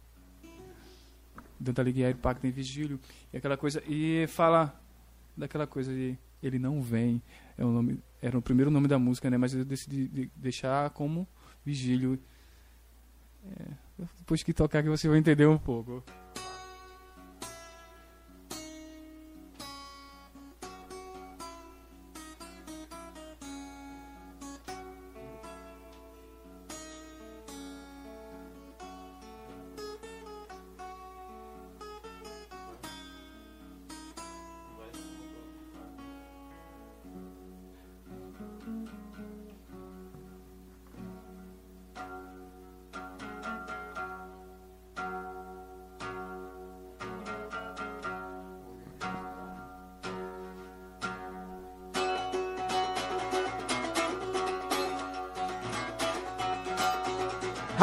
Dante 1.59 1.79
Alighieri, 1.81 2.17
Pacto 2.17 2.45
em 2.47 2.51
Vigílio. 2.51 2.99
E 3.31 3.37
aquela 3.37 3.57
coisa. 3.57 3.81
E 3.87 4.25
fala 4.27 4.79
daquela 5.35 5.67
coisa 5.67 5.93
de. 5.93 6.17
Ele 6.41 6.59
não 6.59 6.81
vem. 6.81 7.21
É 7.57 7.63
o 7.63 7.69
nome, 7.71 7.99
era 8.21 8.37
o 8.37 8.41
primeiro 8.41 8.69
nome 8.71 8.87
da 8.87 8.99
música, 8.99 9.29
né? 9.29 9.37
Mas 9.37 9.53
eu 9.53 9.63
decidi 9.63 10.07
de- 10.07 10.31
deixar 10.35 10.89
como 10.89 11.27
Vigílio. 11.65 12.19
É, 13.45 13.65
depois 14.19 14.41
que 14.43 14.53
tocar 14.53 14.81
que 14.83 14.89
você 14.89 15.07
vai 15.07 15.17
entender 15.17 15.45
um 15.47 15.57
pouco. 15.57 16.03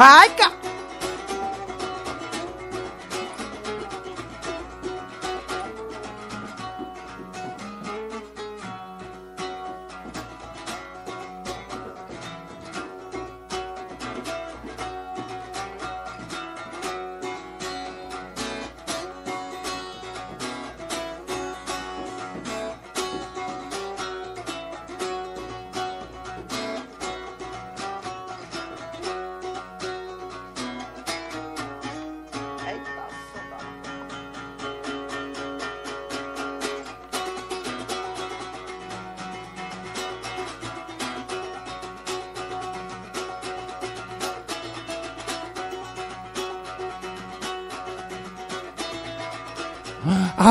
Ai, 0.03 0.33
ca... 0.33 0.60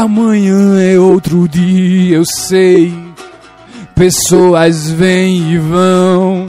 Amanhã 0.02 0.80
é 0.80 0.98
outro 0.98 1.46
dia, 1.46 2.16
eu 2.16 2.24
sei. 2.24 2.90
Pessoas 3.94 4.90
vêm 4.90 5.52
e 5.52 5.58
vão. 5.58 6.46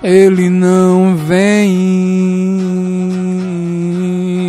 Ele 0.00 0.48
não 0.48 1.16
vem. 1.16 1.72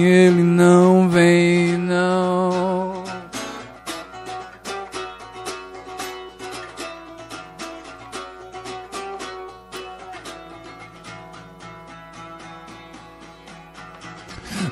Ele 0.06 0.44
não 0.44 1.10
vem, 1.10 1.78
não. 1.80 2.94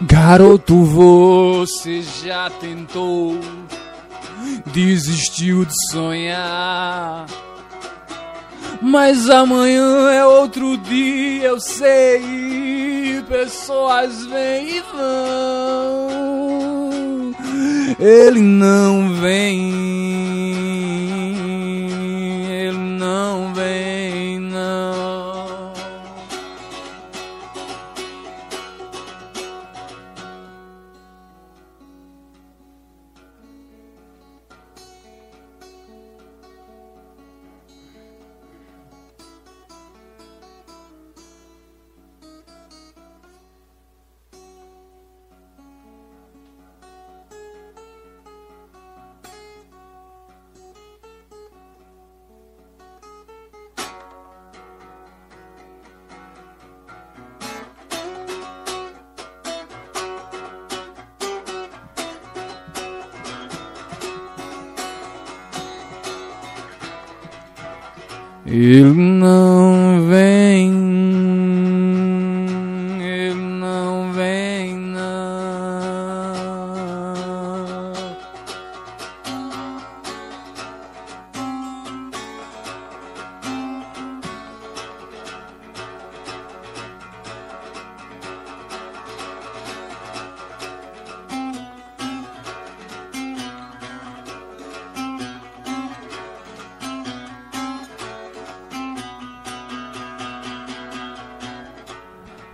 Garoto, 0.03 0.83
você 1.61 2.01
já 2.01 2.49
tentou, 2.49 3.39
desistiu 4.73 5.63
de 5.63 5.73
sonhar. 5.91 7.27
Mas 8.81 9.29
amanhã 9.29 10.09
é 10.09 10.25
outro 10.25 10.75
dia, 10.75 11.43
eu 11.43 11.59
sei. 11.59 13.21
Pessoas 13.29 14.25
vêm 14.25 14.77
e 14.77 14.81
vão. 14.91 16.09
Ele 17.99 18.39
não 18.39 19.13
vem. 19.21 20.20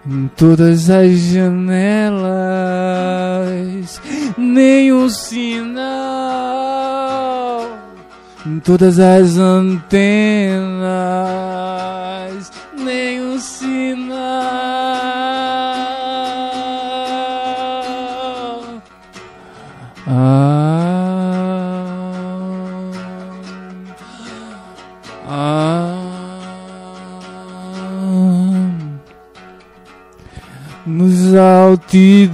Em 0.09 0.29
todas 0.37 0.89
as 0.89 1.19
janelas, 1.19 2.31
nenhum 4.37 5.09
sinal. 5.09 5.77
em 8.45 8.59
todas 8.61 8.99
as 8.99 9.37
antenas, 9.37 10.76
altidós, 31.87 32.27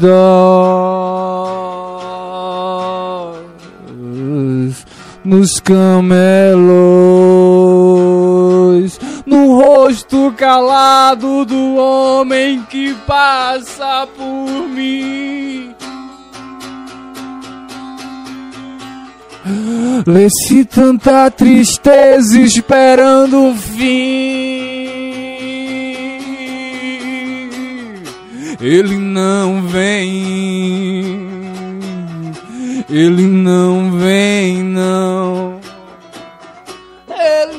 nos 5.24 5.60
camelos, 5.60 6.74
no 9.26 9.62
rosto 9.62 10.34
calado 10.36 11.46
do 11.46 11.76
homem 11.76 12.64
que 12.64 12.96
passa 13.06 14.08
por 14.18 14.68
mim. 14.70 15.72
Lê-se 20.08 20.66
tanta 20.66 21.30
tristeza 21.30 22.40
esperando 22.40 23.52
o 23.52 23.56
fim. 23.56 24.73
Ele 28.66 28.96
não 28.96 29.62
vem. 29.64 31.20
Ele 32.90 33.24
não 33.24 33.92
vem, 33.92 34.64
não. 34.64 35.60
Ele 37.10 37.58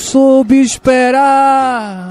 soube 0.00 0.60
esperar. 0.60 2.08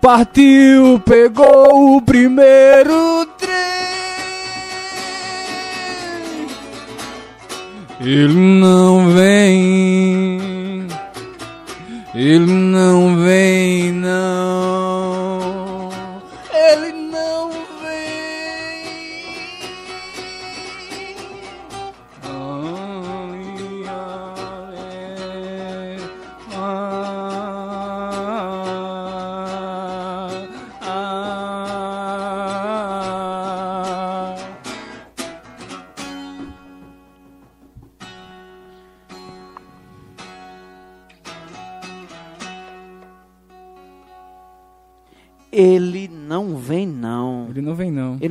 Partiu, 0.00 1.00
pegou 1.06 1.96
o 1.96 2.02
primeiro 2.02 3.26
trem. 3.38 3.54
Ele 8.00 8.34
não 8.34 9.08
vem. 9.14 10.86
Ele 12.14 12.46
não 12.46 13.16
vem, 13.16 13.92
não. 13.92 14.53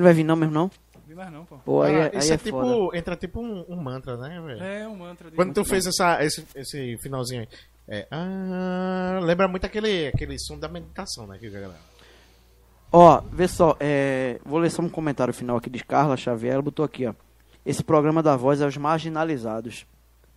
Não 0.03 0.07
vai 0.09 0.13
vir, 0.13 0.23
não 0.23 0.35
mesmo, 0.35 0.53
não? 0.53 0.63
Não 0.95 1.01
vem 1.07 1.15
mais, 1.15 1.31
não, 1.31 1.45
pô. 1.45 1.57
Pô, 1.59 1.81
aí, 1.81 1.95
é- 1.95 2.11
aí 2.13 2.17
isso 2.19 2.31
é, 2.31 2.35
é, 2.35 2.37
tipo. 2.37 2.59
foda. 2.61 2.97
Entra 2.97 3.15
tipo 3.15 3.41
um, 3.41 3.65
um 3.67 3.75
mantra, 3.75 4.17
né, 4.17 4.41
velho? 4.45 4.63
É 4.63 4.87
um 4.87 4.95
mantra 4.97 5.29
de 5.29 5.35
Quando 5.35 5.53
tu 5.53 5.63
fez 5.65 5.85
essa, 5.85 6.23
esse, 6.23 6.45
esse 6.55 6.97
finalzinho 7.01 7.41
aí. 7.41 7.47
É, 7.87 8.07
ah, 8.11 9.19
lembra 9.21 9.47
muito 9.47 9.65
aquele, 9.65 10.07
aquele 10.07 10.39
som 10.39 10.57
da 10.57 10.67
meditação, 10.69 11.27
né? 11.27 11.37
Que 11.37 11.47
a 11.47 11.51
galera. 11.51 11.75
Ó, 12.91 13.21
vê 13.31 13.47
só, 13.47 13.75
é, 13.79 14.39
vou 14.45 14.59
ler 14.59 14.69
só 14.69 14.81
um 14.81 14.89
comentário 14.89 15.33
final 15.33 15.57
aqui 15.57 15.69
de 15.69 15.83
Carla 15.83 16.15
Xavier. 16.15 16.53
Ela 16.53 16.61
botou 16.61 16.85
aqui, 16.85 17.05
ó. 17.07 17.13
Esse 17.65 17.83
programa 17.83 18.21
da 18.21 18.35
voz 18.35 18.61
é 18.61 18.67
os 18.67 18.77
marginalizados. 18.77 19.85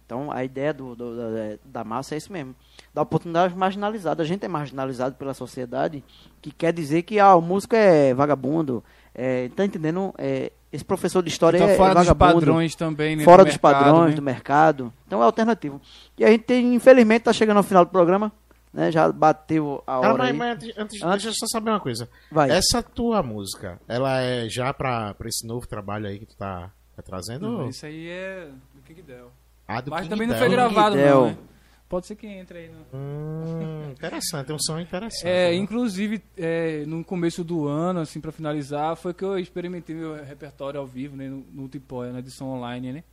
Então, 0.07 0.31
a 0.31 0.45
ideia 0.45 0.73
do, 0.73 0.95
do- 0.95 1.17
da, 1.17 1.59
da 1.65 1.85
massa 1.85 2.15
é 2.15 2.19
isso 2.19 2.33
mesmo. 2.33 2.55
Dar 2.95 3.03
oportunidade 3.03 3.53
aos 3.53 3.59
marginalizados. 3.59 4.25
A 4.25 4.27
gente 4.27 4.45
é 4.45 4.49
marginalizado 4.49 5.17
pela 5.17 5.35
sociedade, 5.35 6.03
que 6.41 6.51
quer 6.53 6.73
dizer 6.73 7.03
que 7.03 7.19
ah, 7.19 7.35
o 7.35 7.43
músico 7.43 7.75
é 7.75 8.15
vagabundo. 8.15 8.83
É, 9.19 9.49
tá 9.49 9.65
entendendo? 9.65 10.15
É, 10.19 10.53
esse 10.71 10.85
professor 10.85 11.23
de 11.23 11.31
história 11.31 11.59
tá 11.59 11.65
é, 11.65 11.77
fora 11.77 12.01
é 12.01 12.05
dos 12.05 12.13
padrões 12.13 12.75
também, 12.75 13.17
né? 13.17 13.25
fora 13.25 13.43
do 13.43 13.47
dos 13.47 13.55
mercado, 13.55 13.85
padrões 13.85 14.11
né? 14.11 14.17
do 14.17 14.23
mercado. 14.23 14.93
Então 15.07 15.23
é 15.23 15.25
alternativo. 15.25 15.81
E 16.19 16.25
a 16.25 16.29
gente 16.29 16.45
tem, 16.45 16.75
infelizmente, 16.75 17.23
tá 17.23 17.33
chegando 17.33 17.57
ao 17.57 17.63
final 17.63 17.85
do 17.87 17.91
programa. 17.91 18.31
Né? 18.75 18.93
Já 18.93 19.11
bateu 19.11 19.83
a 19.87 20.01
hora 20.01 20.19
mas, 20.19 20.27
aí. 20.29 20.33
mas 20.37 20.51
antes, 20.53 20.69
antes, 20.77 21.03
Antes- 21.03 21.23
deixa 21.23 21.29
eu 21.29 21.35
só 21.35 21.47
saber 21.47 21.71
uma 21.71 21.81
coisa. 21.81 22.07
Vai. 22.31 22.51
Essa 22.51 22.83
tua 22.83 23.23
música, 23.23 23.81
ela 23.89 24.21
é 24.21 24.51
já 24.51 24.75
pra, 24.75 25.15
pra 25.15 25.29
esse 25.31 25.47
novo 25.47 25.67
trabalho 25.67 26.07
aí 26.07 26.19
que 26.19 26.27
tu 26.27 26.37
tá, 26.37 26.71
tá 26.95 27.03
trazendo? 27.03 27.49
Não, 27.51 27.69
Isso 27.71 27.87
aí 27.87 28.07
é 28.11 28.49
do 28.75 28.83
King 28.83 29.01
Del. 29.01 29.31
Ah, 29.67 29.81
do 29.81 29.91
Mas 29.91 30.01
King 30.03 30.11
também 30.11 30.27
não 30.27 30.35
Del. 30.35 30.45
foi 30.45 30.51
gravado, 30.55 30.95
não, 30.95 31.27
né? 31.29 31.39
Pode 31.89 32.07
ser 32.07 32.17
que 32.17 32.27
entre 32.27 32.59
aí. 32.59 32.69
Né? 32.69 32.85
Hum, 32.93 33.91
interessante, 33.95 34.47
tem 34.47 34.57
um 34.57 34.59
som 34.59 34.79
interessante. 34.81 35.27
É, 35.27 35.51
né? 35.51 35.55
inclusive, 35.55 36.23
é, 36.37 36.85
no 36.85 37.05
começo 37.05 37.45
do 37.45 37.69
ano, 37.69 38.01
assim, 38.01 38.21
pra 38.21 38.33
finalizar, 38.33 38.97
foi 38.97 39.15
que 39.15 39.25
eu 39.25 39.39
experimentei 39.39 39.95
meu 39.95 40.15
repertório 40.25 40.81
ao 40.81 40.87
vivo, 40.87 41.17
né, 41.17 41.29
no, 41.29 41.47
no 41.53 41.69
Tipóia, 41.69 42.13
na 42.13 42.19
edição 42.19 42.49
online, 42.49 42.93
né? 42.93 43.05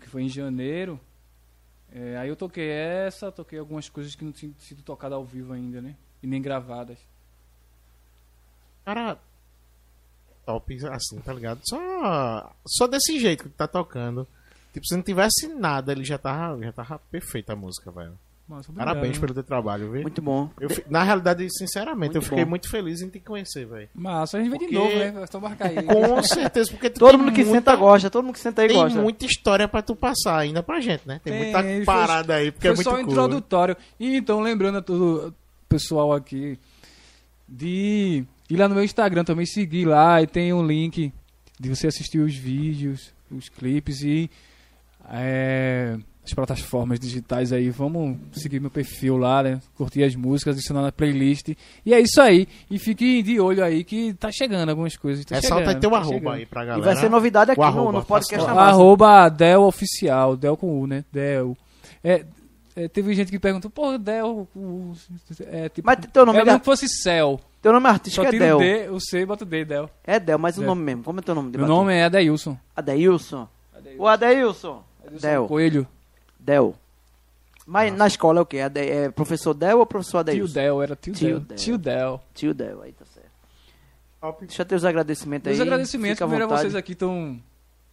Que 0.00 0.08
foi 0.08 0.22
em 0.22 0.28
janeiro. 0.28 0.98
É, 1.92 2.16
aí 2.16 2.28
eu 2.28 2.36
toquei 2.36 2.68
essa, 2.68 3.30
toquei 3.30 3.58
algumas 3.58 3.88
coisas 3.88 4.14
que 4.14 4.24
não 4.24 4.32
tinham 4.32 4.54
sido 4.58 4.82
tocadas 4.82 5.16
ao 5.16 5.24
vivo 5.24 5.52
ainda, 5.52 5.80
né? 5.80 5.94
E 6.22 6.26
nem 6.26 6.40
gravadas. 6.40 6.98
Cara, 8.84 9.18
top 10.44 10.78
assim, 10.88 11.20
tá 11.20 11.32
ligado? 11.32 11.60
Só, 11.64 12.54
só 12.66 12.86
desse 12.86 13.18
jeito 13.18 13.44
que 13.44 13.50
tá 13.50 13.66
tocando. 13.66 14.26
Tipo, 14.76 14.86
se 14.88 14.94
não 14.94 15.02
tivesse 15.02 15.48
nada, 15.48 15.90
ele 15.92 16.04
já 16.04 16.18
tava, 16.18 16.62
já 16.62 16.70
tava 16.70 16.98
perfeita 17.10 17.54
a 17.54 17.56
música, 17.56 17.90
velho. 17.90 18.12
Nossa, 18.46 18.70
obrigado, 18.70 18.88
Parabéns 18.94 19.18
pelo 19.18 19.32
teu 19.32 19.42
trabalho, 19.42 19.90
viu? 19.90 20.02
Muito 20.02 20.20
bom. 20.20 20.50
Eu 20.60 20.68
na 20.90 21.02
realidade, 21.02 21.48
sinceramente, 21.50 22.12
Muito 22.12 22.16
eu 22.18 22.22
fiquei 22.22 22.44
bom. 22.44 22.50
muito 22.50 22.68
feliz 22.68 23.00
em 23.00 23.08
te 23.08 23.18
conhecer, 23.18 23.64
velho. 23.66 23.88
Massa, 23.94 24.36
a 24.36 24.40
gente 24.40 24.50
vem 24.50 24.58
de 24.58 24.66
Porque- 24.66 24.78
novo, 24.78 24.94
né? 24.94 25.22
É 25.22 25.26
só 25.26 25.40
marcar 25.40 25.68
aí. 25.70 25.82
Com 25.82 26.22
certeza, 26.22 26.70
porque 26.72 26.90
tu 26.90 27.00
Todo 27.00 27.12
tem 27.12 27.18
mundo 27.20 27.32
que 27.32 27.42
muita, 27.42 27.52
senta 27.56 27.74
gosta, 27.74 28.10
todo 28.10 28.22
mundo 28.24 28.34
que 28.34 28.40
senta 28.40 28.60
aí 28.60 28.68
Tem 28.68 28.76
gosta. 28.76 29.00
muita 29.00 29.24
história 29.24 29.66
pra 29.66 29.80
tu 29.80 29.96
passar 29.96 30.36
ainda 30.40 30.62
pra 30.62 30.78
gente, 30.78 31.08
né? 31.08 31.22
Tem, 31.24 31.32
Tem, 31.32 31.42
muita 31.44 31.62
foi- 31.62 31.84
parada 31.86 32.34
aí, 32.34 32.52
porque 32.52 32.68
Foi 32.68 32.70
é 32.72 32.74
muito 32.74 32.84
só 32.84 32.90
cool. 32.96 33.00
introdutório. 33.00 33.76
E 33.98 34.14
então, 34.14 34.40
lembrando 34.40 34.76
a 34.78 34.82
todo 34.82 35.34
pessoal 35.70 36.12
aqui 36.12 36.58
de 37.48 38.24
ir 38.50 38.56
lá 38.56 38.68
no 38.68 38.74
meu 38.74 38.84
Instagram 38.84 39.24
também 39.24 39.46
seguir 39.46 39.86
lá 39.86 40.20
e 40.22 40.26
tem 40.26 40.52
um 40.52 40.64
link 40.66 41.12
de 41.58 41.68
você 41.68 41.86
assistir 41.86 42.18
os 42.18 42.34
vídeos, 42.36 43.12
os 43.30 43.48
clipes 43.48 44.02
e 44.02 44.30
é, 45.12 45.96
as 46.24 46.32
plataformas 46.34 46.98
digitais 46.98 47.52
aí. 47.52 47.70
Vamos 47.70 48.16
seguir 48.32 48.60
meu 48.60 48.70
perfil 48.70 49.16
lá, 49.16 49.42
né? 49.42 49.60
Curtir 49.76 50.02
as 50.04 50.14
músicas, 50.16 50.56
adicionar 50.56 50.82
na 50.82 50.90
playlist. 50.92 51.48
E 51.84 51.94
é 51.94 52.00
isso 52.00 52.20
aí. 52.20 52.48
E 52.70 52.78
fiquem 52.78 53.22
de 53.22 53.38
olho 53.40 53.62
aí 53.64 53.84
que 53.84 54.12
tá 54.14 54.30
chegando 54.32 54.68
algumas 54.68 54.96
coisas. 54.96 55.24
Tá 55.24 55.36
Ressalta 55.36 55.56
chegando, 55.64 55.74
aí 55.76 55.80
teu 55.80 55.90
tá 55.90 55.96
arroba 55.98 56.14
chegando. 56.14 56.32
aí 56.34 56.46
pra 56.46 56.62
E 56.62 56.66
galera. 56.66 56.84
vai 56.84 56.96
ser 56.96 57.08
novidade 57.08 57.50
aqui 57.52 57.60
O 57.60 57.64
no, 57.64 57.68
arroba, 57.68 57.92
no 57.98 58.04
podcast 58.04 58.46
massa. 58.48 58.60
Arroba 58.60 59.28
Del 59.28 59.62
Oficial, 59.62 60.36
Del 60.36 60.56
com 60.56 60.80
U, 60.80 60.86
né? 60.86 61.04
Del. 61.12 61.56
É, 62.02 62.24
é, 62.74 62.88
teve 62.88 63.14
gente 63.14 63.30
que 63.30 63.38
perguntou, 63.38 63.70
pô, 63.70 63.96
Del. 63.96 64.48
o- 64.54 64.92
é, 65.46 65.68
tipo, 65.68 65.86
Mas 65.86 65.98
teu 66.12 66.26
nome 66.26 66.38
é 66.38 66.42
é, 66.42 66.44
como 66.44 66.58
se 66.58 66.64
fosse 66.64 66.88
Cell. 66.88 67.40
teu 67.62 67.72
nome 67.72 67.86
artístico 67.88 68.24
Só 68.26 68.32
é 68.32 68.38
Del. 68.38 68.56
o 68.56 68.60
D, 68.60 68.88
o 68.90 69.00
C 69.00 69.20
e 69.20 69.26
bota 69.26 69.44
o 69.44 69.46
D, 69.46 69.64
Del. 69.64 69.88
É 70.04 70.18
Del, 70.20 70.38
mas 70.38 70.56
o 70.56 70.60
Del. 70.60 70.66
nome 70.68 70.82
mesmo. 70.82 71.04
Como 71.04 71.20
é 71.20 71.22
teu 71.22 71.34
nome? 71.36 71.52
de 71.52 71.58
Meu 71.58 71.66
nome 71.68 71.94
é 71.94 72.02
Adeilson. 72.04 72.58
Adeilson. 72.74 73.48
O 73.98 74.06
Adeilson. 74.08 74.82
Del. 75.20 75.46
Coelho. 75.46 75.86
Del. 76.38 76.74
Mas 77.66 77.92
na 77.92 78.06
escola 78.06 78.38
é 78.40 78.42
o 78.42 78.46
quê? 78.46 78.60
Ade- 78.60 78.88
É 78.88 79.10
professor 79.10 79.52
Del 79.54 79.78
ou 79.80 79.86
professor 79.86 80.22
Tio 80.24 80.32
Adeilson? 80.32 80.54
Del, 80.54 80.82
era 80.82 80.94
tio, 80.96 81.12
Tio 81.14 81.28
Del. 81.28 81.40
Del. 81.40 81.56
Tio 81.56 81.78
Del. 81.78 82.20
Tio 82.34 82.54
Del, 82.54 82.82
aí 82.82 82.92
tá 82.92 83.04
certo. 83.04 83.26
Deixa 84.40 84.62
eu 84.62 84.66
ter 84.66 84.74
os 84.76 84.84
agradecimentos 84.84 85.48
aí. 85.48 85.56
Meus 85.56 85.66
agradecimentos 85.66 86.18
primeiro 86.18 86.44
a 86.44 86.48
vocês 86.48 86.74
aqui 86.74 86.92
estão 86.92 87.40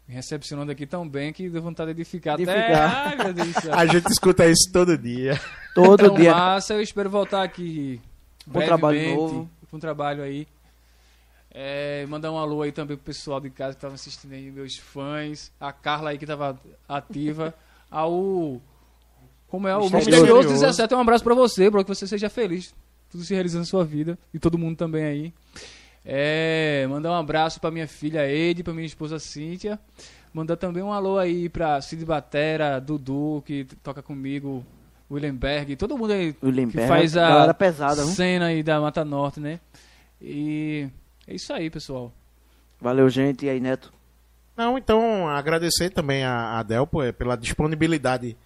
me 0.07 0.13
recepcionando 0.15 0.71
aqui 0.71 0.85
tão 0.85 1.07
bem 1.07 1.31
que 1.31 1.49
deu 1.49 1.61
vontade 1.61 1.93
de 1.93 2.03
ficar 2.03 2.37
De 2.37 2.43
até... 2.43 2.67
ficar. 2.67 3.07
Ai, 3.07 3.15
meu 3.17 3.33
Deus 3.33 3.47
do 3.53 3.61
céu. 3.61 3.73
A 3.73 3.85
gente 3.85 4.07
escuta 4.11 4.45
isso 4.47 4.69
todo 4.71 4.97
dia. 4.97 5.39
Todo 5.75 6.05
Então, 6.05 6.15
dia. 6.15 6.31
massa, 6.33 6.73
eu 6.73 6.81
espero 6.81 7.09
voltar 7.09 7.43
aqui 7.43 7.99
Com 8.51 8.59
trabalho 8.61 9.15
novo. 9.15 9.49
Com 9.71 9.79
trabalho 9.79 10.23
aí. 10.23 10.47
É, 11.53 12.05
mandar 12.07 12.31
um 12.31 12.37
alô 12.37 12.63
aí 12.63 12.71
também 12.71 12.97
pro 12.97 13.05
pessoal 13.05 13.39
de 13.39 13.49
casa 13.49 13.75
que 13.75 13.81
tava 13.81 13.93
assistindo 13.93 14.33
aí, 14.33 14.49
meus 14.49 14.77
fãs. 14.77 15.51
A 15.59 15.71
Carla 15.71 16.09
aí 16.09 16.17
que 16.17 16.25
tava 16.25 16.59
ativa. 16.89 17.53
Ao. 17.91 18.59
Como 19.47 19.67
é? 19.67 19.75
O 19.75 19.81
Misterioso. 19.81 20.09
Misterioso 20.11 20.49
17. 20.49 20.95
Um 20.95 20.99
abraço 20.99 21.23
pra 21.23 21.35
você, 21.35 21.69
bro. 21.69 21.83
Que 21.83 21.93
você 21.93 22.07
seja 22.07 22.27
feliz. 22.27 22.73
Tudo 23.11 23.23
se 23.23 23.35
realizando 23.35 23.61
na 23.61 23.67
sua 23.67 23.85
vida. 23.85 24.17
E 24.33 24.39
todo 24.39 24.57
mundo 24.57 24.75
também 24.75 25.03
aí. 25.03 25.33
É, 26.03 26.85
mandar 26.89 27.11
um 27.11 27.15
abraço 27.15 27.61
pra 27.61 27.71
minha 27.71 27.87
filha 27.87 28.27
Ede, 28.27 28.63
pra 28.63 28.73
minha 28.73 28.85
esposa 28.85 29.19
Cíntia. 29.19 29.79
Mandar 30.33 30.57
também 30.57 30.81
um 30.81 30.91
alô 30.91 31.19
aí 31.19 31.47
pra 31.47 31.79
Cid 31.79 32.03
Batera, 32.03 32.81
Dudu, 32.81 33.43
que 33.45 33.65
toca 33.83 34.01
comigo, 34.01 34.65
William 35.09 35.35
Berg, 35.35 35.75
todo 35.75 35.95
mundo 35.95 36.11
aí 36.11 36.35
William 36.41 36.67
que 36.67 36.77
Berg, 36.77 36.89
faz 36.89 37.15
a 37.15 37.53
pesada, 37.53 38.03
cena 38.03 38.47
aí 38.47 38.63
da 38.63 38.81
Mata 38.81 39.05
Norte, 39.05 39.39
né? 39.39 39.59
E 40.19 40.89
é 41.27 41.35
isso 41.35 41.53
aí, 41.53 41.69
pessoal. 41.69 42.13
Valeu, 42.79 43.09
gente. 43.09 43.45
E 43.45 43.49
aí, 43.49 43.59
Neto? 43.59 43.93
Não, 44.55 44.77
então 44.77 45.27
agradecer 45.27 45.89
também 45.89 46.23
a, 46.23 46.59
a 46.59 46.63
Del 46.63 46.85
pô, 46.85 46.99
pela 47.13 47.35
disponibilidade 47.35 48.37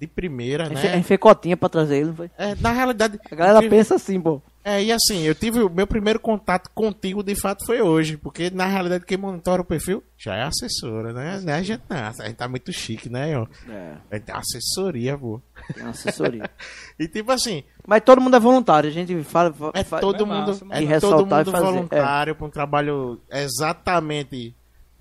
de 0.00 0.06
primeira, 0.06 0.64
gente, 0.66 0.78
a 0.78 0.82
né? 0.82 0.94
gente 0.96 1.04
fez 1.06 1.18
cotinha 1.20 1.56
pra 1.56 1.68
trazer 1.68 1.96
ele, 1.98 2.06
não 2.08 2.16
foi? 2.16 2.30
É, 2.38 2.54
na 2.56 2.72
realidade, 2.72 3.18
A 3.30 3.34
galera 3.34 3.58
eu 3.58 3.62
tive- 3.62 3.76
pensa 3.76 3.94
assim, 3.96 4.20
pô. 4.20 4.40
É, 4.64 4.82
e 4.82 4.92
assim, 4.92 5.22
eu 5.22 5.34
tive 5.34 5.60
o 5.62 5.70
meu 5.70 5.86
primeiro 5.86 6.20
contato 6.20 6.68
contigo 6.74 7.22
de 7.22 7.34
fato 7.34 7.64
foi 7.64 7.80
hoje, 7.80 8.18
porque 8.18 8.50
na 8.50 8.66
realidade 8.66 9.06
quem 9.06 9.16
monitora 9.16 9.62
o 9.62 9.64
perfil 9.64 10.02
já 10.18 10.34
é 10.36 10.42
assessora, 10.42 11.10
né? 11.12 11.40
né? 11.42 11.54
A, 11.54 11.62
gente, 11.62 11.82
não, 11.88 11.96
a 11.96 12.12
gente 12.26 12.34
tá 12.34 12.46
muito 12.46 12.70
chique, 12.70 13.08
né? 13.08 13.34
ó? 13.38 13.46
É, 13.66 13.94
A 14.10 14.14
gente 14.16 14.24
tem 14.26 14.34
assessoria, 14.34 15.16
pô. 15.16 15.40
tem 15.74 15.84
assessoria. 15.84 16.50
E 16.98 17.06
tipo 17.08 17.30
assim, 17.32 17.62
Mas 17.86 18.02
todo 18.02 18.20
mundo 18.20 18.36
é 18.36 18.40
voluntário, 18.40 18.90
a 18.90 18.92
gente 18.92 19.22
fala. 19.22 19.52
fa- 19.54 19.70
é 19.72 19.84
todo 19.84 20.24
é 20.24 20.26
massa, 20.26 20.64
mundo, 20.64 20.66
massa. 20.66 20.82
é 20.84 21.00
todo 21.00 21.24
mundo 21.26 21.50
voluntário 21.52 22.34
para 22.34 22.46
um 22.46 22.50
trabalho 22.50 23.20
exatamente 23.30 24.54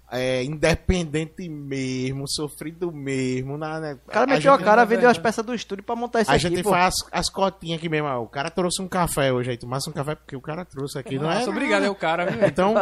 é, 0.10 0.44
independente 0.44 1.50
mesmo, 1.50 2.28
sofrido 2.28 2.92
mesmo. 2.92 3.58
Na, 3.58 3.80
né? 3.80 4.00
O 4.08 4.12
cara 4.12 4.26
meteu 4.26 4.54
a, 4.54 4.58
cara, 4.58 4.84
é 4.84 4.86
vendeu 4.86 5.10
as 5.10 5.18
peças 5.18 5.46
do 5.46 5.54
estúdio 5.54 5.84
pra 5.84 5.96
montar 5.96 6.22
isso 6.22 6.32
A 6.32 6.36
aqui, 6.36 6.50
gente 6.50 6.64
pô. 6.64 6.70
faz 6.70 6.96
as 7.12 7.30
cotinhas 7.30 7.78
aqui 7.80 7.90
mesmo. 7.90 8.08
ó. 8.08 8.22
O 8.22 8.28
cara 8.28 8.50
trouxe 8.50 8.82
um 8.82 8.88
café 8.88 9.32
hoje 9.34 9.52
aí. 9.52 9.58
Tomasse 9.58 9.90
um 9.90 9.94
café 9.94 10.16
porque 10.16 10.36
o 10.36 10.42
cara 10.42 10.64
trouxe 10.64 10.98
aqui. 10.98 11.18
Não 11.18 11.30
é 11.32 11.36
Nossa, 11.36 11.50
obrigado, 11.50 11.84
é 11.84 11.90
o 11.90 11.96
cara, 11.96 12.26
viu? 12.26 12.46
Então, 12.48 12.76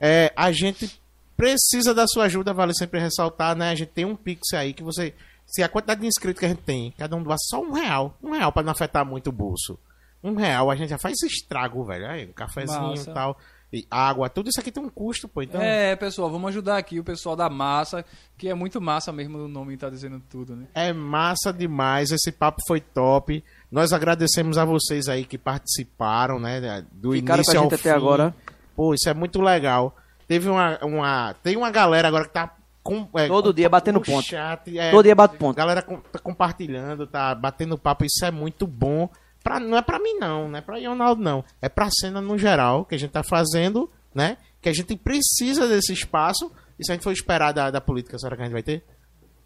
é, 0.00 0.32
a 0.34 0.50
gente 0.52 1.00
precisa 1.36 1.94
da 1.94 2.06
sua 2.06 2.24
ajuda, 2.24 2.52
vale 2.52 2.74
sempre 2.74 3.00
ressaltar, 3.00 3.56
né? 3.56 3.70
A 3.70 3.74
gente 3.74 3.90
tem 3.90 4.04
um 4.04 4.16
Pix 4.16 4.52
aí 4.54 4.72
que 4.72 4.82
você. 4.82 5.14
Se 5.46 5.62
a 5.62 5.68
quantidade 5.68 6.00
de 6.00 6.06
inscritos 6.06 6.38
que 6.38 6.46
a 6.46 6.48
gente 6.48 6.62
tem, 6.62 6.94
cada 6.96 7.16
um 7.16 7.22
doa 7.22 7.36
só 7.38 7.60
um 7.60 7.72
real. 7.72 8.16
Um 8.22 8.30
real 8.30 8.52
pra 8.52 8.62
não 8.62 8.72
afetar 8.72 9.04
muito 9.04 9.28
o 9.28 9.32
bolso. 9.32 9.78
Um 10.22 10.34
real, 10.34 10.70
a 10.70 10.76
gente 10.76 10.90
já 10.90 10.98
faz 10.98 11.20
estrago, 11.22 11.84
velho. 11.84 12.06
Aí, 12.08 12.26
um 12.26 12.32
cafezinho 12.32 12.94
e 12.94 13.04
tal. 13.06 13.36
E 13.72 13.86
água, 13.88 14.28
tudo 14.28 14.50
isso 14.50 14.58
aqui 14.58 14.72
tem 14.72 14.82
um 14.82 14.88
custo, 14.88 15.28
pô. 15.28 15.42
Então, 15.42 15.60
É, 15.62 15.94
pessoal, 15.94 16.28
vamos 16.28 16.48
ajudar 16.48 16.76
aqui 16.76 16.98
o 16.98 17.04
pessoal 17.04 17.36
da 17.36 17.48
massa, 17.48 18.04
que 18.36 18.48
é 18.48 18.54
muito 18.54 18.80
massa 18.80 19.12
mesmo, 19.12 19.38
o 19.38 19.46
nome 19.48 19.76
tá 19.76 19.88
dizendo 19.88 20.20
tudo, 20.28 20.56
né? 20.56 20.66
É 20.74 20.92
massa 20.92 21.52
demais, 21.52 22.10
esse 22.10 22.32
papo 22.32 22.60
foi 22.66 22.80
top. 22.80 23.44
Nós 23.70 23.92
agradecemos 23.92 24.58
a 24.58 24.64
vocês 24.64 25.08
aí 25.08 25.24
que 25.24 25.38
participaram, 25.38 26.40
né? 26.40 26.84
Do 26.90 27.12
Ficaram 27.12 27.38
início 27.38 27.52
com 27.54 27.58
a 27.58 27.62
ao 27.64 27.70
gente 27.70 27.80
fim. 27.80 27.88
até 27.88 27.96
agora. 27.96 28.34
Pô, 28.74 28.92
isso 28.92 29.08
é 29.08 29.14
muito 29.14 29.40
legal. 29.40 29.94
Teve 30.26 30.48
uma, 30.48 30.78
uma 30.84 31.34
tem 31.42 31.56
uma 31.56 31.70
galera 31.70 32.08
agora 32.08 32.24
que 32.24 32.32
tá 32.32 32.54
com, 32.82 33.08
é, 33.14 33.28
Todo 33.28 33.50
com- 33.50 33.54
dia 33.54 33.68
batendo 33.68 34.00
ponto. 34.00 34.26
Chat, 34.26 34.76
é, 34.78 34.90
Todo 34.90 35.04
dia 35.04 35.14
bate 35.14 35.36
A 35.36 35.38
ponto. 35.38 35.56
galera 35.56 35.82
com- 35.82 36.00
tá 36.00 36.18
compartilhando, 36.18 37.06
tá 37.06 37.34
batendo 37.34 37.78
papo, 37.78 38.04
isso 38.04 38.24
é 38.24 38.30
muito 38.32 38.66
bom. 38.66 39.08
Pra, 39.42 39.58
não 39.58 39.76
é 39.78 39.82
pra 39.82 39.98
mim 39.98 40.14
não, 40.18 40.48
não 40.48 40.58
é 40.58 40.60
pra 40.60 40.78
Ronaldo 40.78 41.22
não. 41.22 41.44
É 41.62 41.68
pra 41.68 41.88
cena 41.90 42.20
no 42.20 42.36
geral 42.36 42.84
que 42.84 42.94
a 42.94 42.98
gente 42.98 43.10
tá 43.10 43.22
fazendo, 43.22 43.90
né? 44.14 44.36
Que 44.60 44.68
a 44.68 44.72
gente 44.72 44.94
precisa 44.96 45.66
desse 45.66 45.92
espaço. 45.92 46.50
E 46.78 46.84
se 46.84 46.90
a 46.92 46.94
gente 46.94 47.02
for 47.04 47.12
esperar 47.12 47.52
da, 47.52 47.70
da 47.70 47.80
política, 47.80 48.18
será 48.18 48.36
que 48.36 48.42
a 48.42 48.44
gente 48.44 48.52
vai 48.54 48.62
ter? 48.62 48.84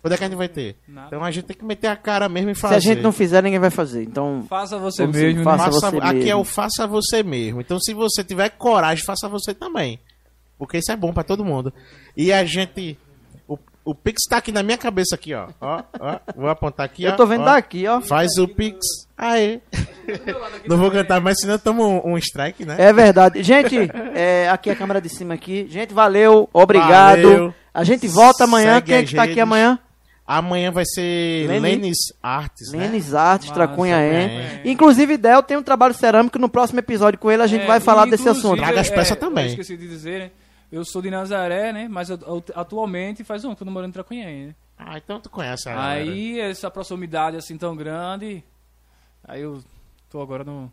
Quando 0.00 0.12
é 0.12 0.16
que 0.18 0.24
a 0.24 0.28
gente 0.28 0.36
vai 0.36 0.48
ter? 0.48 0.76
Nada. 0.86 1.06
Então 1.06 1.24
a 1.24 1.30
gente 1.30 1.44
tem 1.46 1.56
que 1.56 1.64
meter 1.64 1.86
a 1.86 1.96
cara 1.96 2.28
mesmo 2.28 2.50
e 2.50 2.54
Se 2.54 2.60
fazer. 2.60 2.74
a 2.74 2.78
gente 2.78 3.00
não 3.00 3.10
fizer, 3.12 3.42
ninguém 3.42 3.58
vai 3.58 3.70
fazer. 3.70 4.02
Então, 4.02 4.44
Faça 4.48 4.76
você 4.78 5.06
mesmo, 5.06 5.38
né? 5.38 5.44
faça 5.44 5.64
Faça- 5.64 5.90
você 5.90 5.96
aqui 5.98 6.08
é 6.08 6.24
mesmo. 6.24 6.40
o 6.40 6.44
faça 6.44 6.86
você 6.86 7.22
mesmo. 7.22 7.60
Então, 7.62 7.80
se 7.80 7.94
você 7.94 8.22
tiver 8.22 8.50
coragem, 8.50 9.02
faça 9.04 9.28
você 9.28 9.54
também. 9.54 9.98
Porque 10.58 10.76
isso 10.78 10.92
é 10.92 10.96
bom 10.96 11.12
pra 11.12 11.24
todo 11.24 11.44
mundo. 11.44 11.72
E 12.16 12.32
a 12.32 12.44
gente. 12.44 12.98
O, 13.48 13.58
o 13.84 13.94
Pix 13.94 14.22
tá 14.28 14.36
aqui 14.36 14.52
na 14.52 14.62
minha 14.62 14.76
cabeça, 14.76 15.14
aqui, 15.14 15.32
ó. 15.34 15.48
Ó, 15.60 15.82
ó. 15.98 16.20
Vou 16.36 16.48
apontar 16.50 16.84
aqui, 16.84 17.06
ó. 17.06 17.10
eu 17.10 17.16
tô 17.16 17.26
vendo 17.26 17.42
ó. 17.42 17.46
daqui, 17.46 17.86
ó. 17.86 18.00
Faz 18.02 18.36
o 18.38 18.46
Pix. 18.46 18.78
Aê. 19.16 19.60
Não 20.68 20.76
vou 20.76 20.90
cantar 20.90 21.20
mais, 21.20 21.38
senão 21.40 21.58
tamo 21.58 21.84
um, 22.04 22.12
um 22.14 22.18
strike, 22.18 22.64
né? 22.64 22.76
É 22.78 22.92
verdade. 22.92 23.42
Gente, 23.42 23.76
é, 24.14 24.48
aqui 24.48 24.70
a 24.70 24.76
câmera 24.76 25.00
de 25.00 25.08
cima 25.08 25.34
aqui. 25.34 25.66
Gente, 25.68 25.94
valeu, 25.94 26.48
obrigado. 26.52 27.22
Valeu. 27.22 27.54
A 27.72 27.84
gente 27.84 28.06
volta 28.08 28.44
amanhã. 28.44 28.74
Segue 28.74 28.86
Quem 28.86 28.96
é 28.96 29.02
que 29.04 29.14
tá 29.14 29.22
aqui 29.22 29.40
amanhã? 29.40 29.78
Amanhã 30.26 30.70
vai 30.72 30.84
ser 30.86 31.46
Leni- 31.48 31.60
Lenis 31.60 31.98
Artes, 32.22 32.72
né? 32.72 32.78
Lenis 32.78 33.14
Artes, 33.14 33.48
Massa, 33.48 33.60
Tracunhaém. 33.60 34.30
é. 34.38 34.62
Inclusive, 34.64 35.18
Del 35.18 35.42
tem 35.42 35.56
um 35.56 35.62
trabalho 35.62 35.92
cerâmico. 35.92 36.38
No 36.38 36.48
próximo 36.48 36.78
episódio 36.80 37.18
com 37.18 37.30
ele, 37.30 37.42
a 37.42 37.46
gente 37.46 37.62
É, 37.64 37.66
vai 37.66 37.78
falar 37.78 38.06
desse 38.06 38.26
assunto. 38.28 38.56
Traga 38.56 38.80
as 38.80 38.88
peças 38.88 39.12
é, 39.12 39.20
também. 39.20 39.44
Eu 39.44 39.50
esqueci 39.50 39.76
de 39.76 39.86
dizer, 39.86 40.18
né? 40.20 40.30
Eu 40.72 40.82
sou 40.84 41.02
de 41.02 41.10
Nazaré, 41.10 41.72
né? 41.74 41.86
Mas 41.90 42.08
eu- 42.08 42.18
eu- 42.26 42.42
atualmente 42.54 43.22
faz 43.22 43.44
um 43.44 43.48
ano 43.48 43.56
que 43.56 43.62
eu 43.62 43.66
tô 43.66 43.70
morando 43.72 43.90
em 43.90 43.92
Tracunhaém, 43.92 44.46
né? 44.46 44.54
Ah, 44.78 44.96
então 44.96 45.20
tu 45.20 45.28
conhece 45.28 45.68
a 45.68 45.74
galera. 45.74 46.00
Aí, 46.00 46.40
essa 46.40 46.70
proximidade 46.70 47.36
assim 47.36 47.56
tão 47.58 47.76
grande, 47.76 48.42
aí 49.26 49.42
eu 49.42 49.62
tô 50.10 50.20
agora 50.20 50.44
no, 50.44 50.70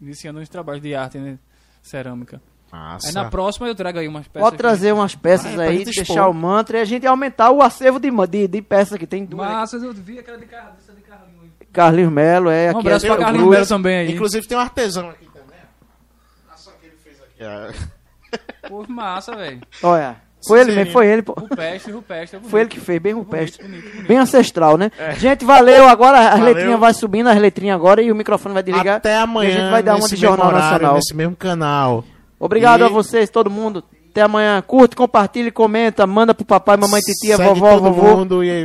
iniciando 0.00 0.40
uns 0.40 0.48
trabalhos 0.48 0.82
de 0.82 0.94
arte, 0.94 1.18
né? 1.18 1.38
Cerâmica. 1.82 2.40
Massa. 2.72 3.08
Aí 3.08 3.14
na 3.14 3.28
próxima 3.30 3.68
eu 3.68 3.74
trago 3.74 3.98
aí 3.98 4.08
umas 4.08 4.26
peças. 4.26 4.42
Pode 4.42 4.54
aqui. 4.54 4.58
trazer 4.62 4.92
umas 4.92 5.14
peças 5.14 5.46
Vai, 5.54 5.66
pra 5.66 5.76
aí, 5.76 5.84
deixar 5.84 6.02
expor. 6.02 6.28
o 6.28 6.34
mantra 6.34 6.78
e 6.78 6.80
a 6.80 6.84
gente 6.84 7.06
aumentar 7.06 7.50
o 7.50 7.62
acervo 7.62 8.00
de, 8.00 8.10
de, 8.28 8.48
de 8.48 8.62
peças 8.62 8.98
que 8.98 9.06
tem 9.06 9.24
duas. 9.24 9.46
aqui. 9.46 9.54
Massas, 9.56 9.82
eu 9.82 9.92
vi 9.92 10.18
aquela 10.18 10.38
de 10.38 10.46
Carlinhos. 10.46 10.78
essa 10.82 10.92
de 10.92 11.02
Carlinhos. 11.02 11.50
Carlinhos 11.72 12.12
Melo, 12.12 12.50
é 12.50 12.66
Um 12.68 12.70
aqui. 12.78 12.78
abraço 12.80 13.06
é 13.06 13.08
pra 13.10 13.18
Carlinhos. 13.18 13.48
Melo 13.50 13.66
também 13.66 13.96
aí. 13.98 14.12
Inclusive 14.12 14.46
tem 14.48 14.56
um 14.56 14.60
artesão 14.60 15.08
aqui 15.10 15.26
também. 15.26 15.58
Olha 16.48 16.56
só 16.56 16.70
que 16.72 16.86
ele 16.86 16.96
fez 16.96 17.16
aqui. 17.22 17.42
ó. 17.44 18.68
Pô, 18.68 18.84
massa, 18.88 19.36
velho. 19.36 19.60
Olha, 19.82 20.16
foi 20.46 20.60
ele 20.60 20.72
mesmo, 20.74 20.92
foi 20.92 21.06
ele, 21.06 21.22
pô. 21.22 21.32
Rupestre, 21.32 21.92
rupestre. 21.92 22.36
é 22.36 22.38
bonito. 22.40 22.50
Foi 22.50 22.60
ele 22.60 22.68
que 22.70 22.80
fez, 22.80 23.00
bem 23.00 23.12
rupestre. 23.12 23.62
Bonito, 23.64 23.90
bonito. 23.90 24.06
Bem 24.08 24.18
ancestral, 24.18 24.76
né? 24.76 24.90
Gente, 25.18 25.44
valeu. 25.44 25.86
Agora 25.88 26.18
as 26.18 26.38
Valeu. 26.38 26.54
letrinhas 26.54 26.80
vai 26.80 26.94
subindo, 26.94 27.28
as 27.28 27.38
letrinhas 27.38 27.74
agora 27.76 28.02
e 28.02 28.10
o 28.10 28.14
microfone 28.14 28.54
vai 28.54 28.62
desligar. 28.62 28.96
Até 28.96 29.16
amanhã. 29.16 29.48
E 29.50 29.52
a 29.52 29.60
gente 29.60 29.70
vai 29.70 29.82
dar 29.82 29.96
uma 29.96 30.08
de 30.08 30.16
Jornal 30.16 30.48
horário, 30.48 30.64
Nacional. 30.70 30.94
Nesse 30.96 31.14
mesmo 31.14 31.36
canal. 31.36 32.04
Obrigado 32.38 32.80
E- 32.80 32.84
a 32.84 32.88
vocês, 32.88 33.30
todo 33.30 33.50
mundo. 33.50 33.82
Até 34.10 34.22
amanhã. 34.22 34.62
Curte, 34.64 34.94
compartilha, 34.94 35.50
comenta, 35.50 36.06
manda 36.06 36.32
pro 36.32 36.44
papai, 36.44 36.76
mamãe, 36.76 37.00
titia, 37.00 37.36
Segue 37.36 37.48
vovó, 37.48 37.70
todo 37.74 37.82
vovô. 37.82 38.16
mundo 38.16 38.44
e, 38.44 38.48
e, 38.48 38.62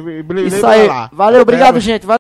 e, 0.60 0.66
aí. 0.66 0.88
lá. 0.88 1.10
Valeu, 1.12 1.38
Até 1.38 1.42
obrigado, 1.42 1.80
gente. 1.80 2.06